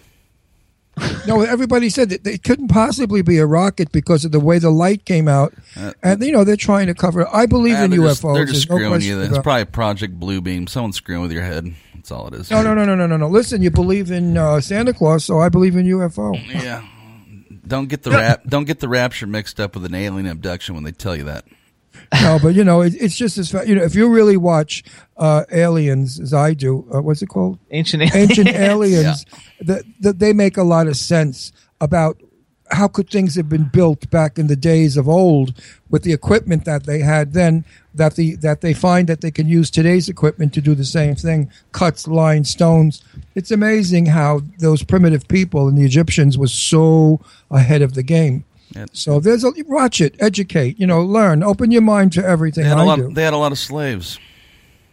No, 1.28 1.42
everybody 1.42 1.92
said 1.92 2.10
that 2.10 2.26
it 2.26 2.42
couldn't 2.42 2.70
possibly 2.70 3.22
be 3.22 3.38
a 3.38 3.46
rocket 3.46 3.92
because 3.92 4.26
of 4.26 4.32
the 4.32 4.40
way 4.40 4.58
the 4.58 4.72
light 4.72 5.06
came 5.06 5.28
out, 5.28 5.54
and 6.02 6.24
you 6.24 6.32
know 6.32 6.44
they're 6.44 6.56
trying 6.56 6.88
to 6.88 6.96
cover. 6.96 7.22
it. 7.22 7.28
I 7.32 7.46
believe 7.46 7.78
Uh, 7.78 7.84
in 7.84 7.92
they're 7.92 8.00
UFOs. 8.00 8.08
Just, 8.10 8.24
they're 8.24 8.46
just 8.46 8.54
There's 8.54 8.70
no 8.70 8.76
screwing 8.76 8.90
question 8.90 9.10
you. 9.12 9.22
It's 9.22 9.32
about- 9.34 9.44
probably 9.44 9.66
Project 9.66 10.20
Bluebeam. 10.20 10.68
Someone's 10.68 10.96
screwing 10.96 11.22
with 11.22 11.32
your 11.32 11.44
head. 11.44 11.76
That's 11.94 12.10
all 12.10 12.28
it 12.30 12.34
is. 12.34 12.50
No, 12.50 12.64
no, 12.64 12.74
no, 12.74 12.84
no, 12.84 12.96
no, 12.96 13.06
no, 13.06 13.18
no. 13.18 13.28
Listen, 13.28 13.62
you 13.62 13.70
believe 13.70 14.10
in 14.10 14.36
uh, 14.36 14.62
Santa 14.62 14.96
Claus, 14.96 15.24
so 15.24 15.38
I 15.38 15.50
believe 15.50 15.76
in 15.76 15.86
UFO. 15.86 16.34
Yeah. 16.52 16.84
Don't 17.68 17.88
get 17.88 18.02
the 18.02 18.10
rap. 18.10 18.46
Don't 18.48 18.66
get 18.66 18.80
the 18.80 18.90
rapture 18.90 19.28
mixed 19.28 19.60
up 19.60 19.76
with 19.76 19.86
an 19.86 19.94
alien 19.94 20.26
abduction 20.26 20.74
when 20.74 20.84
they 20.84 20.92
tell 20.92 21.16
you 21.16 21.26
that. 21.26 21.46
No, 22.22 22.40
but 22.42 22.56
you 22.56 22.64
know, 22.64 22.82
it, 22.82 22.94
it's 22.96 23.16
just 23.16 23.38
as 23.38 23.54
you 23.68 23.76
know, 23.76 23.84
if 23.84 23.96
you 23.96 24.10
really 24.10 24.38
watch 24.38 24.84
uh, 25.18 25.44
Aliens, 25.52 26.20
as 26.20 26.34
I 26.34 26.54
do, 26.54 26.88
uh, 26.94 27.02
what's 27.02 27.22
it 27.22 27.28
called? 27.28 27.60
Ancient 27.72 28.04
Aliens. 28.04 28.30
Ancient 28.30 28.50
Aliens. 28.50 29.26
That 29.62 29.84
that 30.00 30.18
they 30.18 30.34
make 30.34 30.58
a 30.58 30.64
lot 30.64 30.88
of 30.88 30.98
sense 30.98 31.52
about 31.80 32.20
how 32.72 32.88
could 32.88 33.10
things 33.10 33.36
have 33.36 33.50
been 33.50 33.66
built 33.66 34.10
back 34.10 34.40
in 34.40 34.48
the 34.48 34.56
days 34.56 34.98
of 34.98 35.08
old 35.08 35.54
with 35.90 36.04
the 36.04 36.14
equipment 36.14 36.66
that 36.66 36.86
they 36.86 37.00
had 37.00 37.34
then 37.34 37.66
that 37.94 38.16
the 38.16 38.36
that 38.38 38.62
they 38.62 38.74
find 38.74 39.08
that 39.08 39.22
they 39.22 39.32
can 39.32 39.48
use 39.48 39.70
today's 39.70 40.08
equipment 40.08 40.54
to 40.54 40.62
do 40.62 40.74
the 40.74 40.86
same 40.86 41.16
thing 41.16 41.52
cuts 41.72 42.08
lines 42.08 42.50
stones 42.50 43.04
it's 43.36 43.52
amazing 43.52 44.08
how 44.08 44.42
those 44.60 44.84
primitive 44.84 45.28
people 45.28 45.68
and 45.68 45.78
the 45.78 45.86
egyptians 45.86 46.38
was 46.38 46.54
so 46.54 47.20
ahead 47.50 47.82
of 47.82 47.94
the 47.94 48.04
game 48.04 48.44
So 48.94 49.20
there's 49.20 49.44
a 49.44 49.52
watch 49.68 50.02
it 50.02 50.16
educate 50.20 50.80
you 50.80 50.88
know 50.88 51.02
learn 51.02 51.44
open 51.44 51.72
your 51.72 51.82
mind 51.82 52.14
to 52.14 52.26
everything 52.26 52.64
They 52.64 52.70
had 52.70 52.78
a 52.80 52.84
lot. 52.84 52.98
do. 52.98 53.14
They 53.14 53.24
had 53.24 53.34
a 53.34 53.38
lot 53.38 53.52
of 53.52 53.58
slaves. 53.58 54.20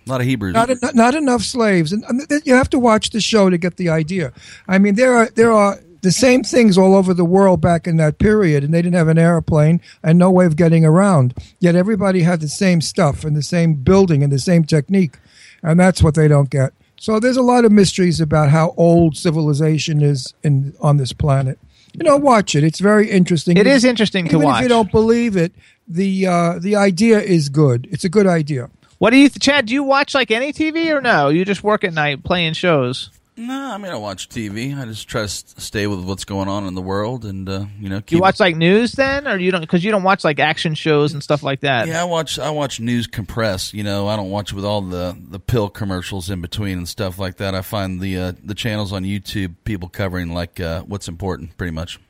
A 0.07 0.11
lot 0.11 0.20
of 0.22 0.26
Hebrews. 0.26 0.55
Not, 0.55 0.70
en- 0.70 0.79
not 0.95 1.14
enough 1.14 1.43
slaves, 1.43 1.93
and, 1.93 2.03
and 2.05 2.26
you 2.47 2.55
have 2.55 2.70
to 2.70 2.79
watch 2.79 3.11
the 3.11 3.20
show 3.20 3.51
to 3.51 3.59
get 3.59 3.76
the 3.76 3.91
idea. 3.91 4.33
I 4.66 4.79
mean, 4.79 4.95
there 4.95 5.14
are 5.14 5.29
there 5.31 5.53
are 5.53 5.79
the 6.01 6.12
same 6.12 6.43
things 6.43 6.79
all 6.79 6.95
over 6.95 7.12
the 7.12 7.24
world 7.24 7.61
back 7.61 7.87
in 7.87 7.99
that 7.99 8.18
period, 8.18 8.64
and 8.64 8.72
they 8.72 8.81
didn't 8.81 8.97
have 8.97 9.09
an 9.09 9.18
airplane 9.18 9.81
and 10.03 10.18
no 10.18 10.31
way 10.31 10.47
of 10.47 10.57
getting 10.57 10.85
around. 10.85 11.35
Yet 11.61 11.76
everybody 11.76 12.22
had 12.22 12.41
the 12.41 12.49
same 12.49 12.81
stuff 12.81 13.24
and 13.24 13.37
the 13.37 13.43
same 13.43 13.74
building 13.74 14.22
and 14.22 14.33
the 14.33 14.39
same 14.39 14.64
technique, 14.64 15.18
and 15.62 15.79
that's 15.79 16.03
what 16.03 16.14
they 16.14 16.29
don't 16.29 16.51
get. 16.51 16.72
So 17.01 17.20
there's 17.20 17.37
a 17.37 17.43
lot 17.43 17.64
of 17.64 17.72
mysteries 17.72 18.20
about 18.20 18.49
how 18.49 18.74
old 18.76 19.16
civilization 19.16 20.03
is 20.03 20.33
in 20.43 20.74
on 20.81 20.97
this 20.97 21.12
planet. 21.12 21.59
You 22.01 22.05
know, 22.09 22.16
watch 22.16 22.55
it. 22.55 22.64
It's 22.64 22.80
very 22.80 23.11
interesting. 23.11 23.57
It 23.57 23.66
is 23.66 23.84
interesting 23.84 24.26
to 24.26 24.36
Even 24.36 24.42
watch. 24.42 24.59
if 24.59 24.62
you 24.64 24.68
don't 24.68 24.90
believe 24.90 25.36
it, 25.36 25.53
the 25.86 26.26
uh, 26.26 26.59
the 26.59 26.76
idea 26.76 27.20
is 27.20 27.49
good. 27.49 27.88
It's 27.90 28.05
a 28.05 28.09
good 28.09 28.26
idea. 28.26 28.70
What 28.99 29.11
do 29.11 29.16
you, 29.16 29.28
th- 29.28 29.38
Chad? 29.40 29.66
Do 29.66 29.74
you 29.74 29.82
watch 29.84 30.14
like 30.14 30.30
any 30.30 30.53
TV 30.53 30.92
or 30.94 31.01
no? 31.01 31.28
You 31.28 31.44
just 31.44 31.62
work 31.62 31.84
at 31.84 31.92
night 31.94 32.24
playing 32.24 32.55
shows. 32.55 33.11
No, 33.39 33.72
I 33.72 33.78
mean 33.78 33.93
I 33.93 33.97
watch 33.97 34.28
TV. 34.28 34.76
I 34.76 34.84
just 34.84 35.07
try 35.07 35.22
to 35.22 35.28
stay 35.28 35.86
with 35.86 36.01
what's 36.01 36.24
going 36.24 36.49
on 36.49 36.66
in 36.66 36.74
the 36.74 36.82
world, 36.82 37.24
and 37.24 37.49
uh, 37.49 37.66
you 37.78 37.89
know, 37.89 38.03
you 38.09 38.18
watch 38.18 38.41
like 38.41 38.57
news 38.57 38.93
then, 38.93 39.28
or 39.28 39.39
you 39.39 39.53
don't? 39.53 39.61
Because 39.61 39.84
you 39.84 39.93
don't 39.93 40.03
watch 40.03 40.24
like 40.24 40.41
action 40.41 40.74
shows 40.74 41.12
and 41.12 41.22
stuff 41.22 41.45
like 41.45 41.61
that. 41.61 41.86
Yeah, 41.86 42.03
I 42.03 42.05
watch. 42.05 42.41
I 42.41 42.51
watch 42.51 42.80
news 42.80 43.07
compressed. 43.07 43.74
You 43.74 43.84
know, 43.84 44.09
I 44.09 44.16
don't 44.16 44.30
watch 44.30 44.53
with 44.53 44.64
all 44.64 44.80
the 44.80 45.16
the 45.30 45.39
pill 45.39 45.68
commercials 45.68 46.28
in 46.30 46.41
between 46.41 46.78
and 46.78 46.89
stuff 46.89 47.16
like 47.16 47.36
that. 47.36 47.55
I 47.55 47.62
find 47.62 48.01
the 48.01 48.18
uh, 48.18 48.32
the 48.43 48.57
channels 48.57 48.93
on 48.93 49.05
YouTube 49.05 49.55
people 49.62 49.89
covering 49.89 50.34
like 50.34 50.59
uh, 50.59 50.82
what's 50.82 51.07
important, 51.07 51.57
pretty 51.57 51.72
much. 51.72 52.01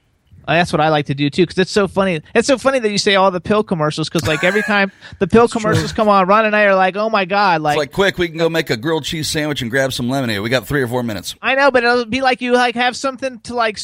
Uh, 0.49 0.55
That's 0.55 0.73
what 0.73 0.81
I 0.81 0.89
like 0.89 1.07
to 1.07 1.15
do 1.15 1.29
too, 1.29 1.43
because 1.43 1.59
it's 1.59 1.71
so 1.71 1.87
funny. 1.87 2.23
It's 2.35 2.49
so 2.49 2.57
funny 2.57 2.79
that 2.79 2.91
you 2.91 2.97
say 2.97 3.17
all 3.17 3.31
the 3.31 3.41
pill 3.41 3.63
commercials, 3.63 4.09
because 4.09 4.27
like 4.27 4.43
every 4.43 4.63
time 4.63 4.91
the 5.19 5.27
pill 5.27 5.47
commercials 5.47 5.93
come 5.93 6.09
on, 6.09 6.27
Ron 6.27 6.47
and 6.47 6.57
I 6.57 6.65
are 6.65 6.75
like, 6.75 6.97
"Oh 6.97 7.11
my 7.11 7.27
god!" 7.27 7.61
Like, 7.61 7.75
It's 7.75 7.79
like 7.81 7.93
quick, 7.93 8.17
we 8.17 8.29
can 8.29 8.39
go 8.39 8.49
make 8.49 8.71
a 8.71 8.77
grilled 8.79 9.05
cheese 9.05 9.29
sandwich 9.29 9.61
and 9.61 9.71
grab 9.71 9.93
some 9.93 10.09
lemonade. 10.09 10.41
We 10.41 10.49
got 10.49 10.67
three 10.67 10.81
or 10.81 10.89
four 10.89 11.03
minutes. 11.03 11.35
I 11.43 11.55
know, 11.55 11.71
but 11.71 11.85
it'll 11.85 12.07
be 12.07 12.23
like 12.23 12.41
you 12.41 12.55
like 12.55 12.77
have 12.77 12.97
something 12.97 13.41
to 13.41 13.55
like 13.55 13.79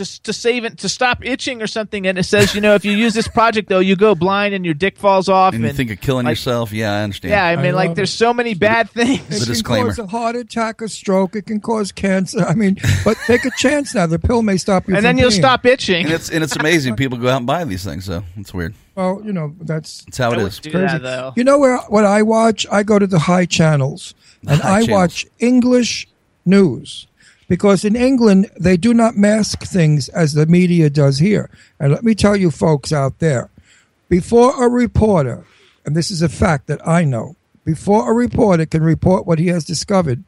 s- 0.00 0.06
just 0.06 0.24
to 0.24 0.32
save 0.32 0.64
it 0.64 0.78
to 0.78 0.88
stop 0.88 1.24
itching 1.24 1.62
or 1.62 1.66
something, 1.66 2.06
and 2.06 2.18
it 2.18 2.24
says, 2.24 2.54
you 2.54 2.60
know, 2.60 2.74
if 2.74 2.84
you 2.84 2.92
use 2.92 3.14
this 3.14 3.28
project 3.28 3.68
though, 3.68 3.78
you 3.80 3.96
go 3.96 4.14
blind 4.14 4.54
and 4.54 4.64
your 4.64 4.74
dick 4.74 4.96
falls 4.98 5.28
off, 5.28 5.54
And 5.54 5.62
you 5.64 5.72
think 5.72 5.90
of 5.90 6.00
killing 6.00 6.24
like- 6.26 6.32
yourself? 6.32 6.72
Yeah, 6.72 6.92
I 6.94 7.02
understand. 7.02 7.30
Yeah, 7.30 7.44
I 7.46 7.56
mean, 7.56 7.66
I 7.66 7.70
like 7.72 7.94
there's 7.94 8.10
it. 8.12 8.16
so 8.16 8.32
many 8.34 8.54
bad 8.54 8.90
things. 8.90 9.20
It 9.20 9.38
can 9.38 9.46
disclaimer. 9.46 9.88
cause 9.88 9.98
a 9.98 10.06
heart 10.06 10.36
attack, 10.36 10.80
a 10.80 10.88
stroke. 10.88 11.34
It 11.36 11.46
can 11.46 11.60
cause 11.60 11.92
cancer. 11.92 12.44
I 12.46 12.54
mean, 12.54 12.76
but 13.04 13.16
take 13.26 13.44
a 13.44 13.50
chance 13.58 13.94
now. 13.94 14.06
The 14.06 14.18
pill 14.18 14.42
may 14.42 14.56
stop 14.56 14.86
you. 14.88 14.94
and 14.94 14.98
from 14.98 15.04
then 15.04 15.18
you'll 15.18 15.30
peeing. 15.30 15.38
stop 15.38 15.66
itching. 15.66 16.04
and 16.06 16.14
it's 16.14 16.30
and 16.30 16.44
it's 16.44 16.56
amazing. 16.56 16.96
People 16.96 17.18
go 17.18 17.28
out 17.28 17.38
and 17.38 17.46
buy 17.46 17.64
these 17.64 17.84
things, 17.84 18.04
so 18.04 18.22
it's 18.36 18.52
weird. 18.54 18.74
Well, 18.94 19.20
you 19.24 19.32
know 19.32 19.54
that's 19.60 20.04
It's 20.08 20.18
how 20.18 20.32
it 20.32 20.38
is 20.38 20.44
I 20.44 20.46
is. 20.46 20.56
wouldn't 20.58 20.62
do 20.62 20.70
crazy. 20.70 20.92
that 20.98 21.02
though. 21.02 21.32
You 21.36 21.44
know 21.44 21.58
where 21.58 21.78
what 21.88 22.04
I 22.04 22.22
watch? 22.22 22.66
I 22.72 22.82
go 22.82 22.98
to 22.98 23.06
the 23.06 23.18
high 23.20 23.44
channels 23.46 24.14
and 24.46 24.60
high 24.60 24.76
I 24.78 24.80
channels. 24.86 24.88
watch 24.90 25.26
English 25.38 26.08
news 26.46 27.06
because 27.48 27.84
in 27.84 27.96
England 27.96 28.50
they 28.58 28.76
do 28.76 28.92
not 28.92 29.16
mask 29.16 29.62
things 29.62 30.08
as 30.10 30.32
the 30.32 30.46
media 30.46 30.90
does 30.90 31.18
here. 31.18 31.50
And 31.78 31.92
let 31.92 32.04
me 32.04 32.14
tell 32.14 32.36
you, 32.36 32.50
folks 32.50 32.92
out 32.92 33.18
there, 33.18 33.50
before 34.08 34.64
a 34.64 34.68
reporter, 34.68 35.44
and 35.84 35.96
this 35.96 36.10
is 36.10 36.22
a 36.22 36.28
fact 36.28 36.66
that 36.66 36.86
I 36.86 37.04
know, 37.04 37.36
before 37.64 38.10
a 38.10 38.14
reporter 38.14 38.66
can 38.66 38.82
report 38.82 39.26
what 39.26 39.38
he 39.38 39.48
has 39.48 39.64
discovered, 39.64 40.22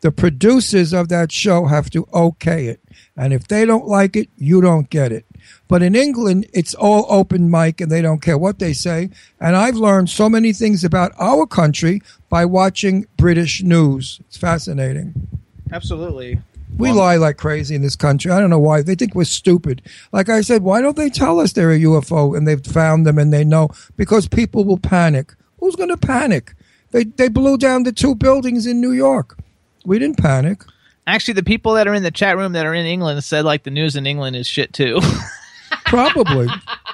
the 0.00 0.10
producers 0.10 0.92
of 0.92 1.08
that 1.08 1.30
show 1.30 1.66
have 1.66 1.90
to 1.90 2.08
okay 2.12 2.66
it. 2.66 2.80
And 3.16 3.32
if 3.32 3.46
they 3.46 3.64
don't 3.64 3.86
like 3.86 4.16
it, 4.16 4.28
you 4.36 4.60
don't 4.60 4.90
get 4.90 5.12
it. 5.12 5.26
But 5.68 5.82
in 5.82 5.94
England, 5.94 6.46
it's 6.52 6.74
all 6.74 7.06
open 7.08 7.50
mic 7.50 7.80
and 7.80 7.90
they 7.90 8.02
don't 8.02 8.22
care 8.22 8.38
what 8.38 8.58
they 8.58 8.72
say. 8.72 9.10
And 9.38 9.56
I've 9.56 9.76
learned 9.76 10.10
so 10.10 10.28
many 10.28 10.52
things 10.52 10.84
about 10.84 11.12
our 11.18 11.46
country 11.46 12.02
by 12.28 12.44
watching 12.44 13.06
British 13.16 13.62
news. 13.62 14.20
It's 14.26 14.36
fascinating. 14.36 15.28
Absolutely. 15.72 16.40
We 16.76 16.92
lie 16.92 17.16
like 17.16 17.36
crazy 17.36 17.74
in 17.74 17.82
this 17.82 17.96
country. 17.96 18.30
I 18.30 18.40
don't 18.40 18.50
know 18.50 18.58
why. 18.58 18.82
They 18.82 18.94
think 18.94 19.14
we're 19.14 19.24
stupid. 19.24 19.82
Like 20.12 20.28
I 20.28 20.40
said, 20.40 20.62
why 20.62 20.80
don't 20.80 20.96
they 20.96 21.10
tell 21.10 21.40
us 21.40 21.52
they're 21.52 21.72
a 21.72 21.78
UFO 21.80 22.36
and 22.36 22.46
they've 22.48 22.64
found 22.64 23.06
them 23.06 23.18
and 23.18 23.32
they 23.32 23.44
know? 23.44 23.68
Because 23.96 24.28
people 24.28 24.64
will 24.64 24.78
panic. 24.78 25.34
Who's 25.58 25.76
going 25.76 25.90
to 25.90 25.96
panic? 25.96 26.54
They, 26.92 27.04
they 27.04 27.28
blew 27.28 27.58
down 27.58 27.82
the 27.82 27.92
two 27.92 28.14
buildings 28.14 28.66
in 28.66 28.80
New 28.80 28.92
York. 28.92 29.38
We 29.84 29.98
didn't 29.98 30.18
panic. 30.18 30.62
Actually, 31.06 31.34
the 31.34 31.42
people 31.42 31.74
that 31.74 31.88
are 31.88 31.94
in 31.94 32.02
the 32.02 32.10
chat 32.10 32.36
room 32.36 32.52
that 32.52 32.66
are 32.66 32.74
in 32.74 32.86
England 32.86 33.22
said 33.24 33.44
like 33.44 33.64
the 33.64 33.70
news 33.70 33.96
in 33.96 34.06
England 34.06 34.36
is 34.36 34.46
shit 34.46 34.72
too. 34.72 35.00
Probably. 35.86 36.46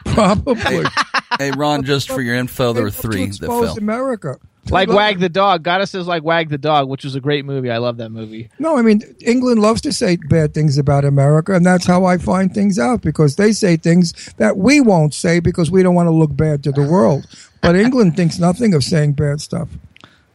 Probably. 0.06 0.84
Hey, 1.38 1.50
Ron, 1.50 1.84
just 1.84 2.08
for 2.08 2.22
your 2.22 2.34
info, 2.34 2.72
there 2.72 2.84
were 2.84 2.90
They 2.90 2.96
to 2.96 3.02
three 3.02 3.20
that 3.20 3.26
expose 3.26 3.66
fell. 3.66 3.76
America. 3.78 4.38
Like 4.70 4.88
Wag 4.88 5.18
the 5.18 5.28
Dog. 5.28 5.62
Goddess 5.62 5.90
says 5.90 6.06
like 6.06 6.22
Wag 6.22 6.48
the 6.48 6.58
Dog, 6.58 6.88
which 6.88 7.04
was 7.04 7.14
a 7.14 7.20
great 7.20 7.44
movie. 7.44 7.70
I 7.70 7.78
love 7.78 7.96
that 7.98 8.10
movie. 8.10 8.48
No, 8.58 8.76
I 8.76 8.82
mean 8.82 9.02
England 9.20 9.60
loves 9.60 9.80
to 9.82 9.92
say 9.92 10.16
bad 10.16 10.54
things 10.54 10.78
about 10.78 11.04
America, 11.04 11.54
and 11.54 11.64
that's 11.64 11.86
how 11.86 12.04
I 12.04 12.18
find 12.18 12.52
things 12.52 12.78
out 12.78 13.02
because 13.02 13.36
they 13.36 13.52
say 13.52 13.76
things 13.76 14.12
that 14.36 14.56
we 14.56 14.80
won't 14.80 15.14
say 15.14 15.40
because 15.40 15.70
we 15.70 15.82
don't 15.82 15.94
want 15.94 16.06
to 16.06 16.12
look 16.12 16.34
bad 16.36 16.62
to 16.64 16.72
the 16.72 16.82
world. 16.82 17.26
But 17.62 17.76
England 17.76 18.16
thinks 18.16 18.38
nothing 18.38 18.74
of 18.74 18.84
saying 18.84 19.14
bad 19.14 19.40
stuff 19.40 19.68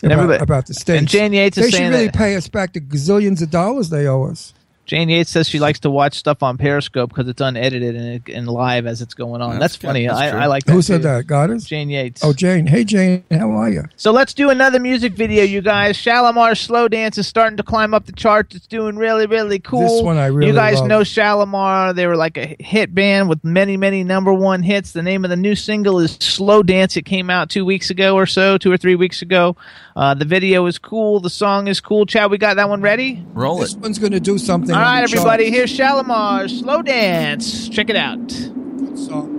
about, 0.03 0.41
about 0.41 0.65
the 0.67 0.73
states. 0.73 1.13
and 1.15 1.33
Yates 1.33 1.57
is 1.57 1.65
they 1.65 1.71
should 1.71 1.89
really 1.89 2.05
that- 2.05 2.15
pay 2.15 2.35
us 2.35 2.47
back 2.47 2.73
the 2.73 2.81
gazillions 2.81 3.41
of 3.41 3.49
dollars 3.51 3.89
they 3.89 4.07
owe 4.07 4.23
us. 4.23 4.53
Jane 4.91 5.07
Yates 5.07 5.29
says 5.29 5.47
she 5.47 5.57
likes 5.57 5.79
to 5.79 5.89
watch 5.89 6.15
stuff 6.15 6.43
on 6.43 6.57
Periscope 6.57 7.11
because 7.11 7.29
it's 7.29 7.39
unedited 7.39 7.95
and, 7.95 8.27
it, 8.27 8.33
and 8.35 8.45
live 8.45 8.85
as 8.85 9.01
it's 9.01 9.13
going 9.13 9.41
on. 9.41 9.51
That's, 9.51 9.75
That's 9.75 9.75
funny. 9.77 10.05
That's 10.05 10.19
I. 10.19 10.43
I 10.43 10.45
like 10.47 10.65
that. 10.65 10.73
Who 10.73 10.81
said 10.81 10.97
too. 10.97 11.03
that? 11.03 11.27
Goddess? 11.27 11.63
Jane 11.63 11.89
Yates. 11.89 12.21
Oh, 12.25 12.33
Jane. 12.33 12.67
Hey, 12.67 12.83
Jane. 12.83 13.23
How 13.31 13.51
are 13.51 13.69
you? 13.69 13.85
So 13.95 14.11
let's 14.11 14.33
do 14.33 14.49
another 14.49 14.81
music 14.81 15.13
video, 15.13 15.45
you 15.45 15.61
guys. 15.61 15.95
Shalamar's 15.95 16.59
Slow 16.59 16.89
Dance 16.89 17.17
is 17.17 17.25
starting 17.25 17.55
to 17.55 17.63
climb 17.63 17.93
up 17.93 18.05
the 18.05 18.11
charts. 18.11 18.53
It's 18.53 18.67
doing 18.67 18.97
really, 18.97 19.27
really 19.27 19.59
cool. 19.59 19.79
This 19.79 20.01
one 20.03 20.17
I 20.17 20.25
really 20.25 20.47
You 20.47 20.53
guys 20.53 20.79
love. 20.79 20.89
know 20.89 20.99
Shalamar. 21.03 21.95
They 21.95 22.05
were 22.05 22.17
like 22.17 22.37
a 22.37 22.57
hit 22.59 22.93
band 22.93 23.29
with 23.29 23.41
many, 23.45 23.77
many 23.77 24.03
number 24.03 24.33
one 24.33 24.61
hits. 24.61 24.91
The 24.91 25.01
name 25.01 25.23
of 25.23 25.29
the 25.29 25.37
new 25.37 25.55
single 25.55 25.99
is 25.99 26.17
Slow 26.19 26.63
Dance. 26.63 26.97
It 26.97 27.05
came 27.05 27.29
out 27.29 27.49
two 27.49 27.63
weeks 27.63 27.91
ago 27.91 28.17
or 28.17 28.25
so, 28.25 28.57
two 28.57 28.69
or 28.69 28.77
three 28.77 28.95
weeks 28.95 29.21
ago. 29.21 29.55
Uh, 29.95 30.13
the 30.13 30.25
video 30.25 30.65
is 30.67 30.77
cool. 30.77 31.19
The 31.19 31.29
song 31.29 31.67
is 31.67 31.81
cool. 31.81 32.05
Chad, 32.05 32.31
we 32.31 32.37
got 32.37 32.55
that 32.55 32.69
one 32.69 32.81
ready? 32.81 33.25
Roll 33.33 33.59
This 33.59 33.73
it. 33.73 33.79
one's 33.79 33.99
going 33.99 34.13
to 34.13 34.19
do 34.19 34.37
something. 34.37 34.73
All 34.73 34.81
on 34.81 34.83
right, 34.83 35.07
the 35.07 35.17
everybody. 35.17 35.45
charts. 35.51 35.55
Here's 35.57 35.77
Shalamar's 35.77 36.59
Slow 36.59 36.81
Dance. 36.81 37.67
Check 37.69 37.89
it 37.89 37.95
out. 37.95 38.25
Good 38.27 38.97
song. 38.97 39.37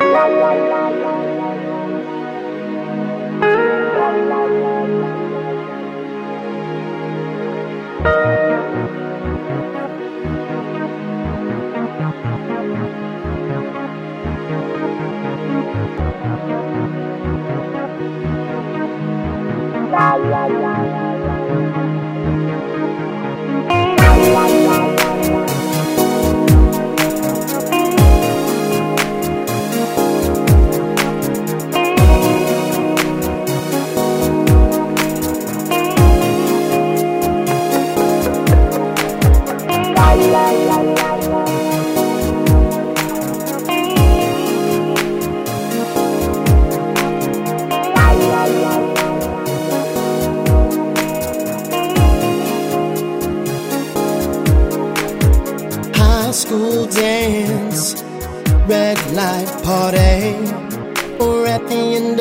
High 0.00 0.67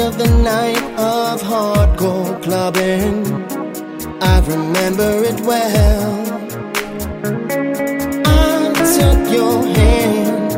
of 0.08 0.18
the 0.18 0.30
night 0.41 0.84
of 0.97 1.41
hardcore 1.41 2.41
clubbing. 2.41 3.16
I 4.22 4.36
remember 4.53 5.12
it 5.30 5.39
well. 5.41 6.10
I 8.26 8.74
took 8.97 9.22
your 9.38 9.58
hand, 9.80 10.53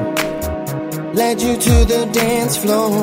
led 1.16 1.42
you 1.42 1.56
to 1.68 1.76
the 1.94 2.02
dance 2.14 2.58
floor. 2.58 2.94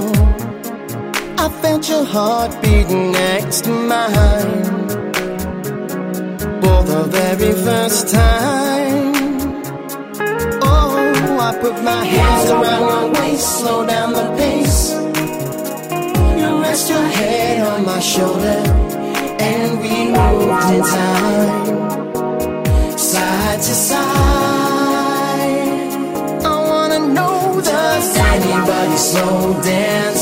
I 1.45 1.49
felt 1.63 1.89
your 1.89 2.05
heart 2.05 2.53
beating 2.63 3.11
next 3.11 3.65
to 3.65 3.71
mine 3.71 4.63
for 6.63 6.79
the 6.93 7.03
very 7.19 7.53
first 7.67 8.09
time. 8.09 9.15
Oh, 10.63 11.39
I 11.49 11.59
put 11.61 11.77
my 11.83 12.05
hands 12.05 12.51
around 12.51 12.85
your 12.93 13.07
waist, 13.21 13.59
slow 13.59 13.85
down 13.85 14.13
the 14.13 14.27
pace. 14.39 14.96
Rest 16.77 16.91
your 16.91 17.09
head 17.09 17.67
on 17.67 17.87
my 17.87 18.01
shoulder, 18.01 18.59
and 19.49 19.81
we 19.81 20.09
moved 20.13 20.75
in 20.75 20.83
time, 20.83 22.99
side 22.99 23.61
to 23.67 23.75
side. 23.89 24.01
I 26.45 26.47
wanna 26.71 27.01
know 27.15 27.63
does 27.65 28.17
anybody 28.19 28.97
slow 28.99 29.55
dance 29.63 30.16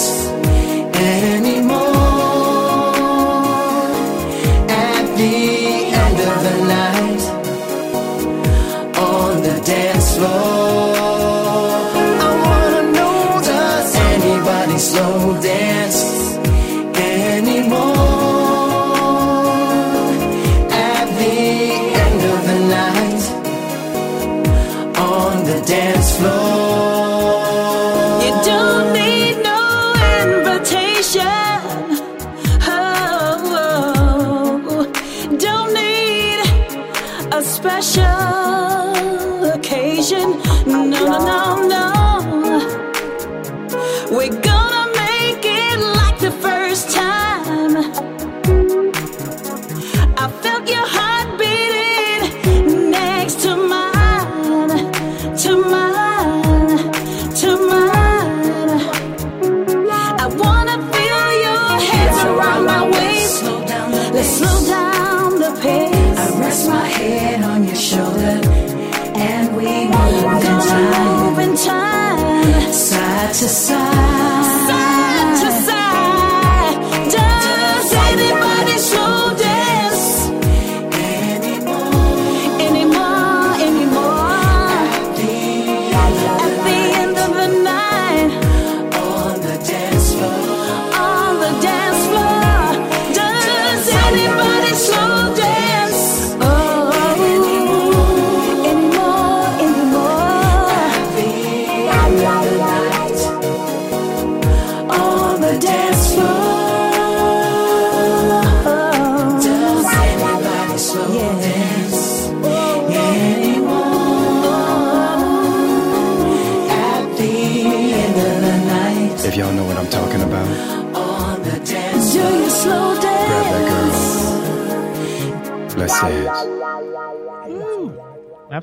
special 37.44 38.04
occasion. 39.44 40.40
No, 40.66 40.84
no, 40.84 41.06
no, 41.06 41.68
no. 41.68 41.93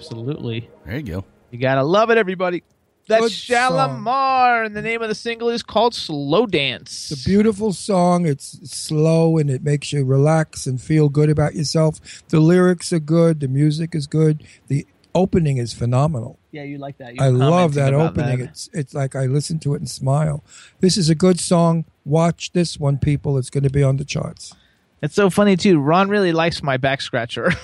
Absolutely. 0.02 0.68
There 0.84 0.96
you 0.98 1.04
go. 1.04 1.26
You 1.52 1.60
gotta 1.60 1.84
love 1.84 2.10
it, 2.10 2.18
everybody. 2.18 2.64
That's 3.08 3.22
Good 3.22 3.32
song. 3.32 4.06
Shalamar, 4.06 4.66
and 4.66 4.76
the 4.76 4.82
name 4.82 5.02
of 5.02 5.10
the 5.10 5.16
single 5.16 5.50
is 5.50 5.62
called 5.62 5.94
Slow 5.94 6.48
Dance. 6.48 7.12
It's 7.12 7.22
a 7.22 7.30
beautiful 7.30 7.72
song. 7.72 8.26
It's 8.26 8.72
slow 8.72 9.38
and 9.38 9.50
it 9.50 9.64
makes 9.64 9.94
you 9.94 10.04
relax 10.04 10.66
and 10.66 10.82
feel 10.82 11.10
good 11.10 11.30
about 11.30 11.56
yourself. 11.56 12.00
The 12.30 12.40
lyrics 12.40 12.92
are 12.94 13.00
good. 13.00 13.42
The 13.42 13.48
music 13.48 13.94
is 13.94 14.08
good. 14.08 14.44
The 14.68 14.88
opening 15.14 15.58
is 15.58 15.74
phenomenal. 15.74 16.40
Yeah, 16.52 16.64
you 16.64 16.80
like 16.80 16.98
that. 16.98 17.16
You 17.16 17.24
I 17.24 17.30
love 17.30 17.76
that 17.76 17.94
opening. 17.94 18.40
that. 18.40 18.50
It's 18.50 18.70
it's 18.74 18.94
like 18.94 19.16
I 19.16 19.26
listen 19.26 19.60
to 19.60 19.76
it 19.76 19.82
and 19.82 19.90
smile. 19.90 20.44
This 20.80 20.98
is 20.98 21.10
a 21.10 21.16
good 21.16 21.40
song. 21.40 21.86
Watch 22.06 22.54
this 22.54 22.80
one, 22.80 22.98
people. 22.98 23.38
It's 23.38 23.52
going 23.52 23.64
to 23.66 23.70
be 23.70 23.84
on 23.84 23.98
the 23.98 24.06
charts. 24.06 24.56
It's 25.02 25.16
so 25.16 25.30
funny 25.30 25.58
too. 25.58 25.80
Ron 25.80 26.10
really 26.10 26.32
likes 26.32 26.64
my 26.64 26.78
back 26.78 27.02
scratcher. 27.02 27.52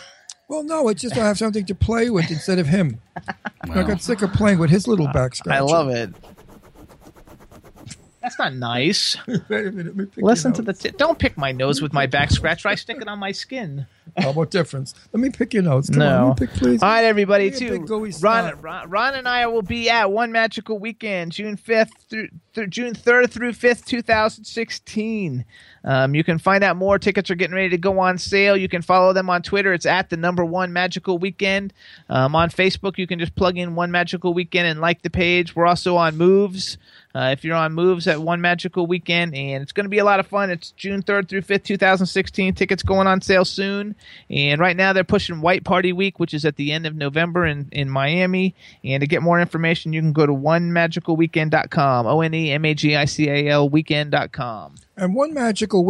Well, 0.48 0.64
no, 0.64 0.88
it's 0.88 1.02
just 1.02 1.18
I 1.18 1.26
have 1.28 1.38
something 1.38 1.66
to 1.66 1.76
play 1.76 2.10
with 2.10 2.32
instead 2.32 2.58
of 2.58 2.68
him. 2.68 3.02
I 3.70 3.84
got 3.84 4.02
sick 4.02 4.22
of 4.22 4.32
playing 4.34 4.60
with 4.60 4.70
his 4.70 4.88
little 4.88 5.08
back 5.08 5.36
scratcher. 5.36 5.58
I 5.58 5.60
love 5.60 5.89
it. 5.89 6.14
That's 8.28 8.39
not 8.39 8.56
nice. 8.56 9.16
Wait 9.28 9.41
a 9.50 9.72
minute, 9.72 9.86
let 9.86 9.95
me 9.95 10.06
pick 10.06 10.22
Listen 10.22 10.52
your 10.52 10.56
to 10.58 10.62
the. 10.64 10.74
T- 10.74 10.89
don't 10.98 11.18
pick 11.18 11.38
my 11.38 11.54
nose 11.54 11.82
with 11.82 11.93
my 11.93 12.08
back 12.08 12.30
scratcher. 12.30 12.68
I 12.68 12.76
stick 12.76 12.98
it 13.02 13.08
on 13.08 13.20
my 13.20 13.32
skin. 13.32 13.88
Oh, 14.18 14.34
what 14.34 14.52
difference? 14.52 14.93
Let 15.14 15.22
me 15.22 15.30
pick 15.30 15.54
your 15.54 15.64
notes. 15.64 15.89
Come 15.89 16.02
on, 16.02 16.08
no. 16.10 16.28
let 16.30 16.41
me 16.41 16.48
pick, 16.48 16.56
please. 16.56 16.84
All 16.84 16.89
right, 16.89 17.06
everybody. 17.06 17.50
Give 17.52 17.62
me 17.62 17.68
a 17.68 17.88
Too. 17.88 18.12
Ron. 18.22 18.60
Ron, 18.60 18.89
Ron 18.89 19.16
and 19.16 19.30
I 19.30 19.48
will 19.48 19.62
be 19.62 19.89
at 19.89 20.12
One 20.12 20.34
Magical 20.34 20.78
Weekend, 20.78 21.32
June 21.32 21.56
fifth 21.56 21.91
through, 22.10 22.28
through 22.54 22.68
June 22.68 22.93
third 22.93 23.32
through 23.32 23.54
fifth, 23.54 23.86
two 23.86 24.02
thousand 24.02 24.43
sixteen. 24.43 25.45
Um, 25.88 26.14
you 26.14 26.24
can 26.24 26.38
find 26.38 26.66
out 26.66 26.76
more. 26.76 27.00
Tickets 27.00 27.32
are 27.32 27.36
getting 27.36 27.56
ready 27.56 27.70
to 27.70 27.78
go 27.78 28.00
on 28.00 28.18
sale. 28.18 28.58
You 28.58 28.68
can 28.68 28.82
follow 28.82 29.14
them 29.14 29.30
on 29.30 29.42
Twitter. 29.42 29.72
It's 29.72 29.86
at 29.86 30.10
the 30.10 30.18
number 30.18 30.44
one 30.44 30.74
Magical 30.74 31.18
Weekend. 31.18 31.72
Um, 32.10 32.36
on 32.36 32.50
Facebook, 32.50 32.98
you 32.98 33.08
can 33.08 33.20
just 33.20 33.36
plug 33.36 33.58
in 33.58 33.74
One 33.74 33.90
Magical 33.90 34.34
Weekend 34.34 34.68
and 34.68 34.82
like 34.82 35.02
the 35.02 35.10
page. 35.10 35.56
We're 35.56 35.66
also 35.66 35.96
on 35.96 36.18
Moves. 36.18 36.78
Uh, 37.18 37.32
if 37.32 37.43
you're 37.43 37.55
on 37.55 37.74
Moves 37.74 38.07
at 38.07 38.22
One 38.22 38.41
Magical 38.41 38.86
Weekend, 38.86 39.34
and 39.34 39.63
it's 39.63 39.72
going 39.72 39.86
to 39.86 39.89
be 39.89 39.97
a 39.97 40.05
lot 40.05 40.20
of 40.20 40.28
fun. 40.28 40.51
It's 40.51 40.70
June 40.72 41.01
3rd 41.01 41.28
through 41.28 41.41
5th, 41.41 41.63
2016. 41.63 42.53
Tickets 42.53 42.84
going 42.84 43.07
on 43.07 43.22
sale 43.22 43.43
soon. 43.43 43.95
And 44.30 44.61
right 44.61 44.78
now 44.78 44.93
they're 44.93 45.03
pushing 45.03 45.41
White 45.41 45.63
Party 45.63 45.91
Week, 45.93 46.20
which 46.20 46.36
is 46.36 46.45
at 46.45 46.57
the 46.57 46.72
end 46.72 46.86
of 46.86 46.95
November 46.95 47.43
in, 47.47 47.70
in 47.72 47.89
Miami. 47.89 48.53
And 48.84 49.01
to 49.01 49.07
get 49.07 49.24
more 49.24 49.41
information, 49.41 49.93
you 49.93 50.01
can 50.01 50.13
go 50.13 50.28
to 50.28 50.32
onemagicalweekend.com. 50.32 52.05
O 52.05 52.22
N 52.22 52.36
E 52.36 52.51
M 52.51 52.65
A 52.65 52.76
G 52.76 52.95
I 52.95 53.05
C 53.05 53.28
A 53.28 53.47
L 53.47 53.68
weekend.com. 53.68 54.76
And 54.95 55.15
one 55.15 55.34
magical 55.34 55.84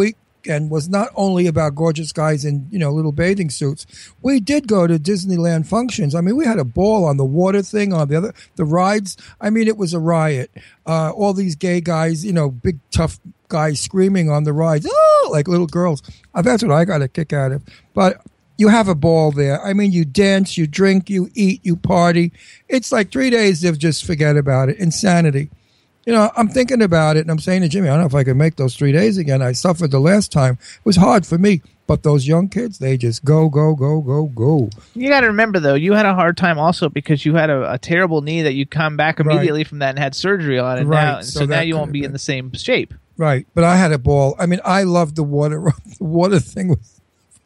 weekend 0.48 0.72
was 0.72 0.90
not 0.90 1.10
only 1.16 1.48
about 1.48 1.76
gorgeous 1.76 2.12
guys 2.12 2.46
in 2.46 2.68
you 2.72 2.80
know 2.80 2.92
little 2.92 3.12
bathing 3.12 3.50
suits. 3.50 3.86
We 4.22 4.40
did 4.40 4.68
go 4.68 4.88
to 4.88 4.98
Disneyland 4.98 5.68
functions. 5.68 6.16
I 6.16 6.22
mean, 6.22 6.36
we 6.36 6.46
had 6.46 6.60
a 6.60 6.66
ball 6.66 7.06
on 7.06 7.18
the 7.18 7.26
water 7.26 7.62
thing, 7.62 7.94
on 7.94 8.08
the 8.08 8.16
other 8.18 8.34
the 8.56 8.66
rides. 8.66 9.18
I 9.42 9.50
mean, 9.50 9.68
it 9.68 9.78
was 9.78 9.94
a 9.94 10.00
riot. 10.00 10.52
Uh, 10.86 11.12
all 11.12 11.34
these 11.34 11.56
gay 11.56 11.82
guys, 11.82 12.26
you 12.26 12.34
know, 12.34 12.50
big 12.50 12.80
tough 12.92 13.20
guys 13.50 13.80
screaming 13.80 14.30
on 14.30 14.44
the 14.44 14.54
rides, 14.54 14.88
oh, 14.90 15.30
like 15.32 15.48
little 15.48 15.68
girls. 15.68 16.02
Uh, 16.34 16.42
that's 16.42 16.64
what 16.64 16.72
I 16.72 16.86
got 16.86 17.02
a 17.02 17.08
kick 17.08 17.34
out 17.34 17.52
of. 17.52 17.64
But 17.94 18.22
you 18.58 18.70
have 18.70 18.88
a 18.88 18.96
ball 18.96 19.32
there. 19.32 19.64
I 19.64 19.74
mean, 19.74 19.92
you 19.92 20.04
dance, 20.04 20.58
you 20.58 20.66
drink, 20.66 21.10
you 21.10 21.30
eat, 21.36 21.64
you 21.64 21.76
party. 21.76 22.32
It's 22.68 22.92
like 22.92 23.12
three 23.12 23.30
days 23.30 23.64
of 23.64 23.78
just 23.78 24.06
forget 24.06 24.36
about 24.36 24.70
it. 24.70 24.78
Insanity 24.78 25.50
you 26.08 26.14
know, 26.14 26.32
I'm 26.38 26.48
thinking 26.48 26.82
about 26.82 27.18
it 27.18 27.22
and 27.22 27.30
I'm 27.32 27.38
saying 27.38 27.64
to 27.64 27.68
Jimmy, 27.68 27.90
I 27.90 27.92
don't 27.92 28.00
know 28.00 28.06
if 28.08 28.16
I 28.16 28.24
can 28.24 28.38
make 28.38 28.56
those 28.56 28.78
three 28.78 28.94
days 28.94 29.18
again. 29.18 29.42
I 29.42 29.52
suffered 29.52 29.92
the 29.92 30.00
last 30.00 30.32
time. 30.32 30.54
It 30.54 30.86
was 30.86 30.96
hard 30.96 31.26
for 31.26 31.38
me. 31.38 31.62
But 31.86 32.04
those 32.04 32.28
young 32.28 32.48
kids, 32.50 32.80
they 32.80 32.98
just 32.98 33.24
go, 33.26 33.50
go, 33.50 33.74
go, 33.76 34.02
go, 34.02 34.26
go. 34.26 34.70
You 34.94 35.10
got 35.10 35.22
to 35.22 35.28
remember, 35.28 35.60
though, 35.60 35.74
you 35.76 35.94
had 35.94 36.06
a 36.06 36.14
hard 36.14 36.36
time 36.38 36.60
also 36.60 36.90
because 36.90 37.26
you 37.26 37.36
had 37.36 37.50
a, 37.50 37.74
a 37.74 37.78
terrible 37.78 38.22
knee 38.22 38.42
that 38.42 38.54
you 38.56 38.66
come 38.66 38.96
back 38.98 39.20
Right. 39.20 39.26
immediately 39.36 39.64
from 39.66 39.80
that 39.80 39.92
and 39.92 40.00
had 40.00 40.14
surgery 40.16 40.60
on 40.60 40.78
it 40.80 40.84
Right, 40.86 41.02
now. 41.04 41.18
And 41.18 41.26
so 41.26 41.42
so, 41.42 41.46
now 41.46 41.62
you 41.62 41.76
won't 41.76 41.92
be 41.94 42.04
in 42.04 42.12
the 42.14 42.20
same 42.20 42.54
shape. 42.54 42.94
Right. 43.18 43.48
But 43.54 43.64
I 43.66 43.76
had 43.78 43.92
a 43.94 43.98
ball. 43.98 44.36
I 44.40 44.46
mean, 44.48 44.60
I 44.66 44.84
loved 44.84 45.16
the 45.18 45.24
water. 45.24 45.62
The 45.98 46.04
water 46.04 46.40
thing 46.40 46.70
was, 46.70 46.97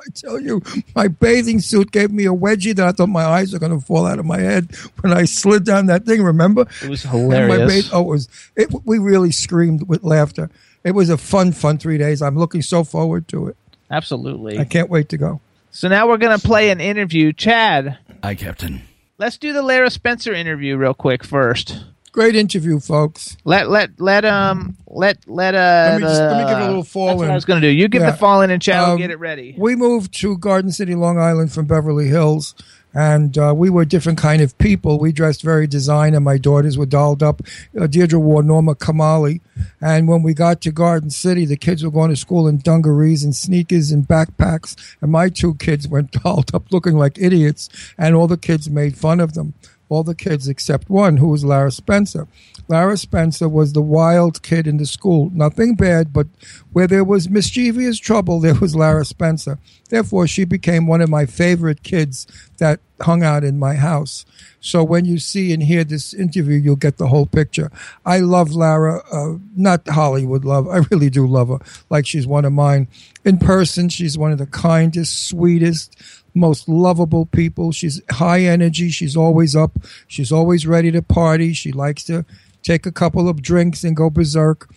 I 0.02 0.10
tell 0.14 0.40
you, 0.40 0.62
my 0.96 1.08
bathing 1.08 1.60
suit 1.60 1.92
gave 1.92 2.12
me 2.12 2.26
a 2.26 2.30
wedgie 2.34 2.76
that 2.76 2.88
I 2.88 2.92
thought 2.92 3.08
my 3.10 3.24
eyes 3.24 3.54
were 3.54 3.60
going 3.60 3.78
to 3.78 3.86
fall 3.86 4.06
out 4.06 4.18
of 4.20 4.26
my 4.26 4.40
head 4.40 4.76
when 5.02 5.14
I 5.14 5.26
slid 5.26 5.64
down 5.64 5.86
that 5.88 6.06
thing. 6.06 6.24
Remember? 6.24 6.66
It 6.84 6.90
was 6.90 7.06
And 7.06 7.14
my 7.14 7.36
hilarious. 7.36 7.84
bath- 7.84 7.94
oh, 7.94 8.02
it 8.02 8.08
was. 8.08 8.30
It, 8.56 8.70
we 8.86 8.98
really 8.98 9.32
screamed 9.32 9.88
with 9.88 10.04
laughter. 10.04 10.50
It 10.84 10.92
was 10.92 11.10
a 11.10 11.18
fun, 11.18 11.52
fun 11.52 11.78
three 11.78 11.98
days. 12.00 12.22
I'm 12.22 12.38
looking 12.38 12.62
so 12.64 12.84
forward 12.84 13.28
to 13.28 13.48
it. 13.48 13.58
Absolutely. 13.92 14.58
I 14.58 14.64
can't 14.66 14.90
wait 14.90 15.10
to 15.10 15.18
go. 15.18 15.40
So 15.70 15.88
now 15.88 16.08
we're 16.08 16.18
going 16.18 16.38
to 16.38 16.46
play 16.46 16.70
an 16.72 16.82
interview. 16.82 17.32
Chad, 17.34 17.98
Hi, 18.24 18.36
Captain. 18.36 18.82
let's 19.18 19.38
do 19.38 19.54
the 19.54 19.62
Lara 19.62 19.90
Spencer 19.92 20.34
interview 20.34 20.76
real 20.78 20.94
quick 20.94 21.24
first. 21.24 21.84
Great 22.12 22.36
interview, 22.36 22.80
folks. 22.82 23.38
Let 23.46 23.70
let 23.70 23.92
let 24.02 24.26
um 24.26 24.76
let 24.88 25.18
let 25.28 25.56
uh 25.56 25.58
Let 25.58 25.96
me 26.02 26.08
just- 26.08 26.20
let 26.22 26.38
me 26.44 26.50
give 26.50 26.58
it 26.58 26.62
a 26.64 26.68
little 26.68 26.84
fall 26.84 27.08
That's 27.08 27.18
what 27.20 27.26
in. 27.26 27.32
I 27.32 27.36
was 27.36 27.46
going 27.46 27.62
to 27.62 27.68
do. 27.68 27.72
You 27.74 27.88
give 27.88 28.02
Yeah. 28.02 28.12
the 28.12 28.18
fall 28.18 28.42
in 28.42 28.50
and 28.52 28.62
Chad 28.62 28.84
Um, 28.90 28.98
get 28.98 29.12
it 29.12 29.20
ready. 29.20 29.56
We 29.58 29.76
moved 29.78 30.14
to 30.20 30.38
Garden 30.38 30.72
City, 30.72 30.94
Long 30.94 31.18
Island 31.18 31.54
from 31.54 31.68
Beverly 31.68 32.10
Hills, 32.10 32.54
and 32.94 33.38
uh, 33.38 33.54
we 33.56 33.70
were 33.70 33.86
different 33.86 34.18
kind 34.20 34.42
of 34.42 34.58
people. 34.58 35.00
We 35.00 35.14
dressed 35.14 35.42
very 35.42 35.68
designer. 35.68 36.18
And 36.18 36.26
my 36.26 36.38
daughters 36.38 36.78
were 36.78 36.86
dolled 36.86 37.24
up. 37.24 37.42
Uh, 37.80 37.88
Deirdre 37.88 38.20
wore 38.20 38.44
Norma 38.44 38.76
Kamali. 38.76 39.40
And 39.80 40.10
when 40.10 40.22
we 40.22 40.34
got 40.34 40.60
to 40.62 40.72
Garden 40.74 41.10
City, 41.12 41.46
the 41.46 41.56
kids 41.56 41.82
were 41.82 41.92
going 41.92 42.10
to 42.10 42.18
school 42.18 42.46
in 42.50 42.58
dungarees 42.58 43.24
and 43.24 43.34
sneakers 43.34 43.92
and 43.92 44.06
backpacks. 44.06 44.76
And 45.02 45.10
my 45.14 45.30
two 45.30 45.54
kids 45.54 45.88
went 45.88 46.12
dolled 46.24 46.54
up 46.54 46.66
looking 46.74 46.98
like 46.98 47.18
idiots. 47.18 47.70
And 47.98 48.14
all 48.14 48.28
the 48.28 48.36
kids 48.36 48.70
made 48.70 48.98
fun 48.98 49.22
of 49.22 49.36
them. 49.36 49.54
All 49.92 50.04
the 50.04 50.16
kids 50.16 50.48
except 50.48 50.90
one, 50.90 51.18
who 51.18 51.28
was 51.28 51.44
Lara 51.44 51.70
Spencer. 51.70 52.26
Lara 52.70 52.96
Spencer 52.96 53.50
was 53.50 53.74
the 53.74 53.82
wild 53.82 54.42
kid 54.42 54.66
in 54.66 54.78
the 54.78 54.86
school. 54.86 55.30
Nothing 55.34 55.76
bad, 55.76 56.14
but 56.14 56.28
where 56.72 56.88
there 56.88 57.04
was 57.04 57.30
mischievous 57.30 58.00
trouble, 58.00 58.40
there 58.40 58.56
was 58.56 58.74
Lara 58.74 59.04
Spencer. 59.04 59.60
Therefore, 59.90 60.28
she 60.28 60.46
became 60.46 60.88
one 60.88 61.02
of 61.02 61.10
my 61.10 61.26
favorite 61.26 61.84
kids 61.84 62.26
that 62.60 62.80
hung 63.02 63.22
out 63.22 63.44
in 63.44 63.60
my 63.60 63.76
house. 63.76 64.26
So 64.62 64.82
when 64.82 65.04
you 65.04 65.20
see 65.20 65.52
and 65.52 65.62
hear 65.62 65.84
this 65.84 66.14
interview, 66.14 66.56
you'll 66.56 66.78
get 66.78 66.98
the 66.98 67.08
whole 67.08 67.26
picture. 67.26 67.70
I 68.06 68.20
love 68.20 68.54
Lara, 68.54 69.02
uh, 69.12 69.40
not 69.58 69.86
Hollywood 69.90 70.46
love. 70.46 70.70
I 70.70 70.78
really 70.92 71.10
do 71.10 71.28
love 71.28 71.50
her, 71.50 71.60
like 71.90 72.06
she's 72.06 72.28
one 72.28 72.46
of 72.46 72.54
mine. 72.54 72.88
In 73.26 73.38
person, 73.38 73.90
she's 73.90 74.18
one 74.18 74.32
of 74.32 74.38
the 74.38 74.46
kindest, 74.46 75.28
sweetest, 75.28 75.96
most 76.34 76.68
lovable 76.70 77.26
people. 77.26 77.72
She's 77.72 78.02
high 78.10 78.42
energy. 78.42 78.90
She's 78.90 79.18
always 79.18 79.56
up. 79.56 79.72
She's 80.08 80.32
always 80.32 80.66
ready 80.66 80.92
to 80.92 81.02
party. 81.02 81.54
She 81.54 81.72
likes 81.72 82.04
to 82.06 82.26
take 82.64 82.86
a 82.86 82.92
couple 82.92 83.28
of 83.28 83.42
drinks 83.42 83.84
and 83.84 83.96
go 83.96 84.10
berserk. 84.10 84.70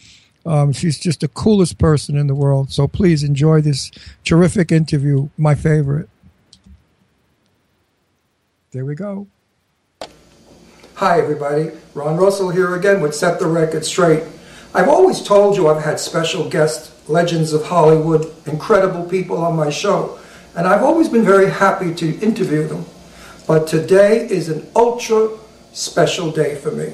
Um, 0.46 0.72
she's 0.72 0.98
just 0.98 1.20
the 1.20 1.28
coolest 1.28 1.78
person 1.78 2.16
in 2.16 2.26
the 2.26 2.34
world. 2.34 2.70
So 2.70 2.86
please 2.86 3.22
enjoy 3.22 3.60
this 3.60 3.90
terrific 4.24 4.70
interview. 4.70 5.28
My 5.38 5.54
favorite. 5.54 6.08
There 8.72 8.84
we 8.84 8.94
go. 8.94 9.28
Hi, 10.96 11.18
everybody. 11.20 11.70
Ron 11.94 12.16
Russell 12.16 12.50
here 12.50 12.74
again 12.74 13.00
with 13.00 13.14
Set 13.14 13.38
the 13.38 13.46
Record 13.46 13.84
Straight. 13.84 14.22
I've 14.74 14.88
always 14.88 15.22
told 15.22 15.56
you 15.56 15.68
I've 15.68 15.82
had 15.82 16.00
special 16.00 16.48
guests, 16.48 16.92
legends 17.08 17.52
of 17.52 17.64
Hollywood, 17.64 18.32
incredible 18.46 19.04
people 19.04 19.38
on 19.38 19.54
my 19.56 19.70
show, 19.70 20.18
and 20.56 20.66
I've 20.66 20.82
always 20.82 21.08
been 21.08 21.24
very 21.24 21.50
happy 21.50 21.94
to 21.94 22.18
interview 22.20 22.66
them. 22.66 22.84
But 23.46 23.66
today 23.66 24.26
is 24.26 24.48
an 24.48 24.66
ultra 24.74 25.30
special 25.72 26.30
day 26.30 26.54
for 26.54 26.70
me. 26.70 26.92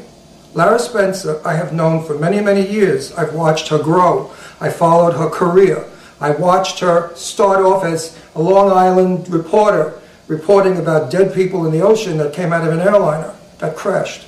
Lara 0.55 0.79
Spencer, 0.79 1.41
I 1.45 1.55
have 1.55 1.73
known 1.73 2.05
for 2.05 2.19
many, 2.19 2.41
many 2.41 2.67
years. 2.69 3.13
I've 3.13 3.35
watched 3.35 3.69
her 3.69 3.79
grow. 3.79 4.33
I 4.61 4.71
followed 4.71 5.13
her 5.13 5.29
career. 5.29 5.85
I 6.21 6.33
watched 6.33 6.81
her 6.81 7.15
start 7.15 7.61
off 7.61 7.85
as 7.85 8.19
a 8.35 8.43
Long 8.43 8.71
Island 8.71 9.29
reporter, 9.29 10.01
reporting 10.27 10.77
about 10.79 11.11
dead 11.11 11.33
people 11.33 11.67
in 11.67 11.73
the 11.73 11.83
ocean 11.83 12.19
that 12.19 12.35
came 12.35 12.53
out 12.53 12.67
of 12.67 12.73
an 12.73 12.81
airliner 12.81 13.35
that 13.59 13.77
crashed. 13.77 14.27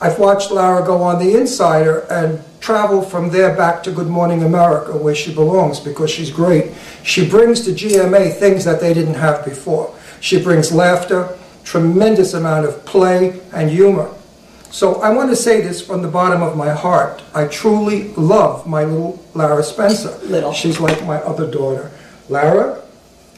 I've 0.00 0.18
watched 0.18 0.50
Lara 0.50 0.84
go 0.84 1.02
on 1.02 1.18
The 1.18 1.36
Insider 1.36 2.06
and 2.10 2.42
travel 2.60 3.02
from 3.02 3.30
there 3.30 3.56
back 3.56 3.82
to 3.82 3.90
Good 3.90 4.08
Morning 4.08 4.42
America, 4.42 4.96
where 4.96 5.14
she 5.14 5.34
belongs, 5.34 5.80
because 5.80 6.10
she's 6.10 6.30
great. 6.30 6.72
She 7.02 7.28
brings 7.28 7.62
to 7.62 7.72
GMA 7.72 8.34
things 8.34 8.64
that 8.64 8.80
they 8.80 8.94
didn't 8.94 9.14
have 9.14 9.44
before. 9.44 9.94
She 10.20 10.42
brings 10.42 10.70
laughter, 10.70 11.36
tremendous 11.64 12.34
amount 12.34 12.66
of 12.66 12.84
play, 12.84 13.40
and 13.52 13.70
humor. 13.70 14.10
So 14.70 15.00
I 15.00 15.10
want 15.10 15.30
to 15.30 15.36
say 15.36 15.60
this 15.60 15.84
from 15.84 16.02
the 16.02 16.08
bottom 16.08 16.42
of 16.42 16.56
my 16.56 16.70
heart. 16.70 17.22
I 17.34 17.46
truly 17.46 18.12
love 18.14 18.66
my 18.66 18.84
little 18.84 19.24
Lara 19.34 19.64
Spencer. 19.64 20.16
Little. 20.18 20.52
She's 20.52 20.78
like 20.78 21.04
my 21.04 21.16
other 21.22 21.50
daughter. 21.50 21.90
Lara, 22.28 22.80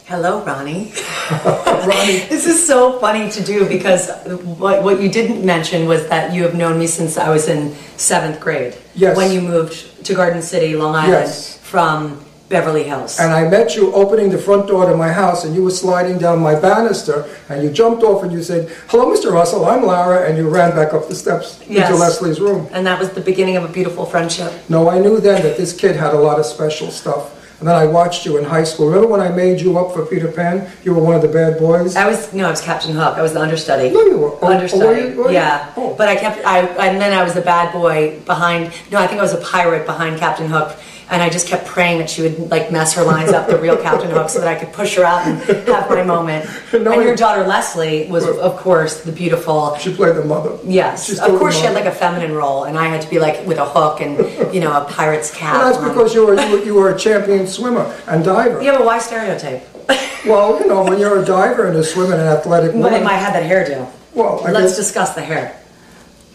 Hello, 0.06 0.44
Ronnie. 0.44 0.92
Ronnie, 1.30 2.18
This 2.28 2.46
is 2.46 2.66
so 2.66 2.98
funny 2.98 3.30
to 3.30 3.42
do 3.42 3.66
because 3.68 4.10
what, 4.58 4.82
what 4.82 5.00
you 5.00 5.08
didn't 5.08 5.44
mention 5.44 5.86
was 5.86 6.06
that 6.08 6.34
you 6.34 6.42
have 6.42 6.54
known 6.54 6.78
me 6.78 6.86
since 6.86 7.16
I 7.16 7.30
was 7.30 7.48
in 7.48 7.74
seventh 7.96 8.40
grade. 8.40 8.74
Yes. 8.94 9.16
When 9.16 9.32
you 9.32 9.40
moved 9.40 10.04
to 10.04 10.14
Garden 10.14 10.42
City, 10.42 10.74
Long 10.76 10.94
Island, 10.94 11.12
Yes. 11.12 11.56
from 11.58 12.22
Beverly 12.48 12.82
Hills. 12.82 13.18
and 13.18 13.32
I 13.32 13.48
met 13.48 13.74
you 13.76 13.94
opening 13.94 14.28
the 14.28 14.36
front 14.36 14.66
door 14.66 14.84
to 14.84 14.94
my 14.94 15.10
house, 15.10 15.44
and 15.46 15.54
you 15.54 15.62
were 15.62 15.70
sliding 15.70 16.18
down 16.18 16.40
my 16.40 16.54
banister, 16.54 17.24
and 17.48 17.62
you 17.62 17.70
jumped 17.70 18.02
off 18.02 18.22
and 18.22 18.30
you 18.30 18.42
said, 18.42 18.68
"Hello, 18.88 19.06
Mr. 19.10 19.32
Russell. 19.32 19.64
I'm 19.64 19.86
Lara," 19.86 20.28
and 20.28 20.36
you 20.36 20.48
ran 20.50 20.72
back 20.76 20.92
up 20.92 21.08
the 21.08 21.14
steps 21.14 21.58
Yes. 21.66 21.88
into 21.88 21.98
Leslie's 21.98 22.40
room. 22.40 22.68
and 22.72 22.86
that 22.86 22.98
was 22.98 23.08
the 23.10 23.22
beginning 23.22 23.56
of 23.56 23.64
a 23.64 23.68
beautiful 23.68 24.04
friendship. 24.04 24.52
No, 24.68 24.90
I 24.90 24.98
knew 24.98 25.18
then 25.18 25.42
that 25.42 25.56
this 25.56 25.72
kid 25.72 25.96
had 25.96 26.12
a 26.12 26.18
lot 26.18 26.38
of 26.38 26.44
special 26.44 26.90
stuff, 26.90 27.30
and 27.62 27.68
then 27.68 27.76
I 27.76 27.86
watched 27.86 28.26
you 28.26 28.38
in 28.38 28.44
high 28.44 28.64
school. 28.64 28.88
Remember 28.88 29.06
when 29.06 29.20
I 29.20 29.28
made 29.28 29.60
you 29.60 29.78
up 29.78 29.94
for 29.94 30.04
Peter 30.04 30.26
Pan? 30.26 30.68
You 30.82 30.92
were 30.94 31.00
one 31.00 31.14
of 31.14 31.22
the 31.22 31.28
bad 31.28 31.60
boys. 31.60 31.94
I 31.94 32.08
was 32.08 32.32
no, 32.32 32.48
I 32.48 32.50
was 32.50 32.60
Captain 32.60 32.92
Hook. 32.92 33.16
I 33.16 33.22
was 33.22 33.34
the 33.34 33.40
understudy. 33.40 33.90
No, 33.90 34.00
you 34.04 34.18
were. 34.18 34.30
Oh, 34.32 34.38
oh 34.42 34.46
understudy. 34.52 34.82
oh, 34.84 34.88
were 34.88 34.98
you- 35.10 35.16
were 35.16 35.28
you? 35.28 35.34
Yeah, 35.34 35.72
Oh. 35.76 35.94
but 35.96 36.08
I 36.08 36.16
kept. 36.16 36.44
I 36.44 36.58
and 36.88 37.00
then 37.00 37.12
I 37.12 37.22
was 37.22 37.34
the 37.34 37.40
bad 37.40 37.72
boy 37.72 38.18
behind. 38.26 38.72
No, 38.90 38.98
I 38.98 39.06
think 39.06 39.20
I 39.20 39.22
was 39.22 39.32
a 39.32 39.36
pirate 39.40 39.86
behind 39.86 40.18
Captain 40.18 40.48
Hook. 40.48 40.76
And 41.12 41.22
I 41.22 41.28
just 41.28 41.46
kept 41.46 41.66
praying 41.66 41.98
that 41.98 42.08
she 42.08 42.22
would 42.22 42.50
like 42.50 42.72
mess 42.72 42.94
her 42.94 43.04
lines 43.04 43.32
up, 43.32 43.46
the 43.46 43.58
real 43.58 43.76
Captain 43.76 44.10
Hook, 44.10 44.30
so 44.30 44.40
that 44.40 44.48
I 44.48 44.54
could 44.58 44.72
push 44.72 44.96
her 44.96 45.04
out 45.04 45.26
and 45.26 45.38
have 45.68 45.90
my 45.90 46.02
moment. 46.02 46.48
and 46.72 46.84
your 46.84 47.14
daughter 47.14 47.46
Leslie 47.46 48.08
was, 48.10 48.26
of 48.26 48.56
course, 48.56 49.02
the 49.02 49.12
beautiful. 49.12 49.76
She 49.76 49.94
played 49.94 50.16
the 50.16 50.24
mother. 50.24 50.58
Yes, 50.64 51.18
of 51.20 51.38
course 51.38 51.56
she 51.58 51.66
had 51.66 51.74
like 51.74 51.84
a 51.84 51.92
feminine 51.92 52.32
role, 52.32 52.64
and 52.64 52.78
I 52.78 52.86
had 52.86 53.02
to 53.02 53.10
be 53.10 53.18
like 53.18 53.46
with 53.46 53.58
a 53.58 53.66
hook 53.66 54.00
and 54.00 54.16
you 54.54 54.60
know 54.60 54.72
a 54.72 54.86
pirate's 54.86 55.30
cap. 55.30 55.54
Well, 55.54 55.66
that's 55.70 55.78
on. 55.82 55.88
because 55.90 56.14
you 56.14 56.24
were, 56.26 56.40
you 56.40 56.50
were 56.50 56.64
you 56.64 56.74
were 56.74 56.94
a 56.94 56.98
champion 56.98 57.46
swimmer 57.46 57.84
and 58.06 58.24
diver. 58.24 58.62
Yeah, 58.62 58.72
but 58.78 58.86
why 58.86 58.98
stereotype? 58.98 59.62
Well, 60.24 60.60
you 60.60 60.68
know, 60.68 60.84
when 60.84 61.00
you're 61.00 61.20
a 61.20 61.24
diver 61.24 61.66
and 61.66 61.76
a 61.76 61.82
swimmer 61.82 62.12
and 62.12 62.22
an 62.22 62.28
athletic 62.28 62.70
But 62.72 62.92
woman. 62.92 63.04
I 63.04 63.14
had 63.14 63.34
that 63.34 63.42
hairdo. 63.42 63.90
Well, 64.14 64.40
I 64.46 64.52
let's 64.52 64.68
guess- 64.68 64.76
discuss 64.76 65.14
the 65.16 65.20
hair. 65.20 65.60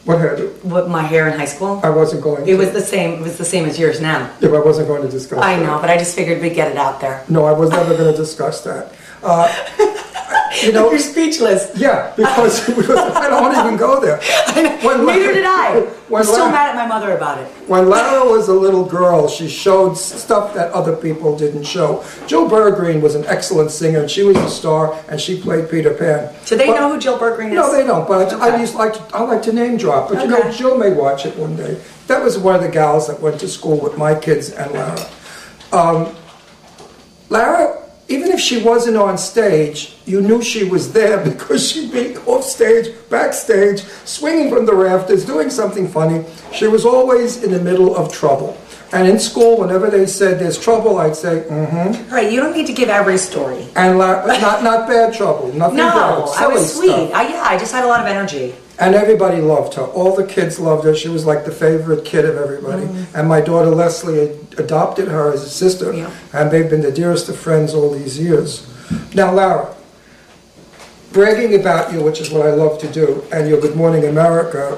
What 0.07 0.19
hairdo? 0.19 0.63
What 0.63 0.87
my 0.87 1.01
hair 1.03 1.27
in 1.27 1.37
high 1.37 1.43
school? 1.45 1.81
I 1.83 1.89
wasn't 1.89 2.23
going. 2.23 2.43
It 2.43 2.51
to. 2.51 2.55
was 2.57 2.71
the 2.71 2.79
same. 2.81 3.19
It 3.19 3.23
was 3.23 3.37
the 3.37 3.43
same 3.43 3.65
as 3.65 3.77
yours 3.77 3.99
now. 3.99 4.19
Yeah, 4.39 4.47
but 4.49 4.55
I 4.61 4.63
wasn't 4.63 4.87
going 4.87 5.01
to 5.01 5.09
discuss. 5.09 5.39
I 5.43 5.57
that. 5.57 5.65
know, 5.65 5.79
but 5.81 5.89
I 5.89 5.97
just 5.97 6.15
figured 6.15 6.41
we'd 6.41 6.55
get 6.55 6.71
it 6.71 6.77
out 6.77 7.01
there. 7.01 7.25
No, 7.27 7.43
I 7.43 7.51
was 7.51 7.69
never 7.71 7.93
going 7.93 8.09
to 8.09 8.17
discuss 8.17 8.61
that. 8.63 8.93
Uh, 9.21 9.47
you 10.63 10.71
know, 10.71 10.89
You're 10.89 10.99
speechless. 10.99 11.71
yeah, 11.75 12.13
because, 12.15 12.67
I 12.89 13.29
don't 13.29 13.55
even 13.65 13.77
go 13.77 13.99
there. 14.01 14.17
When 14.81 15.05
La- 15.05 15.13
Neither 15.13 15.33
did 15.33 15.45
I. 15.45 15.81
When 16.09 16.21
I'm 16.21 16.27
still 16.27 16.49
mad 16.49 16.69
at 16.69 16.75
my 16.75 16.85
mother 16.87 17.15
about 17.15 17.37
it. 17.39 17.47
When 17.67 17.89
Lara 17.89 18.29
was 18.29 18.47
a 18.47 18.53
little 18.53 18.85
girl, 18.85 19.27
she 19.27 19.47
showed 19.49 19.95
stuff 19.95 20.53
that 20.53 20.71
other 20.71 20.95
people 20.95 21.37
didn't 21.37 21.63
show. 21.63 22.03
Jill 22.27 22.49
Bergreen 22.49 23.01
was 23.01 23.15
an 23.15 23.25
excellent 23.25 23.71
singer, 23.71 23.99
and 24.01 24.09
she 24.11 24.23
was 24.23 24.37
a 24.37 24.49
star, 24.49 24.97
and 25.09 25.19
she 25.19 25.39
played 25.39 25.69
Peter 25.69 25.93
Pan. 25.93 26.33
Do 26.45 26.55
they 26.57 26.67
But- 26.67 26.75
know 26.79 26.93
who 26.93 26.99
Jill 26.99 27.17
Berggren 27.19 27.49
is? 27.49 27.55
No, 27.55 27.71
they 27.71 27.83
don't. 27.85 28.07
But 28.07 28.33
I, 28.33 28.55
I 28.55 28.57
just 28.57 28.75
like 28.75 28.93
to, 28.93 29.15
I 29.15 29.21
like 29.23 29.41
to 29.43 29.53
name 29.53 29.77
drop. 29.77 30.09
But 30.09 30.21
you 30.23 30.27
know, 30.29 30.39
Okay. 30.39 30.57
Jill 30.57 30.77
may 30.77 30.91
watch 30.93 31.25
it 31.25 31.35
one 31.37 31.55
day. 31.55 31.77
That 32.07 32.23
was 32.23 32.37
one 32.37 32.55
of 32.55 32.61
the 32.61 32.69
gals 32.69 33.07
that 33.07 33.19
went 33.21 33.39
to 33.41 33.47
school 33.49 33.77
with 33.79 33.97
my 33.97 34.15
kids 34.15 34.49
and 34.51 34.71
Lara. 34.71 35.09
Um, 35.73 36.15
Lara, 37.29 37.83
even 38.09 38.31
if 38.31 38.39
she 38.39 38.63
wasn't 38.63 38.97
on 38.97 39.17
stage, 39.17 39.95
you 40.05 40.21
knew 40.21 40.41
she 40.41 40.63
was 40.63 40.93
there 40.93 41.23
because 41.29 41.71
she'd 41.71 41.91
be 41.91 42.17
off 42.19 42.43
stage, 42.43 42.93
backstage, 43.09 43.81
swinging 44.05 44.49
from 44.49 44.65
the 44.65 44.73
rafters, 44.73 45.25
doing 45.25 45.49
something 45.49 45.87
funny. 45.87 46.25
She 46.53 46.67
was 46.67 46.85
always 46.85 47.43
in 47.43 47.51
the 47.51 47.61
middle 47.61 47.95
of 47.95 48.11
trouble. 48.11 48.57
And 48.93 49.05
in 49.05 49.19
school, 49.19 49.57
whenever 49.57 49.89
they 49.89 50.05
said 50.05 50.39
there's 50.39 50.57
trouble, 50.57 50.97
I'd 50.97 51.15
say, 51.15 51.43
mm-hmm. 51.49 52.09
Right, 52.13 52.31
you 52.31 52.39
don't 52.39 52.55
need 52.55 52.67
to 52.67 52.73
give 52.73 52.87
every 52.87 53.17
story. 53.17 53.67
And 53.75 53.97
La- 53.97 54.25
not 54.25 54.63
not 54.63 54.87
bad 54.87 55.13
trouble, 55.13 55.51
nothing 55.53 55.77
No, 55.77 55.89
bad, 55.89 56.43
I 56.43 56.47
was 56.47 56.77
sweet. 56.77 57.11
I, 57.11 57.27
yeah, 57.27 57.43
I 57.43 57.57
just 57.57 57.73
had 57.73 57.83
a 57.83 57.87
lot 57.87 57.99
of 57.99 58.07
energy. 58.07 58.55
And 58.79 58.95
everybody 58.95 59.41
loved 59.41 59.73
her. 59.73 59.83
All 59.83 60.15
the 60.15 60.25
kids 60.25 60.59
loved 60.59 60.85
her. 60.85 60.95
She 60.95 61.09
was 61.09 61.25
like 61.25 61.43
the 61.43 61.51
favorite 61.51 62.05
kid 62.05 62.23
of 62.25 62.37
everybody. 62.37 62.87
And 63.13 63.27
my 63.27 63.41
daughter 63.41 63.71
Leslie 63.71 64.37
adopted 64.59 65.07
her 65.07 65.31
as 65.31 65.43
a 65.43 65.49
sister. 65.49 65.93
Yeah. 65.93 66.11
And 66.33 66.51
they've 66.51 66.69
been 66.69 66.81
the 66.81 66.91
dearest 66.91 67.29
of 67.29 67.37
friends 67.37 67.73
all 67.73 67.91
these 67.91 68.19
years. 68.19 68.67
Now, 69.13 69.31
Lara, 69.33 69.75
bragging 71.11 71.59
about 71.59 71.93
you, 71.93 72.01
which 72.03 72.19
is 72.21 72.29
what 72.29 72.45
I 72.45 72.51
love 72.51 72.79
to 72.79 72.87
do, 72.87 73.23
and 73.31 73.47
your 73.49 73.59
Good 73.59 73.75
Morning 73.75 74.05
America 74.05 74.77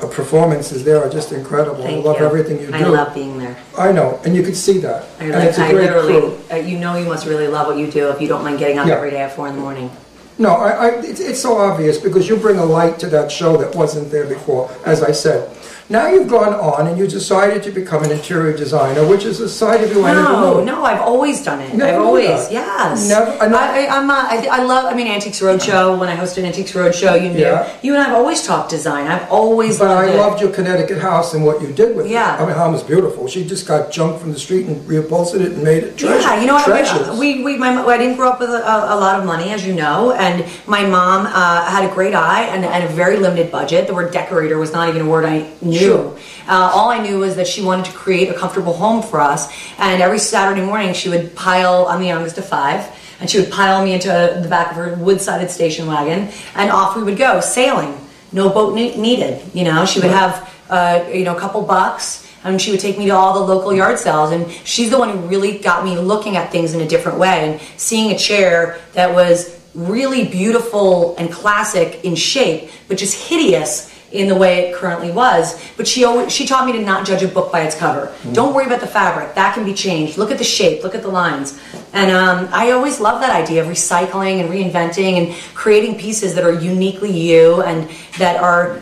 uh, 0.00 0.06
performances 0.08 0.84
there 0.84 1.02
are 1.02 1.08
just 1.08 1.32
incredible. 1.32 1.82
Thank 1.82 2.04
I 2.04 2.08
love 2.08 2.18
you. 2.20 2.26
everything 2.26 2.60
you 2.60 2.66
do. 2.66 2.74
I 2.74 2.84
love 2.84 3.14
being 3.14 3.38
there. 3.38 3.56
I 3.78 3.92
know, 3.92 4.20
and 4.24 4.34
you 4.36 4.42
can 4.42 4.54
see 4.54 4.78
that. 4.78 5.06
I, 5.20 5.24
and 5.24 5.48
it's 5.48 5.58
a 5.58 5.64
I 5.64 5.70
great 5.72 5.84
literally, 5.90 6.20
crew. 6.20 6.38
uh, 6.52 6.56
you 6.56 6.78
know, 6.78 6.96
you 6.96 7.06
must 7.06 7.26
really 7.26 7.48
love 7.48 7.66
what 7.66 7.78
you 7.78 7.90
do 7.90 8.08
if 8.10 8.20
you 8.20 8.28
don't 8.28 8.44
mind 8.44 8.58
getting 8.58 8.78
up 8.78 8.86
Yeah. 8.86 8.94
every 8.96 9.10
day 9.10 9.22
at 9.22 9.34
four 9.34 9.48
in 9.48 9.54
the 9.54 9.60
morning. 9.60 9.90
No, 10.38 10.50
I, 10.50 10.70
I, 10.70 10.88
it's, 11.00 11.18
it's 11.20 11.40
so 11.40 11.56
obvious 11.56 11.96
because 11.98 12.28
you 12.28 12.36
bring 12.36 12.58
a 12.58 12.64
light 12.64 12.98
to 12.98 13.06
that 13.06 13.32
show 13.32 13.56
that 13.56 13.74
wasn't 13.74 14.10
there 14.10 14.26
before, 14.26 14.70
as 14.84 15.02
I 15.02 15.12
said. 15.12 15.48
Now 15.88 16.08
you've 16.08 16.28
gone 16.28 16.52
on 16.54 16.88
and 16.88 16.98
you 16.98 17.06
decided 17.06 17.62
to 17.62 17.70
become 17.70 18.02
an 18.02 18.10
interior 18.10 18.56
designer, 18.56 19.06
which 19.06 19.24
is 19.24 19.40
a 19.40 19.48
side 19.48 19.84
of 19.84 19.90
you 19.92 20.04
I 20.04 20.14
never 20.14 20.32
No, 20.32 20.64
no, 20.64 20.84
I've 20.84 21.00
always 21.00 21.44
done 21.44 21.60
it. 21.60 21.74
Never 21.74 21.98
I've 22.00 22.04
always, 22.06 22.50
yes. 22.50 23.08
Never- 23.08 23.30
I 23.40 23.46
I, 23.46 23.86
I, 23.86 23.96
I'm 23.96 24.10
I, 24.10 24.48
I 24.50 24.62
love. 24.64 24.86
I 24.86 24.94
mean, 24.94 25.06
Antiques 25.06 25.40
Roadshow. 25.40 25.98
When 25.98 26.08
I 26.08 26.16
hosted 26.16 26.44
Antiques 26.44 26.72
Roadshow, 26.72 27.22
you 27.22 27.30
knew. 27.30 27.38
Yeah. 27.40 27.72
You 27.82 27.94
and 27.94 28.02
I've 28.02 28.14
always 28.14 28.42
talked 28.42 28.70
design. 28.70 29.06
I've 29.06 29.30
always 29.30 29.78
But 29.78 29.88
loved 29.88 30.08
I 30.08 30.12
it. 30.12 30.16
loved 30.16 30.40
your 30.40 30.50
Connecticut 30.52 30.98
house 30.98 31.34
and 31.34 31.44
what 31.44 31.62
you 31.62 31.72
did 31.72 31.94
with 31.96 32.06
it. 32.06 32.10
Yeah. 32.10 32.36
it. 32.36 32.42
I 32.52 32.66
mean, 32.66 32.74
is 32.74 32.82
beautiful. 32.82 33.28
She 33.28 33.46
just 33.46 33.66
got 33.68 33.92
junked 33.92 34.20
from 34.20 34.32
the 34.32 34.38
street 34.38 34.66
and 34.66 34.76
reupholstered 34.88 35.40
it 35.40 35.52
and 35.52 35.62
made 35.62 35.84
it 35.84 35.96
treasure. 35.96 36.20
Yeah, 36.20 36.40
you 36.40 36.46
know 36.46 36.54
what? 36.54 37.18
We, 37.18 37.44
we, 37.44 37.56
my, 37.56 37.70
I 37.84 37.98
didn't 37.98 38.16
grow 38.16 38.30
up 38.30 38.40
with 38.40 38.50
a, 38.50 38.62
a 38.62 38.96
lot 38.96 39.18
of 39.20 39.24
money, 39.24 39.50
as 39.50 39.64
you 39.64 39.74
know, 39.74 40.12
and 40.12 40.44
my 40.66 40.84
mom 40.84 41.26
uh, 41.26 41.64
had 41.66 41.88
a 41.88 41.94
great 41.94 42.14
eye 42.14 42.42
and, 42.42 42.64
and 42.64 42.84
a 42.84 42.88
very 42.88 43.16
limited 43.18 43.52
budget. 43.52 43.86
The 43.86 43.94
word 43.94 44.12
decorator 44.12 44.58
was 44.58 44.72
not 44.72 44.88
even 44.88 45.02
a 45.02 45.08
word 45.08 45.24
I 45.24 45.48
knew. 45.60 45.75
Sure. 45.78 46.18
Uh, 46.48 46.70
all 46.74 46.90
I 46.90 46.98
knew 46.98 47.18
was 47.18 47.36
that 47.36 47.46
she 47.46 47.62
wanted 47.62 47.86
to 47.86 47.92
create 47.92 48.28
a 48.28 48.34
comfortable 48.34 48.72
home 48.72 49.02
for 49.02 49.20
us, 49.20 49.52
and 49.78 50.02
every 50.02 50.18
Saturday 50.18 50.64
morning 50.64 50.94
she 50.94 51.08
would 51.08 51.34
pile. 51.34 51.86
I'm 51.86 52.00
the 52.00 52.06
youngest 52.06 52.38
of 52.38 52.46
five. 52.46 52.86
And 53.18 53.30
she 53.30 53.40
would 53.40 53.50
pile 53.50 53.82
me 53.82 53.94
into 53.94 54.08
the 54.08 54.46
back 54.46 54.72
of 54.72 54.76
her 54.76 54.94
wood-sided 54.96 55.50
station 55.50 55.86
wagon, 55.86 56.28
and 56.54 56.70
off 56.70 56.96
we 56.96 57.02
would 57.02 57.16
go 57.16 57.40
sailing. 57.40 57.98
No 58.30 58.50
boat 58.50 58.74
ne- 58.74 58.94
needed. 58.98 59.42
You 59.54 59.64
know, 59.64 59.86
she 59.86 60.00
would 60.00 60.10
have 60.10 60.52
uh, 60.68 61.08
you 61.10 61.24
know 61.24 61.34
a 61.34 61.40
couple 61.40 61.62
bucks, 61.62 62.26
and 62.46 62.60
she 62.60 62.70
would 62.70 62.80
take 62.80 62.98
me 62.98 63.06
to 63.06 63.12
all 63.12 63.34
the 63.34 63.54
local 63.54 63.74
yard 63.74 63.98
sales 63.98 64.30
and 64.30 64.50
she's 64.64 64.90
the 64.90 64.98
one 64.98 65.10
who 65.10 65.18
really 65.26 65.58
got 65.58 65.84
me 65.84 65.98
looking 65.98 66.36
at 66.36 66.52
things 66.52 66.74
in 66.74 66.80
a 66.80 66.86
different 66.86 67.18
way 67.18 67.50
and 67.50 67.60
seeing 67.76 68.12
a 68.12 68.18
chair 68.18 68.78
that 68.92 69.12
was 69.12 69.60
really 69.74 70.26
beautiful 70.26 71.16
and 71.16 71.30
classic 71.32 72.04
in 72.04 72.14
shape 72.14 72.70
but 72.88 72.96
just 72.96 73.28
hideous 73.28 73.92
in 74.16 74.28
the 74.28 74.34
way 74.34 74.68
it 74.68 74.74
currently 74.74 75.10
was 75.10 75.60
but 75.76 75.86
she 75.86 76.04
always 76.04 76.32
she 76.32 76.46
taught 76.46 76.66
me 76.66 76.72
to 76.72 76.80
not 76.80 77.06
judge 77.06 77.22
a 77.22 77.28
book 77.28 77.52
by 77.52 77.62
its 77.62 77.76
cover. 77.76 78.12
Don't 78.32 78.54
worry 78.54 78.66
about 78.66 78.80
the 78.80 78.86
fabric. 78.86 79.34
That 79.34 79.54
can 79.54 79.64
be 79.64 79.74
changed. 79.74 80.16
Look 80.18 80.30
at 80.30 80.38
the 80.38 80.44
shape. 80.44 80.82
Look 80.82 80.94
at 80.94 81.02
the 81.02 81.08
lines. 81.08 81.58
And 81.92 82.10
um, 82.10 82.48
i 82.52 82.70
always 82.70 83.00
love 83.00 83.20
that 83.20 83.34
idea 83.34 83.62
of 83.62 83.68
recycling 83.68 84.40
and 84.40 84.48
reinventing 84.50 85.12
and 85.18 85.34
creating 85.54 85.98
pieces 85.98 86.34
that 86.34 86.44
are 86.44 86.52
uniquely 86.52 87.10
you 87.10 87.62
and 87.62 87.88
that 88.18 88.36
are 88.36 88.80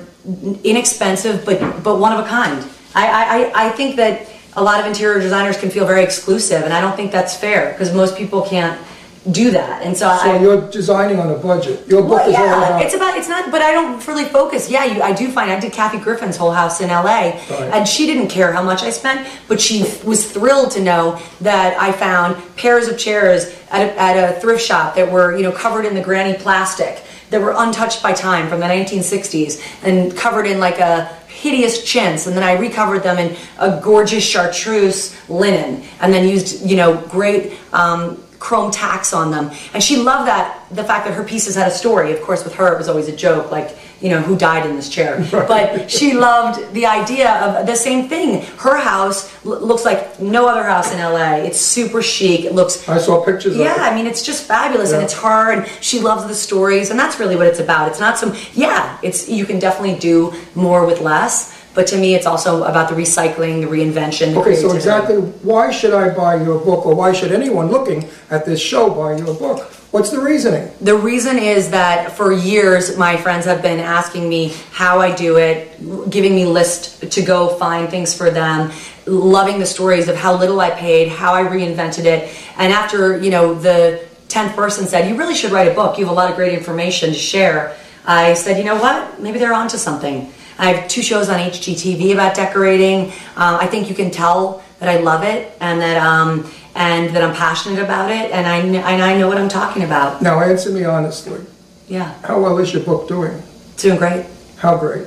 inexpensive 0.64 1.44
but 1.44 1.58
but 1.82 1.98
one 1.98 2.12
of 2.12 2.24
a 2.24 2.28
kind. 2.28 2.64
I, 2.96 3.50
I, 3.52 3.66
I 3.66 3.70
think 3.70 3.96
that 3.96 4.28
a 4.56 4.62
lot 4.62 4.78
of 4.78 4.86
interior 4.86 5.20
designers 5.20 5.58
can 5.58 5.68
feel 5.68 5.84
very 5.84 6.04
exclusive, 6.04 6.62
and 6.62 6.72
I 6.72 6.80
don't 6.80 6.94
think 6.94 7.10
that's 7.10 7.36
fair 7.36 7.72
because 7.72 7.92
most 7.92 8.16
people 8.16 8.42
can't 8.42 8.80
do 9.30 9.50
that. 9.52 9.82
And 9.82 9.96
so, 9.96 10.06
So 10.22 10.30
I, 10.30 10.38
you're 10.38 10.70
designing 10.70 11.18
on 11.18 11.30
a 11.30 11.38
budget. 11.38 11.86
Your 11.88 12.02
book 12.02 12.10
well, 12.10 12.28
is 12.28 12.36
all 12.36 12.44
yeah, 12.44 12.68
about. 12.68 12.82
it's 12.82 12.94
about 12.94 13.16
it's 13.16 13.28
not, 13.28 13.50
but 13.50 13.62
I 13.62 13.72
don't 13.72 14.06
really 14.06 14.26
focus. 14.26 14.70
Yeah, 14.70 14.84
you, 14.84 15.02
I 15.02 15.12
do 15.12 15.30
find 15.30 15.50
I 15.50 15.58
did 15.58 15.72
Kathy 15.72 15.98
Griffin's 15.98 16.36
whole 16.36 16.52
house 16.52 16.80
in 16.80 16.90
L.A. 16.90 17.32
and 17.72 17.88
she 17.88 18.06
didn't 18.06 18.28
care 18.28 18.52
how 18.52 18.62
much 18.62 18.82
I 18.82 18.90
spent, 18.90 19.26
but 19.48 19.60
she 19.60 19.82
was 20.04 20.30
thrilled 20.30 20.72
to 20.72 20.80
know 20.82 21.20
that 21.40 21.78
I 21.80 21.92
found 21.92 22.36
pairs 22.56 22.88
of 22.88 22.98
chairs 22.98 23.54
at 23.70 23.88
a, 23.88 24.00
at 24.00 24.36
a 24.36 24.40
thrift 24.40 24.64
shop 24.64 24.94
that 24.96 25.10
were 25.10 25.36
you 25.36 25.42
know 25.42 25.52
covered 25.52 25.84
in 25.84 25.94
the 25.94 26.02
granny 26.02 26.36
plastic 26.38 27.02
that 27.30 27.40
were 27.40 27.54
untouched 27.56 28.02
by 28.02 28.12
time 28.12 28.48
from 28.48 28.60
the 28.60 28.66
1960s 28.66 29.60
and 29.82 30.16
covered 30.16 30.46
in 30.46 30.60
like 30.60 30.78
a 30.78 31.06
hideous 31.26 31.82
chintz 31.84 32.26
and 32.26 32.36
then 32.36 32.44
I 32.44 32.52
recovered 32.52 33.02
them 33.02 33.18
in 33.18 33.36
a 33.58 33.80
gorgeous 33.82 34.24
chartreuse 34.24 35.16
linen 35.28 35.82
and 36.00 36.12
then 36.12 36.28
used 36.28 36.64
you 36.64 36.76
know 36.76 36.96
great 37.08 37.58
um, 37.72 38.22
chrome 38.44 38.70
tacks 38.70 39.14
on 39.14 39.30
them. 39.30 39.50
And 39.72 39.82
she 39.82 39.96
loved 39.96 40.28
that 40.28 40.66
the 40.70 40.84
fact 40.84 41.06
that 41.06 41.14
her 41.14 41.24
pieces 41.24 41.54
had 41.54 41.66
a 41.66 41.70
story. 41.70 42.12
Of 42.12 42.20
course 42.20 42.44
with 42.44 42.54
her 42.56 42.74
it 42.74 42.76
was 42.76 42.88
always 42.88 43.08
a 43.08 43.16
joke 43.16 43.50
like 43.50 43.74
you 44.02 44.10
know 44.10 44.20
who 44.20 44.36
died 44.36 44.68
in 44.68 44.76
this 44.76 44.90
chair. 44.90 45.26
But 45.54 45.90
she 45.90 46.12
loved 46.12 46.74
the 46.74 46.84
idea 46.84 47.30
of 47.46 47.66
the 47.66 47.74
same 47.74 48.06
thing. 48.06 48.42
Her 48.58 48.76
house 48.76 49.18
l- 49.46 49.60
looks 49.60 49.86
like 49.86 50.20
no 50.20 50.46
other 50.46 50.62
house 50.62 50.92
in 50.92 50.98
LA 50.98 51.36
it's 51.48 51.58
super 51.58 52.02
chic. 52.02 52.44
It 52.44 52.52
looks 52.52 52.86
I 52.86 52.98
saw 52.98 53.24
pictures 53.24 53.56
yeah, 53.56 53.72
of 53.72 53.78
it. 53.78 53.80
I 53.80 53.94
mean, 53.94 54.06
it's 54.06 54.22
just 54.22 54.44
fabulous, 54.44 54.92
and 54.92 55.02
it's 55.02 55.14
her, 55.14 55.52
and 55.52 55.66
she 55.80 56.00
loves 56.00 56.26
the 56.26 56.34
stories, 56.34 56.90
and 56.90 56.98
that's 56.98 57.18
really 57.18 57.36
what 57.36 57.46
it's 57.46 57.60
about. 57.60 57.88
It's 57.88 58.00
not 58.00 58.18
some, 58.18 58.34
yeah, 58.52 58.98
it's 59.02 59.28
you 59.28 59.46
can 59.46 59.58
definitely 59.58 59.98
do 59.98 60.34
more 60.54 60.84
with 60.84 61.00
less, 61.00 61.53
but 61.74 61.86
to 61.88 61.96
me, 61.96 62.14
it's 62.14 62.26
also 62.26 62.62
about 62.64 62.88
the 62.88 62.94
recycling, 62.94 63.60
the 63.60 63.66
reinvention. 63.66 64.32
The 64.32 64.40
Okay, 64.40 64.54
so 64.54 64.74
exactly 64.74 65.16
why 65.16 65.70
should 65.70 65.92
I 65.92 66.14
buy 66.14 66.36
your 66.36 66.58
book, 66.58 66.86
or 66.86 66.94
why 66.94 67.12
should 67.12 67.32
anyone 67.32 67.70
looking 67.70 68.08
at 68.30 68.44
this 68.44 68.60
show 68.60 68.90
buy 68.90 69.16
your 69.16 69.34
book? 69.34 69.70
What's 69.90 70.10
the 70.10 70.20
reasoning? 70.20 70.70
The 70.80 70.96
reason 70.96 71.38
is 71.38 71.70
that 71.70 72.12
for 72.12 72.32
years, 72.32 72.96
my 72.96 73.16
friends 73.16 73.44
have 73.46 73.62
been 73.62 73.78
asking 73.78 74.28
me 74.28 74.52
how 74.72 75.00
I 75.00 75.14
do 75.14 75.36
it, 75.36 76.10
giving 76.10 76.34
me 76.34 76.46
lists 76.46 76.98
to 77.08 77.22
go 77.22 77.56
find 77.58 77.88
things 77.88 78.12
for 78.12 78.28
them, 78.30 78.72
loving 79.06 79.60
the 79.60 79.66
stories 79.66 80.08
of 80.08 80.16
how 80.16 80.36
little 80.36 80.60
I 80.60 80.70
paid, 80.70 81.10
how 81.10 81.34
I 81.34 81.44
reinvented 81.44 82.06
it. 82.06 82.36
And 82.56 82.72
after, 82.72 83.22
you 83.22 83.30
know, 83.30 83.54
the 83.54 84.04
10th 84.28 84.56
person 84.56 84.86
said, 84.86 85.08
You 85.08 85.16
really 85.16 85.34
should 85.34 85.52
write 85.52 85.68
a 85.68 85.74
book. 85.74 85.96
You 85.96 86.06
have 86.06 86.12
a 86.12 86.16
lot 86.16 86.28
of 86.28 86.34
great 86.34 86.54
information 86.54 87.10
to 87.10 87.18
share. 87.18 87.76
I 88.04 88.34
said, 88.34 88.58
You 88.58 88.64
know 88.64 88.76
what? 88.76 89.20
Maybe 89.20 89.38
they're 89.38 89.54
onto 89.54 89.76
something. 89.76 90.32
I 90.58 90.72
have 90.72 90.88
two 90.88 91.02
shows 91.02 91.28
on 91.28 91.38
HGTV 91.38 92.12
about 92.12 92.34
decorating. 92.36 93.10
Uh, 93.36 93.58
I 93.60 93.66
think 93.66 93.88
you 93.88 93.94
can 93.94 94.10
tell 94.10 94.62
that 94.80 94.88
I 94.88 94.98
love 95.00 95.22
it 95.24 95.56
and 95.60 95.80
that 95.80 95.96
um 95.96 96.50
and 96.74 97.14
that 97.14 97.22
I'm 97.22 97.34
passionate 97.34 97.82
about 97.82 98.10
it 98.10 98.30
and 98.32 98.46
I 98.46 98.56
and 98.58 99.02
I 99.02 99.16
know 99.18 99.28
what 99.28 99.38
I'm 99.38 99.48
talking 99.48 99.82
about. 99.84 100.22
Now, 100.22 100.40
answer 100.40 100.70
me 100.70 100.84
honestly. 100.84 101.44
Yeah, 101.88 102.14
How 102.22 102.40
well 102.40 102.58
is 102.58 102.72
your 102.72 102.82
book 102.82 103.08
doing? 103.08 103.42
doing 103.76 103.98
great. 103.98 104.26
How 104.56 104.76
great? 104.78 105.06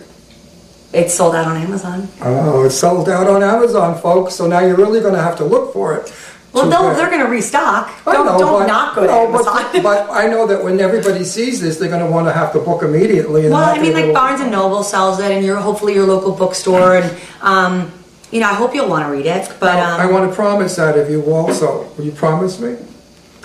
It's 0.93 1.13
sold 1.13 1.35
out 1.35 1.47
on 1.47 1.57
Amazon. 1.57 2.07
Oh, 2.21 2.65
it's 2.65 2.75
sold 2.75 3.09
out 3.09 3.27
on 3.27 3.43
Amazon, 3.43 3.99
folks. 3.99 4.35
So 4.35 4.47
now 4.47 4.59
you're 4.59 4.77
really 4.77 4.99
going 5.01 5.15
to 5.15 5.21
have 5.21 5.35
to 5.37 5.43
look 5.43 5.73
for 5.73 5.95
it. 5.97 6.13
Well, 6.57 6.69
they'll, 6.69 6.95
they're 6.95 7.09
going 7.09 7.23
to 7.25 7.29
restock. 7.31 7.89
I 8.05 8.13
Don't, 8.13 8.25
know, 8.25 8.37
don't 8.39 8.59
but- 8.61 8.67
not 8.67 8.95
go 8.95 9.01
to 9.01 9.07
no, 9.07 9.27
Amazon. 9.27 9.63
But, 9.73 9.83
but 9.83 10.09
I 10.09 10.27
know 10.27 10.47
that 10.47 10.63
when 10.63 10.79
everybody 10.79 11.23
sees 11.23 11.61
this, 11.61 11.77
they're 11.77 11.89
going 11.89 12.05
to 12.05 12.11
want 12.11 12.27
to 12.27 12.33
have 12.33 12.51
to 12.53 12.59
book 12.59 12.83
immediately. 12.83 13.43
And 13.45 13.53
Well, 13.53 13.63
I 13.63 13.79
mean, 13.79 13.93
like 13.93 14.13
Barnes 14.13 14.41
and 14.41 14.51
Noble 14.51 14.83
sells 14.83 15.19
it, 15.19 15.31
and 15.31 15.45
your 15.45 15.57
hopefully 15.57 15.93
your 15.93 16.05
local 16.07 16.33
bookstore, 16.33 16.97
and 16.97 17.17
um, 17.41 17.91
you 18.31 18.39
know, 18.41 18.47
I 18.49 18.53
hope 18.53 18.73
you'll 18.75 18.89
want 18.89 19.05
to 19.05 19.11
read 19.11 19.25
it. 19.25 19.55
But 19.59 19.79
um, 19.79 19.99
I 20.01 20.05
want 20.11 20.29
to 20.29 20.35
promise 20.35 20.75
that 20.75 20.97
of 20.97 21.09
you 21.09 21.23
also. 21.31 21.83
Will 21.97 22.05
you 22.05 22.11
promise 22.11 22.59
me? 22.59 22.77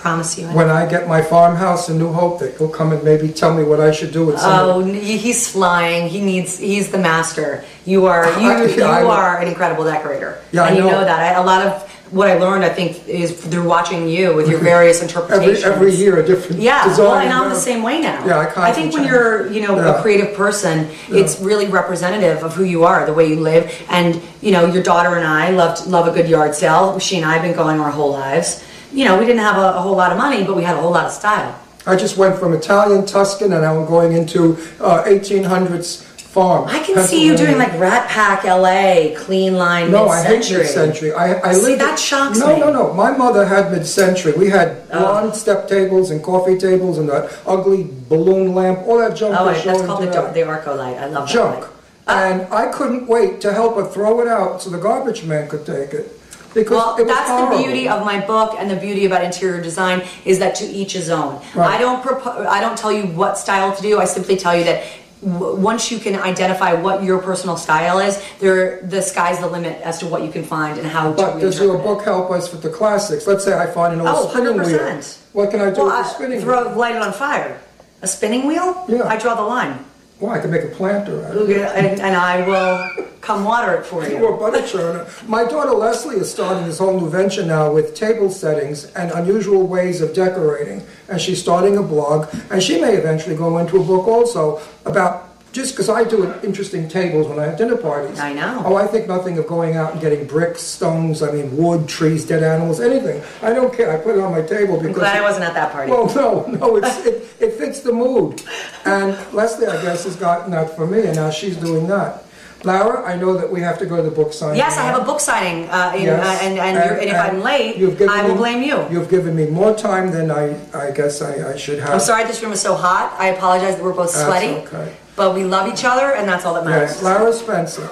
promise 0.03 0.37
you. 0.37 0.47
When 0.47 0.69
I 0.69 0.85
get 0.85 1.07
my 1.07 1.21
farmhouse 1.21 1.87
in 1.87 1.97
New 1.97 2.11
Hope, 2.11 2.39
that 2.41 2.59
you'll 2.59 2.67
come 2.69 2.91
and 2.91 3.01
maybe 3.03 3.29
tell 3.29 3.53
me 3.55 3.63
what 3.63 3.79
I 3.79 3.91
should 3.91 4.11
do 4.11 4.25
with 4.25 4.37
some. 4.37 4.51
Oh, 4.51 4.83
he's 4.83 5.49
flying. 5.49 6.09
He 6.09 6.19
needs. 6.19 6.59
He's 6.59 6.91
the 6.91 6.97
master. 6.97 7.63
You 7.85 8.05
are. 8.07 8.25
You. 8.39 8.49
I- 8.51 8.65
you 8.65 8.83
I 8.83 9.03
are 9.03 9.39
an 9.39 9.47
incredible 9.47 9.85
decorator. 9.85 10.41
Yeah, 10.51 10.63
I 10.63 10.67
and 10.67 10.75
you 10.77 10.83
know. 10.83 10.91
know 10.91 11.05
that. 11.05 11.19
I, 11.37 11.39
a 11.41 11.45
lot 11.45 11.65
of 11.65 11.89
what 12.13 12.27
I 12.29 12.37
learned, 12.37 12.63
I 12.63 12.69
think, 12.69 13.07
is 13.07 13.31
through 13.31 13.67
watching 13.67 14.07
you 14.07 14.35
with 14.35 14.47
your 14.47 14.59
various 14.59 15.01
every 15.01 15.07
interpretations. 15.07 15.63
every 15.63 15.93
year 15.93 16.17
a 16.17 16.25
different 16.25 16.61
Yeah, 16.61 16.87
design. 16.87 17.05
well, 17.05 17.15
and 17.15 17.33
I'm 17.33 17.47
uh, 17.47 17.49
the 17.49 17.59
same 17.59 17.81
way 17.81 17.99
now. 17.99 18.23
Yeah, 18.25 18.37
I 18.55 18.69
I 18.69 18.71
think 18.71 18.93
when 18.93 19.03
you're, 19.05 19.47
you 19.51 19.61
know, 19.65 19.75
Yeah. 19.75 19.97
a 19.97 20.01
creative 20.01 20.35
person, 20.35 20.87
it's 21.09 21.39
really 21.39 21.65
representative 21.67 22.43
of 22.43 22.53
who 22.55 22.63
you 22.63 22.83
are, 22.83 23.05
the 23.05 23.13
way 23.13 23.25
you 23.27 23.39
live, 23.39 23.63
and 23.89 24.21
you 24.41 24.51
know, 24.51 24.65
your 24.65 24.83
daughter 24.83 25.15
and 25.15 25.25
I 25.25 25.49
loved 25.49 25.87
love 25.87 26.07
a 26.07 26.11
good 26.11 26.29
yard 26.29 26.53
sale. 26.55 26.99
She 26.99 27.17
and 27.17 27.25
I 27.25 27.33
have 27.33 27.41
been 27.41 27.55
going 27.55 27.79
our 27.79 27.91
whole 27.91 28.11
lives. 28.11 28.63
You 28.91 29.05
know, 29.05 29.17
we 29.17 29.25
didn't 29.25 29.41
have 29.41 29.57
a, 29.57 29.69
a 29.79 29.81
whole 29.81 29.95
lot 29.95 30.11
of 30.11 30.17
money, 30.19 30.43
but 30.43 30.55
we 30.55 30.63
had 30.63 30.75
a 30.77 30.81
whole 30.81 30.91
lot 30.91 31.05
of 31.05 31.11
style. 31.11 31.55
I 31.87 31.95
just 31.97 32.15
went 32.15 32.37
from 32.39 32.53
Italian 32.53 33.05
Tuscan 33.05 33.51
and 33.51 33.61
now 33.63 33.77
I'm 33.77 33.85
going 33.87 34.13
into 34.13 34.55
uh, 34.79 35.03
1800s 35.03 36.12
farm. 36.33 36.67
I 36.67 36.79
can 36.79 36.97
see 37.07 37.23
you 37.23 37.37
doing 37.37 37.57
like 37.59 37.77
Rat 37.79 38.09
Pack, 38.09 38.43
L.A., 38.43 39.13
Clean 39.17 39.53
Line, 39.53 39.91
No, 39.91 40.07
I 40.09 40.23
hate 40.23 40.37
mid-century. 40.37 40.63
mid-century. 40.63 41.13
I, 41.13 41.49
I 41.49 41.53
See, 41.53 41.61
lived 41.61 41.81
that 41.81 41.99
shocks 41.99 42.39
no, 42.39 42.47
me. 42.53 42.59
No, 42.59 42.71
no, 42.71 42.87
no. 42.87 42.93
My 42.93 43.11
mother 43.15 43.45
had 43.45 43.71
mid-century. 43.71 44.33
We 44.35 44.49
had 44.49 44.77
Oh. 44.91 44.99
blonde 44.99 45.35
step 45.35 45.67
tables 45.67 46.09
and 46.11 46.23
coffee 46.23 46.57
tables 46.57 46.97
and 46.97 47.07
that 47.09 47.31
ugly 47.45 47.87
balloon 48.09 48.55
lamp, 48.55 48.79
all 48.87 48.97
that 48.97 49.15
junk. 49.15 49.35
Oh, 49.39 49.45
that's 49.45 49.63
called 49.85 50.01
the, 50.03 50.31
the 50.33 50.43
Arco 50.43 50.75
Light. 50.75 50.97
I 50.97 51.05
love 51.05 51.27
that 51.27 51.33
junk. 51.33 51.65
And 52.07 52.41
I 52.51 52.65
couldn't 52.71 53.07
wait 53.07 53.39
to 53.41 53.53
help 53.53 53.75
her 53.75 53.85
throw 53.85 54.19
it 54.21 54.27
out 54.27 54.61
so 54.61 54.69
the 54.71 54.77
garbage 54.79 55.23
man 55.23 55.47
could 55.47 55.65
take 55.65 55.93
it. 55.93 56.19
Because 56.53 56.71
Well, 56.77 56.97
it 56.97 57.05
was 57.07 57.15
that's 57.15 57.29
horrible. 57.29 57.57
the 57.57 57.63
beauty 57.63 57.87
of 57.89 58.05
my 58.05 58.19
book 58.23 58.55
and 58.59 58.69
the 58.69 58.75
beauty 58.75 59.05
about 59.05 59.23
interior 59.23 59.59
design 59.61 60.03
is 60.25 60.37
that 60.39 60.53
to 60.55 60.65
each 60.65 60.93
his 60.93 61.09
own. 61.09 61.41
Right. 61.55 61.75
I 61.75 61.77
don't 61.79 62.03
propose. 62.03 62.45
I 62.47 62.59
don't 62.61 62.77
tell 62.77 62.91
you 62.91 63.03
what 63.07 63.37
style 63.39 63.75
to 63.75 63.81
do. 63.81 63.99
I 63.99 64.05
simply 64.05 64.35
tell 64.37 64.55
you 64.55 64.63
that 64.65 64.83
once 65.23 65.91
you 65.91 65.99
can 65.99 66.15
identify 66.15 66.73
what 66.73 67.03
your 67.03 67.19
personal 67.19 67.57
style 67.57 67.99
is, 67.99 68.21
there 68.39 68.81
the 68.81 69.01
sky's 69.01 69.39
the 69.39 69.47
limit 69.47 69.81
as 69.81 69.99
to 69.99 70.05
what 70.07 70.21
you 70.23 70.31
can 70.31 70.43
find 70.43 70.77
and 70.77 70.87
how 70.87 71.11
But 71.13 71.39
does 71.39 71.59
your 71.59 71.75
reinterpret 71.75 71.79
it. 71.79 71.83
book 71.83 72.03
help 72.03 72.31
us 72.31 72.51
with 72.51 72.61
the 72.61 72.69
classics? 72.69 73.25
Let's 73.27 73.43
say 73.43 73.57
I 73.57 73.67
find 73.67 73.93
an 73.93 74.01
old 74.01 74.09
Oh, 74.11 74.29
spinning 74.29 74.53
100%. 74.57 74.65
wheel. 74.65 75.03
What 75.33 75.51
can 75.51 75.61
I 75.61 75.69
do 75.71 75.77
Well, 75.77 75.85
with 75.87 75.95
I 75.95 76.01
the 76.03 76.09
spinning 76.09 76.41
throw 76.41 76.67
wheel? 76.69 76.77
light 76.77 76.95
it 76.95 77.01
on 77.01 77.13
fire. 77.13 77.59
A 78.01 78.07
spinning 78.07 78.45
wheel? 78.47 78.85
Yeah. 78.87 79.07
I 79.07 79.17
draw 79.17 79.35
the 79.35 79.43
line, 79.43 79.79
Why, 80.19 80.37
I 80.37 80.41
can 80.41 80.51
make 80.51 80.63
a 80.63 80.67
planter 80.67 81.25
out 81.25 81.35
of 81.35 81.49
it. 81.49 81.57
and, 81.57 81.99
and 81.99 82.15
I 82.15 82.47
will 82.47 83.05
come 83.19 83.43
water 83.43 83.73
it 83.73 83.85
for 83.85 84.07
you. 84.07 84.17
Or 84.23 84.37
butter 84.37 84.61
churner. 84.61 85.27
My 85.27 85.43
daughter 85.45 85.71
Leslie 85.71 86.17
is 86.17 86.31
starting 86.31 86.65
this 86.65 86.79
whole 86.79 86.99
new 86.99 87.09
venture 87.09 87.45
now 87.45 87.71
with 87.73 87.95
table 87.95 88.29
settings 88.29 88.85
and 88.93 89.11
unusual 89.11 89.65
ways 89.67 90.01
of 90.01 90.13
decorating. 90.13 90.85
And 91.09 91.19
she's 91.19 91.41
starting 91.41 91.77
a 91.77 91.83
blog, 91.83 92.27
and 92.51 92.61
she 92.61 92.79
may 92.79 92.95
eventually 92.95 93.35
go 93.35 93.57
into 93.57 93.81
a 93.81 93.83
book 93.83 94.07
also 94.07 94.61
about 94.85 95.32
just 95.53 95.73
because 95.73 95.87
I 95.87 96.03
do 96.03 96.33
interesting 96.43 96.89
tables 96.89 97.27
when 97.27 97.39
I 97.39 97.43
have 97.45 97.57
dinner 97.57 97.77
parties. 97.77 98.19
I 98.19 98.33
know. 98.33 98.63
Oh, 98.65 98.75
I 98.75 98.87
think 98.87 99.07
nothing 99.07 99.37
of 99.37 99.45
going 99.45 99.77
out 99.77 99.91
and 99.93 100.01
getting 100.01 100.25
bricks, 100.25 100.61
stones, 100.61 101.21
I 101.21 101.31
mean, 101.31 101.55
wood, 101.55 101.87
trees, 101.87 102.25
dead 102.25 102.41
animals, 102.43 102.81
anything. 102.81 103.23
I 103.43 103.53
don't 103.53 103.71
care. 103.73 103.91
I 103.91 103.97
put 104.01 104.17
it 104.17 104.21
on 104.21 104.31
my 104.31 104.41
table 104.41 104.77
because. 104.77 104.87
I'm 104.87 104.93
glad 104.93 105.17
I 105.17 105.21
wasn't 105.21 105.45
at 105.45 105.53
that 105.53 105.71
party. 105.71 105.91
Well, 105.91 106.13
no, 106.15 106.47
no, 106.47 106.75
it's, 106.77 107.05
it, 107.05 107.35
it 107.39 107.53
fits 107.53 107.81
the 107.81 107.93
mood. 107.93 108.41
And 108.85 109.15
Leslie, 109.31 109.67
I 109.67 109.79
guess, 109.83 110.03
has 110.05 110.15
gotten 110.15 110.51
that 110.51 110.75
for 110.75 110.87
me, 110.87 111.05
and 111.05 111.15
now 111.15 111.29
she's 111.29 111.55
doing 111.55 111.87
that. 111.87 112.25
Lara, 112.65 113.03
I 113.05 113.17
know 113.17 113.37
that 113.37 113.51
we 113.51 113.59
have 113.59 113.77
to 113.79 113.85
go 113.85 113.97
to 113.97 114.01
the 114.01 114.09
book 114.09 114.31
signing. 114.31 114.57
Yes, 114.57 114.77
I 114.77 114.83
have 114.83 115.01
a 115.01 115.05
book 115.05 115.19
signing, 115.19 115.69
uh, 115.69 115.93
in, 115.95 116.03
Yes. 116.03 116.25
uh, 116.25 116.45
and 116.45 116.57
and, 116.57 116.75
you're, 116.77 116.97
and 116.97 117.09
if 117.09 117.15
I'm 117.17 117.41
late, 117.41 117.75
I 118.09 118.23
will 118.23 118.29
me- 118.29 118.37
blame 118.37 118.63
you. 118.63 118.87
You've 118.89 119.09
given 119.09 119.35
me 119.35 119.47
more 119.47 119.75
time 119.75 120.11
than 120.11 120.31
I, 120.31 120.57
I 120.73 120.91
guess 120.91 121.21
I, 121.21 121.51
I 121.51 121.57
should 121.57 121.79
have. 121.79 121.89
I'm 121.89 121.99
sorry 121.99 122.23
this 122.23 122.41
room 122.41 122.53
is 122.53 122.61
so 122.61 122.73
hot. 122.73 123.13
I 123.19 123.27
apologize 123.27 123.75
that 123.75 123.83
we're 123.83 123.93
both 123.93 124.11
sweaty. 124.11 124.53
That's 124.53 124.73
okay. 124.73 124.95
But 125.15 125.35
we 125.35 125.43
love 125.43 125.71
each 125.71 125.83
other, 125.83 126.13
and 126.15 126.27
that's 126.27 126.45
all 126.45 126.55
that 126.55 126.65
matters. 126.65 126.91
Yes, 126.91 127.03
Lara 127.03 127.33
Spencer 127.33 127.89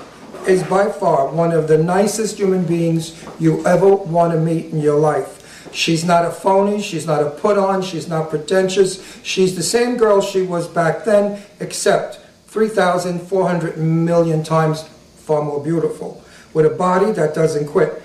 is 0.48 0.64
by 0.64 0.90
far 0.90 1.28
one 1.28 1.52
of 1.52 1.68
the 1.68 1.78
nicest 1.78 2.38
human 2.38 2.66
beings 2.66 3.24
you 3.40 3.66
ever 3.66 3.94
want 3.96 4.34
to 4.34 4.40
meet 4.40 4.68
in 4.68 4.80
your 4.80 5.00
life. 5.00 5.38
She's 5.74 6.04
not 6.04 6.26
a 6.26 6.32
phony, 6.32 6.82
she's 6.82 7.06
not 7.06 7.22
a 7.22 7.30
put 7.30 7.58
on, 7.58 7.82
she's 7.82 8.08
not 8.08 8.30
pretentious. 8.30 9.20
She's 9.24 9.56
the 9.56 9.64
same 9.64 9.98
girl 9.98 10.20
she 10.22 10.42
was 10.42 10.68
back 10.68 11.06
then, 11.06 11.42
except 11.60 12.20
3,400 12.48 13.78
million 13.78 14.44
times 14.44 14.84
far 15.16 15.44
more 15.44 15.64
beautiful, 15.64 16.24
with 16.54 16.66
a 16.66 16.70
body 16.70 17.12
that 17.14 17.34
doesn't 17.34 17.68
quit. 17.68 18.02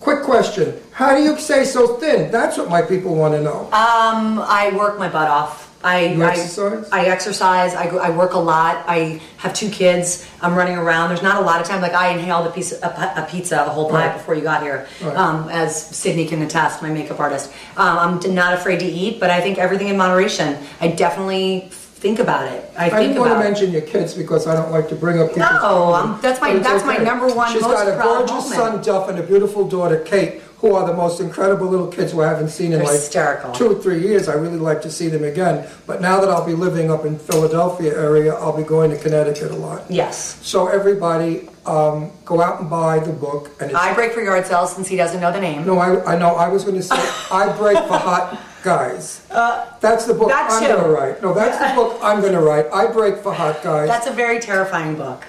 Quick 0.00 0.22
question 0.24 0.78
How 0.92 1.16
do 1.16 1.22
you 1.22 1.38
stay 1.38 1.64
so 1.64 1.96
thin? 1.96 2.30
That's 2.30 2.58
what 2.58 2.68
my 2.68 2.82
people 2.82 3.14
want 3.14 3.34
to 3.34 3.42
know. 3.42 3.66
Um, 3.66 4.38
I 4.40 4.72
work 4.76 4.98
my 4.98 5.08
butt 5.08 5.28
off. 5.28 5.65
I, 5.84 6.06
You 6.06 6.24
exercise? 6.24 6.88
I 6.90 7.04
exercise. 7.06 7.74
I, 7.74 7.84
I 7.88 8.10
work 8.10 8.32
a 8.34 8.38
lot. 8.38 8.84
I 8.88 9.20
have 9.38 9.54
two 9.54 9.70
kids. 9.70 10.28
I'm 10.42 10.54
running 10.54 10.76
around. 10.76 11.10
There's 11.10 11.22
not 11.22 11.40
a 11.40 11.44
lot 11.44 11.60
of 11.60 11.66
time. 11.66 11.80
Like 11.80 11.92
I 11.94 12.08
inhaled 12.08 12.46
a 12.46 12.50
piece, 12.50 12.72
a, 12.72 12.86
a 13.16 13.26
pizza, 13.30 13.56
the 13.56 13.70
whole 13.70 13.88
pie 13.90 14.08
Right. 14.08 14.16
before 14.16 14.34
you 14.34 14.42
got 14.42 14.62
here. 14.62 14.88
Right. 15.02 15.16
Um, 15.16 15.48
as 15.48 15.80
Sydney 15.96 16.26
can 16.26 16.42
attest, 16.42 16.82
my 16.82 16.90
makeup 16.90 17.20
artist. 17.20 17.52
Um, 17.76 18.20
I'm 18.24 18.34
not 18.34 18.54
afraid 18.54 18.80
to 18.80 18.86
eat, 18.86 19.20
but 19.20 19.30
I 19.30 19.40
think 19.40 19.58
everything 19.58 19.88
in 19.88 19.96
moderation. 19.96 20.56
I 20.80 20.88
definitely 20.88 21.68
think 21.70 22.18
about 22.18 22.50
it. 22.52 22.70
I, 22.78 22.86
I 22.86 22.90
think 22.90 23.14
didn't 23.14 23.20
want 23.20 23.32
to 23.32 23.38
mention 23.38 23.70
your 23.72 23.80
kids 23.82 24.12
because 24.14 24.46
I 24.46 24.54
don't 24.54 24.70
like 24.70 24.88
to 24.90 24.94
bring 24.94 25.18
up 25.20 25.34
No, 25.36 25.92
I'm- 25.94 26.18
that's 26.20 26.40
my- 26.40 26.54
that's 26.58 26.84
my 26.84 26.98
number 26.98 27.26
one 27.28 27.50
She's 27.52 27.62
most 27.62 27.72
got 27.72 27.88
a 27.88 28.02
gorgeous 28.02 28.52
son 28.52 28.82
Duff 28.82 29.08
and 29.08 29.18
a 29.18 29.22
beautiful 29.22 29.66
daughter 29.66 30.00
Kate, 30.00 30.42
who 30.58 30.74
are 30.74 30.86
the 30.86 30.94
most 30.94 31.20
incredible 31.20 31.66
little 31.66 31.86
kids 31.88 32.12
who 32.12 32.22
I 32.22 32.28
haven't 32.28 32.48
seen 32.48 32.72
in 32.72 32.78
They're 32.78 32.84
like 32.84 32.94
hysterical. 32.96 33.52
two 33.52 33.72
or 33.72 33.82
three 33.82 34.00
years. 34.00 34.28
I 34.28 34.34
really 34.34 34.58
like 34.58 34.80
to 34.82 34.90
see 34.90 35.08
them 35.08 35.22
again. 35.22 35.68
But 35.86 36.00
now 36.00 36.18
that 36.20 36.30
I'll 36.30 36.46
be 36.46 36.54
living 36.54 36.90
up 36.90 37.04
in 37.04 37.18
Philadelphia 37.18 37.94
area, 37.94 38.34
I'll 38.34 38.56
be 38.56 38.62
going 38.62 38.90
to 38.90 38.98
Connecticut 38.98 39.50
a 39.50 39.56
lot. 39.56 39.84
Yes. 39.90 40.38
So 40.46 40.68
everybody, 40.68 41.48
um, 41.66 42.10
go 42.24 42.40
out 42.40 42.60
and 42.60 42.70
buy 42.70 43.00
the 43.00 43.12
book. 43.12 43.50
And 43.60 43.70
it's, 43.70 43.78
I 43.78 43.92
break 43.92 44.12
for 44.12 44.22
yard 44.22 44.46
sales 44.46 44.74
since 44.74 44.88
he 44.88 44.96
doesn't 44.96 45.20
know 45.20 45.32
the 45.32 45.40
name. 45.40 45.66
no, 45.66 45.78
I, 45.78 46.14
I 46.14 46.18
know. 46.18 46.36
I 46.36 46.48
was 46.48 46.64
going 46.64 46.76
to 46.76 46.82
say 46.82 46.96
I 47.30 47.54
break 47.56 47.76
for 47.86 47.98
hot 47.98 48.40
guys. 48.62 49.20
that's 49.80 50.06
the 50.06 50.14
book 50.14 50.28
that 50.28 50.50
I'm 50.50 50.62
going 50.62 50.82
to 50.82 50.88
write. 50.88 51.22
No, 51.22 51.34
that's 51.34 51.58
the 51.58 51.74
book 51.74 51.98
I'm 52.02 52.20
going 52.20 52.32
to 52.32 52.40
write. 52.40 52.66
I 52.72 52.86
break 52.86 53.18
for 53.18 53.32
hot 53.32 53.62
guys. 53.62 53.88
That's 53.88 54.06
a 54.06 54.12
very 54.12 54.40
terrifying 54.40 54.96
book. 54.96 55.24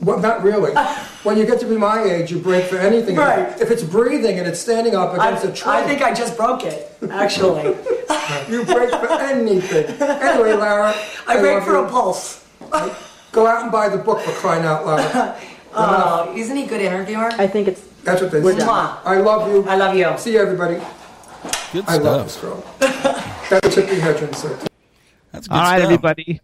Well, 0.00 0.18
not 0.18 0.42
really. 0.42 0.74
when 1.22 1.36
you 1.38 1.46
get 1.46 1.60
to 1.60 1.66
be 1.66 1.76
my 1.76 2.02
age, 2.02 2.30
you 2.30 2.38
break 2.38 2.64
for 2.66 2.76
anything. 2.76 3.16
Right. 3.16 3.60
If 3.60 3.70
it's 3.70 3.82
breathing 3.82 4.38
and 4.38 4.46
it's 4.46 4.60
standing 4.60 4.94
up 4.94 5.14
against 5.14 5.44
a 5.44 5.52
tree, 5.52 5.72
I 5.72 5.82
think 5.82 6.02
I 6.02 6.12
just 6.12 6.36
broke 6.36 6.64
it, 6.64 6.92
actually. 7.10 7.64
you 8.50 8.64
break 8.64 8.90
for 8.90 9.12
anything. 9.12 9.86
Anyway, 10.00 10.52
Lara, 10.52 10.94
I 11.26 11.40
break 11.40 11.62
for 11.64 11.72
you. 11.72 11.84
a 11.84 11.88
pulse. 11.88 12.44
Go 13.32 13.46
out 13.46 13.62
and 13.62 13.72
buy 13.72 13.88
the 13.88 13.98
book 13.98 14.20
for 14.20 14.32
crying 14.32 14.64
out 14.64 14.86
loud. 14.86 15.36
Oh, 15.78 16.32
isn't 16.34 16.56
he 16.56 16.64
a 16.64 16.66
good 16.66 16.80
interviewer? 16.80 17.30
I 17.32 17.46
think 17.46 17.68
it's 17.68 17.82
That's 18.02 18.22
what 18.22 18.30
they 18.30 18.40
We're 18.40 18.58
say. 18.58 18.64
I 18.66 19.18
love 19.18 19.52
you. 19.52 19.62
I 19.68 19.76
love 19.76 19.94
you. 19.94 20.10
See 20.16 20.32
you, 20.32 20.40
everybody. 20.40 20.80
Good 21.70 21.84
I 21.86 21.98
love 21.98 22.24
this 22.24 22.40
girl. 22.40 22.64
That's 22.78 23.50
what 23.50 23.62
Tippi 23.64 24.00
Hedren 24.00 24.34
said. 24.34 24.66
That's 25.32 25.48
good 25.48 25.54
All 25.54 25.60
right, 25.60 25.76
stuff. 25.76 25.84
everybody. 25.84 26.40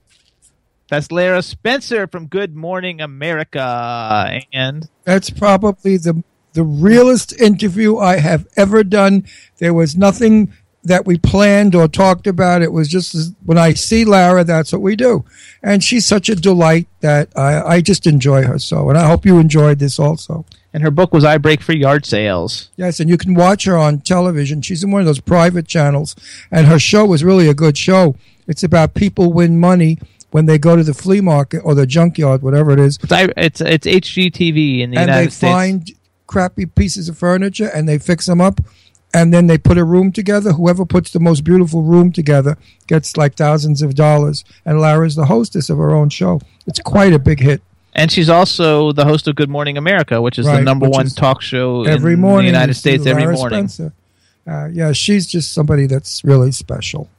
That's 0.93 1.11
Lara 1.11 1.41
Spencer 1.41 2.07
from 2.07 2.27
Good 2.27 2.55
Morning 2.55 3.01
America. 3.01 4.43
And 4.53 4.91
That's 5.05 5.31
probably 5.31 5.97
the 5.97 6.23
the 6.53 6.65
realest 6.65 7.33
interview 7.41 7.97
I 7.97 8.19
have 8.19 8.47
ever 8.59 8.85
done. 8.85 9.25
There 9.57 9.73
was 9.73 9.97
nothing 9.97 10.53
that 10.85 11.07
we 11.07 11.17
planned 11.17 11.75
or 11.75 11.89
talked 11.89 12.27
about. 12.27 12.61
It 12.61 12.73
was 12.73 12.89
just 12.89 13.33
when 13.43 13.57
I 13.57 13.73
see 13.73 14.05
Lara, 14.05 14.45
that's 14.45 14.71
what 14.71 14.83
we 14.83 14.95
do. 14.95 15.25
And 15.63 15.83
she's 15.83 16.05
such 16.05 16.29
a 16.29 16.37
delight 16.37 16.89
that 17.01 17.31
I, 17.35 17.77
I 17.77 17.81
just 17.81 18.07
enjoy 18.07 18.43
her 18.43 18.59
so. 18.59 18.91
And 18.91 18.99
I 18.99 19.07
hope 19.07 19.25
you 19.25 19.39
enjoyed 19.39 19.79
this 19.79 19.99
also. 19.99 20.45
and 20.75 20.83
her 20.83 20.91
book 20.91 21.15
was 21.15 21.25
I 21.25 21.39
Break 21.39 21.63
for 21.63 21.73
Yard 21.73 22.05
Sales. 22.05 22.69
Yes, 22.77 23.01
and 23.01 23.09
you 23.09 23.17
can 23.17 23.33
watch 23.33 23.65
her 23.65 23.79
on 23.79 24.01
television. 24.01 24.61
She's 24.61 24.85
in 24.85 24.91
one 24.91 25.01
of 25.01 25.07
those 25.07 25.21
private 25.21 25.67
channels, 25.67 26.15
and 26.51 26.67
her 26.67 26.79
show 26.79 27.07
was 27.07 27.25
really 27.25 27.49
a 27.49 27.55
good 27.55 27.79
show. 27.79 28.15
It's 28.47 28.63
about 28.63 28.93
people 28.93 29.33
win 29.33 29.59
money 29.59 29.99
when 30.33 30.47
they 30.47 30.59
go 30.59 30.75
to 30.77 30.83
the 30.83 30.95
flea 30.95 31.21
market 31.21 31.61
or 31.61 31.75
the 31.75 31.87
junkyard, 31.87 32.43
whatever 32.43 32.73
it 32.73 32.81
is, 32.81 32.99
It's 33.03 33.61
it's, 33.61 33.87
it's 33.87 33.87
HGTV 33.87 34.81
in 34.81 34.91
the 34.91 34.97
and 34.97 35.09
they 35.09 35.13
United 35.13 35.31
States. 35.33 35.53
find 35.53 35.91
crappy 36.27 36.67
pieces 36.67 37.09
of 37.09 37.17
furniture 37.17 37.71
and 37.73 37.89
they 37.89 37.99
fix 37.99 38.27
them 38.27 38.41
up 38.41 38.61
and 39.15 39.33
then 39.33 39.47
they 39.47 39.59
put 39.59 39.77
a 39.77 39.85
room 39.85 40.11
together. 40.11 40.53
Whoever 40.53 40.87
puts 40.87 41.11
the 41.11 41.21
most 41.21 41.45
beautiful 41.45 41.83
room 41.83 42.13
together 42.13 42.57
gets 42.87 43.17
like 43.17 43.35
thousands 43.35 43.83
of 43.83 43.95
dollars. 43.95 44.43
And 44.65 44.81
Lara's 44.81 45.15
the 45.17 45.27
hostess 45.27 45.69
of 45.69 45.77
her 45.79 45.95
own 45.95 46.09
show. 46.09 46.41
It's 46.67 46.81
quite 46.81 47.13
a 47.13 47.19
big 47.19 47.41
hit. 47.41 47.61
And 47.95 48.11
she's 48.11 48.31
also 48.31 48.93
the 48.93 49.05
host 49.05 49.29
of 49.29 49.35
Good 49.37 49.51
Morning 49.51 49.77
America, 49.77 50.23
which 50.23 50.39
is 50.39 50.47
the 50.47 50.63
number 50.63 50.89
one 50.89 51.09
talk 51.09 51.43
show 51.43 51.85
Every 51.85 52.15
in 52.15 52.21
morning, 52.21 52.47
the 52.53 52.59
United 52.59 52.75
States. 52.75 53.05
Every 53.05 53.25
Lara 53.25 53.35
morning. 53.37 53.69
Spencer. 53.69 53.93
Uh, 54.47 54.69
yeah, 54.73 54.93
she's 54.93 55.27
just 55.27 55.53
somebody 55.53 55.87
that's 55.87 56.25
really 56.25 56.53
special. 56.53 57.11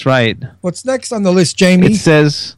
That's 0.00 0.06
right. 0.06 0.38
What's 0.62 0.86
next 0.86 1.12
on 1.12 1.24
the 1.24 1.30
list, 1.30 1.58
Jamie? 1.58 1.88
It 1.88 1.96
says 1.96 2.56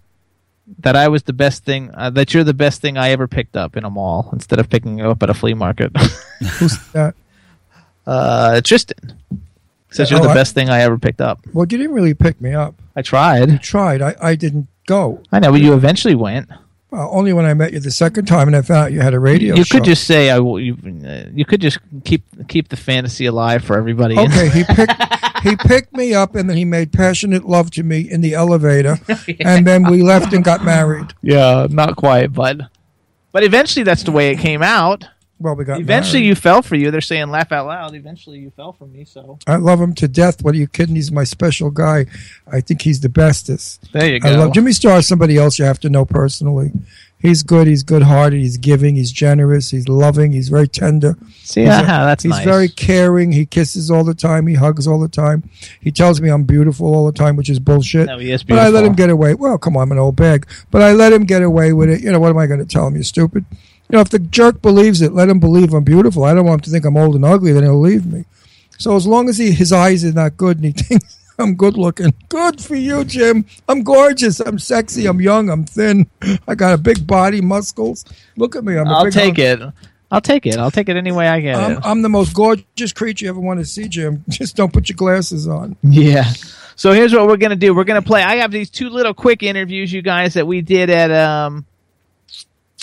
that 0.78 0.94
I 0.94 1.08
was 1.08 1.24
the 1.24 1.32
best 1.32 1.64
thing. 1.64 1.90
Uh, 1.92 2.08
that 2.10 2.32
you're 2.32 2.44
the 2.44 2.54
best 2.54 2.80
thing 2.80 2.96
I 2.96 3.10
ever 3.10 3.26
picked 3.26 3.56
up 3.56 3.76
in 3.76 3.82
a 3.84 3.90
mall 3.90 4.30
instead 4.32 4.60
of 4.60 4.70
picking 4.70 5.00
up 5.00 5.20
at 5.24 5.28
a 5.30 5.34
flea 5.34 5.54
market. 5.54 5.90
Who's 6.58 6.78
that? 6.92 7.16
uh, 8.06 8.60
Tristan 8.60 9.18
says 9.90 10.08
you're 10.12 10.20
Oh, 10.20 10.22
the 10.22 10.28
I- 10.30 10.34
best 10.34 10.54
thing 10.54 10.70
I 10.70 10.82
ever 10.82 10.98
picked 11.00 11.20
up. 11.20 11.40
Well, 11.52 11.66
you 11.68 11.78
didn't 11.78 11.94
really 11.94 12.14
pick 12.14 12.40
me 12.40 12.54
up. 12.54 12.76
I 12.94 13.02
tried. 13.02 13.50
You 13.50 13.58
tried. 13.58 14.02
I, 14.02 14.14
I 14.22 14.34
didn't 14.36 14.68
go. 14.86 15.20
I 15.32 15.40
know, 15.40 15.50
but 15.50 15.60
you 15.60 15.74
eventually 15.74 16.14
went. 16.14 16.48
Well, 16.92 17.08
only 17.10 17.32
when 17.32 17.46
I 17.46 17.54
met 17.54 17.72
you 17.72 17.80
the 17.80 17.90
second 17.90 18.26
time 18.26 18.48
and 18.48 18.54
I 18.56 18.60
found 18.60 18.84
out 18.84 18.92
you 18.92 19.00
had 19.00 19.14
a 19.14 19.18
radio 19.18 19.56
you 19.56 19.64
show. 19.64 19.78
could 19.78 19.84
just 19.84 20.04
say 20.04 20.28
I. 20.30 20.38
will- 20.38 20.60
You, 20.60 20.76
uh, 21.06 21.24
you 21.34 21.46
could 21.46 21.62
just 21.62 21.78
keep 22.04 22.22
keep 22.48 22.68
the 22.68 22.76
fantasy 22.76 23.24
alive 23.24 23.64
for 23.64 23.78
everybody. 23.78 24.18
Okay, 24.18 24.50
he 24.50 24.62
picked 24.68 24.92
he 25.42 25.56
picked 25.56 25.94
me 25.96 26.12
up 26.12 26.34
and 26.34 26.50
then 26.50 26.56
he 26.58 26.66
made 26.66 26.92
passionate 26.92 27.46
love 27.46 27.70
to 27.72 27.82
me 27.82 28.00
in 28.10 28.20
the 28.20 28.34
elevator, 28.34 28.98
and 29.40 29.66
then 29.66 29.90
we 29.90 30.02
left 30.02 30.34
and 30.34 30.44
got 30.44 30.62
married. 30.64 31.14
yeah, 31.22 31.66
not 31.70 31.96
quite, 31.96 32.32
but 32.34 32.60
but 33.32 33.42
eventually 33.42 33.84
that's 33.84 34.02
the 34.02 34.12
way 34.12 34.30
it 34.30 34.38
came 34.38 34.62
out. 34.62 35.06
Well, 35.42 35.54
we 35.56 35.64
got 35.64 35.80
Eventually, 35.80 36.20
married. 36.20 36.28
you 36.28 36.34
fell 36.36 36.62
for 36.62 36.76
you. 36.76 36.90
They're 36.90 37.00
saying 37.00 37.28
laugh 37.30 37.50
out 37.52 37.66
loud. 37.66 37.94
Eventually, 37.94 38.38
you 38.38 38.50
fell 38.50 38.72
for 38.72 38.86
me. 38.86 39.04
So 39.04 39.38
I 39.46 39.56
love 39.56 39.80
him 39.80 39.94
to 39.96 40.08
death. 40.08 40.42
What 40.42 40.54
are 40.54 40.58
you 40.58 40.68
kidding? 40.68 40.94
He's 40.94 41.10
my 41.12 41.24
special 41.24 41.70
guy. 41.70 42.06
I 42.50 42.60
think 42.60 42.82
he's 42.82 43.00
the 43.00 43.08
bestest. 43.08 43.92
there 43.92 44.08
you 44.12 44.20
go. 44.20 44.28
I 44.28 44.36
love 44.36 44.52
Jimmy 44.54 44.72
Star. 44.72 44.98
is 44.98 45.06
Somebody 45.08 45.36
else 45.36 45.58
you 45.58 45.64
have 45.64 45.80
to 45.80 45.90
know 45.90 46.04
personally. 46.04 46.70
He's 47.18 47.44
good. 47.44 47.68
He's 47.68 47.84
good-hearted. 47.84 48.40
He's 48.40 48.56
giving. 48.56 48.96
He's 48.96 49.12
generous. 49.12 49.70
He's 49.70 49.86
loving. 49.86 50.32
He's 50.32 50.48
very 50.48 50.66
tender. 50.66 51.16
See, 51.44 51.60
He's, 51.60 51.70
a- 51.70 51.74
uh-huh, 51.74 52.04
that's 52.04 52.24
he's 52.24 52.30
nice. 52.30 52.44
very 52.44 52.68
caring. 52.68 53.30
He 53.30 53.46
kisses 53.46 53.92
all 53.92 54.02
the 54.02 54.12
time. 54.14 54.48
He 54.48 54.54
hugs 54.54 54.88
all 54.88 54.98
the 54.98 55.06
time. 55.08 55.48
He 55.80 55.92
tells 55.92 56.20
me 56.20 56.30
I'm 56.30 56.42
beautiful 56.42 56.92
all 56.92 57.06
the 57.06 57.12
time, 57.12 57.36
which 57.36 57.48
is 57.48 57.60
bullshit. 57.60 58.08
No, 58.08 58.18
he 58.18 58.32
is 58.32 58.42
But 58.42 58.58
I 58.58 58.70
let 58.70 58.84
him 58.84 58.94
get 58.94 59.08
away. 59.08 59.34
Well, 59.34 59.56
come 59.56 59.76
on, 59.76 59.84
I'm 59.84 59.92
an 59.92 59.98
old 59.98 60.16
bag. 60.16 60.48
But 60.72 60.82
I 60.82 60.94
let 60.94 61.12
him 61.12 61.22
get 61.22 61.42
away 61.44 61.72
with 61.72 61.90
it. 61.90 62.00
You 62.00 62.10
know, 62.10 62.18
what 62.18 62.30
am 62.30 62.38
I 62.38 62.48
going 62.48 62.58
to 62.58 62.66
tell 62.66 62.88
him? 62.88 62.94
You're 62.94 63.04
stupid. 63.04 63.44
You 63.88 63.96
know, 63.96 64.00
if 64.00 64.08
the 64.10 64.18
jerk 64.18 64.62
believes 64.62 65.02
it, 65.02 65.12
let 65.12 65.28
him 65.28 65.38
believe 65.38 65.74
I'm 65.74 65.84
beautiful. 65.84 66.24
I 66.24 66.32
don't 66.34 66.46
want 66.46 66.60
him 66.60 66.64
to 66.64 66.70
think 66.70 66.84
I'm 66.84 66.96
old 66.96 67.14
and 67.14 67.24
ugly, 67.24 67.52
then 67.52 67.62
he'll 67.62 67.78
leave 67.80 68.06
me. 68.06 68.24
So 68.78 68.96
as 68.96 69.06
long 69.06 69.28
as 69.28 69.36
he, 69.38 69.52
his 69.52 69.70
eyes 69.72 70.04
are 70.04 70.12
not 70.12 70.36
good 70.36 70.56
and 70.56 70.66
he 70.66 70.72
thinks 70.82 71.18
I'm 71.38 71.54
good 71.54 71.76
looking, 71.76 72.14
good 72.28 72.60
for 72.60 72.74
you, 72.74 73.04
Jim. 73.04 73.44
I'm 73.68 73.82
gorgeous. 73.82 74.40
I'm 74.40 74.58
sexy. 74.58 75.06
I'm 75.06 75.20
young. 75.20 75.50
I'm 75.50 75.64
thin. 75.64 76.06
I 76.48 76.54
got 76.54 76.74
a 76.74 76.78
big 76.78 77.06
body, 77.06 77.40
muscles. 77.40 78.04
Look 78.36 78.56
at 78.56 78.64
me. 78.64 78.76
I'm 78.78 78.86
a 78.86 78.92
I'll 78.94 79.04
big 79.04 79.12
take 79.12 79.36
hunk. 79.36 79.38
it. 79.38 79.62
I'll 80.10 80.20
take 80.20 80.44
it. 80.46 80.56
I'll 80.58 80.70
take 80.70 80.88
it 80.90 80.96
any 80.96 81.10
way 81.10 81.26
I 81.28 81.40
get 81.40 81.56
I'm, 81.56 81.72
it. 81.72 81.78
I'm 81.84 82.02
the 82.02 82.08
most 82.10 82.34
gorgeous 82.34 82.92
creature 82.92 83.24
you 83.24 83.30
ever 83.30 83.40
want 83.40 83.60
to 83.60 83.64
see, 83.66 83.88
Jim. 83.88 84.24
Just 84.28 84.56
don't 84.56 84.72
put 84.72 84.88
your 84.88 84.96
glasses 84.96 85.48
on. 85.48 85.76
Yeah. 85.82 86.24
So 86.76 86.92
here's 86.92 87.14
what 87.14 87.26
we're 87.26 87.36
gonna 87.38 87.56
do. 87.56 87.74
We're 87.74 87.84
gonna 87.84 88.02
play. 88.02 88.22
I 88.22 88.36
have 88.36 88.50
these 88.50 88.68
two 88.70 88.88
little 88.90 89.14
quick 89.14 89.42
interviews, 89.42 89.92
you 89.92 90.02
guys, 90.02 90.34
that 90.34 90.46
we 90.46 90.60
did 90.60 90.90
at 90.90 91.10
um, 91.10 91.64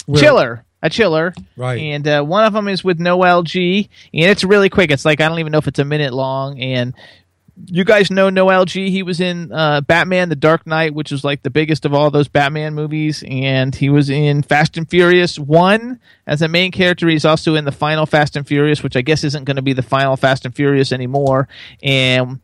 Where- 0.06 0.22
Chiller. 0.22 0.66
A 0.82 0.90
chiller, 0.90 1.34
Right. 1.58 1.80
And 1.80 2.08
uh, 2.08 2.24
one 2.24 2.46
of 2.46 2.54
them 2.54 2.68
is 2.70 2.84
with 2.84 3.00
Noel 3.00 3.44
G, 3.44 3.90
and 4.14 4.32
it's 4.32 4.46
really 4.46 4.70
quick. 4.70 4.92
It's 4.92 5.04
like 5.04 5.20
I 5.20 5.28
don't 5.28 5.40
even 5.40 5.52
know 5.52 5.58
if 5.58 5.68
it's 5.68 5.80
a 5.80 5.86
minute 5.86 6.14
long. 6.14 6.58
And 6.60 6.94
you 7.66 7.84
guys 7.84 8.10
know 8.10 8.30
Noel 8.30 8.64
G. 8.64 8.90
He 8.90 9.04
was 9.04 9.20
in 9.20 9.52
uh, 9.52 9.82
Batman: 9.82 10.30
The 10.30 10.38
Dark 10.38 10.66
Knight, 10.66 10.94
which 10.94 11.12
is 11.12 11.24
like 11.26 11.44
the 11.44 11.50
biggest 11.50 11.84
of 11.84 11.94
all 11.94 12.10
those 12.10 12.30
Batman 12.30 12.74
movies, 12.76 13.24
and 13.28 13.76
he 13.76 13.90
was 13.90 14.10
in 14.10 14.42
Fast 14.42 14.78
and 14.78 14.90
Furious 14.90 15.38
One 15.38 16.00
as 16.26 16.42
a 16.42 16.48
main 16.48 16.72
character. 16.72 17.10
He's 17.10 17.26
also 17.26 17.56
in 17.56 17.66
the 17.66 17.72
final 17.74 18.06
Fast 18.06 18.38
and 18.38 18.48
Furious, 18.48 18.82
which 18.82 18.96
I 18.96 19.02
guess 19.02 19.26
isn't 19.26 19.44
going 19.44 19.58
to 19.58 19.62
be 19.62 19.74
the 19.74 19.82
final 19.82 20.16
Fast 20.16 20.46
and 20.46 20.56
Furious 20.56 20.94
anymore. 20.94 21.50
And 21.84 22.40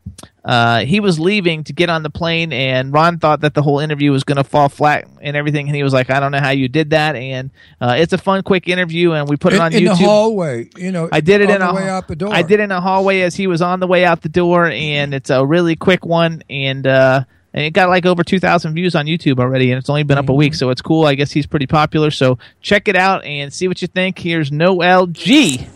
uh, 0.46 0.84
he 0.84 1.00
was 1.00 1.18
leaving 1.18 1.64
to 1.64 1.72
get 1.72 1.90
on 1.90 2.04
the 2.04 2.10
plane, 2.10 2.52
and 2.52 2.92
Ron 2.92 3.18
thought 3.18 3.40
that 3.40 3.52
the 3.54 3.62
whole 3.62 3.80
interview 3.80 4.12
was 4.12 4.22
going 4.22 4.36
to 4.36 4.44
fall 4.44 4.68
flat 4.68 5.08
and 5.20 5.36
everything. 5.36 5.66
And 5.66 5.74
he 5.74 5.82
was 5.82 5.92
like, 5.92 6.08
"I 6.08 6.20
don't 6.20 6.30
know 6.30 6.38
how 6.38 6.50
you 6.50 6.68
did 6.68 6.90
that." 6.90 7.16
And 7.16 7.50
uh, 7.80 7.96
it's 7.98 8.12
a 8.12 8.18
fun, 8.18 8.44
quick 8.44 8.68
interview, 8.68 9.10
and 9.10 9.28
we 9.28 9.36
put 9.36 9.52
it 9.52 9.56
in, 9.56 9.62
on 9.62 9.72
in 9.72 9.82
YouTube. 9.82 9.98
the 9.98 10.04
hallway, 10.04 10.70
you 10.76 10.92
know. 10.92 11.08
I 11.10 11.20
did 11.20 11.40
it 11.40 11.50
in 11.50 11.58
the 11.58 11.68
a 11.68 11.74
way 11.74 11.88
out 11.88 12.06
the 12.06 12.14
door. 12.14 12.32
I 12.32 12.42
did 12.42 12.60
it 12.60 12.62
in 12.62 12.70
a 12.70 12.80
hallway 12.80 13.22
as 13.22 13.34
he 13.34 13.48
was 13.48 13.60
on 13.60 13.80
the 13.80 13.88
way 13.88 14.04
out 14.04 14.22
the 14.22 14.28
door, 14.28 14.66
and 14.66 15.12
it's 15.12 15.30
a 15.30 15.44
really 15.44 15.74
quick 15.74 16.06
one, 16.06 16.44
and 16.48 16.86
uh, 16.86 17.24
and 17.52 17.64
it 17.64 17.72
got 17.72 17.88
like 17.88 18.06
over 18.06 18.22
two 18.22 18.38
thousand 18.38 18.74
views 18.74 18.94
on 18.94 19.06
YouTube 19.06 19.40
already, 19.40 19.72
and 19.72 19.78
it's 19.78 19.90
only 19.90 20.04
been 20.04 20.18
up 20.18 20.28
a 20.28 20.34
week, 20.34 20.54
so 20.54 20.70
it's 20.70 20.80
cool. 20.82 21.06
I 21.06 21.16
guess 21.16 21.32
he's 21.32 21.46
pretty 21.46 21.66
popular. 21.66 22.12
So 22.12 22.38
check 22.60 22.86
it 22.86 22.94
out 22.94 23.24
and 23.24 23.52
see 23.52 23.66
what 23.66 23.82
you 23.82 23.88
think. 23.88 24.16
Here's 24.20 24.52
Noel 24.52 25.08
G. 25.08 25.66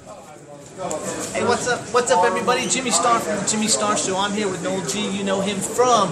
Hey, 0.81 1.44
what's 1.44 1.69
up? 1.69 1.78
What's 1.93 2.11
up, 2.11 2.24
everybody? 2.24 2.66
Jimmy 2.66 2.90
Star 2.90 3.20
from 3.20 3.36
the 3.36 3.44
Jimmy 3.47 3.69
Star 3.69 3.98
Show. 3.98 4.16
I'm 4.16 4.32
here 4.32 4.48
with 4.48 4.62
Noel 4.62 4.81
G. 4.86 5.11
You 5.11 5.24
know 5.24 5.43
him 5.43 5.59
from 5.59 6.11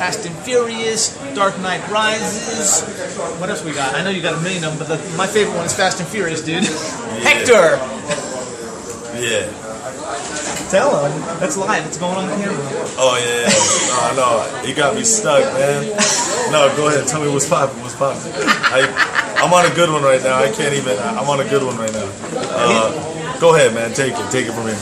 Fast 0.00 0.24
and 0.24 0.34
Furious, 0.34 1.14
Dark 1.34 1.60
Knight 1.60 1.86
Rises. 1.90 2.88
What 3.38 3.50
else 3.50 3.62
we 3.62 3.72
got? 3.72 3.94
I 3.94 4.02
know 4.02 4.08
you 4.08 4.22
got 4.22 4.32
a 4.32 4.40
million 4.40 4.64
of 4.64 4.78
them, 4.78 4.88
but 4.88 4.96
the, 4.96 5.16
my 5.18 5.26
favorite 5.26 5.54
one 5.54 5.66
is 5.66 5.76
Fast 5.76 6.00
and 6.00 6.08
Furious, 6.08 6.42
dude. 6.42 6.64
Hector. 7.20 7.76
Yeah. 9.20 9.44
Tell 10.70 11.04
him 11.04 11.20
that's 11.38 11.58
live. 11.58 11.86
It's 11.86 11.98
going 11.98 12.16
on 12.16 12.28
camera. 12.40 12.56
Oh 12.96 13.20
yeah. 13.20 13.44
yeah. 13.44 14.16
No, 14.16 14.24
I 14.24 14.60
know. 14.62 14.66
He 14.66 14.72
got 14.72 14.94
me 14.94 15.04
stuck, 15.04 15.44
man. 15.52 15.84
No, 16.50 16.74
go 16.78 16.88
ahead. 16.88 17.06
Tell 17.06 17.22
me 17.22 17.30
what's 17.30 17.46
popping. 17.46 17.82
What's 17.82 17.94
popping? 17.94 18.32
I, 18.32 19.36
I'm 19.36 19.52
on 19.52 19.70
a 19.70 19.74
good 19.74 19.90
one 19.90 20.02
right 20.02 20.22
now. 20.22 20.38
I 20.38 20.50
can't 20.50 20.72
even. 20.72 20.96
I'm 20.98 21.28
on 21.28 21.40
a 21.40 21.48
good 21.50 21.62
one 21.62 21.76
right 21.76 21.92
now. 21.92 22.10
Uh, 22.32 23.18
go 23.40 23.54
ahead, 23.54 23.74
man. 23.74 23.92
Take 23.92 24.14
it. 24.14 24.30
Take 24.30 24.46
it 24.46 24.52
from 24.52 24.66
here. 24.66 24.78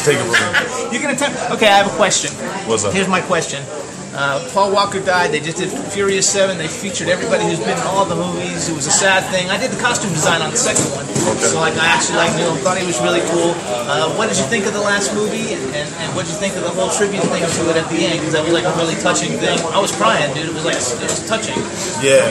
Take 0.00 0.18
it 0.18 0.24
from 0.24 0.34
here. 0.34 0.78
You 0.92 1.00
can 1.00 1.14
attempt. 1.14 1.38
Okay, 1.50 1.68
I 1.68 1.78
have 1.78 1.86
a 1.86 1.96
question. 1.96 2.30
What's 2.68 2.84
up? 2.84 2.92
Here's 2.92 3.08
my 3.08 3.22
question. 3.22 3.62
Uh, 4.12 4.44
Paul 4.52 4.72
Walker 4.72 5.00
died. 5.00 5.32
They 5.32 5.40
just 5.40 5.56
did 5.56 5.72
Furious 5.72 6.28
7. 6.28 6.58
They 6.58 6.68
featured 6.68 7.08
everybody 7.08 7.44
who's 7.44 7.58
been 7.58 7.80
in 7.80 7.86
all 7.88 8.04
the 8.04 8.14
movies. 8.14 8.68
It 8.68 8.76
was 8.76 8.86
a 8.86 8.92
sad 8.92 9.24
thing. 9.32 9.48
I 9.48 9.56
did 9.56 9.70
the 9.70 9.80
costume 9.80 10.12
design 10.12 10.42
on 10.42 10.50
the 10.50 10.60
second 10.60 10.84
one. 10.92 11.08
So, 11.40 11.58
like, 11.60 11.72
I 11.80 11.86
actually 11.88 12.20
like 12.20 12.36
Neil. 12.36 12.52
Thought 12.60 12.76
he 12.76 12.86
was 12.86 13.00
really 13.00 13.24
cool. 13.32 13.56
Uh, 13.88 14.12
what 14.20 14.28
did 14.28 14.36
you 14.36 14.44
think 14.52 14.66
of 14.66 14.74
the 14.74 14.84
last 14.84 15.14
movie? 15.14 15.56
And, 15.56 15.64
and, 15.72 15.88
and 15.96 16.08
what 16.12 16.28
did 16.28 16.36
you 16.36 16.40
think 16.44 16.56
of 16.60 16.62
the 16.62 16.74
whole 16.76 16.92
tribute 16.92 17.24
thing 17.32 17.40
to 17.40 17.62
it 17.72 17.76
at 17.80 17.88
the 17.88 18.04
end? 18.04 18.20
Because 18.20 18.36
that 18.36 18.44
was, 18.44 18.52
like, 18.52 18.68
a 18.68 18.74
really 18.76 19.00
touching 19.00 19.32
thing. 19.40 19.56
I 19.72 19.80
was 19.80 19.96
crying, 19.96 20.28
dude. 20.36 20.44
It 20.44 20.54
was, 20.54 20.68
like, 20.68 20.76
it 20.76 21.08
was 21.08 21.24
touching. 21.24 21.56
Yeah. 22.04 22.28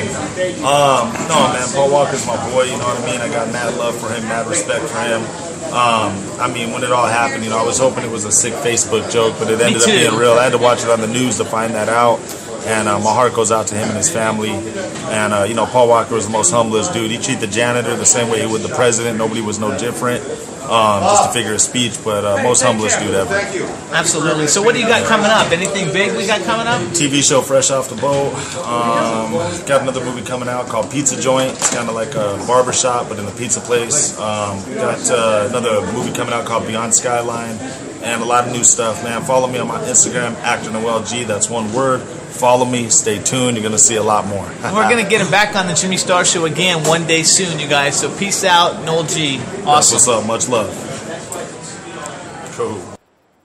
Um, 0.61 1.09
no, 1.25 1.37
man. 1.49 1.65
Paul 1.73 1.89
Walker's 1.89 2.29
my 2.29 2.37
boy. 2.53 2.69
You 2.69 2.77
know 2.77 2.85
what 2.93 3.01
I 3.01 3.09
mean? 3.09 3.21
I 3.25 3.29
got 3.33 3.49
mad 3.49 3.73
love 3.81 3.97
for 3.97 4.13
him, 4.13 4.21
mad 4.29 4.45
respect 4.45 4.85
for 4.85 5.01
him. 5.01 5.25
Um, 5.71 6.11
I 6.39 6.51
mean, 6.51 6.71
when 6.71 6.83
it 6.83 6.91
all 6.91 7.07
happened, 7.07 7.43
you 7.45 7.49
know, 7.49 7.57
I 7.57 7.65
was 7.65 7.79
hoping 7.79 8.03
it 8.03 8.11
was 8.11 8.25
a 8.25 8.31
sick 8.31 8.53
Facebook 8.53 9.09
joke, 9.09 9.35
but 9.39 9.49
it 9.49 9.61
ended 9.61 9.81
up 9.81 9.87
being 9.87 10.15
real. 10.19 10.33
I 10.33 10.43
had 10.43 10.51
to 10.51 10.57
watch 10.57 10.83
it 10.83 10.89
on 10.89 10.99
the 10.99 11.07
news 11.07 11.37
to 11.37 11.45
find 11.45 11.73
that 11.75 11.87
out. 11.87 12.19
And 12.65 12.87
uh, 12.87 12.99
my 12.99 13.13
heart 13.13 13.33
goes 13.33 13.51
out 13.51 13.67
to 13.67 13.75
him 13.75 13.87
and 13.87 13.97
his 13.97 14.09
family. 14.09 14.51
And, 14.51 15.33
uh, 15.33 15.43
you 15.47 15.55
know, 15.55 15.65
Paul 15.65 15.87
Walker 15.87 16.13
was 16.13 16.27
the 16.27 16.31
most 16.31 16.51
humblest 16.51 16.93
dude. 16.93 17.09
He 17.09 17.17
treated 17.17 17.41
the 17.41 17.47
janitor 17.47 17.95
the 17.95 18.05
same 18.05 18.29
way 18.29 18.41
he 18.41 18.47
would 18.47 18.61
the 18.61 18.73
president. 18.75 19.17
Nobody 19.17 19.41
was 19.41 19.57
no 19.59 19.75
different, 19.77 20.23
um, 20.69 21.01
just 21.01 21.25
to 21.25 21.33
figure 21.33 21.53
a 21.53 21.59
speech, 21.59 21.97
but 22.03 22.23
uh, 22.23 22.43
most 22.43 22.61
humblest 22.61 22.99
dude 22.99 23.15
ever. 23.15 23.29
Thank 23.29 23.55
you. 23.55 23.65
Absolutely. 23.91 24.47
So, 24.47 24.61
what 24.61 24.73
do 24.75 24.79
you 24.79 24.87
got 24.87 25.05
coming 25.07 25.25
up? 25.31 25.51
Anything 25.51 25.91
big 25.91 26.15
we 26.15 26.27
got 26.27 26.41
coming 26.43 26.67
up? 26.67 26.79
TV 26.93 27.27
show 27.27 27.41
fresh 27.41 27.71
off 27.71 27.89
the 27.89 27.95
boat. 27.95 28.33
Um, 28.57 29.33
got 29.65 29.81
another 29.81 30.05
movie 30.05 30.21
coming 30.25 30.47
out 30.47 30.67
called 30.67 30.91
Pizza 30.91 31.19
Joint. 31.19 31.51
It's 31.53 31.73
kind 31.73 31.89
of 31.89 31.95
like 31.95 32.13
a 32.13 32.37
barber 32.47 32.73
shop, 32.73 33.09
but 33.09 33.17
in 33.17 33.25
a 33.25 33.31
pizza 33.31 33.59
place. 33.59 34.17
Um, 34.19 34.63
got 34.75 35.09
uh, 35.09 35.47
another 35.49 35.81
movie 35.93 36.13
coming 36.13 36.33
out 36.33 36.45
called 36.45 36.67
Beyond 36.67 36.93
Skyline, 36.93 37.57
and 38.03 38.21
a 38.21 38.25
lot 38.25 38.45
of 38.47 38.53
new 38.53 38.63
stuff. 38.63 39.03
Man, 39.03 39.23
follow 39.23 39.47
me 39.47 39.57
on 39.57 39.67
my 39.67 39.81
Instagram, 39.81 40.35
actor 40.41 40.71
Noel 40.71 41.03
G. 41.03 41.23
That's 41.23 41.49
one 41.49 41.73
word. 41.73 42.01
Follow 42.41 42.65
me. 42.65 42.89
Stay 42.89 43.21
tuned. 43.21 43.55
You're 43.55 43.63
gonna 43.63 43.77
see 43.77 43.97
a 43.97 44.03
lot 44.03 44.25
more. 44.25 44.43
We're 44.73 44.89
going 44.89 45.03
to 45.03 45.07
get 45.07 45.21
him 45.21 45.29
back 45.29 45.55
on 45.55 45.67
the 45.67 45.75
Jimmy 45.75 45.97
Star 45.97 46.25
Show 46.25 46.45
again 46.45 46.83
one 46.87 47.05
day 47.05 47.21
soon, 47.21 47.59
you 47.59 47.67
guys. 47.67 47.99
So, 47.99 48.09
peace 48.17 48.43
out. 48.43 48.83
Noel 48.83 49.03
G. 49.03 49.37
That's 49.37 49.93
Awesome. 49.93 50.27
what's 50.27 50.49
up. 50.49 50.49
Much 50.49 50.49
love. 50.49 52.57
Cool. 52.57 52.81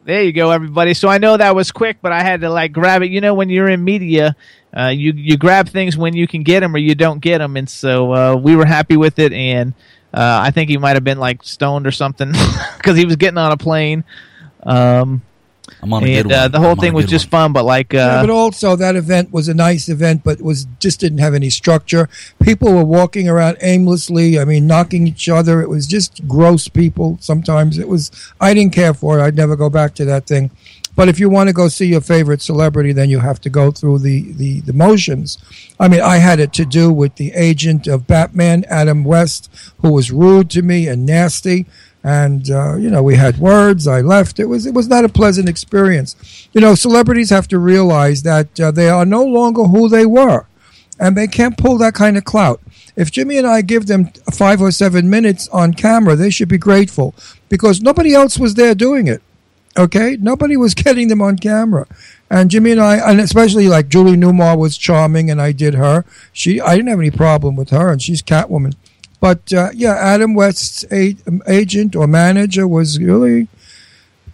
There 0.04 0.22
you 0.22 0.32
go, 0.32 0.50
everybody. 0.50 0.94
So 0.94 1.08
I 1.08 1.18
know 1.18 1.36
that 1.36 1.54
was 1.54 1.72
quick, 1.72 1.98
but 2.00 2.12
I 2.12 2.22
had 2.22 2.40
to 2.40 2.48
like 2.48 2.72
grab 2.72 3.02
it. 3.02 3.10
You 3.10 3.20
know, 3.20 3.34
when 3.34 3.50
you're 3.50 3.68
in 3.68 3.84
media, 3.84 4.34
uh, 4.74 4.88
you 4.88 5.12
you 5.12 5.36
grab 5.36 5.68
things 5.68 5.98
when 5.98 6.16
you 6.16 6.26
can 6.26 6.42
get 6.42 6.60
them 6.60 6.74
or 6.74 6.78
you 6.78 6.94
don't 6.94 7.20
get 7.20 7.38
them, 7.38 7.58
and 7.58 7.68
so 7.68 8.14
uh, 8.14 8.36
we 8.36 8.56
were 8.56 8.64
happy 8.64 8.96
with 8.96 9.18
it. 9.18 9.34
And 9.34 9.74
uh, 10.14 10.40
I 10.42 10.52
think 10.52 10.70
he 10.70 10.78
might 10.78 10.94
have 10.94 11.04
been 11.04 11.18
like 11.18 11.42
stoned 11.42 11.86
or 11.86 11.90
something 11.90 12.32
because 12.78 12.96
he 12.96 13.04
was 13.04 13.16
getting 13.16 13.36
on 13.36 13.52
a 13.52 13.58
plane. 13.58 14.04
Um, 14.62 15.20
I'm 15.82 15.92
on 15.92 16.02
a 16.04 16.06
And, 16.06 16.28
good 16.28 16.32
uh, 16.34 16.48
the 16.48 16.58
whole 16.58 16.70
I'm 16.72 16.78
thing 16.78 16.94
was 16.94 17.06
just 17.06 17.26
one. 17.26 17.30
fun, 17.30 17.52
but 17.52 17.64
like, 17.64 17.92
uh, 17.94 17.98
yeah, 17.98 18.20
but 18.22 18.30
also 18.30 18.76
that 18.76 18.96
event 18.96 19.32
was 19.32 19.48
a 19.48 19.54
nice 19.54 19.88
event, 19.88 20.22
but 20.24 20.40
was 20.40 20.66
just 20.80 21.00
didn't 21.00 21.18
have 21.18 21.34
any 21.34 21.50
structure. 21.50 22.08
People 22.42 22.72
were 22.72 22.84
walking 22.84 23.28
around 23.28 23.58
aimlessly. 23.60 24.38
I 24.38 24.44
mean, 24.44 24.66
knocking 24.66 25.06
each 25.06 25.28
other. 25.28 25.60
It 25.60 25.68
was 25.68 25.86
just 25.86 26.26
gross 26.26 26.68
people. 26.68 27.18
Sometimes 27.20 27.78
it 27.78 27.88
was. 27.88 28.10
I 28.40 28.54
didn't 28.54 28.72
care 28.74 28.94
for 28.94 29.18
it. 29.18 29.22
I'd 29.22 29.36
never 29.36 29.54
go 29.56 29.68
back 29.70 29.94
to 29.96 30.04
that 30.06 30.26
thing. 30.26 30.50
But 30.96 31.10
if 31.10 31.20
you 31.20 31.28
want 31.28 31.50
to 31.50 31.52
go 31.52 31.68
see 31.68 31.88
your 31.88 32.00
favorite 32.00 32.40
celebrity, 32.40 32.90
then 32.94 33.10
you 33.10 33.18
have 33.18 33.38
to 33.42 33.50
go 33.50 33.70
through 33.70 33.98
the, 33.98 34.32
the, 34.32 34.60
the 34.60 34.72
motions. 34.72 35.36
I 35.78 35.88
mean, 35.88 36.00
I 36.00 36.16
had 36.16 36.40
it 36.40 36.54
to 36.54 36.64
do 36.64 36.90
with 36.90 37.16
the 37.16 37.32
agent 37.34 37.86
of 37.86 38.06
Batman, 38.06 38.64
Adam 38.70 39.04
West, 39.04 39.50
who 39.82 39.92
was 39.92 40.10
rude 40.10 40.48
to 40.52 40.62
me 40.62 40.88
and 40.88 41.04
nasty. 41.04 41.66
And 42.06 42.48
uh, 42.52 42.76
you 42.76 42.88
know, 42.88 43.02
we 43.02 43.16
had 43.16 43.38
words. 43.38 43.88
I 43.88 44.00
left. 44.00 44.38
It 44.38 44.44
was 44.44 44.64
it 44.64 44.74
was 44.74 44.86
not 44.86 45.04
a 45.04 45.08
pleasant 45.08 45.48
experience. 45.48 46.48
You 46.52 46.60
know, 46.60 46.76
celebrities 46.76 47.30
have 47.30 47.48
to 47.48 47.58
realize 47.58 48.22
that 48.22 48.60
uh, 48.60 48.70
they 48.70 48.88
are 48.88 49.04
no 49.04 49.24
longer 49.24 49.64
who 49.64 49.88
they 49.88 50.06
were, 50.06 50.46
and 51.00 51.16
they 51.16 51.26
can't 51.26 51.58
pull 51.58 51.78
that 51.78 51.94
kind 51.94 52.16
of 52.16 52.24
clout. 52.24 52.60
If 52.94 53.10
Jimmy 53.10 53.38
and 53.38 53.46
I 53.46 53.60
give 53.60 53.86
them 53.86 54.12
five 54.32 54.62
or 54.62 54.70
seven 54.70 55.10
minutes 55.10 55.48
on 55.48 55.74
camera, 55.74 56.14
they 56.14 56.30
should 56.30 56.48
be 56.48 56.58
grateful 56.58 57.12
because 57.48 57.80
nobody 57.80 58.14
else 58.14 58.38
was 58.38 58.54
there 58.54 58.76
doing 58.76 59.08
it. 59.08 59.20
Okay, 59.76 60.16
nobody 60.20 60.56
was 60.56 60.74
getting 60.84 61.08
them 61.08 61.20
on 61.20 61.36
camera, 61.36 61.88
and 62.30 62.52
Jimmy 62.52 62.70
and 62.70 62.80
I, 62.80 63.10
and 63.10 63.18
especially 63.18 63.66
like 63.66 63.88
Julie 63.88 64.16
Newmar 64.16 64.56
was 64.56 64.78
charming, 64.78 65.28
and 65.28 65.42
I 65.42 65.50
did 65.50 65.74
her. 65.74 66.04
She, 66.32 66.60
I 66.60 66.76
didn't 66.76 66.90
have 66.90 67.00
any 67.00 67.10
problem 67.10 67.56
with 67.56 67.70
her, 67.70 67.90
and 67.90 68.00
she's 68.00 68.22
Catwoman. 68.22 68.76
But 69.20 69.52
uh, 69.52 69.70
yeah, 69.74 69.94
Adam 69.94 70.34
West's 70.34 70.84
a- 70.92 71.16
um, 71.26 71.42
agent 71.46 71.96
or 71.96 72.06
manager 72.06 72.66
was 72.68 73.00
really 73.00 73.48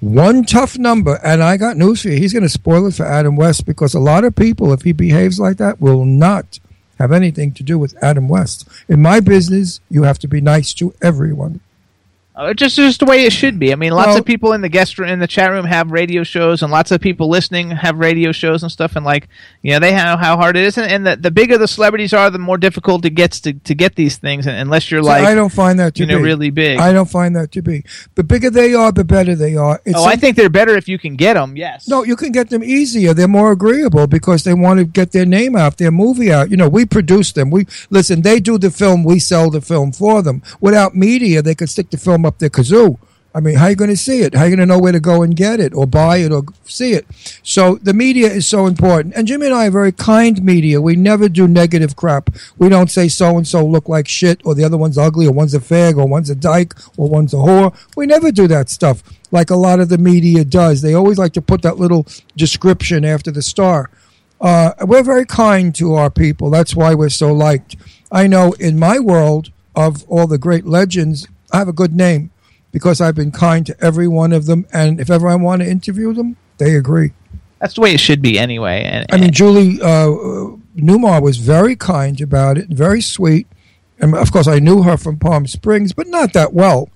one 0.00 0.44
tough 0.44 0.76
number, 0.78 1.20
and 1.24 1.42
I 1.42 1.56
got 1.56 1.76
news 1.76 2.02
for 2.02 2.09
you. 2.09 2.16
He's 2.18 2.32
going 2.32 2.42
to 2.42 2.48
spoil 2.48 2.86
it 2.88 2.94
for 2.94 3.06
Adam 3.06 3.36
West 3.36 3.64
because 3.64 3.94
a 3.94 4.00
lot 4.00 4.24
of 4.24 4.34
people, 4.34 4.72
if 4.72 4.82
he 4.82 4.92
behaves 4.92 5.38
like 5.38 5.59
that, 5.59 5.80
will 5.80 6.04
not 6.04 6.59
have 6.98 7.12
anything 7.12 7.52
to 7.52 7.62
do 7.62 7.78
with 7.78 7.94
Adam 8.02 8.28
West. 8.28 8.68
In 8.88 9.00
my 9.00 9.20
business, 9.20 9.80
you 9.88 10.02
have 10.02 10.18
to 10.20 10.28
be 10.28 10.40
nice 10.40 10.74
to 10.74 10.92
everyone. 11.00 11.60
Uh, 12.34 12.54
just 12.54 12.76
just 12.76 12.98
the 12.98 13.04
way 13.04 13.26
it 13.26 13.32
should 13.32 13.59
be. 13.59 13.72
I 13.72 13.76
mean, 13.76 13.92
lots 13.92 14.09
Well- 14.09 14.18
of 14.18 14.24
people 14.24 14.54
in 14.54 14.62
the 14.62 14.70
guest 14.70 14.98
room, 14.98 15.10
in 15.10 15.18
the 15.18 15.26
chat 15.26 15.50
room 15.50 15.66
have 15.66 15.90
radio 15.90 16.22
shows, 16.22 16.62
and 16.62 16.72
lots 16.72 16.90
of 16.90 17.00
people 17.02 17.28
listening 17.28 17.70
have 17.70 17.98
radio 17.98 18.32
shows 18.32 18.62
and 18.62 18.72
stuff. 18.72 18.96
And 18.96 19.04
like, 19.04 19.28
you 19.60 19.72
know, 19.72 19.78
they 19.80 19.92
know 19.92 20.16
how 20.16 20.38
hard 20.38 20.56
it 20.56 20.64
is. 20.64 20.78
And, 20.78 20.90
and 20.90 21.06
the, 21.06 21.16
the 21.16 21.30
bigger 21.30 21.59
the 21.59 21.68
celebrities 21.68 22.14
are, 22.14 22.30
the 22.30 22.38
more 22.38 22.56
difficult 22.56 23.04
it 23.04 23.10
gets 23.10 23.38
to, 23.40 23.52
to 23.52 23.74
get 23.74 23.96
these 23.96 24.16
things. 24.16 24.46
And 24.46 24.56
unless 24.56 24.90
you're 24.90 25.02
like, 25.02 25.24
I 25.24 25.34
don't 25.34 25.52
find 25.52 25.78
that 25.78 25.94
to 25.96 26.00
you 26.00 26.06
know, 26.06 26.16
be 26.16 26.22
really 26.24 26.48
big. 26.48 26.78
I 26.78 26.90
don't 26.94 27.10
find 27.10 27.36
that 27.36 27.52
to 27.52 27.60
be. 27.60 27.84
The 28.14 28.24
bigger 28.24 28.48
they 28.48 28.72
are, 28.72 28.90
the 28.92 29.04
better 29.04 29.34
they 29.34 29.54
are. 29.56 29.82
It's 29.84 29.98
oh, 29.98 30.04
I 30.04 30.16
think 30.16 30.36
they're 30.36 30.48
better 30.48 30.74
if 30.74 30.88
you 30.88 30.98
can 30.98 31.16
get 31.16 31.34
them. 31.34 31.54
Yes. 31.54 31.86
No, 31.86 32.02
you 32.02 32.16
can 32.16 32.32
get 32.32 32.48
them 32.48 32.64
easier. 32.64 33.12
They're 33.12 33.28
more 33.28 33.52
agreeable 33.52 34.06
because 34.06 34.44
they 34.44 34.54
want 34.54 34.78
to 34.78 34.86
get 34.86 35.12
their 35.12 35.26
name 35.26 35.54
out, 35.54 35.76
their 35.76 35.90
movie 35.90 36.32
out. 36.32 36.50
You 36.50 36.56
know, 36.56 36.68
we 36.70 36.86
produce 36.86 37.32
them. 37.32 37.50
We 37.50 37.66
listen. 37.90 38.22
They 38.22 38.40
do 38.40 38.56
the 38.56 38.70
film. 38.70 39.04
We 39.04 39.18
sell 39.18 39.50
the 39.50 39.60
film 39.60 39.92
for 39.92 40.22
them. 40.22 40.42
Without 40.62 40.94
media, 40.94 41.42
they 41.42 41.54
could 41.54 41.68
stick 41.68 41.90
the 41.90 41.98
film 41.98 42.22
up 42.24 42.31
their 42.38 42.50
kazoo. 42.50 42.98
I 43.34 43.40
mean, 43.40 43.54
how 43.54 43.64
are 43.64 43.70
you 43.70 43.76
going 43.76 43.88
to 43.88 43.96
see 43.96 44.20
it? 44.20 44.34
How 44.34 44.42
are 44.42 44.48
you 44.48 44.56
going 44.56 44.68
to 44.68 44.74
know 44.74 44.78
where 44.78 44.92
to 44.92 45.00
go 45.00 45.22
and 45.22 45.34
get 45.34 45.59
it 45.59 45.72
or 45.72 45.86
buy 45.86 46.18
it 46.18 46.32
or 46.32 46.44
see 46.64 46.92
it? 46.92 47.06
So 47.42 47.76
the 47.76 47.94
media 47.94 48.30
is 48.30 48.46
so 48.46 48.66
important. 48.66 49.14
And 49.14 49.26
Jimmy 49.26 49.46
and 49.46 49.54
I 49.54 49.68
are 49.68 49.70
very 49.70 49.92
kind 49.92 50.42
media. 50.42 50.82
We 50.82 50.96
never 50.96 51.30
do 51.30 51.48
negative 51.48 51.96
crap. 51.96 52.28
We 52.59 52.68
don't 52.68 52.90
say 52.90 53.09
so 53.09 53.38
and 53.38 53.48
so 53.48 53.64
look 53.64 53.88
like 53.88 54.06
shit 54.06 54.42
or 54.44 54.54
the 54.54 54.64
other 54.64 54.76
one's 54.76 54.98
ugly 54.98 55.26
or 55.26 55.32
one's 55.32 55.54
a 55.54 55.60
fag 55.60 55.96
or 55.96 56.06
one's 56.06 56.28
a 56.28 56.34
dyke 56.34 56.74
or 56.98 57.09
one's 57.09 57.32
a 57.32 57.38
whore. 57.38 57.74
We 57.96 58.04
never 58.04 58.32
do 58.32 58.46
that 58.48 58.68
stuff 58.68 59.02
like 59.30 59.48
a 59.48 59.56
lot 59.56 59.80
of 59.80 59.88
the 59.88 59.98
media 59.98 60.44
does. 60.44 60.82
They 60.82 60.92
always 60.92 61.18
like 61.18 61.32
to 61.32 61.42
put 61.42 61.62
that 61.62 61.78
little 61.78 62.06
description 62.36 63.04
after 63.04 63.30
the 63.30 63.42
star. 63.42 63.90
Uh, 64.40 64.72
we're 64.82 65.02
very 65.02 65.24
kind 65.24 65.74
to 65.76 65.94
our 65.94 66.10
people. 66.10 66.50
That's 66.50 66.76
why 66.76 66.94
we're 66.94 67.09
so 67.09 67.32
liked. 67.32 67.76
I 68.10 68.26
know 68.26 68.52
in 68.52 68.78
my 68.78 68.98
world 68.98 69.50
of 69.74 70.04
all 70.06 70.26
the 70.26 70.36
great 70.36 70.66
legends, 70.66 71.26
I 71.52 71.58
have 71.58 71.68
a 71.68 71.72
good 71.72 71.94
name 71.94 72.30
because 72.72 73.00
I've 73.00 73.14
been 73.14 73.30
kind 73.30 73.66
to 73.66 73.76
every 73.80 74.08
one 74.08 74.32
of 74.32 74.46
them. 74.46 74.66
And 74.72 75.00
if 75.00 75.10
ever 75.10 75.28
I 75.28 75.34
want 75.34 75.62
to 75.62 75.68
interview 75.68 76.12
them, 76.12 76.36
they 76.58 76.74
agree. 76.74 77.12
That's 77.60 77.74
the 77.74 77.80
way 77.82 77.94
it 77.94 78.00
should 78.00 78.22
be 78.22 78.38
anyway. 78.38 78.82
And, 78.82 79.06
I 79.12 79.18
mean, 79.18 79.30
Julie 79.30 79.80
uh, 79.80 80.08
Newmar 80.76 81.22
was 81.22 81.36
very 81.36 81.76
kind 81.76 82.20
about 82.20 82.58
it, 82.58 82.68
very 82.68 83.00
sweet. 83.00 83.46
And 84.00 84.16
of 84.16 84.32
course, 84.32 84.48
I 84.48 84.58
knew 84.58 84.82
her 84.82 84.96
from 84.96 85.18
Palm 85.18 85.46
Springs, 85.46 85.92
but 85.92 86.08
not 86.08 86.32
that 86.32 86.52
well. 86.52 86.88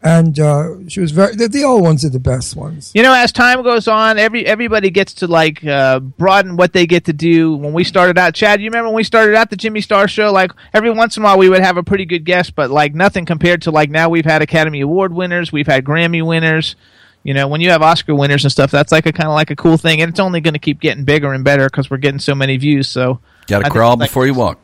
And 0.00 0.38
uh, 0.38 0.88
she 0.88 1.00
was 1.00 1.10
very. 1.10 1.34
The, 1.34 1.48
the 1.48 1.64
old 1.64 1.82
ones 1.82 2.04
are 2.04 2.08
the 2.08 2.20
best 2.20 2.54
ones. 2.54 2.92
You 2.94 3.02
know, 3.02 3.12
as 3.12 3.32
time 3.32 3.64
goes 3.64 3.88
on, 3.88 4.16
every 4.16 4.46
everybody 4.46 4.90
gets 4.90 5.12
to 5.14 5.26
like 5.26 5.64
uh, 5.66 5.98
broaden 5.98 6.56
what 6.56 6.72
they 6.72 6.86
get 6.86 7.06
to 7.06 7.12
do. 7.12 7.56
When 7.56 7.72
we 7.72 7.82
started 7.82 8.16
out, 8.16 8.34
Chad, 8.34 8.60
you 8.60 8.70
remember 8.70 8.90
when 8.90 8.94
we 8.96 9.02
started 9.02 9.34
out 9.34 9.50
the 9.50 9.56
Jimmy 9.56 9.80
Star 9.80 10.06
Show? 10.06 10.30
Like 10.30 10.52
every 10.72 10.90
once 10.90 11.16
in 11.16 11.24
a 11.24 11.26
while, 11.26 11.36
we 11.36 11.48
would 11.48 11.62
have 11.62 11.76
a 11.76 11.82
pretty 11.82 12.04
good 12.04 12.24
guest, 12.24 12.54
but 12.54 12.70
like 12.70 12.94
nothing 12.94 13.24
compared 13.26 13.62
to 13.62 13.72
like 13.72 13.90
now 13.90 14.08
we've 14.08 14.24
had 14.24 14.40
Academy 14.40 14.82
Award 14.82 15.12
winners, 15.12 15.50
we've 15.50 15.66
had 15.66 15.84
Grammy 15.84 16.24
winners. 16.24 16.76
You 17.24 17.34
know, 17.34 17.48
when 17.48 17.60
you 17.60 17.70
have 17.70 17.82
Oscar 17.82 18.14
winners 18.14 18.44
and 18.44 18.52
stuff, 18.52 18.70
that's 18.70 18.92
like 18.92 19.04
a 19.04 19.12
kind 19.12 19.28
of 19.28 19.34
like 19.34 19.50
a 19.50 19.56
cool 19.56 19.76
thing, 19.76 20.00
and 20.00 20.10
it's 20.10 20.20
only 20.20 20.40
going 20.40 20.54
to 20.54 20.60
keep 20.60 20.80
getting 20.80 21.02
bigger 21.02 21.32
and 21.32 21.42
better 21.42 21.66
because 21.66 21.90
we're 21.90 21.96
getting 21.96 22.20
so 22.20 22.36
many 22.36 22.56
views. 22.56 22.88
So, 22.88 23.18
got 23.48 23.58
to 23.58 23.64
think, 23.64 23.74
crawl 23.74 23.96
like- 23.96 24.08
before 24.08 24.26
you 24.26 24.34
walk. 24.34 24.60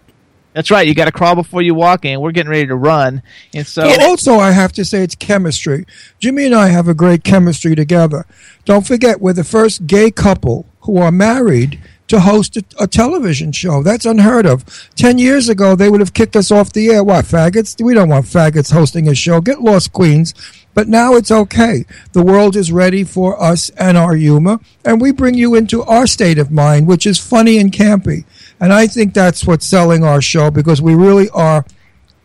That's 0.54 0.70
right. 0.70 0.86
You 0.86 0.94
got 0.94 1.06
to 1.06 1.12
crawl 1.12 1.34
before 1.34 1.62
you 1.62 1.74
walk 1.74 2.04
in. 2.04 2.20
We're 2.20 2.30
getting 2.32 2.50
ready 2.50 2.66
to 2.68 2.76
run, 2.76 3.22
and 3.52 3.66
so 3.66 3.92
So 3.92 4.08
also, 4.08 4.34
I 4.36 4.52
have 4.52 4.72
to 4.74 4.84
say 4.84 5.02
it's 5.02 5.16
chemistry. 5.16 5.84
Jimmy 6.20 6.46
and 6.46 6.54
I 6.54 6.68
have 6.68 6.88
a 6.88 6.94
great 6.94 7.24
chemistry 7.24 7.74
together. 7.74 8.24
Don't 8.64 8.86
forget, 8.86 9.20
we're 9.20 9.32
the 9.32 9.44
first 9.44 9.86
gay 9.86 10.10
couple 10.10 10.66
who 10.80 10.98
are 10.98 11.10
married 11.10 11.80
to 12.06 12.20
host 12.20 12.56
a, 12.56 12.64
a 12.78 12.86
television 12.86 13.50
show. 13.50 13.82
That's 13.82 14.04
unheard 14.04 14.46
of. 14.46 14.64
Ten 14.94 15.18
years 15.18 15.48
ago, 15.48 15.74
they 15.74 15.88
would 15.88 16.00
have 16.00 16.14
kicked 16.14 16.36
us 16.36 16.50
off 16.50 16.72
the 16.72 16.88
air. 16.88 17.02
Why, 17.02 17.22
faggots? 17.22 17.82
We 17.82 17.94
don't 17.94 18.08
want 18.08 18.26
faggots 18.26 18.72
hosting 18.72 19.08
a 19.08 19.14
show. 19.14 19.40
Get 19.40 19.60
lost, 19.60 19.92
Queens. 19.92 20.34
But 20.74 20.88
now 20.88 21.14
it's 21.14 21.30
okay. 21.30 21.84
The 22.12 22.22
world 22.22 22.56
is 22.56 22.72
ready 22.72 23.04
for 23.04 23.40
us 23.40 23.70
and 23.70 23.96
our 23.96 24.14
humor, 24.14 24.58
and 24.84 25.00
we 25.00 25.12
bring 25.12 25.34
you 25.34 25.54
into 25.54 25.82
our 25.84 26.06
state 26.06 26.38
of 26.38 26.50
mind, 26.50 26.86
which 26.86 27.06
is 27.06 27.18
funny 27.18 27.58
and 27.58 27.72
campy. 27.72 28.24
And 28.60 28.72
I 28.72 28.86
think 28.86 29.14
that's 29.14 29.46
what's 29.46 29.66
selling 29.66 30.04
our 30.04 30.20
show 30.22 30.50
because 30.50 30.80
we 30.80 30.94
really 30.94 31.28
are 31.30 31.64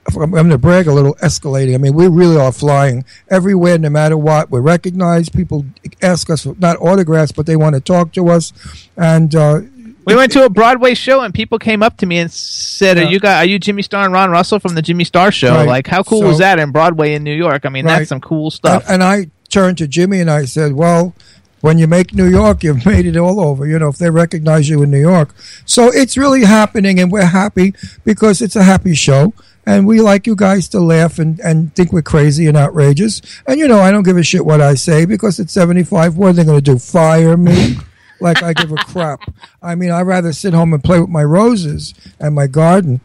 I'm 0.08 0.32
going 0.32 0.50
to 0.50 0.58
brag 0.58 0.88
a 0.88 0.94
little, 0.94 1.14
escalating. 1.16 1.76
I 1.76 1.78
mean, 1.78 1.94
we 1.94 2.08
really 2.08 2.38
are 2.38 2.52
flying 2.52 3.06
everywhere, 3.30 3.78
no 3.78 3.90
matter 3.92 4.18
what. 4.18 4.50
We're 4.50 4.62
recognized. 4.62 5.34
People 5.34 5.66
ask 6.02 6.30
us 6.32 6.44
for 6.44 6.56
not 6.58 6.78
autographs, 6.78 7.32
but 7.32 7.46
they 7.46 7.56
want 7.56 7.76
to 7.76 7.82
talk 7.82 8.12
to 8.14 8.30
us. 8.30 8.52
And 8.98 9.36
uh, 9.36 9.62
We 10.06 10.16
went 10.16 10.32
to 10.32 10.46
a 10.46 10.50
Broadway 10.50 10.96
show 10.96 11.22
and 11.22 11.32
people 11.32 11.60
came 11.60 11.84
up 11.84 11.98
to 11.98 12.08
me 12.08 12.18
and 12.18 12.32
said, 12.32 12.98
"Are 12.98 13.04
you 13.04 13.20
guys? 13.20 13.46
Are 13.46 13.48
you 13.50 13.60
Jimmy 13.60 13.84
Star 13.84 14.04
and 14.04 14.12
Ron 14.14 14.32
Russell 14.32 14.60
from 14.60 14.74
the 14.74 14.82
Jimmy 14.82 15.04
Star 15.04 15.32
Show? 15.32 15.54
Right. 15.54 15.68
Like, 15.68 15.86
how 15.88 16.02
cool 16.02 16.22
So- 16.22 16.28
was 16.28 16.38
that 16.40 16.58
in 16.58 16.72
Broadway 16.72 17.14
in 17.14 17.24
New 17.24 17.36
York? 17.36 17.66
I 17.66 17.70
mean, 17.70 17.86
Right. 17.86 18.00
that's 18.00 18.10
some 18.10 18.22
cool 18.22 18.50
stuff." 18.50 18.84
And, 18.86 18.94
and 18.94 19.04
I 19.04 19.28
turned 19.50 19.78
to 19.80 19.88
Jimmy 19.88 20.22
and 20.22 20.32
I 20.32 20.46
said, 20.46 20.74
"Well, 20.74 21.14
when 21.62 21.78
you 21.78 21.88
make 21.88 22.14
New 22.14 22.28
York, 22.28 22.64
you've 22.64 22.86
made 22.86 23.06
it 23.06 23.18
all 23.18 23.40
over. 23.40 23.66
You 23.68 23.80
know, 23.80 23.90
if 23.90 23.98
they 23.98 24.10
recognize 24.10 24.70
you 24.70 24.82
in 24.84 24.92
New 24.92 25.02
York, 25.02 25.34
so 25.66 25.88
it's 25.88 26.18
really 26.18 26.46
happening, 26.46 27.00
and 27.00 27.12
we're 27.12 27.26
happy 27.26 27.74
because 28.04 28.42
it's 28.42 28.56
a 28.56 28.64
happy 28.64 28.96
show." 28.96 29.34
And 29.66 29.86
we 29.86 30.02
like 30.02 30.26
you 30.26 30.36
guys 30.36 30.68
to 30.70 30.80
laugh 30.80 31.20
and, 31.20 31.40
and 31.42 31.76
think 31.76 31.94
we're 31.94 32.02
crazy 32.02 32.48
and 32.48 32.58
outrageous. 32.58 33.22
And 33.46 33.60
you 33.60 33.68
know, 33.68 33.80
I 33.82 33.92
don't 33.92 34.02
give 34.02 34.18
a 34.18 34.24
shit 34.24 34.44
what 34.44 34.62
I 34.62 34.74
say 34.74 35.06
because 35.06 35.40
it's 35.40 35.54
75. 35.54 36.18
What 36.18 36.30
are 36.30 36.34
they 36.34 36.44
going 36.44 36.58
to 36.58 36.72
do? 36.72 36.80
Fire 36.80 37.38
me? 37.38 37.76
like 38.20 38.42
I 38.42 38.54
give 38.54 38.72
a 38.72 38.78
crap. 38.78 39.22
I 39.62 39.76
mean, 39.76 39.92
I'd 39.92 40.02
rather 40.02 40.34
sit 40.34 40.54
home 40.54 40.74
and 40.74 40.84
play 40.84 41.00
with 41.00 41.10
my 41.10 41.24
roses 41.24 41.94
and 42.20 42.34
my 42.34 42.48
garden 42.48 43.02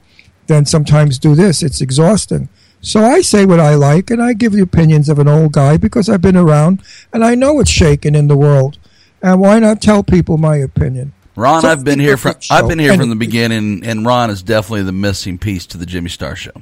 than 0.47 0.67
sometimes 0.67 1.19
do 1.19 1.35
this. 1.35 1.63
It's 1.63 1.81
exhausting. 1.81 2.49
So 2.85 3.03
I 3.03 3.23
say 3.23 3.47
what 3.47 3.61
I 3.61 3.75
like, 3.75 4.11
and 4.11 4.23
I 4.23 4.35
give 4.35 4.53
the 4.53 4.61
opinions 4.61 5.09
of 5.09 5.19
an 5.19 5.27
old 5.27 5.53
guy 5.53 5.77
because 5.79 6.09
I've 6.09 6.21
been 6.21 6.37
around 6.37 6.83
and 7.13 7.25
I 7.25 7.35
know 7.35 7.59
it's 7.61 7.71
shaking 7.71 8.15
in 8.15 8.29
the 8.29 8.37
world. 8.37 8.77
And 9.23 9.41
why 9.41 9.59
not 9.59 9.81
tell 9.81 10.03
people 10.03 10.37
my 10.37 10.57
opinion? 10.57 11.13
Ron, 11.35 11.63
So 11.63 11.69
I've 11.69 11.83
been 11.83 11.99
here 11.99 12.17
from. 12.19 12.35
I've 12.51 12.69
been 12.69 12.79
here 12.79 12.93
And- 12.93 13.01
from 13.01 13.09
the 13.09 13.17
beginning, 13.17 13.83
and 13.85 14.05
Ron 14.07 14.29
is 14.31 14.43
definitely 14.43 14.83
the 14.83 14.93
missing 14.93 15.39
piece 15.39 15.65
to 15.67 15.79
the 15.79 15.87
Jimmy 15.87 16.11
Star 16.11 16.37
Show. 16.37 16.53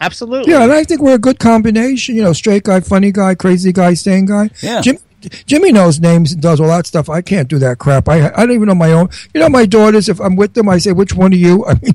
Absolutely. 0.00 0.52
Yeah, 0.52 0.62
and 0.64 0.72
I 0.72 0.84
think 0.84 1.00
we're 1.00 1.14
a 1.14 1.18
good 1.18 1.38
combination. 1.38 2.16
You 2.16 2.22
know, 2.22 2.32
straight 2.32 2.64
guy, 2.64 2.80
funny 2.80 3.12
guy, 3.12 3.34
crazy 3.34 3.72
guy, 3.72 3.94
sane 3.94 4.26
guy. 4.26 4.50
Yeah. 4.62 4.80
Jim, 4.80 4.98
Jimmy 5.46 5.72
knows 5.72 6.00
names 6.00 6.32
and 6.32 6.40
does 6.42 6.60
all 6.60 6.68
that 6.68 6.86
stuff. 6.86 7.08
I 7.08 7.20
can't 7.22 7.48
do 7.48 7.58
that 7.58 7.78
crap. 7.78 8.08
I 8.08 8.26
I 8.28 8.40
don't 8.46 8.52
even 8.52 8.66
know 8.66 8.74
my 8.74 8.92
own. 8.92 9.08
You 9.34 9.40
know, 9.40 9.48
my 9.48 9.64
daughters. 9.66 10.08
If 10.08 10.20
I'm 10.20 10.36
with 10.36 10.54
them, 10.54 10.68
I 10.68 10.78
say, 10.78 10.92
"Which 10.92 11.14
one 11.14 11.32
are 11.32 11.36
you?" 11.36 11.64
I 11.68 11.74
mean, 11.82 11.94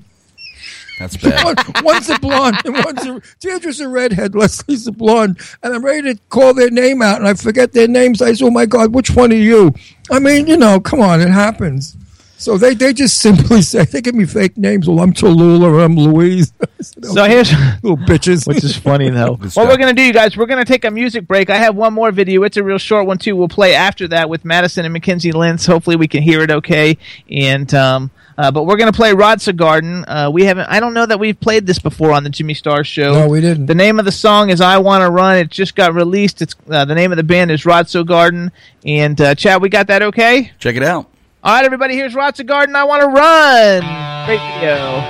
That's 1.01 1.17
bad. 1.17 1.43
one, 1.43 1.83
one's 1.83 2.09
a 2.09 2.19
blonde 2.19 2.57
and 2.63 2.75
one's 2.75 3.03
a 3.03 3.19
Deirdre's 3.39 3.79
a 3.79 3.87
redhead. 3.89 4.35
Leslie's 4.35 4.85
a 4.85 4.91
blonde, 4.91 5.39
and 5.63 5.73
I'm 5.73 5.83
ready 5.83 6.13
to 6.13 6.21
call 6.29 6.53
their 6.53 6.69
name 6.69 7.01
out, 7.01 7.17
and 7.17 7.27
I 7.27 7.33
forget 7.33 7.73
their 7.73 7.87
names. 7.87 8.21
I 8.21 8.33
say, 8.33 8.45
"Oh 8.45 8.51
my 8.51 8.67
God, 8.67 8.93
which 8.93 9.09
one 9.09 9.31
are 9.31 9.35
you?" 9.35 9.73
I 10.11 10.19
mean, 10.19 10.45
you 10.45 10.57
know, 10.57 10.79
come 10.79 11.01
on, 11.01 11.19
it 11.19 11.29
happens. 11.29 11.97
So 12.41 12.57
they, 12.57 12.73
they 12.73 12.91
just 12.91 13.19
simply 13.19 13.61
say 13.61 13.85
they 13.85 14.01
give 14.01 14.15
me 14.15 14.25
fake 14.25 14.57
names. 14.57 14.87
Well, 14.87 14.99
I'm 14.99 15.13
Tallulah 15.13 15.61
or 15.61 15.79
I'm 15.79 15.95
Louise. 15.95 16.51
So 17.03 17.25
here's 17.25 17.51
little 17.83 17.95
bitches, 17.95 18.47
which 18.47 18.63
is 18.63 18.75
funny 18.75 19.11
though. 19.11 19.35
Good 19.35 19.41
what 19.41 19.51
stuff. 19.51 19.67
we're 19.67 19.77
gonna 19.77 19.93
do, 19.93 20.01
you 20.01 20.11
guys, 20.11 20.35
we're 20.35 20.47
gonna 20.47 20.65
take 20.65 20.83
a 20.83 20.89
music 20.89 21.27
break. 21.27 21.51
I 21.51 21.57
have 21.57 21.75
one 21.75 21.93
more 21.93 22.11
video. 22.11 22.41
It's 22.41 22.57
a 22.57 22.63
real 22.63 22.79
short 22.79 23.05
one 23.05 23.19
too. 23.19 23.35
We'll 23.35 23.47
play 23.47 23.75
after 23.75 24.07
that 24.07 24.29
with 24.29 24.43
Madison 24.43 24.83
and 24.83 24.95
McKenzie 24.95 25.31
Lintz. 25.31 25.67
Hopefully, 25.67 25.95
we 25.95 26.07
can 26.07 26.23
hear 26.23 26.41
it 26.41 26.49
okay. 26.49 26.97
And 27.29 27.71
um, 27.75 28.09
uh, 28.35 28.49
but 28.49 28.63
we're 28.63 28.77
gonna 28.77 28.91
play 28.91 29.13
Rod 29.13 29.43
Garden. 29.55 30.05
Uh, 30.07 30.31
we 30.33 30.43
haven't. 30.45 30.69
I 30.69 30.79
don't 30.79 30.95
know 30.95 31.05
that 31.05 31.19
we've 31.19 31.39
played 31.39 31.67
this 31.67 31.77
before 31.77 32.13
on 32.13 32.23
the 32.23 32.31
Jimmy 32.31 32.55
Star 32.55 32.83
Show. 32.83 33.13
No, 33.13 33.27
we 33.27 33.41
didn't. 33.41 33.67
The 33.67 33.75
name 33.75 33.99
of 33.99 34.05
the 34.05 34.11
song 34.11 34.49
is 34.49 34.59
"I 34.59 34.79
Want 34.79 35.03
to 35.03 35.11
Run." 35.11 35.37
It 35.37 35.51
just 35.51 35.75
got 35.75 35.93
released. 35.93 36.41
It's 36.41 36.55
uh, 36.67 36.85
the 36.85 36.95
name 36.95 37.11
of 37.11 37.17
the 37.17 37.23
band 37.23 37.51
is 37.51 37.63
Rod 37.63 37.87
Garden. 38.07 38.51
And 38.83 39.21
uh, 39.21 39.35
Chad, 39.35 39.61
we 39.61 39.69
got 39.69 39.85
that 39.87 40.01
okay? 40.01 40.51
Check 40.57 40.75
it 40.75 40.83
out. 40.83 41.11
All 41.43 41.55
right, 41.55 41.65
everybody. 41.65 41.95
Here's 41.95 42.13
Rod 42.13 42.37
Garden. 42.45 42.75
I 42.75 42.83
want 42.83 43.01
to 43.01 43.07
run. 43.07 43.81
Great 44.27 44.39
video. 44.53 45.01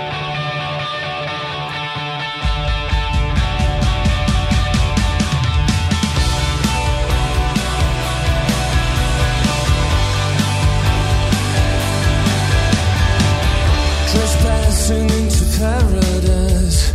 Trespassing 14.07 15.09
into 15.09 15.43
paradise. 15.59 16.93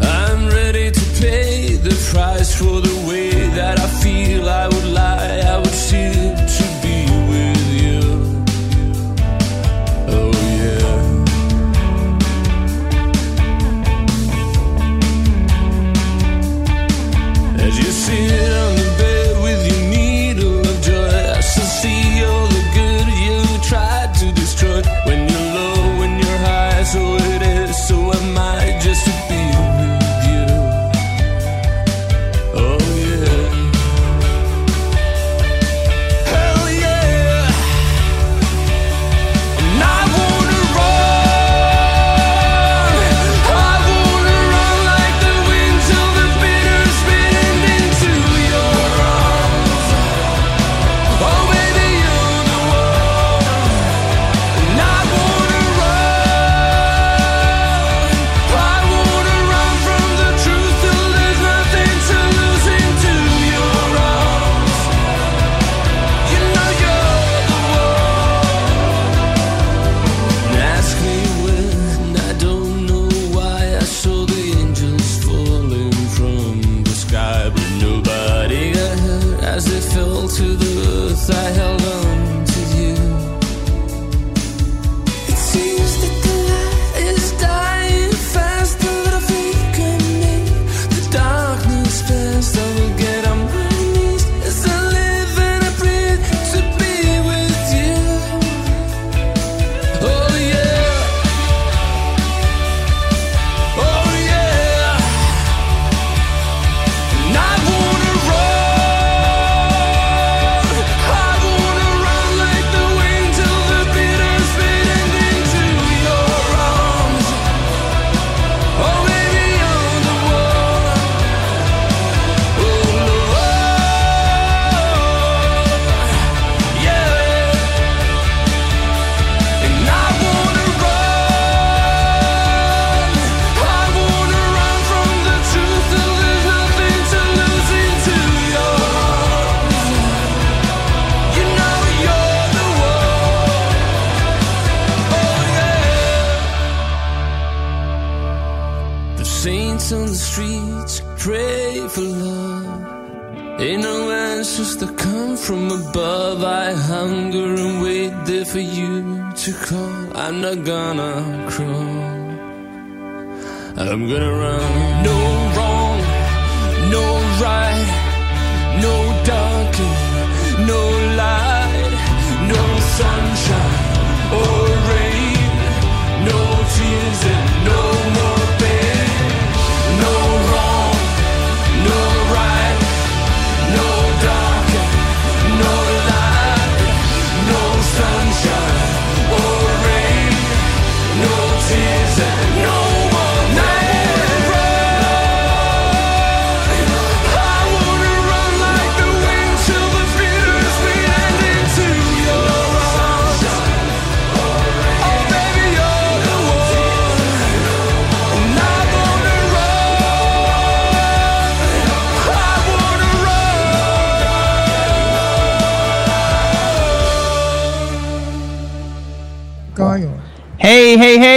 I'm 0.00 0.46
ready 0.50 0.92
to 0.92 1.20
pay 1.20 1.74
the 1.74 1.96
price 2.12 2.54
for 2.56 2.80
the 2.80 3.06
way 3.08 3.30
that 3.56 3.80
I 3.80 3.88
feel. 3.88 4.05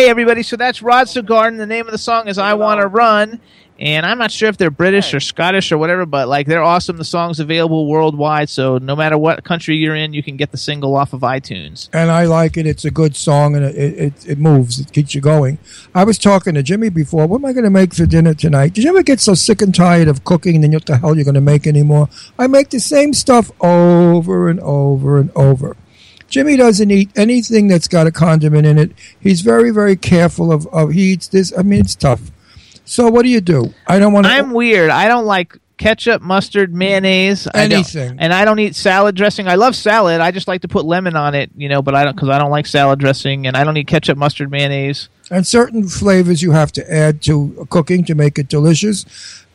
Everybody. 0.10 0.44
So 0.44 0.56
that's 0.56 0.82
Rod 0.82 1.08
Garden. 1.26 1.58
The 1.58 1.66
name 1.66 1.86
of 1.86 1.92
the 1.92 1.98
song 1.98 2.28
is 2.28 2.38
I 2.38 2.56
Want 2.56 2.82
to 2.82 2.88
Run. 2.88 3.40
And 3.80 4.06
I'm 4.06 4.18
not 4.18 4.30
sure 4.30 4.50
if 4.50 4.58
they're 4.58 4.70
British 4.70 5.14
or 5.14 5.22
Scottish 5.22 5.72
or 5.72 5.78
whatever, 5.78 6.06
but 6.06 6.28
like 6.28 6.48
they're 6.48 6.62
awesome. 6.62 6.98
The 6.98 7.06
song's 7.06 7.40
available 7.40 7.88
worldwide. 7.88 8.50
So 8.50 8.78
no 8.78 8.94
matter 8.94 9.18
what 9.18 9.42
country 9.46 9.78
you're 9.78 9.96
in, 9.96 10.12
you 10.14 10.22
can 10.22 10.36
get 10.36 10.52
the 10.52 10.58
single 10.58 10.98
off 10.98 11.14
of 11.14 11.22
iTunes. 11.22 11.88
and 11.94 12.12
I 12.12 12.26
like 12.26 12.58
it. 12.58 12.66
It's 12.68 12.84
a 12.84 12.92
good 12.92 13.16
song, 13.16 13.56
and 13.56 13.64
it, 13.64 13.76
it, 13.78 14.30
it 14.32 14.38
moves. 14.38 14.82
It 14.82 14.92
keeps 14.92 15.16
you 15.16 15.22
going. 15.22 15.60
I 15.96 16.04
was 16.04 16.18
talking 16.18 16.56
to 16.56 16.64
Jimmy 16.64 16.90
before. 16.90 17.26
What 17.26 17.38
am 17.38 17.46
I 17.46 17.54
going 17.54 17.64
to 17.64 17.70
make 17.70 17.94
for 17.94 18.06
dinner 18.06 18.34
tonight? 18.34 18.74
Did 18.74 18.84
you 18.84 18.90
ever 18.90 19.02
get 19.02 19.22
so 19.22 19.34
sick 19.34 19.62
and 19.62 19.74
tired 19.74 20.10
of 20.10 20.26
cooking, 20.26 20.56
and 20.56 20.64
then 20.66 20.74
what 20.74 20.86
the 20.86 20.98
hell 20.98 21.16
you're 21.16 21.24
going 21.24 21.36
to 21.36 21.42
make 21.42 21.66
anymore? 21.66 22.10
I 22.38 22.48
make 22.48 22.72
the 22.72 22.82
same 22.82 23.14
stuff 23.14 23.50
over 23.62 24.50
and 24.50 24.60
over 24.60 25.20
and 25.20 25.32
over. 25.38 25.78
Jimmy 26.30 26.58
doesn't 26.58 26.92
eat 26.92 27.10
anything 27.16 27.68
that's 27.68 27.88
got 27.88 28.08
a 28.08 28.12
condiment 28.12 28.66
in 28.68 28.78
it. 28.78 28.92
He's 29.20 29.42
very, 29.42 29.72
very 29.72 29.96
careful 29.96 30.52
of, 30.52 30.68
of 30.68 30.92
he 30.92 31.14
eats 31.14 31.28
this. 31.28 31.52
I 31.58 31.64
mean, 31.64 31.82
it's 31.82 31.96
tough. 31.96 32.32
So 32.86 33.08
what 33.10 33.24
do 33.24 33.30
you 33.30 33.42
do? 33.42 33.74
I 33.88 34.00
don't 34.00 34.14
want 34.14 34.26
to. 34.26 34.32
I'm 34.32 34.52
weird. 34.52 34.90
I 34.90 35.08
don't 35.08 35.26
like 35.26 35.58
ketchup, 35.78 36.22
mustard, 36.22 36.74
mayonnaise, 36.74 37.48
I 37.48 37.64
Anything. 37.64 38.18
and 38.20 38.34
I 38.34 38.46
don't 38.46 38.60
eat 38.60 38.76
salad 38.76 39.16
dressing. 39.16 39.48
I 39.48 39.56
love 39.56 39.76
salad. 39.76 40.22
I 40.22 40.32
just 40.32 40.48
like 40.48 40.62
to 40.62 40.68
put 40.68 40.86
lemon 40.86 41.16
on 41.16 41.34
it, 41.36 41.50
you 41.56 41.70
know. 41.70 41.82
But 41.82 41.96
I 41.96 42.04
don't 42.04 42.16
because 42.16 42.30
I 42.30 42.38
don't 42.38 42.52
like 42.52 42.68
salad 42.68 43.00
dressing, 43.00 43.48
and 43.48 43.56
I 43.56 43.64
don't 43.64 43.78
eat 43.78 43.88
ketchup, 43.88 44.18
mustard, 44.18 44.52
mayonnaise. 44.52 45.08
and 45.32 45.48
certain 45.48 45.88
flavors 45.88 46.42
you 46.42 46.52
have 46.52 46.72
to 46.74 46.94
add 46.94 47.22
to 47.24 47.68
cooking 47.70 48.04
to 48.06 48.16
make 48.16 48.38
it 48.38 48.48
delicious. 48.50 49.06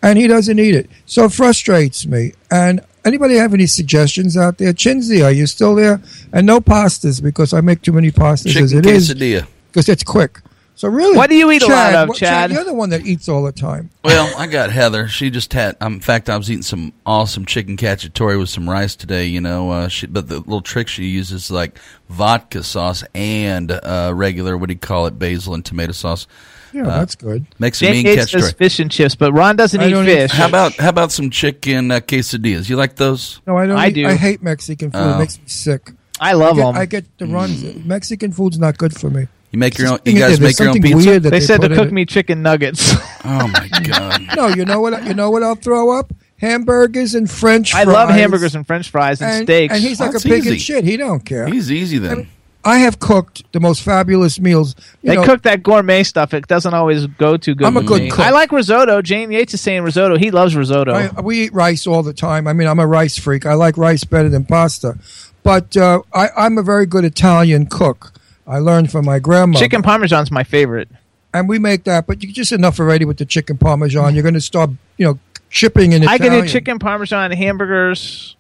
And 0.05 0.19
he 0.19 0.27
doesn't 0.27 0.59
eat 0.59 0.75
it, 0.75 0.91
so 1.07 1.25
it 1.25 1.33
frustrates 1.33 2.05
me. 2.07 2.33
And 2.51 2.83
anybody 3.07 3.37
have 3.37 3.55
any 3.55 3.65
suggestions 3.67 4.37
out 4.37 4.59
there? 4.59 4.75
Chinzy, 4.75 5.25
are 5.25 5.33
you 5.33 5.47
still 5.47 5.75
there? 5.75 6.03
And 6.31 6.47
no 6.47 6.61
pastas 6.61 7.23
because 7.23 7.55
I 7.55 7.63
make 7.63 7.81
too 7.81 7.93
many 7.93 8.11
pastas 8.11 8.55
as 8.61 8.71
Chicken 8.73 8.79
it 8.81 8.87
is 8.87 9.11
quesadilla. 9.11 9.47
because 9.73 9.89
it's 9.89 10.05
quick. 10.05 10.41
So 10.77 10.89
really, 10.89 11.17
What 11.17 11.31
do 11.31 11.37
you 11.37 11.51
eat 11.53 11.63
a 11.63 11.69
lot 11.69 11.95
of, 11.95 12.09
what- 12.09 12.19
Chad? 12.19 12.51
You're 12.51 12.65
the 12.65 12.75
one 12.75 12.91
that 12.91 13.07
eats 13.07 13.29
all 13.29 13.45
the 13.45 13.53
time. 13.53 13.91
Well, 14.03 14.31
I 14.37 14.47
got 14.49 14.71
Heather. 14.71 15.07
She 15.09 15.31
just 15.31 15.53
had. 15.53 15.77
Um, 15.81 15.95
in 15.95 16.01
fact, 16.01 16.29
I 16.29 16.37
was 16.37 16.51
eating 16.51 16.63
some 16.65 16.93
awesome 17.07 17.47
chicken 17.47 17.77
cacciatore 17.77 18.39
with 18.39 18.49
some 18.51 18.69
rice 18.69 18.97
today. 18.97 19.25
You 19.27 19.41
know, 19.41 19.71
uh, 19.71 19.89
she, 19.89 20.07
but 20.09 20.29
the 20.29 20.41
little 20.41 20.61
trick 20.61 20.89
she 20.89 21.05
uses 21.05 21.49
like 21.51 21.79
vodka 22.11 22.65
sauce 22.65 23.05
and 23.15 23.71
uh, 23.71 24.11
regular. 24.15 24.59
What 24.59 24.69
do 24.69 24.75
you 24.75 24.79
call 24.81 25.07
it? 25.07 25.17
Basil 25.19 25.55
and 25.55 25.65
tomato 25.65 25.93
sauce. 25.93 26.27
Yeah, 26.75 26.83
Uh, 26.83 26.99
that's 26.99 27.15
good. 27.15 27.47
Makes 27.59 27.79
some 27.79 27.87
Jane 27.87 27.95
mean 28.05 28.07
Yates 28.07 28.33
does 28.33 28.53
cacciatore. 28.53 28.57
fish 28.57 28.79
and 28.81 28.91
chips, 28.91 29.15
but 29.15 29.33
Ron 29.33 29.55
doesn't 29.57 29.81
eat 29.81 29.91
don't 29.91 30.05
eat 30.09 30.15
fish. 30.15 30.31
How 30.33 30.49
about 30.49 30.75
how 30.75 30.89
about 30.89 31.13
some 31.13 31.31
chicken 31.31 31.91
uh, 31.91 32.01
quesadillas? 32.01 32.69
You 32.69 32.77
like 32.77 32.97
those? 32.97 33.41
No, 33.47 33.57
I 33.57 33.67
don't. 33.67 33.79
I 33.79 33.89
eat- 33.89 33.95
do. 33.95 34.07
I 34.07 34.15
hate 34.15 34.43
Mexican 34.43 34.91
food. 34.91 34.99
Oh. 34.99 35.15
It 35.15 35.19
makes 35.19 35.39
me 35.39 35.45
sick. 35.47 35.91
I 36.21 36.33
love 36.33 36.59
I 36.59 36.61
get, 36.61 36.67
them. 36.67 36.77
I 36.77 36.87
get 36.87 37.19
the 37.19 37.27
runs. 37.27 37.85
Mexican 37.85 38.33
food's 38.33 38.59
not 38.59 38.77
good 38.79 38.95
for 38.99 39.09
me. 39.11 39.27
You 39.53 39.59
make 39.59 39.79
your 39.79 39.89
own. 39.93 39.99
You 40.05 40.19
guys 40.19 40.41
make 40.41 40.59
your 40.59 40.71
own 40.71 40.83
pizza. 40.83 40.97
weird 40.97 41.23
that 41.23 41.31
they 41.31 41.41
said 41.41 41.61
to 41.61 41.69
cook 41.69 41.89
it. 41.89 41.93
me 41.93 42.05
chicken 42.07 42.43
nuggets. 42.43 42.93
Oh 43.27 43.49
my 43.49 43.69
god! 43.83 44.21
No, 44.37 44.49
you 44.49 44.67
know 44.67 44.81
what? 44.83 45.03
You 45.07 45.15
know 45.15 45.31
what? 45.31 45.43
I'll 45.43 45.55
throw 45.55 45.97
up 45.99 46.13
hamburgers 46.39 47.15
and 47.15 47.31
French. 47.31 47.75
I 47.75 47.85
fries. 47.85 47.95
love 47.95 48.11
hamburgers 48.11 48.55
and 48.55 48.67
French 48.67 48.91
fries 48.91 49.23
and, 49.23 49.31
and, 49.31 49.47
steaks. 49.47 49.73
And 49.75 49.83
he's 49.83 49.99
like 49.99 50.13
That's 50.13 50.25
a 50.25 50.29
pig 50.29 50.47
in 50.47 50.53
easy. 50.55 50.59
shit. 50.59 50.85
He 50.85 50.97
don't 50.99 51.25
care. 51.25 51.47
He's 51.47 51.71
easy 51.73 51.97
then. 51.99 52.19
I 52.21 52.29
have 52.79 52.99
cooked 52.99 53.51
the 53.53 53.61
most 53.61 53.83
fabulous 53.83 54.41
meals. 54.41 54.75
They 55.03 55.17
know, 55.17 55.25
cook 55.25 55.43
that 55.43 55.63
gourmet 55.63 56.03
stuff. 56.03 56.33
It 56.33 56.47
doesn't 56.47 56.73
always 56.73 57.07
go 57.07 57.37
too 57.37 57.55
good. 57.55 57.67
I'm 57.67 57.77
a 57.77 57.83
good 57.83 58.03
me. 58.03 58.11
cook. 58.11 58.21
I 58.21 58.31
like 58.31 58.53
risotto. 58.53 59.03
Jane 59.03 59.31
Yates 59.31 59.55
is 59.55 59.61
saying 59.61 59.83
risotto. 59.83 60.17
He 60.17 60.31
loves 60.31 60.57
risotto. 60.57 60.93
I, 60.93 61.21
we 61.21 61.45
eat 61.45 61.53
rice 61.53 61.87
all 61.87 62.03
the 62.03 62.15
time. 62.15 62.47
I 62.47 62.53
mean, 62.55 62.67
I'm 62.67 62.79
a 62.79 62.87
rice 62.87 63.19
freak. 63.19 63.45
I 63.45 63.55
like 63.55 63.77
rice 63.77 64.05
better 64.05 64.29
than 64.29 64.45
pasta. 64.47 64.99
But 65.43 65.77
uh, 65.77 66.03
I, 66.15 66.31
I'm 66.37 66.57
a 66.57 66.63
very 66.63 66.87
good 66.87 67.05
Italian 67.05 67.67
cook. 67.67 68.13
I 68.47 68.59
learned 68.59 68.91
from 68.91 69.05
my 69.05 69.19
grandma. 69.19 69.59
Chicken 69.59 69.83
parmesan's 69.83 70.31
my 70.31 70.45
favorite. 70.45 70.89
and 71.35 71.49
we 71.49 71.59
make 71.59 71.85
that. 71.85 72.07
But 72.07 72.23
you 72.23 72.33
just 72.33 72.53
enough 72.53 72.81
already 72.81 73.05
with 73.05 73.19
the 73.19 73.27
chicken 73.27 73.59
parmesan. 73.59 74.15
You're 74.15 74.23
going 74.23 74.35
to 74.35 74.41
start, 74.41 74.71
you 74.97 75.07
know, 75.07 75.19
chipping 75.51 75.93
in 75.93 76.07
I 76.09 76.19
can 76.19 76.33
do 76.33 76.49
chicken 76.49 76.79
parmesan, 76.79 77.31
hamburgers. 77.31 78.37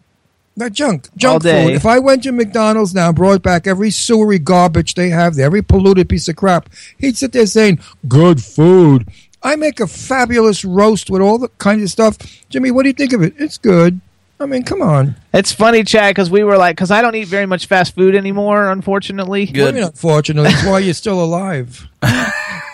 That 0.57 0.73
junk, 0.73 1.09
junk 1.17 1.43
day. 1.43 1.65
food. 1.65 1.75
If 1.75 1.85
I 1.85 1.99
went 1.99 2.23
to 2.25 2.33
McDonald's 2.33 2.95
now 2.95 3.09
and 3.09 3.17
brought 3.17 3.43
back 3.43 3.67
every 3.67 3.91
sewery 3.91 4.39
garbage 4.39 4.95
they 4.95 5.11
have 5.11 5.35
there, 5.35 5.47
every 5.47 5.63
polluted 5.63 6.09
piece 6.09 6.29
of 6.29 6.37
crap, 6.37 6.71
he'd 6.99 7.17
sit 7.17 7.33
there 7.33 7.47
saying, 7.47 7.81
"Good 8.07 8.43
food." 8.43 9.09
I 9.43 9.57
make 9.57 9.81
a 9.81 9.87
fabulous 9.87 10.65
roast 10.65 11.11
with 11.11 11.21
all 11.21 11.39
the 11.39 11.49
kinds 11.59 11.83
of 11.83 11.91
stuff. 11.91 12.17
Jimmy, 12.49 12.71
what 12.71 12.85
do 12.85 12.89
you 12.89 12.95
think 12.95 13.13
of 13.13 13.23
it? 13.23 13.35
It's 13.37 13.59
good. 13.59 14.01
I 14.41 14.47
mean, 14.47 14.63
come 14.63 14.83
on. 14.83 15.17
It's 15.33 15.53
funny, 15.53 15.85
Chad, 15.85 16.15
because 16.15 16.31
we 16.31 16.45
were 16.45 16.57
like, 16.57 16.77
because 16.77 16.91
I 16.91 17.03
don't 17.03 17.15
eat 17.15 17.29
very 17.29 17.47
much 17.47 17.67
fast 17.67 17.95
food 17.95 18.15
anymore, 18.15 18.71
unfortunately. 18.71 19.47
What 19.47 19.55
do 19.55 19.61
you 19.61 19.73
mean, 19.73 19.85
unfortunately, 19.85 20.51
that's 20.51 20.67
why 20.67 20.81
you're 20.81 20.95
still 20.95 21.23
alive. 21.23 21.87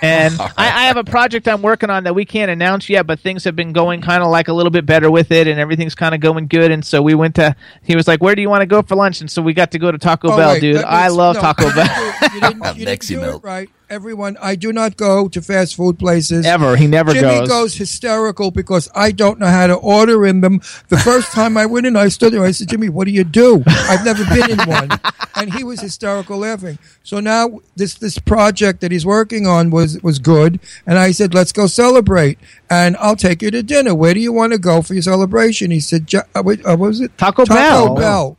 And 0.02 0.34
I, 0.40 0.50
I 0.56 0.84
have 0.86 0.96
a 0.96 1.04
project 1.04 1.46
I'm 1.48 1.62
working 1.62 1.90
on 1.90 2.04
that 2.04 2.14
we 2.14 2.24
can't 2.24 2.50
announce 2.50 2.88
yet, 2.88 3.06
but 3.06 3.20
things 3.20 3.44
have 3.44 3.54
been 3.56 3.72
going 3.72 4.00
kind 4.00 4.22
of 4.22 4.30
like 4.30 4.48
a 4.48 4.52
little 4.52 4.70
bit 4.70 4.86
better 4.86 5.10
with 5.10 5.30
it, 5.32 5.46
and 5.46 5.60
everything's 5.60 5.94
kind 5.94 6.14
of 6.14 6.20
going 6.20 6.46
good. 6.46 6.70
And 6.70 6.84
so 6.84 7.02
we 7.02 7.14
went 7.14 7.34
to. 7.36 7.54
He 7.82 7.96
was 7.96 8.08
like, 8.08 8.22
"Where 8.22 8.34
do 8.34 8.42
you 8.42 8.48
want 8.50 8.62
to 8.62 8.66
go 8.66 8.82
for 8.82 8.94
lunch?" 8.96 9.20
And 9.20 9.30
so 9.30 9.42
we 9.42 9.52
got 9.54 9.70
to 9.72 9.78
go 9.78 9.90
to 9.92 9.98
Taco 9.98 10.32
Oh, 10.32 10.36
Bell, 10.36 10.50
wait, 10.52 10.60
dude. 10.60 10.76
that 10.76 10.86
I 10.86 11.08
love 11.08 11.36
no, 11.36 11.40
Taco 11.42 11.64
Bell. 11.74 12.14
didn't 12.20 12.34
you 12.34 12.40
didn't, 12.40 12.76
you 12.78 12.84
didn't 12.86 13.06
do 13.06 13.20
milk. 13.20 13.44
it 13.44 13.46
right. 13.46 13.70
Everyone, 13.90 14.36
I 14.40 14.54
do 14.54 14.72
not 14.72 14.96
go 14.96 15.26
to 15.26 15.42
fast 15.42 15.74
food 15.74 15.98
places. 15.98 16.46
Ever. 16.46 16.76
He 16.76 16.86
never 16.86 17.12
goes. 17.12 17.20
Jimmy 17.20 17.48
goes. 17.48 17.74
hysterical 17.74 18.52
because 18.52 18.88
I 18.94 19.10
don't 19.10 19.40
know 19.40 19.48
how 19.48 19.66
to 19.66 19.74
order 19.74 20.24
in 20.24 20.42
them. 20.42 20.60
The 20.88 20.96
first 20.96 21.32
time 21.34 21.56
I 21.56 21.66
went 21.66 21.86
in, 21.86 21.96
I 21.96 22.06
stood 22.06 22.32
there. 22.32 22.44
I 22.44 22.52
said, 22.52 22.68
Jimmy, 22.68 22.88
what 22.88 23.06
do 23.06 23.10
you 23.10 23.24
do? 23.24 23.64
I've 23.66 24.04
never 24.04 24.24
been 24.26 24.48
in 24.52 24.58
one. 24.68 24.90
And 25.34 25.52
he 25.52 25.64
was 25.64 25.80
hysterical 25.80 26.38
laughing. 26.38 26.78
So 27.02 27.18
now 27.18 27.58
this 27.74 27.94
this 27.94 28.16
project 28.20 28.80
that 28.82 28.92
he's 28.92 29.04
working 29.04 29.48
on 29.48 29.70
was 29.70 30.00
was 30.04 30.20
good. 30.20 30.60
And 30.86 30.96
I 30.96 31.10
said, 31.10 31.34
let's 31.34 31.50
go 31.50 31.66
celebrate. 31.66 32.38
And 32.70 32.96
I'll 32.98 33.16
take 33.16 33.42
you 33.42 33.50
to 33.50 33.62
dinner. 33.62 33.92
Where 33.92 34.14
do 34.14 34.20
you 34.20 34.32
want 34.32 34.52
to 34.52 34.58
go 34.58 34.82
for 34.82 34.94
your 34.94 35.02
celebration? 35.02 35.72
He 35.72 35.80
said, 35.80 36.12
"Ja- 36.12 36.22
uh, 36.36 36.40
uh, 36.40 36.42
what 36.42 36.78
was 36.78 37.00
it? 37.00 37.18
Taco 37.18 37.44
Taco 37.44 37.58
Bell. 37.58 37.88
Taco 37.88 38.00
Bell. 38.00 38.36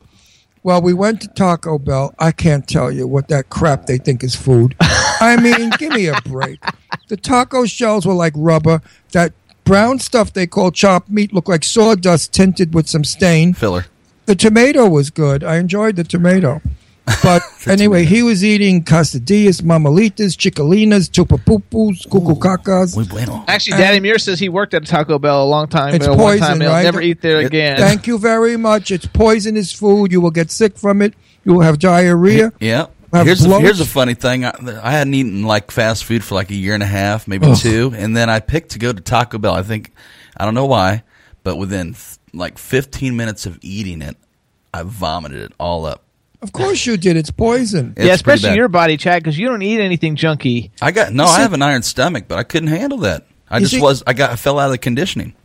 Well, 0.64 0.80
we 0.80 0.94
went 0.94 1.20
to 1.22 1.28
Taco 1.28 1.76
Bell. 1.78 2.14
I 2.20 2.30
can't 2.30 2.66
tell 2.68 2.90
you 2.92 3.06
what 3.06 3.26
that 3.28 3.50
crap 3.50 3.86
they 3.86 3.98
think 3.98 4.22
is 4.22 4.36
food. 4.36 4.76
I 5.22 5.36
mean, 5.36 5.70
give 5.78 5.92
me 5.92 6.06
a 6.08 6.20
break. 6.24 6.58
The 7.08 7.16
taco 7.16 7.64
shells 7.64 8.04
were 8.04 8.12
like 8.14 8.32
rubber. 8.36 8.82
That 9.12 9.32
brown 9.64 9.98
stuff 10.00 10.32
they 10.32 10.46
call 10.46 10.72
chopped 10.72 11.08
meat 11.08 11.32
looked 11.32 11.48
like 11.48 11.64
sawdust 11.64 12.32
tinted 12.32 12.74
with 12.74 12.88
some 12.88 13.04
stain. 13.04 13.54
Filler. 13.54 13.86
The 14.26 14.34
tomato 14.34 14.88
was 14.88 15.10
good. 15.10 15.44
I 15.44 15.56
enjoyed 15.56 15.96
the 15.96 16.04
tomato. 16.04 16.60
But 17.22 17.42
anyway, 17.66 18.04
he 18.04 18.22
was 18.22 18.44
eating 18.44 18.84
quesadillas, 18.84 19.60
mamalitas, 19.62 20.36
chicolinas, 20.36 21.10
chupapupus, 21.10 22.06
cucucacas. 22.08 22.96
Muy 22.96 23.04
bueno. 23.06 23.44
Actually, 23.48 23.78
Daddy 23.78 24.00
Muir 24.00 24.18
says 24.18 24.38
he 24.38 24.48
worked 24.48 24.74
at 24.74 24.86
Taco 24.86 25.18
Bell 25.18 25.42
a 25.42 25.46
long 25.46 25.68
time 25.68 25.94
It's 25.94 26.06
ago. 26.06 26.14
one 26.14 26.38
poison, 26.38 26.46
time. 26.46 26.60
He'll 26.60 26.70
right? 26.70 26.82
never 26.82 27.00
eat 27.00 27.20
there 27.20 27.38
again. 27.38 27.76
Thank 27.76 28.06
you 28.06 28.18
very 28.18 28.56
much. 28.56 28.90
It's 28.90 29.06
poisonous 29.06 29.72
food. 29.72 30.12
You 30.12 30.20
will 30.20 30.30
get 30.30 30.50
sick 30.50 30.76
from 30.76 31.02
it. 31.02 31.14
You 31.44 31.54
will 31.54 31.62
have 31.62 31.78
diarrhea. 31.80 32.52
Yeah. 32.60 32.86
Have 33.12 33.26
Here's 33.26 33.44
a, 33.44 33.60
here's 33.60 33.80
a 33.80 33.84
funny 33.86 34.14
thing. 34.14 34.46
I, 34.46 34.52
I 34.82 34.90
hadn't 34.90 35.12
eaten 35.12 35.42
like 35.42 35.70
fast 35.70 36.04
food 36.04 36.24
for 36.24 36.34
like 36.34 36.50
a 36.50 36.54
year 36.54 36.72
and 36.72 36.82
a 36.82 36.86
half, 36.86 37.28
maybe 37.28 37.46
Ugh. 37.46 37.56
two, 37.56 37.92
and 37.94 38.16
then 38.16 38.30
I 38.30 38.40
picked 38.40 38.70
to 38.70 38.78
go 38.78 38.90
to 38.90 39.00
Taco 39.02 39.38
Bell. 39.38 39.54
I 39.54 39.62
think 39.62 39.92
I 40.36 40.46
don't 40.46 40.54
know 40.54 40.64
why, 40.66 41.02
but 41.42 41.56
within 41.56 41.92
th- 41.92 42.18
like 42.32 42.56
15 42.56 43.14
minutes 43.14 43.44
of 43.44 43.58
eating 43.60 44.00
it, 44.00 44.16
I 44.72 44.82
vomited 44.82 45.42
it 45.42 45.52
all 45.60 45.84
up. 45.84 46.04
Of 46.40 46.52
course 46.52 46.86
you 46.86 46.96
did. 46.96 47.16
It's 47.16 47.30
poison. 47.30 47.92
It's 47.96 48.06
yeah, 48.06 48.14
especially 48.14 48.56
your 48.56 48.68
body, 48.68 48.96
Chad, 48.96 49.22
because 49.22 49.38
you 49.38 49.46
don't 49.46 49.62
eat 49.62 49.78
anything 49.80 50.16
junky. 50.16 50.70
I 50.80 50.90
got 50.90 51.12
no. 51.12 51.24
You 51.24 51.30
I 51.30 51.40
have 51.40 51.52
an 51.52 51.62
iron 51.62 51.82
stomach, 51.82 52.24
but 52.28 52.38
I 52.38 52.42
couldn't 52.44 52.70
handle 52.70 52.98
that. 52.98 53.26
I 53.48 53.60
just 53.60 53.72
see- 53.72 53.80
was. 53.80 54.02
I 54.06 54.14
got. 54.14 54.30
I 54.30 54.36
fell 54.36 54.58
out 54.58 54.66
of 54.66 54.72
the 54.72 54.78
conditioning. 54.78 55.34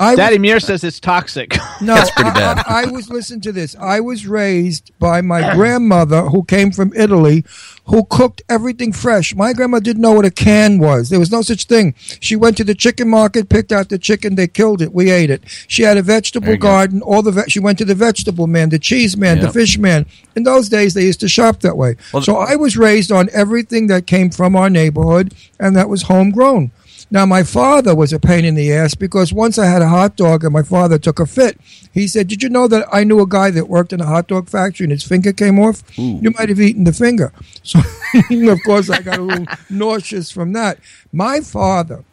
I 0.00 0.16
Daddy 0.16 0.38
Muir 0.38 0.60
says 0.60 0.82
it's 0.82 0.98
toxic. 0.98 1.56
No, 1.82 1.94
That's 1.94 2.10
pretty 2.10 2.32
bad. 2.32 2.58
I, 2.66 2.82
I 2.82 2.86
was 2.90 3.08
listen 3.08 3.40
to 3.40 3.52
this. 3.52 3.74
I 3.74 4.00
was 4.00 4.26
raised 4.26 4.92
by 4.98 5.22
my 5.22 5.54
grandmother 5.54 6.24
who 6.24 6.44
came 6.44 6.72
from 6.72 6.92
Italy, 6.94 7.42
who 7.86 8.04
cooked 8.04 8.42
everything 8.50 8.92
fresh. 8.92 9.34
My 9.34 9.54
grandma 9.54 9.78
didn't 9.78 10.02
know 10.02 10.12
what 10.12 10.26
a 10.26 10.30
can 10.30 10.78
was. 10.78 11.08
There 11.08 11.18
was 11.18 11.30
no 11.32 11.40
such 11.40 11.64
thing. 11.64 11.94
She 12.20 12.36
went 12.36 12.58
to 12.58 12.64
the 12.64 12.74
chicken 12.74 13.08
market, 13.08 13.48
picked 13.48 13.72
out 13.72 13.88
the 13.88 13.98
chicken, 13.98 14.34
they 14.34 14.46
killed 14.46 14.82
it, 14.82 14.92
we 14.92 15.10
ate 15.10 15.30
it. 15.30 15.42
She 15.68 15.84
had 15.84 15.96
a 15.96 16.02
vegetable 16.02 16.50
you 16.50 16.58
go. 16.58 16.68
garden. 16.68 17.00
All 17.00 17.22
the 17.22 17.32
ve- 17.32 17.48
she 17.48 17.60
went 17.60 17.78
to 17.78 17.86
the 17.86 17.94
vegetable 17.94 18.46
man, 18.46 18.68
the 18.68 18.78
cheese 18.78 19.16
man, 19.16 19.38
the 19.38 19.44
Yep. 19.44 19.54
fish 19.54 19.78
man. 19.78 20.04
In 20.36 20.42
those 20.42 20.68
days, 20.68 20.92
they 20.92 21.04
used 21.04 21.20
to 21.20 21.28
shop 21.28 21.60
that 21.60 21.78
way. 21.78 21.96
Well, 22.12 22.22
so 22.22 22.36
I 22.36 22.56
was 22.56 22.76
raised 22.76 23.10
on 23.10 23.30
everything 23.32 23.86
that 23.86 24.06
came 24.06 24.28
from 24.30 24.54
our 24.54 24.68
neighborhood, 24.68 25.34
and 25.58 25.74
that 25.76 25.88
was 25.88 26.02
homegrown. 26.02 26.72
Now, 27.12 27.26
my 27.26 27.42
father 27.42 27.94
was 27.94 28.12
a 28.12 28.20
pain 28.20 28.44
in 28.44 28.54
the 28.54 28.72
ass 28.72 28.94
because 28.94 29.32
once 29.32 29.58
I 29.58 29.66
had 29.66 29.82
a 29.82 29.88
hot 29.88 30.14
dog 30.16 30.44
and 30.44 30.52
my 30.52 30.62
father 30.62 30.96
took 30.98 31.18
a 31.18 31.26
fit. 31.26 31.58
He 31.92 32.06
said, 32.06 32.28
Did 32.28 32.42
you 32.42 32.48
know 32.48 32.68
that 32.68 32.86
I 32.92 33.02
knew 33.02 33.20
a 33.20 33.26
guy 33.26 33.50
that 33.50 33.68
worked 33.68 33.92
in 33.92 34.00
a 34.00 34.06
hot 34.06 34.28
dog 34.28 34.48
factory 34.48 34.84
and 34.84 34.92
his 34.92 35.02
finger 35.02 35.32
came 35.32 35.58
off? 35.58 35.82
You 36.22 36.30
might 36.38 36.48
have 36.48 36.60
eaten 36.60 36.84
the 36.84 36.92
finger. 36.92 37.32
So, 37.62 37.78
of 38.50 38.58
course, 38.64 38.90
I 38.90 39.02
got 39.02 39.18
a 39.18 39.22
little 39.22 39.46
nauseous 39.68 40.30
from 40.32 40.52
that. 40.54 40.78
My 41.12 41.40
father, 41.40 42.04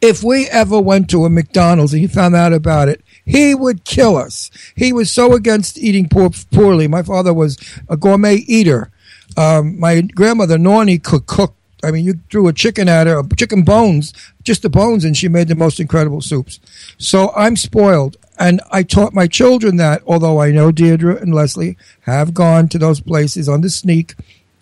if 0.00 0.22
we 0.24 0.46
ever 0.48 0.80
went 0.80 1.10
to 1.10 1.24
a 1.24 1.30
McDonald's 1.30 1.92
and 1.92 2.00
he 2.00 2.08
found 2.08 2.34
out 2.34 2.52
about 2.52 2.88
it, 2.88 3.02
he 3.24 3.54
would 3.54 3.84
kill 3.84 4.16
us. 4.16 4.50
He 4.74 4.92
was 4.92 5.10
so 5.10 5.34
against 5.34 5.78
eating 5.78 6.08
poor, 6.08 6.30
poorly. 6.52 6.88
My 6.88 7.02
father 7.02 7.34
was 7.34 7.58
a 7.88 7.96
gourmet 7.96 8.36
eater. 8.46 8.90
Um, 9.36 9.78
my 9.78 10.00
grandmother, 10.00 10.58
Nornie, 10.58 11.02
could 11.02 11.26
cook. 11.26 11.54
I 11.82 11.90
mean, 11.90 12.04
you 12.04 12.20
threw 12.30 12.48
a 12.48 12.52
chicken 12.52 12.88
at 12.88 13.06
her, 13.06 13.22
chicken 13.36 13.62
bones, 13.62 14.12
just 14.42 14.62
the 14.62 14.70
bones, 14.70 15.04
and 15.04 15.16
she 15.16 15.28
made 15.28 15.48
the 15.48 15.54
most 15.54 15.78
incredible 15.78 16.20
soups. 16.20 16.60
So 16.98 17.32
I'm 17.36 17.56
spoiled. 17.56 18.16
And 18.38 18.60
I 18.70 18.82
taught 18.82 19.14
my 19.14 19.26
children 19.26 19.76
that, 19.76 20.02
although 20.06 20.40
I 20.40 20.50
know 20.50 20.70
Deirdre 20.70 21.16
and 21.16 21.34
Leslie 21.34 21.78
have 22.02 22.34
gone 22.34 22.68
to 22.68 22.78
those 22.78 23.00
places 23.00 23.48
on 23.48 23.62
the 23.62 23.70
sneak. 23.70 24.14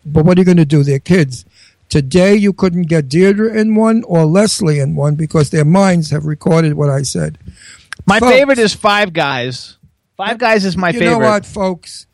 But 0.07 0.24
what 0.24 0.36
are 0.36 0.41
you 0.41 0.45
going 0.45 0.59
to 0.59 0.65
do? 0.65 0.85
They're 0.85 1.01
kids. 1.01 1.45
Today, 1.89 2.35
you 2.36 2.53
couldn't 2.53 2.85
get 2.85 3.09
Deirdre 3.09 3.53
in 3.53 3.74
one 3.74 4.05
or 4.05 4.27
Leslie 4.27 4.78
in 4.78 4.95
one 4.95 5.16
because 5.16 5.51
their 5.51 5.65
minds 5.65 6.11
have 6.11 6.24
recorded 6.24 6.74
what 6.74 6.89
I 6.89 7.03
said. 7.03 7.39
My 8.07 8.20
Folks, 8.20 8.32
favorite 8.32 8.59
is 8.59 8.74
Five 8.74 9.12
Guys. 9.12 9.77
Five 10.16 10.39
Guys 10.39 10.65
is 10.65 10.77
my 10.77 10.89
you 10.89 11.01
favorite. 11.01 11.15
You 11.15 11.19
know 11.20 11.27
what, 11.27 11.45
folks? 11.47 12.07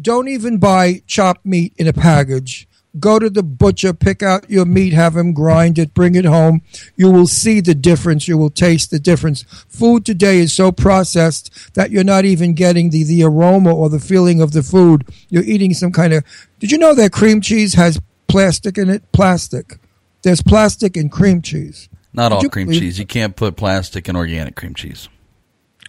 don't 0.00 0.28
even 0.28 0.58
buy 0.58 1.02
chopped 1.06 1.44
meat 1.44 1.74
in 1.76 1.86
a 1.86 1.92
package. 1.92 2.66
Go 2.98 3.20
to 3.20 3.30
the 3.30 3.44
butcher, 3.44 3.92
pick 3.92 4.22
out 4.22 4.50
your 4.50 4.64
meat, 4.64 4.92
have 4.92 5.16
him 5.16 5.32
grind 5.32 5.78
it, 5.78 5.94
bring 5.94 6.16
it 6.16 6.24
home. 6.24 6.62
You 6.96 7.10
will 7.10 7.28
see 7.28 7.60
the 7.60 7.74
difference. 7.74 8.26
You 8.26 8.36
will 8.36 8.50
taste 8.50 8.90
the 8.90 8.98
difference. 8.98 9.44
Food 9.68 10.04
today 10.04 10.38
is 10.38 10.52
so 10.52 10.72
processed 10.72 11.74
that 11.74 11.92
you're 11.92 12.02
not 12.02 12.24
even 12.24 12.54
getting 12.54 12.90
the, 12.90 13.04
the 13.04 13.22
aroma 13.22 13.72
or 13.72 13.88
the 13.88 14.00
feeling 14.00 14.40
of 14.40 14.52
the 14.52 14.64
food. 14.64 15.06
You're 15.28 15.44
eating 15.44 15.72
some 15.72 15.92
kind 15.92 16.12
of. 16.12 16.24
Did 16.58 16.72
you 16.72 16.78
know 16.78 16.94
that 16.94 17.12
cream 17.12 17.40
cheese 17.40 17.74
has 17.74 18.00
plastic 18.26 18.76
in 18.76 18.90
it? 18.90 19.12
Plastic. 19.12 19.78
There's 20.22 20.42
plastic 20.42 20.96
in 20.96 21.10
cream 21.10 21.42
cheese. 21.42 21.88
Not 22.12 22.30
Did 22.30 22.34
all 22.34 22.50
cream 22.50 22.72
cheese. 22.72 22.98
You 22.98 23.06
can't 23.06 23.36
put 23.36 23.56
plastic 23.56 24.08
in 24.08 24.16
organic 24.16 24.56
cream 24.56 24.74
cheese. 24.74 25.08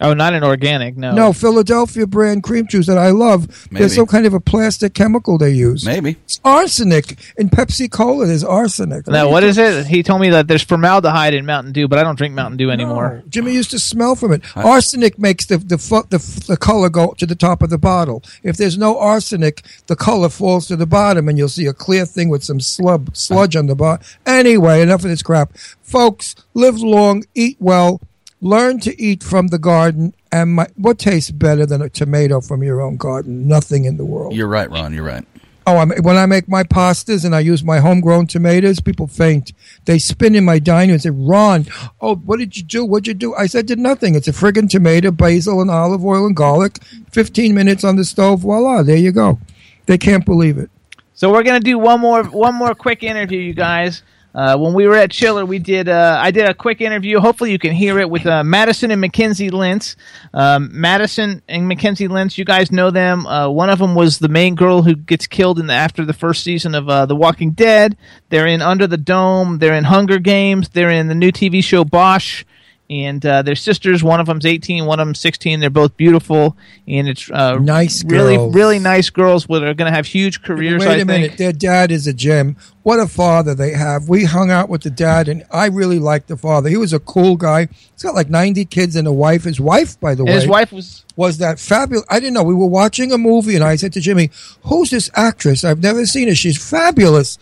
Oh, 0.02 0.14
not 0.14 0.34
an 0.34 0.42
organic. 0.44 0.96
No. 0.96 1.12
No, 1.12 1.32
Philadelphia 1.32 2.06
brand 2.06 2.42
cream 2.42 2.66
cheese 2.66 2.86
that 2.86 2.98
I 2.98 3.10
love. 3.10 3.48
Maybe. 3.70 3.80
There's 3.80 3.94
some 3.94 4.06
kind 4.06 4.26
of 4.26 4.34
a 4.34 4.40
plastic 4.40 4.94
chemical 4.94 5.38
they 5.38 5.50
use. 5.50 5.84
Maybe. 5.86 6.16
It's 6.24 6.40
arsenic 6.44 7.18
in 7.38 7.48
Pepsi 7.48 7.90
Cola. 7.90 8.26
There's 8.26 8.44
arsenic. 8.44 9.06
Now, 9.06 9.30
what 9.30 9.44
is 9.44 9.58
it? 9.58 9.86
He 9.86 10.02
told 10.02 10.20
me 10.20 10.30
that 10.30 10.48
there's 10.48 10.62
formaldehyde 10.62 11.34
in 11.34 11.46
Mountain 11.46 11.72
Dew, 11.72 11.88
but 11.88 11.98
I 11.98 12.02
don't 12.02 12.16
drink 12.16 12.34
Mountain 12.34 12.56
Dew 12.58 12.70
anymore. 12.70 13.22
Jimmy 13.28 13.52
used 13.52 13.70
to 13.70 13.78
smell 13.78 14.14
from 14.16 14.32
it. 14.32 14.42
Arsenic 14.56 15.18
makes 15.18 15.46
the 15.46 15.58
the, 15.58 15.78
fu- 15.78 16.04
the 16.10 16.18
the 16.48 16.56
color 16.56 16.88
go 16.88 17.14
to 17.18 17.26
the 17.26 17.34
top 17.36 17.62
of 17.62 17.70
the 17.70 17.78
bottle. 17.78 18.22
If 18.42 18.56
there's 18.56 18.76
no 18.76 18.98
arsenic, 18.98 19.62
the 19.86 19.96
color 19.96 20.28
falls 20.28 20.66
to 20.66 20.76
the 20.76 20.86
bottom, 20.86 21.28
and 21.28 21.38
you'll 21.38 21.48
see 21.48 21.66
a 21.66 21.72
clear 21.72 22.04
thing 22.06 22.28
with 22.28 22.42
some 22.42 22.58
slub 22.58 23.16
sludge 23.16 23.54
on 23.56 23.66
the 23.66 23.74
bottom. 23.76 24.04
Anyway, 24.26 24.80
enough 24.82 25.04
of 25.04 25.10
this 25.10 25.22
crap, 25.22 25.56
folks. 25.82 26.34
Live 26.54 26.78
long, 26.80 27.24
eat 27.34 27.56
well, 27.60 28.00
learn 28.42 28.80
to 28.80 29.00
eat 29.00 29.22
from 29.22 29.46
the 29.46 29.58
garden. 29.58 30.14
And 30.30 30.54
my, 30.54 30.66
what 30.76 30.98
tastes 30.98 31.30
better 31.30 31.64
than 31.64 31.80
a 31.80 31.88
tomato 31.88 32.42
from 32.42 32.62
your 32.62 32.82
own 32.82 32.98
garden? 32.98 33.48
Nothing 33.48 33.86
in 33.86 33.96
the 33.96 34.04
world. 34.04 34.34
You're 34.34 34.48
right, 34.48 34.70
Ron. 34.70 34.92
You're 34.92 35.04
right. 35.04 35.24
Oh, 35.64 35.76
I 35.76 35.84
when 36.00 36.16
I 36.16 36.26
make 36.26 36.48
my 36.48 36.64
pastas 36.64 37.24
and 37.24 37.36
I 37.36 37.40
use 37.40 37.62
my 37.62 37.78
homegrown 37.78 38.26
tomatoes, 38.26 38.80
people 38.80 39.06
faint. 39.06 39.52
They 39.84 40.00
spin 40.00 40.34
in 40.34 40.44
my 40.44 40.58
dining 40.58 40.88
room 40.88 40.94
and 40.94 41.02
say, 41.02 41.10
Ron, 41.10 41.66
oh, 42.00 42.16
what 42.16 42.40
did 42.40 42.56
you 42.56 42.64
do? 42.64 42.84
What'd 42.84 43.06
you 43.06 43.14
do? 43.14 43.32
I 43.36 43.46
said, 43.46 43.66
did 43.66 43.78
nothing. 43.78 44.16
It's 44.16 44.26
a 44.26 44.32
friggin' 44.32 44.68
tomato, 44.68 45.12
basil, 45.12 45.60
and 45.60 45.70
olive 45.70 46.04
oil 46.04 46.26
and 46.26 46.34
garlic. 46.34 46.82
15 47.12 47.54
minutes 47.54 47.84
on 47.84 47.94
the 47.94 48.04
stove. 48.04 48.40
Voila, 48.40 48.82
there 48.82 48.96
you 48.96 49.12
go. 49.12 49.38
They 49.86 49.98
can't 49.98 50.24
believe 50.26 50.58
it. 50.58 50.68
So 51.14 51.30
we're 51.30 51.44
gonna 51.44 51.60
do 51.60 51.78
one 51.78 52.00
more 52.00 52.24
one 52.24 52.56
more 52.56 52.74
quick 52.74 53.04
interview, 53.04 53.38
you 53.38 53.54
guys. 53.54 54.02
Uh, 54.34 54.56
when 54.56 54.72
we 54.72 54.86
were 54.86 54.96
at 54.96 55.10
Chiller, 55.10 55.44
we 55.44 55.58
did 55.58 55.88
uh, 55.88 56.18
I 56.20 56.30
did 56.30 56.48
a 56.48 56.54
quick 56.54 56.80
interview. 56.80 57.20
Hopefully, 57.20 57.52
you 57.52 57.58
can 57.58 57.72
hear 57.72 57.98
it 57.98 58.08
with 58.08 58.26
uh, 58.26 58.42
Madison 58.42 58.90
and 58.90 59.02
McKenzie 59.02 59.50
Lintz. 59.50 59.96
Um, 60.32 60.70
Madison 60.72 61.42
and 61.48 61.70
McKenzie 61.70 62.08
Lintz, 62.08 62.38
you 62.38 62.44
guys 62.44 62.72
know 62.72 62.90
them. 62.90 63.26
Uh, 63.26 63.48
one 63.48 63.70
of 63.70 63.78
them 63.78 63.94
was 63.94 64.18
the 64.18 64.28
main 64.28 64.54
girl 64.54 64.82
who 64.82 64.96
gets 64.96 65.26
killed 65.26 65.58
in 65.58 65.66
the, 65.66 65.74
after 65.74 66.04
the 66.04 66.14
first 66.14 66.44
season 66.44 66.74
of 66.74 66.88
uh, 66.88 67.06
The 67.06 67.16
Walking 67.16 67.50
Dead. 67.50 67.96
They're 68.30 68.46
in 68.46 68.62
Under 68.62 68.86
the 68.86 68.96
Dome. 68.96 69.58
They're 69.58 69.74
in 69.74 69.84
Hunger 69.84 70.18
Games. 70.18 70.70
They're 70.70 70.90
in 70.90 71.08
the 71.08 71.14
new 71.14 71.32
TV 71.32 71.62
show 71.62 71.84
Bosch. 71.84 72.44
And 72.92 73.24
uh, 73.24 73.40
they're 73.40 73.54
sisters. 73.54 74.04
One 74.04 74.20
of 74.20 74.26
them's 74.26 74.44
18, 74.44 74.84
one 74.84 75.00
of 75.00 75.06
them's 75.06 75.20
16. 75.20 75.60
They're 75.60 75.70
both 75.70 75.96
beautiful, 75.96 76.58
and 76.86 77.08
it's 77.08 77.30
uh, 77.30 77.54
Nice 77.56 78.04
really, 78.04 78.36
girls. 78.36 78.54
really 78.54 78.78
nice 78.78 79.08
girls. 79.08 79.46
That 79.46 79.62
are 79.62 79.72
going 79.72 79.90
to 79.90 79.96
have 79.96 80.04
huge 80.04 80.42
careers. 80.42 80.84
Wait 80.84 81.00
a 81.00 81.04
minute. 81.06 81.38
Their 81.38 81.52
dad 81.54 81.90
is 81.90 82.06
a 82.06 82.12
gem. 82.12 82.54
What 82.82 83.00
a 83.00 83.06
father 83.06 83.54
they 83.54 83.70
have. 83.70 84.10
We 84.10 84.24
hung 84.24 84.50
out 84.50 84.68
with 84.68 84.82
the 84.82 84.90
dad, 84.90 85.28
and 85.28 85.42
I 85.50 85.66
really 85.68 85.98
liked 85.98 86.28
the 86.28 86.36
father. 86.36 86.68
He 86.68 86.76
was 86.76 86.92
a 86.92 86.98
cool 86.98 87.36
guy. 87.36 87.68
He's 87.92 88.02
got 88.02 88.14
like 88.14 88.28
90 88.28 88.66
kids 88.66 88.94
and 88.94 89.08
a 89.08 89.12
wife. 89.12 89.44
His 89.44 89.58
wife, 89.58 89.98
by 89.98 90.14
the 90.14 90.24
And 90.24 90.28
way. 90.30 90.34
his 90.34 90.46
wife 90.46 90.70
was 90.70 91.04
was 91.16 91.38
that 91.38 91.58
fabulous. 91.58 92.04
I 92.10 92.20
didn't 92.20 92.34
know. 92.34 92.42
We 92.42 92.54
were 92.54 92.66
watching 92.66 93.10
a 93.10 93.16
movie, 93.18 93.54
and 93.54 93.64
I 93.64 93.76
said 93.76 93.94
to 93.94 94.00
Jimmy, 94.00 94.30
"Who's 94.64 94.90
this 94.90 95.08
actress? 95.14 95.64
I've 95.64 95.82
never 95.82 96.04
seen 96.04 96.28
her. 96.28 96.34
She's 96.34 96.62
fabulous." 96.62 97.38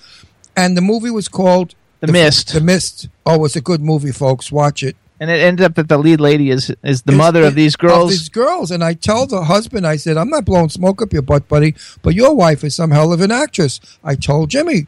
And 0.57 0.77
the 0.77 0.81
movie 0.83 1.11
was 1.11 1.27
called 1.29 1.75
The 2.01 2.07
Mist. 2.13 2.53
The 2.53 2.61
Mist. 2.61 3.09
Oh, 3.27 3.45
it's 3.45 3.57
a 3.57 3.61
good 3.61 3.81
movie, 3.81 4.13
folks. 4.13 4.53
Watch 4.53 4.83
it. 4.85 4.95
And 5.21 5.31
it 5.31 5.35
ended 5.41 5.65
up 5.65 5.75
that 5.75 5.89
the 5.89 5.99
lead 5.99 6.21
lady 6.21 6.51
is 6.51 6.71
is 6.83 7.03
the 7.03 7.13
It's- 7.13 7.17
mother 7.19 7.45
of 7.45 7.55
these 7.55 7.77
girls. 7.77 8.11
these 8.11 8.29
girls, 8.31 8.71
and 8.71 8.83
I 8.83 8.95
tell 8.95 9.27
the 9.27 9.45
husband, 9.45 9.87
I 9.87 9.97
said, 9.97 10.17
"I'm 10.17 10.31
not 10.31 10.45
blowing 10.45 10.71
smoke 10.71 11.01
up 11.03 11.13
your 11.13 11.23
butt, 11.23 11.47
buddy, 11.49 11.75
but 12.03 12.15
your 12.15 12.35
wife 12.35 12.65
is 12.65 12.75
some 12.75 12.91
hell 12.91 13.13
of 13.13 13.21
an 13.21 13.31
actress." 13.31 13.81
I 14.03 14.15
told 14.15 14.49
Jimmy, 14.51 14.87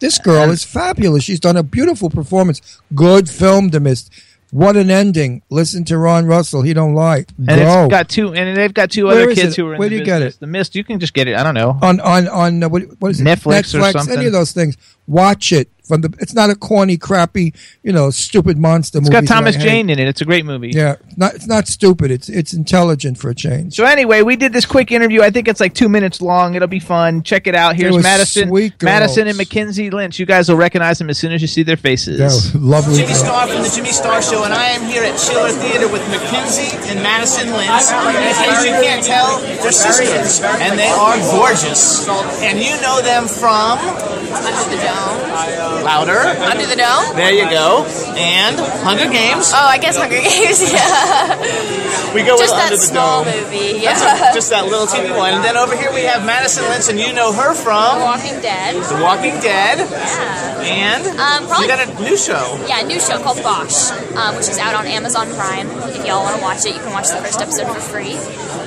"This 0.00 0.18
girl 0.18 0.50
is 0.50 0.64
fabulous. 0.64 1.24
She's 1.24 1.40
done 1.40 1.56
a 1.56 1.62
beautiful 1.62 2.08
performance. 2.10 2.60
Good 2.94 3.28
film, 3.28 3.68
The 3.70 3.80
Mist. 3.80 4.10
What 4.50 4.76
an 4.76 4.88
ending! 4.88 5.42
Listen 5.50 5.82
to 5.86 5.98
Ron 5.98 6.26
Russell. 6.26 6.62
He 6.62 6.72
don't 6.74 6.94
lie. 6.94 7.24
and 7.38 7.46
Go. 7.60 7.84
it's 7.86 7.90
got 7.90 8.08
two, 8.08 8.32
and 8.34 8.56
they've 8.56 8.72
got 8.72 8.88
two 8.92 9.06
Where 9.06 9.22
other 9.24 9.34
kids 9.34 9.54
it? 9.54 9.60
who 9.60 9.66
are 9.66 9.72
in 9.74 9.78
Where 9.80 9.88
do 9.88 9.96
you 9.96 10.04
get 10.04 10.22
it? 10.22 10.36
The 10.38 10.46
Mist. 10.46 10.76
You 10.76 10.84
can 10.84 11.00
just 11.00 11.12
get 11.12 11.26
it. 11.26 11.34
I 11.34 11.42
don't 11.42 11.54
know. 11.54 11.76
on 11.82 11.98
on 11.98 12.28
on 12.28 12.62
uh, 12.62 12.68
what, 12.68 12.82
what 13.00 13.10
is 13.10 13.20
it? 13.20 13.24
Netflix 13.24 13.74
or 13.76 13.90
something. 13.90 14.16
Any 14.16 14.26
of 14.26 14.32
those 14.32 14.52
things. 14.52 14.76
Watch 15.08 15.50
it 15.52 15.68
from 15.84 16.00
the. 16.00 16.14
It's 16.20 16.34
not 16.34 16.50
a 16.50 16.54
corny, 16.54 16.96
crappy, 16.96 17.54
you 17.82 17.92
know, 17.92 18.10
stupid 18.10 18.58
monster 18.58 18.98
It's 18.98 19.08
movie. 19.08 19.26
got 19.26 19.32
Thomas 19.32 19.56
Jane 19.56 19.90
in 19.90 19.98
it. 19.98 20.08
It's 20.08 20.20
a 20.20 20.24
great 20.24 20.44
movie. 20.44 20.70
Yeah, 20.70 20.96
not 21.16 21.34
it's 21.34 21.46
not 21.46 21.68
stupid. 21.68 22.10
It's 22.10 22.28
it's 22.28 22.52
intelligent 22.52 23.18
for 23.18 23.30
a 23.30 23.34
change. 23.34 23.74
So 23.74 23.84
anyway, 23.84 24.22
we 24.22 24.36
did 24.36 24.52
this 24.52 24.66
quick 24.66 24.90
interview. 24.90 25.22
I 25.22 25.30
think 25.30 25.48
it's 25.48 25.60
like 25.60 25.74
two 25.74 25.88
minutes 25.88 26.20
long. 26.20 26.54
It'll 26.54 26.68
be 26.68 26.80
fun. 26.80 27.22
Check 27.22 27.46
it 27.46 27.54
out. 27.54 27.76
Here's 27.76 27.94
were 27.94 28.02
Madison. 28.02 28.50
Madison 28.82 29.28
and 29.28 29.38
McKenzie 29.38 29.90
Lintz. 29.90 30.18
You 30.18 30.26
guys 30.26 30.48
will 30.48 30.56
recognize 30.56 30.98
them 30.98 31.10
as 31.10 31.18
soon 31.18 31.32
as 31.32 31.42
you 31.42 31.48
see 31.48 31.62
their 31.62 31.76
faces. 31.76 32.18
Yeah, 32.20 32.60
lovely. 32.60 32.96
Jimmy 32.98 33.14
Star 33.14 33.46
from 33.46 33.62
the 33.62 33.70
Jimmy 33.74 33.92
Star 33.92 34.22
Show, 34.22 34.44
and 34.44 34.52
I 34.54 34.66
am 34.70 34.82
here 34.90 35.02
at 35.04 35.18
Chiller 35.18 35.50
Theater 35.50 35.88
with 35.88 36.02
McKenzie 36.08 36.72
and 36.90 37.02
Madison 37.02 37.48
Lintz. 37.48 37.92
And 37.92 38.16
in 38.16 38.34
case 38.34 38.64
you 38.64 38.72
can't 38.82 39.04
tell, 39.04 39.38
they're 39.62 39.72
sisters, 39.72 40.40
and 40.42 40.78
they 40.78 40.88
are 40.88 41.16
gorgeous. 41.30 42.08
And 42.42 42.58
you 42.58 42.72
know 42.80 43.02
them 43.02 43.28
from 43.28 43.78
Under 43.78 44.64
the 44.70 44.80
Dome. 44.80 45.20
Uh, 45.34 45.73
Louder. 45.82 46.20
Under 46.44 46.66
the 46.66 46.76
Dome? 46.76 47.16
There 47.16 47.32
you 47.32 47.48
go. 47.50 47.84
And 48.16 48.54
Hunger 48.84 49.10
Games. 49.10 49.50
Oh, 49.54 49.66
I 49.66 49.78
guess 49.78 49.96
Hunger 49.96 50.20
Games, 50.20 50.60
yeah. 50.72 52.14
We 52.14 52.22
go 52.22 52.38
Just 52.38 52.54
with 52.54 52.60
that 52.62 52.70
Under 52.72 52.76
the 52.76 52.82
small 52.82 53.24
Dome. 53.24 53.34
movie, 53.34 53.80
yeah. 53.82 54.30
a- 54.30 54.34
just 54.34 54.50
that 54.50 54.66
little 54.66 54.86
teeny 54.86 55.10
one. 55.10 55.34
And 55.34 55.42
then 55.44 55.56
over 55.56 55.76
here 55.76 55.92
we 55.92 56.02
have 56.02 56.24
Madison 56.24 56.64
Lintz, 56.64 56.88
and 56.88 56.98
you 57.00 57.12
know 57.12 57.32
her 57.32 57.54
from 57.54 57.98
The 57.98 58.04
Walking 58.04 58.40
Dead. 58.40 58.76
The 58.76 59.02
Walking 59.02 59.34
Dead. 59.40 59.78
Yeah. 59.82 60.62
And 60.64 61.06
Um, 61.18 61.46
probably- 61.48 61.66
you 61.66 61.68
got 61.68 61.82
a 61.88 62.02
new 62.02 62.16
show. 62.16 62.58
Yeah, 62.68 62.80
a 62.80 62.84
new 62.86 63.00
show 63.00 63.18
called 63.18 63.42
Bosch, 63.42 63.90
um, 64.16 64.36
which 64.36 64.48
is 64.48 64.58
out 64.58 64.74
on 64.74 64.86
Amazon 64.86 65.32
Prime. 65.34 65.68
If 65.90 66.06
y'all 66.06 66.22
want 66.22 66.36
to 66.36 66.42
watch 66.42 66.64
it, 66.64 66.74
you 66.74 66.80
can 66.80 66.92
watch 66.92 67.08
the 67.08 67.16
first 67.16 67.40
episode 67.40 67.66
for 67.74 67.80
free. 67.80 68.16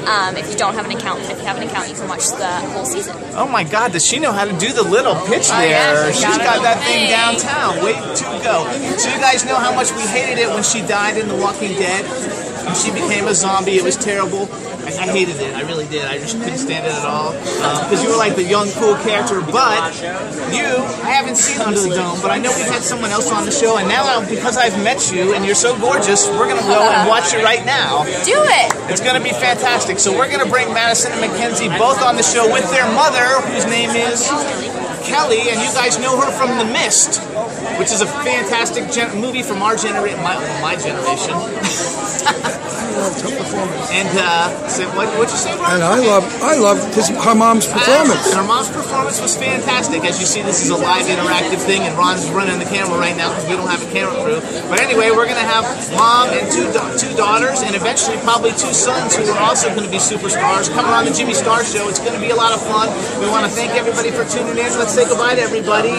Um, 0.08 0.38
if 0.38 0.50
you 0.50 0.56
don't 0.56 0.74
have 0.76 0.86
an 0.86 0.96
account, 0.96 1.20
if 1.22 1.38
you 1.40 1.46
have 1.46 1.58
an 1.58 1.64
account, 1.68 1.90
you 1.90 1.96
can 1.96 2.08
watch 2.08 2.28
the 2.30 2.48
whole 2.72 2.86
season. 2.86 3.16
Oh 3.36 3.46
my 3.48 3.64
God, 3.64 3.92
does 3.92 4.06
she 4.06 4.20
know 4.20 4.32
how 4.32 4.46
to 4.46 4.54
do 4.54 4.72
the 4.72 4.84
little 4.84 5.16
pitch 5.28 5.48
Oh, 5.52 5.58
there? 5.60 5.70
yeah, 5.70 6.08
she 6.12 6.24
She's 6.24 6.38
got 6.38 6.40
got 6.40 6.64
that 6.64 6.80
thing 6.84 6.97
Hey. 6.98 7.12
downtown. 7.12 7.84
Way 7.84 7.94
to 7.94 8.24
go. 8.44 8.66
So 8.98 9.10
you 9.14 9.20
guys 9.20 9.46
know 9.46 9.56
how 9.56 9.74
much 9.74 9.92
we 9.94 10.02
hated 10.02 10.40
it 10.40 10.50
when 10.50 10.64
she 10.64 10.82
died 10.82 11.18
in 11.18 11.28
The 11.28 11.36
Walking 11.36 11.74
Dead. 11.74 12.06
She 12.76 12.92
became 12.92 13.28
a 13.28 13.34
zombie. 13.34 13.78
It 13.78 13.84
was 13.84 13.96
terrible. 13.96 14.50
I, 14.88 15.12
hated 15.12 15.36
it. 15.44 15.54
I 15.54 15.62
really 15.68 15.86
did. 15.88 16.06
I 16.06 16.18
just 16.18 16.40
couldn't 16.40 16.58
stand 16.58 16.88
it 16.88 16.94
at 16.96 17.04
all. 17.04 17.36
Um, 17.36 17.84
because 17.84 18.02
you 18.02 18.10
were 18.10 18.16
like 18.16 18.36
the 18.36 18.44
young, 18.44 18.72
cool 18.80 18.96
character. 19.04 19.42
But 19.42 19.94
you, 20.56 20.64
I 21.04 21.12
haven't 21.12 21.36
seen 21.36 21.60
Under 21.60 21.80
the 21.80 21.90
Dome, 21.90 22.20
but 22.22 22.32
I 22.32 22.40
know 22.40 22.56
we've 22.56 22.72
had 22.72 22.82
someone 22.82 23.12
else 23.12 23.30
on 23.30 23.46
the 23.46 23.52
show. 23.52 23.78
And 23.78 23.90
now, 23.90 24.24
because 24.30 24.56
I've 24.56 24.82
met 24.84 25.12
you 25.12 25.36
and 25.36 25.46
you're 25.46 25.60
so 25.60 25.78
gorgeous, 25.78 26.28
we're 26.30 26.48
going 26.48 26.62
to 26.62 26.68
go 26.72 26.80
and 26.80 27.08
watch 27.08 27.34
it 27.34 27.44
right 27.44 27.66
now. 27.66 28.06
Do 28.24 28.40
it! 28.40 28.72
It's 28.90 29.02
going 29.02 29.16
to 29.20 29.24
be 29.24 29.36
fantastic. 29.36 30.00
So 30.00 30.16
we're 30.16 30.32
going 30.32 30.44
to 30.44 30.50
bring 30.50 30.74
Madison 30.74 31.12
and 31.12 31.22
McKenzie 31.22 31.68
both 31.78 32.02
on 32.02 32.16
the 32.16 32.24
show 32.24 32.48
with 32.52 32.70
their 32.72 32.88
mother, 32.96 33.44
whose 33.52 33.66
name 33.66 33.92
is 33.92 34.24
Kelly, 35.04 35.52
and 35.52 35.60
you 35.60 35.72
guys 35.76 36.00
know 36.00 36.16
her 36.20 36.32
from 36.32 36.58
The 36.60 36.66
Mist, 36.66 36.87
which 37.80 37.92
is 37.92 38.02
a 38.02 38.08
fantastic 38.24 38.90
gen- 38.92 39.20
movie 39.20 39.44
from 39.44 39.62
our 39.62 39.76
generation, 39.76 40.22
my, 40.24 40.36
my 40.62 40.76
generation. 40.76 41.36
and 43.92 44.10
uh, 44.18 44.50
so 44.68 44.88
what 44.96 45.08
what 45.20 45.30
you 45.30 45.38
say, 45.38 45.54
Brian? 45.58 45.76
And 45.76 45.84
I 45.84 46.00
love 46.00 46.24
I 46.42 46.56
love 46.56 46.80
his 46.96 47.10
her 47.10 47.36
mom's 47.36 47.68
performance. 47.68 48.26
And 48.32 48.40
her 48.42 48.48
mom's 48.48 48.70
performance 48.70 49.20
was 49.22 49.36
fantastic. 49.38 50.04
As 50.06 50.20
you 50.20 50.26
see, 50.26 50.42
this 50.42 50.64
is 50.64 50.70
a 50.72 50.78
live 50.78 51.06
interactive 51.06 51.60
thing, 51.62 51.82
and 51.84 51.98
Ron's 51.98 52.30
running 52.32 52.58
the 52.60 52.66
camera 52.66 52.98
right 52.98 53.16
now 53.16 53.30
because 53.30 53.48
we 53.50 53.56
don't 53.56 53.68
have 53.70 53.84
a 53.84 53.92
camera 53.92 54.16
crew. 54.24 54.40
But 54.70 54.80
anyway, 54.80 55.12
we're 55.12 55.28
going 55.30 55.40
to 55.42 55.50
have 55.50 55.64
mom 55.94 56.30
and 56.32 56.48
two 56.52 56.72
da- 56.74 56.96
two 56.98 57.14
daughters, 57.16 57.62
and 57.62 57.76
eventually 57.76 58.18
probably 58.24 58.52
two 58.52 58.74
sons 58.74 59.16
who 59.16 59.28
are 59.30 59.44
also 59.44 59.70
going 59.76 59.86
to 59.86 59.92
be 59.92 60.00
superstars 60.02 60.72
coming 60.74 60.92
on 60.92 61.06
the 61.06 61.12
Jimmy 61.14 61.34
Star 61.36 61.64
Show. 61.64 61.88
It's 61.90 62.00
going 62.00 62.16
to 62.16 62.22
be 62.24 62.32
a 62.32 62.40
lot 62.40 62.54
of 62.54 62.62
fun. 62.66 62.90
We 63.22 63.28
want 63.30 63.46
to 63.46 63.52
thank 63.52 63.74
everybody 63.78 64.10
for 64.12 64.26
tuning 64.26 64.58
in. 64.58 64.72
Let's 64.80 64.94
say 64.94 65.06
goodbye 65.06 65.36
to 65.36 65.42
everybody. 65.42 65.94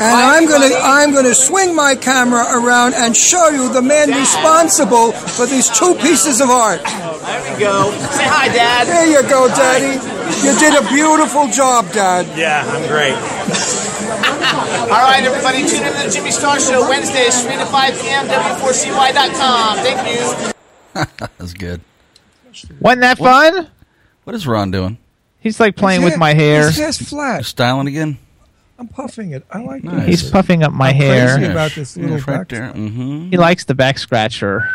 And 0.00 0.29
I'm 0.30 0.46
gonna 0.46 0.70
I'm 0.80 1.12
gonna 1.12 1.34
swing 1.34 1.74
my 1.74 1.96
camera 1.96 2.46
around 2.54 2.94
and 2.94 3.16
show 3.16 3.48
you 3.48 3.72
the 3.72 3.82
man 3.82 4.10
responsible 4.10 5.10
for 5.10 5.44
these 5.44 5.68
two 5.68 5.96
pieces 5.96 6.40
of 6.40 6.50
art. 6.50 6.80
There 6.84 7.52
we 7.52 7.58
go. 7.58 7.90
Say 8.14 8.26
hi, 8.30 8.46
Dad. 8.46 8.86
There 8.86 9.06
you 9.10 9.28
go, 9.28 9.48
Daddy. 9.48 9.98
You 10.46 10.56
did 10.58 10.78
a 10.80 10.86
beautiful 10.88 11.48
job, 11.48 11.90
Dad. 11.92 12.26
Yeah, 12.38 12.62
I'm 12.64 12.86
great. 12.86 13.14
All 14.90 15.02
right, 15.02 15.22
everybody, 15.24 15.68
tune 15.68 15.82
in 15.84 15.92
to 15.92 16.06
the 16.06 16.10
Jimmy 16.10 16.30
Star 16.30 16.60
Show 16.60 16.88
Wednesdays, 16.88 17.42
3 17.44 17.56
to 17.56 17.66
5 17.66 18.00
p.m. 18.00 18.26
W4CY.com. 18.28 19.76
Thank 19.78 20.08
you. 20.08 20.52
That's 21.38 21.54
good. 21.54 21.80
Wasn't 22.80 23.00
that 23.02 23.18
fun? 23.18 23.68
What 24.24 24.36
is 24.36 24.46
Ron 24.46 24.70
doing? 24.70 24.98
He's 25.40 25.58
like 25.58 25.74
playing 25.74 26.02
with 26.02 26.16
my 26.16 26.34
hair. 26.34 26.66
His 26.66 26.76
hair's 26.76 26.98
flat. 26.98 27.44
Styling 27.44 27.88
again. 27.88 28.18
I'm 28.80 28.88
puffing 28.88 29.32
it. 29.32 29.44
I 29.52 29.60
like 29.62 29.84
Nice. 29.84 30.06
He's 30.06 30.30
puffing 30.30 30.62
up 30.62 30.72
my 30.72 30.88
I'm 30.88 30.96
hair. 30.96 31.36
crazy 31.36 31.50
about 31.52 31.72
this 31.72 31.96
little 31.98 32.16
Yes, 32.16 32.26
right 32.26 32.48
there. 32.48 32.72
Mm-hmm. 32.72 33.28
He 33.28 33.36
likes 33.36 33.64
the 33.66 33.74
back 33.74 33.98
scratcher. 33.98 34.66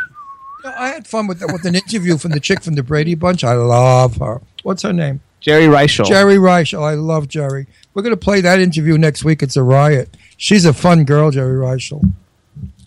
No, 0.64 0.72
I 0.78 0.90
had 0.90 1.08
fun 1.08 1.26
with 1.26 1.42
with 1.52 1.66
an 1.66 1.74
interview 1.76 2.18
from 2.20 2.32
the 2.32 2.40
chick 2.40 2.62
from 2.64 2.76
the 2.76 2.84
Brady 2.84 3.16
Bunch. 3.16 3.44
I 3.44 3.54
love 3.54 4.18
her. 4.18 4.42
What's 4.62 4.84
her 4.84 4.94
name? 4.94 5.22
Geri 5.42 5.66
Reischl. 5.66 6.06
Geri 6.06 6.36
Reischl. 6.38 6.82
I 6.84 6.94
love 6.94 7.28
Geri. 7.28 7.66
We're 7.96 8.04
going 8.04 8.14
to 8.14 8.18
play 8.18 8.42
that 8.42 8.60
interview 8.60 8.98
next 8.98 9.24
week. 9.24 9.42
It's 9.42 9.56
a 9.58 9.64
riot. 9.64 10.16
She's 10.38 10.66
a 10.66 10.74
fun 10.74 11.04
girl, 11.06 11.32
Geri 11.32 11.58
Reischl. 11.58 12.12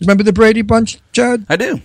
Remember 0.01 0.23
the 0.23 0.33
Brady 0.33 0.61
Bunch, 0.61 0.99
Chad? 1.11 1.45
I 1.49 1.57
do. 1.57 1.81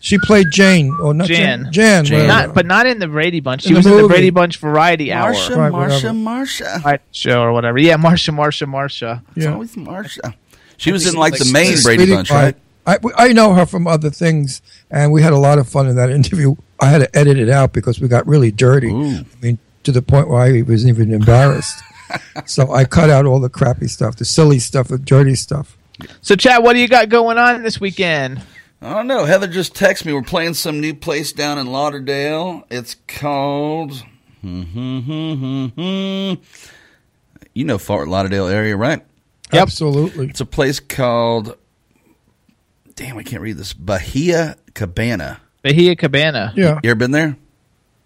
She 0.00 0.16
played 0.18 0.46
Jane 0.52 0.96
or 1.02 1.12
not 1.12 1.26
Jan. 1.26 1.72
Jan. 1.72 2.04
Jan. 2.04 2.20
whatever. 2.20 2.46
Not, 2.46 2.54
but 2.54 2.66
not 2.66 2.86
in 2.86 2.98
the 3.00 3.08
Brady 3.08 3.40
Bunch. 3.40 3.62
She 3.62 3.68
In 3.70 3.74
the 3.74 3.78
was 3.78 3.86
in 3.86 3.96
the. 4.02 4.08
Brady 4.08 4.30
Bunch 4.30 4.56
Variety 4.58 5.12
Hour. 5.12 5.32
Marsha, 5.32 5.56
Right, 5.56 5.72
Marsha. 5.72 6.14
Marsha. 6.16 6.84
Right, 6.84 7.00
show 7.10 7.42
or 7.42 7.52
whatever. 7.52 7.78
Yeah, 7.78 7.96
Marsha, 7.96 8.32
Marsha, 8.34 8.66
Marsha. 8.68 9.22
It's 9.34 9.46
always 9.46 9.74
Marsha. 9.74 10.34
She 10.76 10.92
was 10.92 11.06
in 11.06 11.14
like 11.16 11.36
the 11.36 11.50
main 11.52 11.72
she's 11.72 11.84
Brady 11.84 12.06
Bunch, 12.14 12.28
quiet. 12.28 12.56
right? 12.86 13.00
I, 13.16 13.26
I 13.28 13.32
know 13.32 13.52
her 13.54 13.66
from 13.66 13.86
other 13.86 14.08
things, 14.10 14.62
and 14.90 15.12
we 15.12 15.20
had 15.20 15.32
a 15.32 15.38
lot 15.38 15.58
of 15.58 15.68
fun 15.68 15.88
in 15.88 15.96
that 15.96 16.10
interview. 16.10 16.54
I 16.80 16.86
had 16.90 16.98
to 16.98 17.18
edit 17.18 17.36
it 17.38 17.48
out 17.50 17.72
because 17.72 18.00
we 18.00 18.06
got 18.08 18.26
really 18.26 18.50
dirty. 18.52 18.88
I 18.90 19.24
mean, 19.42 19.58
to 19.82 19.92
the 19.92 20.00
point 20.00 20.28
where 20.28 20.40
I 20.40 20.62
was 20.62 20.86
even 20.86 21.12
embarrassed. 21.12 21.82
so 22.46 22.72
I 22.72 22.84
cut 22.84 23.10
out 23.10 23.26
all 23.26 23.40
the 23.40 23.50
crappy 23.50 23.88
stuff, 23.88 24.16
the 24.16 24.24
silly 24.24 24.58
stuff, 24.60 24.88
the 24.88 24.96
dirty 24.98 25.34
stuff. 25.34 25.76
So, 26.22 26.36
Chad, 26.36 26.62
what 26.62 26.74
do 26.74 26.78
you 26.78 26.88
got 26.88 27.08
going 27.08 27.36
on 27.36 27.62
this 27.62 27.80
weekend? 27.80 28.40
I 28.80 28.94
don't 28.94 29.06
know. 29.06 29.24
Heather 29.24 29.48
just 29.48 29.74
texted 29.74 30.06
me. 30.06 30.12
We're 30.12 30.22
playing 30.22 30.54
some 30.54 30.80
new 30.80 30.94
place 30.94 31.32
down 31.32 31.58
in 31.58 31.72
Lauderdale. 31.72 32.64
It's 32.70 32.96
called. 33.08 34.04
Hmm, 34.40 34.62
hmm, 34.62 35.66
hmm, 35.66 36.34
you 37.54 37.64
know 37.64 37.78
Fort 37.78 38.06
Lauderdale 38.06 38.46
area, 38.46 38.76
right? 38.76 39.04
Absolutely. 39.52 40.28
It's 40.28 40.40
a 40.40 40.46
place 40.46 40.78
called. 40.78 41.56
Damn, 42.94 43.18
I 43.18 43.22
can't 43.22 43.42
read 43.42 43.56
this. 43.56 43.72
Bahia 43.72 44.56
Cabana. 44.74 45.40
Bahia 45.62 45.96
Cabana. 45.96 46.52
Yeah. 46.56 46.80
You 46.82 46.90
ever 46.90 46.98
been 46.98 47.10
there? 47.10 47.36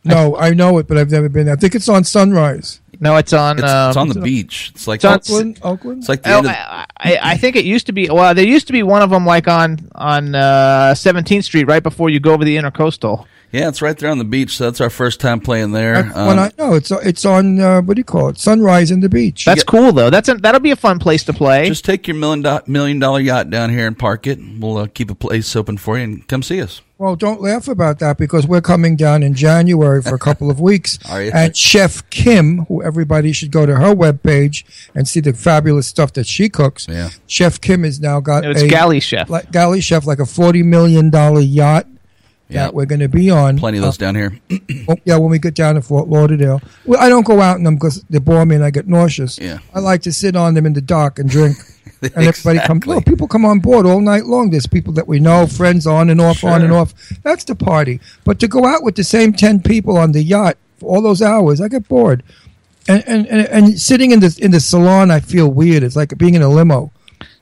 No, 0.05 0.37
I 0.37 0.51
know 0.51 0.79
it, 0.79 0.89
but 0.89 0.99
I've 0.99 1.11
never 1.11 1.29
been 1.29 1.47
there. 1.47 1.55
I 1.55 1.59
think 1.59 1.75
it's 1.75 1.89
on 1.89 2.05
Sunrise. 2.05 2.82
No, 3.03 3.17
it's 3.17 3.33
on. 3.33 3.59
It's, 3.59 3.69
um, 3.69 3.89
it's 3.89 3.97
on 3.97 4.09
the 4.11 4.21
beach. 4.21 4.71
It's 4.77 4.87
like 4.87 4.99
it's 5.03 5.05
on- 5.05 5.17
Oakland, 5.17 5.59
Oakland. 5.63 5.99
It's 5.99 6.09
like 6.09 6.23
the 6.23 6.33
Oh, 6.33 6.37
end 6.39 6.47
of, 6.47 6.53
I, 6.53 6.87
I, 6.99 7.19
I 7.33 7.37
think 7.37 7.57
it 7.57 7.65
used 7.65 7.87
to 7.87 7.93
be. 7.93 8.09
Well, 8.09 8.33
there 8.33 8.47
used 8.47 8.69
to 8.69 8.73
be 8.73 8.85
one 8.85 9.03
of 9.03 9.11
them 9.11 9.27
like 9.27 9.49
on 9.49 9.91
on 9.95 10.35
uh, 10.37 10.95
17th 10.97 11.43
Street, 11.45 11.65
right 11.67 11.83
before 11.83 12.11
you 12.11 12.21
go 12.21 12.33
over 12.33 12.45
the 12.45 12.57
Intercoastal. 12.57 13.27
yeah, 13.51 13.69
it's 13.69 13.83
right 13.83 13.99
there 13.99 14.09
on 14.11 14.19
the 14.19 14.25
beach. 14.25 14.57
So 14.57 14.65
that's 14.65 14.81
our 14.81 14.89
first 14.89 15.19
time 15.21 15.41
playing 15.41 15.73
there. 15.73 15.95
That's 16.05 16.15
when 16.15 16.39
Um, 16.39 16.45
I 16.45 16.53
know 16.57 16.75
it's 16.75 16.93
it's 16.93 17.25
on 17.25 17.59
uh, 17.59 17.83
what 17.83 17.95
do 17.97 18.01
you 18.01 18.05
call 18.05 18.29
it? 18.29 18.39
Sunrise 18.39 18.93
in 18.93 19.01
the 19.01 19.09
beach. 19.09 19.45
That's 19.47 19.65
cool 19.65 19.91
though. 19.91 20.09
That's 20.09 20.29
a, 20.29 20.35
that'll 20.35 20.61
be 20.61 20.71
a 20.71 20.77
fun 20.77 21.01
place 21.01 21.25
to 21.25 21.33
play. 21.33 21.67
just 21.67 21.85
take 21.85 22.07
your 22.07 22.17
million 22.17 22.43
do- 22.43 22.61
million 22.69 23.01
dollar 23.01 23.19
yacht 23.19 23.51
down 23.51 23.71
here 23.71 23.89
and 23.89 23.99
park 23.99 24.29
it. 24.29 24.39
We'll 24.61 24.79
uh, 24.79 24.87
keep 24.87 25.11
a 25.11 25.17
place 25.17 25.57
open 25.57 25.77
for 25.77 25.99
you 25.99 26.05
and 26.05 26.29
come 26.29 26.45
see 26.45 26.63
us. 26.63 26.81
Well, 27.03 27.17
don't 27.17 27.41
laugh 27.41 27.67
about 27.67 27.99
that 27.99 28.17
because 28.17 28.47
we're 28.47 28.61
coming 28.61 28.95
down 28.95 29.25
in 29.25 29.35
January 29.35 30.01
for 30.03 30.15
a 30.15 30.19
couple 30.21 30.53
of 30.53 30.61
weeks. 30.61 31.01
Are 31.11 31.21
you? 31.21 31.33
And 31.35 31.57
Chef 31.57 32.09
Kim, 32.11 32.59
who 32.67 32.81
everybody 32.81 33.33
should 33.33 33.51
go 33.51 33.67
to 33.67 33.75
her 33.75 33.93
webpage 33.93 34.63
and 34.95 35.09
see 35.09 35.19
the 35.19 35.33
fabulous 35.33 35.89
stuff 35.89 36.13
that 36.13 36.29
she 36.29 36.49
cooks. 36.49 36.87
Yeah. 36.89 37.09
Chef 37.27 37.61
Kim 37.61 37.83
has 37.83 37.99
now 37.99 38.21
got 38.21 38.45
It's 38.45 38.63
a 38.63 38.69
Galley 38.69 39.01
Chef. 39.01 39.29
like 39.29 39.51
galley 39.51 39.81
chef, 39.81 40.07
like 40.07 40.21
a 40.21 40.25
forty 40.27 40.63
million 40.63 41.11
dollar 41.11 41.41
yacht 41.41 41.89
Yeah. 42.49 42.67
that 42.67 42.75
we're 42.75 42.87
going 42.87 43.01
to 43.01 43.09
be 43.09 43.33
on. 43.33 43.59
Plenty 43.59 43.79
of 43.79 43.83
those 43.83 43.97
uh, 44.01 44.07
down 44.07 44.15
here. 44.15 44.39
Oh, 44.89 44.97
yeah, 45.05 45.17
when 45.17 45.31
we 45.31 45.41
get 45.41 45.55
down 45.55 45.75
to 45.75 45.83
Fort 45.83 46.07
Lauderdale. 46.09 46.61
Well, 46.87 47.01
I 47.01 47.09
don't 47.09 47.27
go 47.27 47.41
out 47.41 47.57
in 47.57 47.65
them 47.65 47.75
because 47.75 48.03
they 48.11 48.19
bore 48.21 48.47
me 48.47 48.55
and 48.57 48.65
I 48.65 48.71
get 48.71 48.87
nauseous. 48.87 49.39
Yeah. 49.41 49.59
I 49.75 49.81
like 49.81 50.03
to 50.03 50.13
sit 50.13 50.37
on 50.37 50.55
them 50.55 50.67
in 50.67 50.73
the 50.73 50.81
dark 50.81 51.19
and 51.19 51.29
drink. 51.29 51.57
And 52.17 52.27
everybody 52.27 52.59
come. 52.59 52.79
Exactly. 52.79 52.89
Well, 52.89 53.01
people 53.03 53.29
come 53.29 53.45
on 53.45 53.61
board 53.61 53.87
all 53.87 54.01
night 54.01 54.27
long. 54.27 54.51
There's 54.51 54.67
people 54.67 54.93
that 54.95 55.07
we 55.07 55.21
know, 55.21 55.47
friends 55.47 55.87
on 55.87 56.11
and 56.11 56.21
off, 56.21 56.43
on 56.43 56.63
and 56.63 56.73
off. 56.73 56.93
That's 57.23 57.45
the 57.45 57.55
party. 57.55 58.01
But 58.25 58.41
to 58.41 58.49
go 58.49 58.65
out 58.65 58.83
with 58.83 58.97
the 58.97 59.05
same 59.05 59.33
ten 59.33 59.63
people 59.63 59.97
on 59.97 60.11
the 60.13 60.23
yacht 60.23 60.57
for 60.79 60.97
all 60.97 61.01
those 61.03 61.23
hours, 61.23 61.61
I 61.61 61.69
get 61.69 61.89
bored. 61.89 62.25
And 62.89 63.05
and, 63.07 63.27
and, 63.29 63.47
and 63.49 63.81
sitting 63.81 64.11
in 64.11 64.19
the 64.19 64.37
in 64.43 64.51
the 64.51 64.59
salon, 64.59 65.13
I 65.13 65.21
feel 65.21 65.49
weird. 65.49 65.85
It's 65.85 65.95
like 65.95 66.19
being 66.19 66.35
in 66.35 66.43
a 66.43 66.49
limo. 66.49 66.91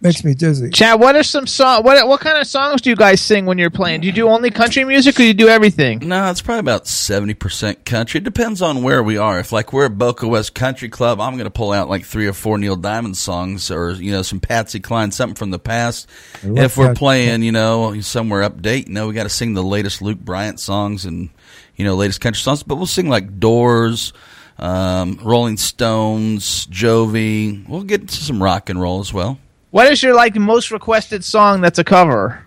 Makes 0.03 0.25
me 0.25 0.33
dizzy. 0.33 0.71
Chad, 0.71 0.99
what 0.99 1.15
are 1.15 1.23
some 1.23 1.47
song? 1.47 1.85
What 1.85 2.09
what 2.09 2.21
kind 2.21 2.39
of 2.39 2.47
songs 2.47 2.81
do 2.81 2.89
you 2.89 2.97
guys 2.97 3.21
sing 3.21 3.45
when 3.45 3.59
you're 3.59 3.69
playing? 3.69 4.01
Do 4.01 4.07
you 4.07 4.15
do 4.15 4.29
only 4.29 4.51
country 4.51 4.83
music, 4.85 5.17
or 5.17 5.19
do 5.19 5.25
you 5.27 5.35
do 5.35 5.49
everything? 5.49 5.99
No, 6.09 6.31
it's 6.31 6.41
probably 6.41 6.61
about 6.61 6.87
seventy 6.87 7.35
percent 7.35 7.85
country. 7.85 8.17
It 8.19 8.25
depends 8.25 8.63
on 8.63 8.83
where 8.83 9.03
we 9.03 9.19
are. 9.19 9.39
If 9.39 9.53
like 9.53 9.75
we're 9.75 9.85
at 9.85 9.99
Boca 9.99 10.27
West 10.27 10.55
Country 10.55 10.89
Club, 10.89 11.21
I'm 11.21 11.35
going 11.35 11.45
to 11.45 11.51
pull 11.51 11.73
out 11.73 11.91
like 11.91 12.07
three 12.07 12.27
or 12.27 12.33
four 12.33 12.57
Neil 12.57 12.77
Diamond 12.77 13.19
songs, 13.19 13.71
or 13.71 13.93
you 13.93 14.11
know 14.11 14.23
some 14.23 14.41
Patsy 14.41 14.81
Cline, 14.81 15.13
something 15.13 15.35
from 15.35 15.51
the 15.51 15.59
past. 15.59 16.09
If 16.43 16.79
we're 16.79 16.95
playing, 16.95 17.43
you 17.43 17.53
know, 17.53 18.01
somewhere 18.01 18.49
update, 18.49 18.89
you 18.89 18.95
know, 18.95 19.07
we 19.07 19.13
got 19.13 19.25
to 19.25 19.29
sing 19.29 19.53
the 19.53 19.63
latest 19.63 20.01
Luke 20.01 20.19
Bryant 20.19 20.61
songs 20.61 21.05
and 21.05 21.29
you 21.77 21.85
know 21.85 21.95
latest 21.95 22.23
country 22.23 22.41
songs. 22.41 22.63
But 22.63 22.77
we'll 22.77 22.87
sing 22.87 23.11
like 23.11 23.39
Doors, 23.39 24.15
um, 24.59 25.19
Rolling 25.23 25.59
Stones, 25.59 26.67
Jovi. 26.69 27.69
We'll 27.69 27.83
get 27.83 28.09
to 28.09 28.17
some 28.17 28.43
rock 28.43 28.71
and 28.71 28.81
roll 28.81 29.01
as 29.01 29.13
well. 29.13 29.39
What 29.71 29.91
is 29.91 30.03
your 30.03 30.15
like 30.15 30.35
most 30.37 30.71
requested 30.71 31.25
song 31.25 31.61
that's 31.61 31.79
a 31.79 31.85
cover? 31.85 32.45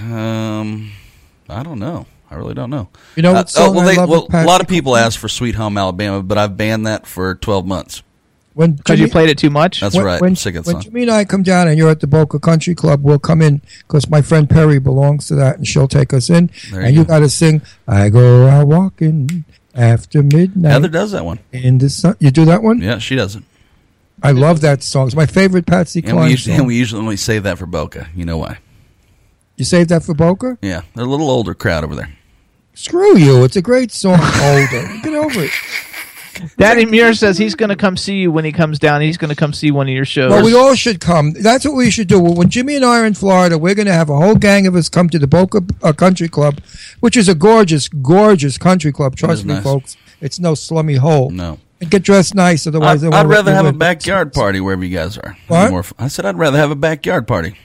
Um, 0.00 0.92
I 1.48 1.62
don't 1.62 1.78
know. 1.78 2.06
I 2.30 2.36
really 2.36 2.54
don't 2.54 2.70
know. 2.70 2.88
You 3.14 3.22
know 3.22 3.34
what 3.34 3.46
Uh, 3.46 3.48
song 3.48 3.74
well, 3.74 3.86
I 3.86 3.92
they, 3.92 3.96
love 3.98 4.08
well 4.08 4.26
a 4.32 4.44
lot 4.44 4.62
of 4.62 4.68
people 4.68 4.96
ask 4.96 5.20
for 5.20 5.28
"Sweet 5.28 5.54
Home 5.56 5.76
Alabama," 5.76 6.22
but 6.22 6.38
I've 6.38 6.56
banned 6.56 6.86
that 6.86 7.06
for 7.06 7.34
twelve 7.34 7.66
months. 7.66 8.02
When 8.54 8.72
Because 8.72 9.00
you 9.00 9.08
played 9.08 9.30
it 9.30 9.38
too 9.38 9.48
much. 9.50 9.80
That's 9.80 9.94
when, 9.94 10.04
right. 10.04 10.20
When, 10.20 10.32
I'm 10.32 10.36
sick 10.36 10.54
of 10.56 10.66
when 10.66 10.74
song. 10.74 10.82
Jimmy 10.82 11.02
and 11.02 11.10
I 11.10 11.24
come 11.24 11.42
down 11.42 11.68
and 11.68 11.78
you're 11.78 11.88
at 11.90 12.00
the 12.00 12.06
Boca 12.06 12.38
Country 12.38 12.74
Club, 12.74 13.02
we'll 13.02 13.18
come 13.18 13.40
in 13.40 13.62
because 13.78 14.10
my 14.10 14.20
friend 14.20 14.48
Perry 14.48 14.78
belongs 14.78 15.26
to 15.28 15.34
that 15.36 15.56
and 15.56 15.66
she'll 15.66 15.88
take 15.88 16.12
us 16.12 16.28
in. 16.28 16.50
There 16.70 16.82
and 16.82 16.94
you 16.94 17.00
you 17.00 17.06
go. 17.06 17.14
got 17.14 17.18
to 17.20 17.30
sing, 17.30 17.62
I 17.88 18.10
go 18.10 18.46
out 18.48 18.66
walking 18.66 19.46
after 19.74 20.22
midnight. 20.22 20.70
Heather 20.72 20.88
does 20.88 21.12
that 21.12 21.24
one. 21.24 21.38
In 21.50 21.78
the 21.78 21.88
sun. 21.88 22.16
You 22.18 22.30
do 22.30 22.44
that 22.44 22.62
one? 22.62 22.82
Yeah, 22.82 22.98
she 22.98 23.16
does 23.16 23.36
it. 23.36 23.42
I 24.22 24.32
love 24.32 24.60
that 24.62 24.82
song. 24.82 25.06
It's 25.06 25.16
my 25.16 25.26
favorite 25.26 25.66
Patsy 25.66 26.00
And 26.00 26.06
we, 26.08 26.12
Cline 26.12 26.30
usually, 26.30 26.52
song. 26.54 26.60
and 26.60 26.66
we 26.68 26.76
usually 26.76 27.00
only 27.02 27.16
save 27.16 27.42
that 27.44 27.58
for 27.58 27.66
Boca. 27.66 28.08
You 28.14 28.24
know 28.24 28.38
why? 28.38 28.58
you 29.56 29.64
saved 29.64 29.90
that 29.90 30.02
for 30.02 30.14
Boca? 30.14 30.58
Yeah, 30.62 30.82
they're 30.94 31.04
a 31.04 31.08
little 31.08 31.30
older 31.30 31.54
crowd 31.54 31.84
over 31.84 31.94
there. 31.94 32.12
Screw 32.74 33.16
you. 33.18 33.44
It's 33.44 33.56
a 33.56 33.62
great 33.62 33.92
song. 33.92 34.18
Older. 34.42 34.88
Get 35.02 35.12
over 35.14 35.42
it. 35.44 35.50
Daddy 36.56 36.86
Muir 36.86 37.12
says 37.12 37.36
he's 37.36 37.54
going 37.54 37.68
to 37.68 37.76
come 37.76 37.96
see 37.98 38.16
you 38.16 38.32
when 38.32 38.44
he 38.46 38.52
comes 38.52 38.78
down. 38.78 39.02
He's 39.02 39.18
going 39.18 39.28
to 39.28 39.36
come 39.36 39.52
see 39.52 39.70
one 39.70 39.88
of 39.88 39.94
your 39.94 40.06
shows. 40.06 40.30
Well, 40.30 40.44
we 40.44 40.54
all 40.54 40.74
should 40.74 40.98
come. 40.98 41.32
That's 41.32 41.66
what 41.66 41.74
we 41.74 41.90
should 41.90 42.08
do. 42.08 42.18
When 42.18 42.48
Jimmy 42.48 42.76
and 42.76 42.84
I 42.84 43.00
are 43.00 43.06
in 43.06 43.12
Florida, 43.12 43.58
we're 43.58 43.74
going 43.74 43.86
to 43.86 43.92
have 43.92 44.08
a 44.08 44.16
whole 44.16 44.34
gang 44.36 44.66
of 44.66 44.74
us 44.74 44.88
come 44.88 45.10
to 45.10 45.18
the 45.18 45.26
Boca 45.26 45.60
uh, 45.82 45.92
Country 45.92 46.28
Club, 46.28 46.60
which 47.00 47.16
is 47.16 47.28
a 47.28 47.34
gorgeous, 47.34 47.88
gorgeous 47.88 48.56
country 48.56 48.90
club. 48.90 49.14
Trust 49.16 49.44
me, 49.44 49.54
nice. 49.54 49.62
folks. 49.62 49.96
It's 50.22 50.40
no 50.40 50.54
slummy 50.54 50.94
hole. 50.94 51.30
No. 51.30 51.58
And 51.82 51.90
get 51.90 52.02
dressed 52.04 52.34
nice, 52.34 52.66
otherwise 52.66 53.02
I'd, 53.04 53.12
I'd 53.12 53.26
rather 53.26 53.52
have 53.52 53.66
a 53.66 53.70
in. 53.70 53.76
backyard 53.78 54.32
party 54.32 54.60
wherever 54.60 54.82
you 54.84 54.96
guys 54.96 55.18
are. 55.18 55.36
What? 55.48 55.70
More 55.70 55.80
f- 55.80 55.92
I 55.98 56.08
said 56.08 56.24
I'd 56.24 56.38
rather 56.38 56.56
have 56.56 56.70
a 56.70 56.76
backyard 56.76 57.26
party. 57.28 57.58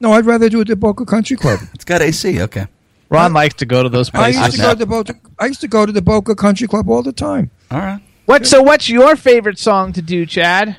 No, 0.00 0.12
I'd 0.12 0.24
rather 0.26 0.48
do 0.48 0.58
it 0.58 0.62
at 0.62 0.66
the 0.68 0.76
Boca 0.76 1.04
Country 1.04 1.36
Club. 1.36 1.60
It's 1.74 1.84
got 1.84 2.02
AC. 2.02 2.40
Okay. 2.42 2.66
Ron 3.10 3.32
likes 3.34 3.54
to 3.56 3.66
go 3.66 3.82
to 3.82 3.88
those 3.88 4.08
I 4.14 4.18
places. 4.32 4.40
used 4.46 4.56
to 4.56 4.62
go 4.62 4.70
to 4.72 4.78
the 4.78 4.86
Boca. 4.86 5.14
I 5.38 5.46
used 5.46 5.60
to 5.60 5.68
go 5.68 5.86
to 5.86 5.92
the 5.92 6.02
Boca 6.02 6.34
Country 6.34 6.66
Club 6.66 6.88
all 6.88 7.02
the 7.02 7.12
time. 7.12 7.50
All 7.70 7.78
right. 7.78 8.00
What? 8.26 8.46
So, 8.46 8.62
what's 8.62 8.88
your 8.88 9.14
favorite 9.14 9.58
song 9.58 9.92
to 9.92 10.02
do, 10.02 10.24
Chad? 10.26 10.78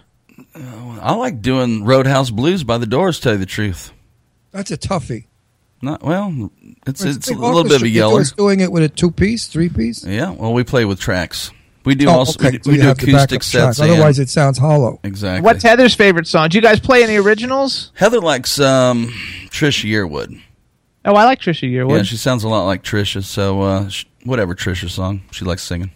Uh, 0.56 1.00
I 1.02 1.14
like 1.14 1.42
doing 1.42 1.84
Roadhouse 1.86 2.32
Blues 2.32 2.64
by 2.64 2.78
the 2.80 2.88
Doors. 2.88 3.20
Tell 3.20 3.34
you 3.34 3.38
the 3.40 3.46
truth. 3.46 3.94
That's 4.52 4.72
a 4.72 4.78
toughie. 4.78 5.28
Not 5.84 6.02
well. 6.02 6.50
It's 6.88 7.04
it's 7.04 7.28
a 7.28 7.32
big 7.34 7.40
little 7.40 7.64
bit 7.64 7.74
of 7.76 7.84
a 7.84 7.88
You 7.88 7.94
yeller. 7.94 8.16
was 8.16 8.32
doing 8.32 8.60
it 8.60 8.72
with 8.72 8.82
a 8.84 8.90
two 8.90 9.12
piece, 9.12 9.48
three 9.48 9.70
piece. 9.70 10.04
Yeah. 10.04 10.32
Well, 10.32 10.52
we 10.54 10.64
play 10.64 10.84
with 10.84 11.00
tracks. 11.00 11.52
We 11.86 11.96
do 11.96 12.08
Oh, 12.10 12.14
also 12.14 12.40
okay. 12.40 12.52
we 12.52 12.58
do, 12.58 12.64
so 12.64 12.72
we 12.72 12.78
do 12.78 12.84
have 12.84 12.98
the 12.98 13.06
backup 13.06 13.32
acoustic 13.32 13.44
sets. 13.44 13.80
and- 13.80 13.92
Otherwise, 13.92 14.20
it 14.20 14.30
sounds 14.30 14.58
hollow. 14.58 15.00
exactly. 15.04 15.42
What's 15.46 15.64
Heather's 15.64 15.94
favorite 15.96 16.28
song? 16.28 16.50
Do 16.50 16.58
you 16.58 16.62
guys 16.62 16.80
play 16.80 17.04
any 17.04 17.16
originals? 17.18 17.92
Heather 17.96 18.20
likes 18.20 18.60
um, 18.60 19.08
Trisha 19.50 19.90
Yearwood. 19.90 20.42
Oh, 21.06 21.14
I 21.16 21.26
like 21.26 21.40
Trisha 21.40 21.72
Yearwood. 21.72 21.98
Yeah, 21.98 22.04
she 22.04 22.18
sounds 22.18 22.44
a 22.44 22.48
lot 22.50 22.66
like 22.66 22.84
Trisha. 22.84 23.24
So 23.24 23.62
uh, 23.62 23.90
sh- 23.90 24.06
whatever 24.24 24.56
Trisha 24.56 24.90
song 24.90 25.22
she 25.32 25.46
likes 25.46 25.62
singing. 25.64 25.92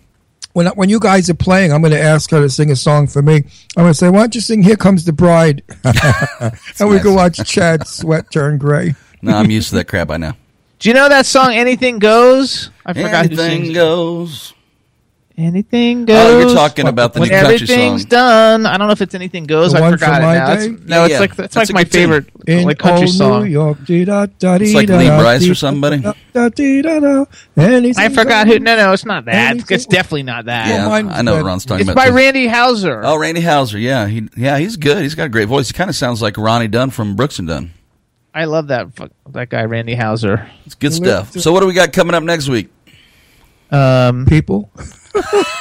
When 0.54 0.68
when 0.68 0.90
you 0.90 1.00
guys 1.00 1.30
are 1.30 1.36
playing, 1.36 1.72
I'm 1.74 1.82
going 1.82 1.94
to 1.94 2.02
ask 2.02 2.30
her 2.32 2.42
to 2.42 2.50
sing 2.50 2.70
a 2.72 2.76
song 2.76 3.08
for 3.08 3.22
me. 3.22 3.36
I'm 3.78 3.84
going 3.84 3.88
to 3.90 3.94
say, 3.94 4.10
"Why 4.10 4.20
don't 4.20 4.34
you 4.36 4.42
sing 4.42 4.62
Here 4.64 4.76
Comes 4.76 5.06
the 5.06 5.14
Bride?" 5.14 5.62
and 5.84 6.90
we 6.90 6.96
nice. 6.96 7.04
can 7.04 7.14
watch 7.16 7.38
Chad 7.48 7.88
sweat 7.88 8.32
turn 8.32 8.58
gray. 8.58 8.96
No, 9.22 9.36
I'm 9.36 9.52
used 9.52 9.70
to 9.70 9.76
that 9.76 9.90
crap 9.90 10.08
by 10.08 10.16
now. 10.18 10.38
Do 10.80 10.88
you 10.90 10.96
know 10.96 11.10
that 11.10 11.26
song 11.26 11.54
"Anything 11.54 12.00
Goes"? 12.00 12.70
I 12.86 12.94
forgot 12.94 13.26
who 13.26 13.34
Anything 13.42 13.66
sings. 13.66 14.54
It. 15.40 15.44
goes. 15.44 15.48
Anything 15.48 16.06
Oh, 16.10 16.40
you're 16.40 16.54
talking 16.56 16.88
about 16.88 17.14
the 17.14 17.22
new 17.22 17.30
country 17.30 17.58
song. 17.60 17.76
everything's 17.76 18.06
done. 18.06 18.66
I 18.66 18.78
don't 18.78 18.88
know 18.88 18.94
if 18.94 19.02
it's 19.02 19.16
anything 19.16 19.46
goes. 19.46 19.74
The 19.74 19.84
I 19.84 19.92
forgot 19.92 20.22
it 20.22 20.26
my 20.26 20.34
now. 20.36 20.56
day? 20.56 20.66
It's, 20.68 20.84
no, 20.86 20.96
Yeah, 20.98 21.04
it's 21.06 21.14
yeah. 21.14 21.20
like 21.20 21.30
it's 21.32 21.38
That's 21.38 21.56
like 21.56 21.74
my 21.74 21.84
favorite 21.84 22.26
In 22.48 22.64
like 22.66 22.78
country 22.80 23.08
song. 23.08 23.44
New 23.44 23.50
York, 23.50 23.84
dee-da-da-dee-da-da, 23.86 24.64
It's 24.64 24.74
like 24.74 24.90
Lee 24.90 25.08
Brice 25.08 25.38
or 25.38 25.40
dee-da-da, 25.40 25.54
somebody. 25.60 25.98
dee-da-da-dee-da-da. 25.98 27.26
I 27.98 28.10
forgot 28.10 28.48
who. 28.48 28.60
No, 28.60 28.76
no, 28.76 28.94
it's 28.94 29.06
not 29.06 29.26
that. 29.26 29.34
It's, 29.34 29.50
Anything- 29.52 29.76
it's 29.76 29.86
definitely 29.86 30.24
not 30.24 30.46
that. 30.46 30.68
Yeah, 30.68 30.88
mine 30.88 31.10
I 31.10 31.22
know 31.22 31.32
what 31.34 31.38
better. 31.40 31.46
Ron's 31.48 31.66
talking 31.66 31.82
It's 31.82 31.90
about. 31.92 32.04
by 32.06 32.10
too. 32.10 32.16
Randy 32.16 32.48
Houser. 32.48 33.02
Oh, 33.04 33.18
Randy 33.18 33.42
Houser. 33.42 33.78
Yeah, 33.80 34.08
he 34.08 34.28
yeah 34.36 34.58
he's 34.58 34.76
good. 34.78 35.02
He's 35.04 35.16
got 35.16 35.26
a 35.26 35.30
great 35.30 35.48
voice. 35.48 35.68
He 35.68 35.74
kind 35.74 35.90
of 35.90 35.96
sounds 35.96 36.22
like 36.22 36.38
Ronnie 36.38 36.68
Dunn 36.68 36.90
from 36.90 37.16
Brooks 37.16 37.40
and 37.40 37.48
Dunn. 37.48 37.72
I 38.34 38.46
love 38.46 38.68
that 38.68 38.88
that 39.32 39.50
guy 39.50 39.64
Randy 39.66 39.96
Houser. 39.96 40.48
It's 40.66 40.76
good 40.76 40.94
stuff. 40.94 41.32
So 41.34 41.52
what 41.52 41.62
do 41.62 41.66
we 41.68 41.74
got 41.74 41.92
coming 41.94 42.14
up 42.14 42.24
next 42.24 42.48
week? 42.48 42.70
Um, 43.72 44.26
People. 44.26 44.72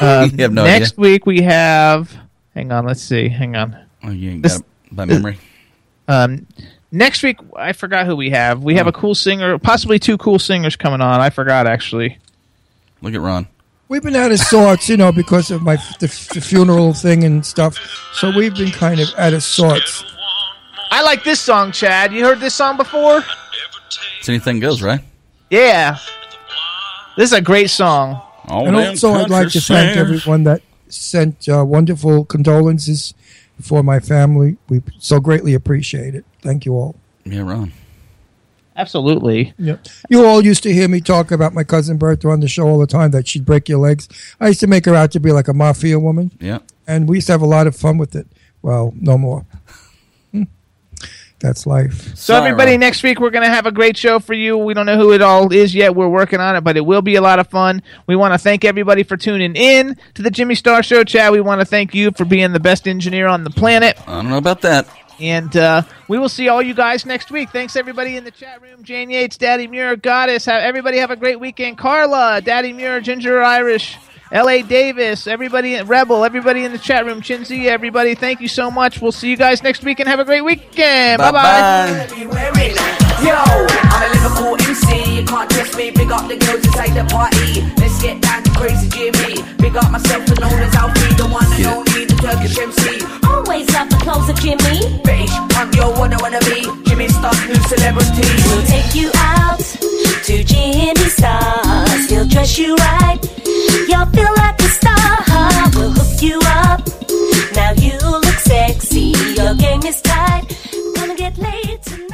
uh, 0.01 0.29
You 0.33 0.43
have 0.43 0.53
no 0.53 0.65
next 0.65 0.93
idea. 0.93 1.01
week 1.01 1.27
we 1.27 1.43
have. 1.43 2.15
Hang 2.55 2.73
on, 2.73 2.87
let's 2.87 3.03
see. 3.03 3.29
Hang 3.29 3.57
on. 3.57 3.77
Oh, 4.03 4.11
you 4.11 4.31
ain't 4.31 4.43
got 4.43 4.61
it 4.61 4.67
by 4.93 5.05
memory. 5.05 5.39
Um, 6.11 6.47
next 6.91 7.23
week 7.23 7.37
I 7.55 7.75
forgot 7.75 8.07
who 8.07 8.17
we 8.17 8.31
have. 8.31 8.63
We 8.65 8.77
have 8.77 8.87
Oh. 8.87 8.89
a 8.89 8.93
cool 8.93 9.15
singer, 9.15 9.59
possibly 9.59 9.99
two 9.99 10.17
cool 10.17 10.39
singers 10.39 10.75
coming 10.75 11.03
on. 11.03 11.21
I 11.21 11.29
forgot 11.29 11.67
actually. 11.67 12.17
Look 13.03 13.13
at 13.13 13.21
Ron. 13.21 13.47
We've 13.89 14.03
been 14.03 14.17
out 14.17 14.33
of 14.33 14.39
sorts, 14.39 14.89
you 14.89 14.97
know, 14.97 15.13
because 15.13 15.51
of 15.51 15.61
my 15.61 15.77
the, 16.01 16.07
the 16.33 16.41
funeral 16.41 16.95
thing 16.95 17.25
and 17.25 17.45
stuff. 17.45 17.77
So 18.15 18.31
we've 18.35 18.55
been 18.55 18.71
kind 18.71 19.01
of 19.01 19.09
out 19.19 19.35
of 19.35 19.43
sorts. 19.43 20.03
I 20.91 21.03
like 21.03 21.25
this 21.25 21.41
song, 21.41 21.73
Chad. 21.73 22.11
You 22.15 22.25
heard 22.25 22.41
this 22.41 22.55
song 22.55 22.79
before? 22.79 23.23
It's 24.21 24.29
anything 24.31 24.59
goes, 24.59 24.81
right? 24.81 25.01
Yeah. 25.51 25.99
This 27.19 27.33
is 27.33 27.39
a 27.39 27.43
great 27.43 27.69
song. 27.69 28.23
Oh, 28.49 28.65
and 28.65 28.77
also, 28.77 29.11
I'd 29.11 29.29
like 29.29 29.49
to 29.49 29.61
thank 29.61 29.97
everyone 29.97 30.45
that 30.45 30.63
sent 30.87 31.49
uh, 31.49 31.65
wonderful 31.65 32.25
condolences 32.25 33.13
for 33.61 33.83
my 33.83 33.99
family. 33.99 34.57
We 34.69 34.83
so 35.01 35.19
greatly 35.19 35.53
appreciate 35.55 36.15
it. 36.15 36.25
Thank 36.43 36.65
you 36.65 36.75
all. 36.75 36.95
Yeah, 37.25 37.41
Ron. 37.41 37.73
Absolutely. 38.77 39.53
Yeah. 39.59 39.79
You 40.09 40.25
all 40.25 40.45
used 40.45 40.63
to 40.63 40.73
hear 40.73 40.87
me 40.87 41.01
talk 41.01 41.33
about 41.33 41.55
my 41.55 41.65
cousin 41.65 41.99
Bertha 41.99 42.29
on 42.29 42.39
the 42.39 42.47
show 42.47 42.69
all 42.69 42.79
the 42.79 42.87
time 42.87 43.11
that 43.11 43.27
she'd 43.27 43.45
break 43.45 43.69
your 43.69 43.81
legs. 43.81 44.09
I 44.39 44.47
used 44.47 44.61
to 44.61 44.69
make 44.69 44.85
her 44.85 44.95
out 44.95 45.11
to 45.11 45.19
be 45.19 45.33
like 45.33 45.49
a 45.49 45.53
mafia 45.53 45.99
woman. 45.99 46.31
Yeah. 46.39 46.61
And 46.87 47.09
we 47.09 47.17
used 47.17 47.27
to 47.27 47.33
have 47.33 47.43
a 47.43 47.47
lot 47.47 47.67
of 47.67 47.75
fun 47.75 47.99
with 47.99 48.15
it. 48.15 48.29
Well, 48.63 48.95
no 48.97 49.19
more. 49.19 49.45
That's 51.41 51.67
life. 51.67 52.17
So 52.17 52.35
everybody, 52.35 52.77
next 52.77 53.03
week 53.05 53.21
we're 53.21 53.31
gonna 53.31 53.49
have 53.49 53.67
a 53.67 53.71
great 53.73 53.97
show 53.97 54.19
for 54.19 54.35
you. 54.35 54.59
We 54.59 54.75
don't 54.75 54.87
know 54.87 54.97
who 54.97 55.13
it 55.13 55.23
all 55.23 55.53
is 55.53 55.73
yet. 55.75 55.95
We're 55.95 56.09
working 56.09 56.41
on 56.41 56.57
it, 56.57 56.63
but 56.63 56.77
it 56.77 56.85
will 56.85 57.03
be 57.03 57.15
a 57.15 57.21
lot 57.21 57.39
of 57.39 57.47
fun. 57.47 57.83
We 58.07 58.17
want 58.17 58.35
to 58.35 58.39
thank 58.39 58.65
everybody 58.65 59.05
for 59.05 59.17
tuning 59.17 59.55
in 59.55 59.97
to 60.15 60.23
the 60.23 60.31
Jimmy 60.31 60.57
Star 60.57 60.83
Show, 60.83 61.05
Chad. 61.05 61.33
We 61.33 61.41
want 61.41 61.61
to 61.61 61.65
thank 61.65 61.95
you 61.95 62.11
for 62.11 62.25
being 62.25 62.53
the 62.53 62.61
best 62.61 62.89
engineer 62.89 63.29
on 63.29 63.45
the 63.45 63.51
planet. 63.51 63.97
I 64.09 64.17
don't 64.17 64.31
know 64.31 64.39
about 64.39 64.63
that. 64.63 64.89
And 65.21 65.57
uh, 65.57 65.83
we 66.07 66.19
will 66.19 66.29
see 66.29 66.49
all 66.49 66.63
you 66.63 66.75
guys 66.75 67.05
next 67.05 67.31
week. 67.31 67.51
Thanks 67.51 67.75
everybody 67.77 68.17
in 68.17 68.25
the 68.25 68.31
chat 68.31 68.63
room. 68.63 68.85
Jane 68.85 69.11
Yates, 69.11 69.37
Daddy 69.37 69.67
Muir, 69.67 69.97
Goddess. 69.97 70.45
Have 70.45 70.63
everybody 70.63 70.99
have 70.99 71.11
a 71.11 71.17
great 71.17 71.41
weekend. 71.41 71.77
Carla, 71.77 72.41
Daddy 72.41 72.73
Muir, 72.73 73.01
Ginger 73.01 73.43
Irish, 73.43 73.97
L.A. 74.31 74.63
Davis, 74.63 75.27
everybody, 75.27 75.81
Rebel, 75.83 76.25
everybody 76.25 76.65
in 76.65 76.73
the 76.73 76.79
chat 76.79 77.07
room, 77.07 77.23
Chinzy, 77.23 77.67
everybody. 77.67 78.15
Thank 78.15 78.41
you 78.41 78.49
so 78.49 78.71
much. 78.71 79.01
We'll 79.01 79.13
see 79.13 79.31
you 79.31 79.37
guys 79.37 79.63
next 79.63 79.83
week 79.83 80.01
and 80.01 80.09
have 80.09 80.21
a 80.21 80.25
great 80.25 80.43
weekend. 80.43 81.19
Bye 81.19 81.33
bye. 81.33 83.05
Yo, 83.19 83.35
I'm 83.35 84.03
a 84.03 84.09
Liverpool 84.15 84.55
MC. 84.63 85.19
You 85.19 85.25
can't 85.27 85.51
trust 85.51 85.77
me. 85.77 85.91
Big 85.91 86.11
up 86.13 86.29
the 86.29 86.37
girls 86.37 86.65
inside 86.65 86.95
the 86.95 87.03
party. 87.11 87.67
Let's 87.77 88.01
get 88.01 88.23
down 88.23 88.45
to 88.45 88.51
crazy 88.55 88.89
Jimmy. 88.89 89.43
Big 89.59 89.77
up 89.77 89.91
myself 89.91 90.23
and 90.31 90.39
I'll 90.39 90.87
Alfie, 90.87 91.15
the 91.19 91.27
one 91.27 91.51
and 91.51 91.67
only, 91.67 92.05
the 92.07 92.15
Turkish 92.15 92.57
MC. 92.57 93.03
Always 93.27 93.67
love 93.75 93.91
the 93.91 93.99
clothes 94.07 94.29
of 94.31 94.37
Jimmy. 94.39 95.03
Bitch, 95.03 95.35
punk, 95.51 95.75
yo, 95.75 95.91
what 95.99 96.15
I 96.15 96.19
wanna 96.23 96.39
be. 96.47 96.63
Jimmy 96.87 97.09
Star, 97.09 97.35
new 97.51 97.59
celebrity. 97.67 98.29
We'll 98.47 98.67
take 98.71 98.95
you 98.95 99.11
out 99.17 99.59
to 99.59 100.45
Jimmy 100.45 101.09
Stars. 101.11 102.09
He'll 102.09 102.29
dress 102.29 102.57
you 102.57 102.77
right. 102.77 103.19
You'll 103.91 104.07
feel 104.15 104.35
like 104.39 104.63
a 104.63 104.71
star. 104.79 105.27
We'll 105.75 105.91
hook 105.91 106.23
you 106.23 106.39
up. 106.63 106.87
Now 107.59 107.73
you 107.75 107.99
look 107.99 108.39
sexy. 108.47 109.11
Your 109.35 109.55
game 109.57 109.83
is 109.83 110.01
tight. 110.03 110.47
Gonna 110.95 111.17
get 111.17 111.37
laid 111.37 111.83
tonight. 111.83 112.08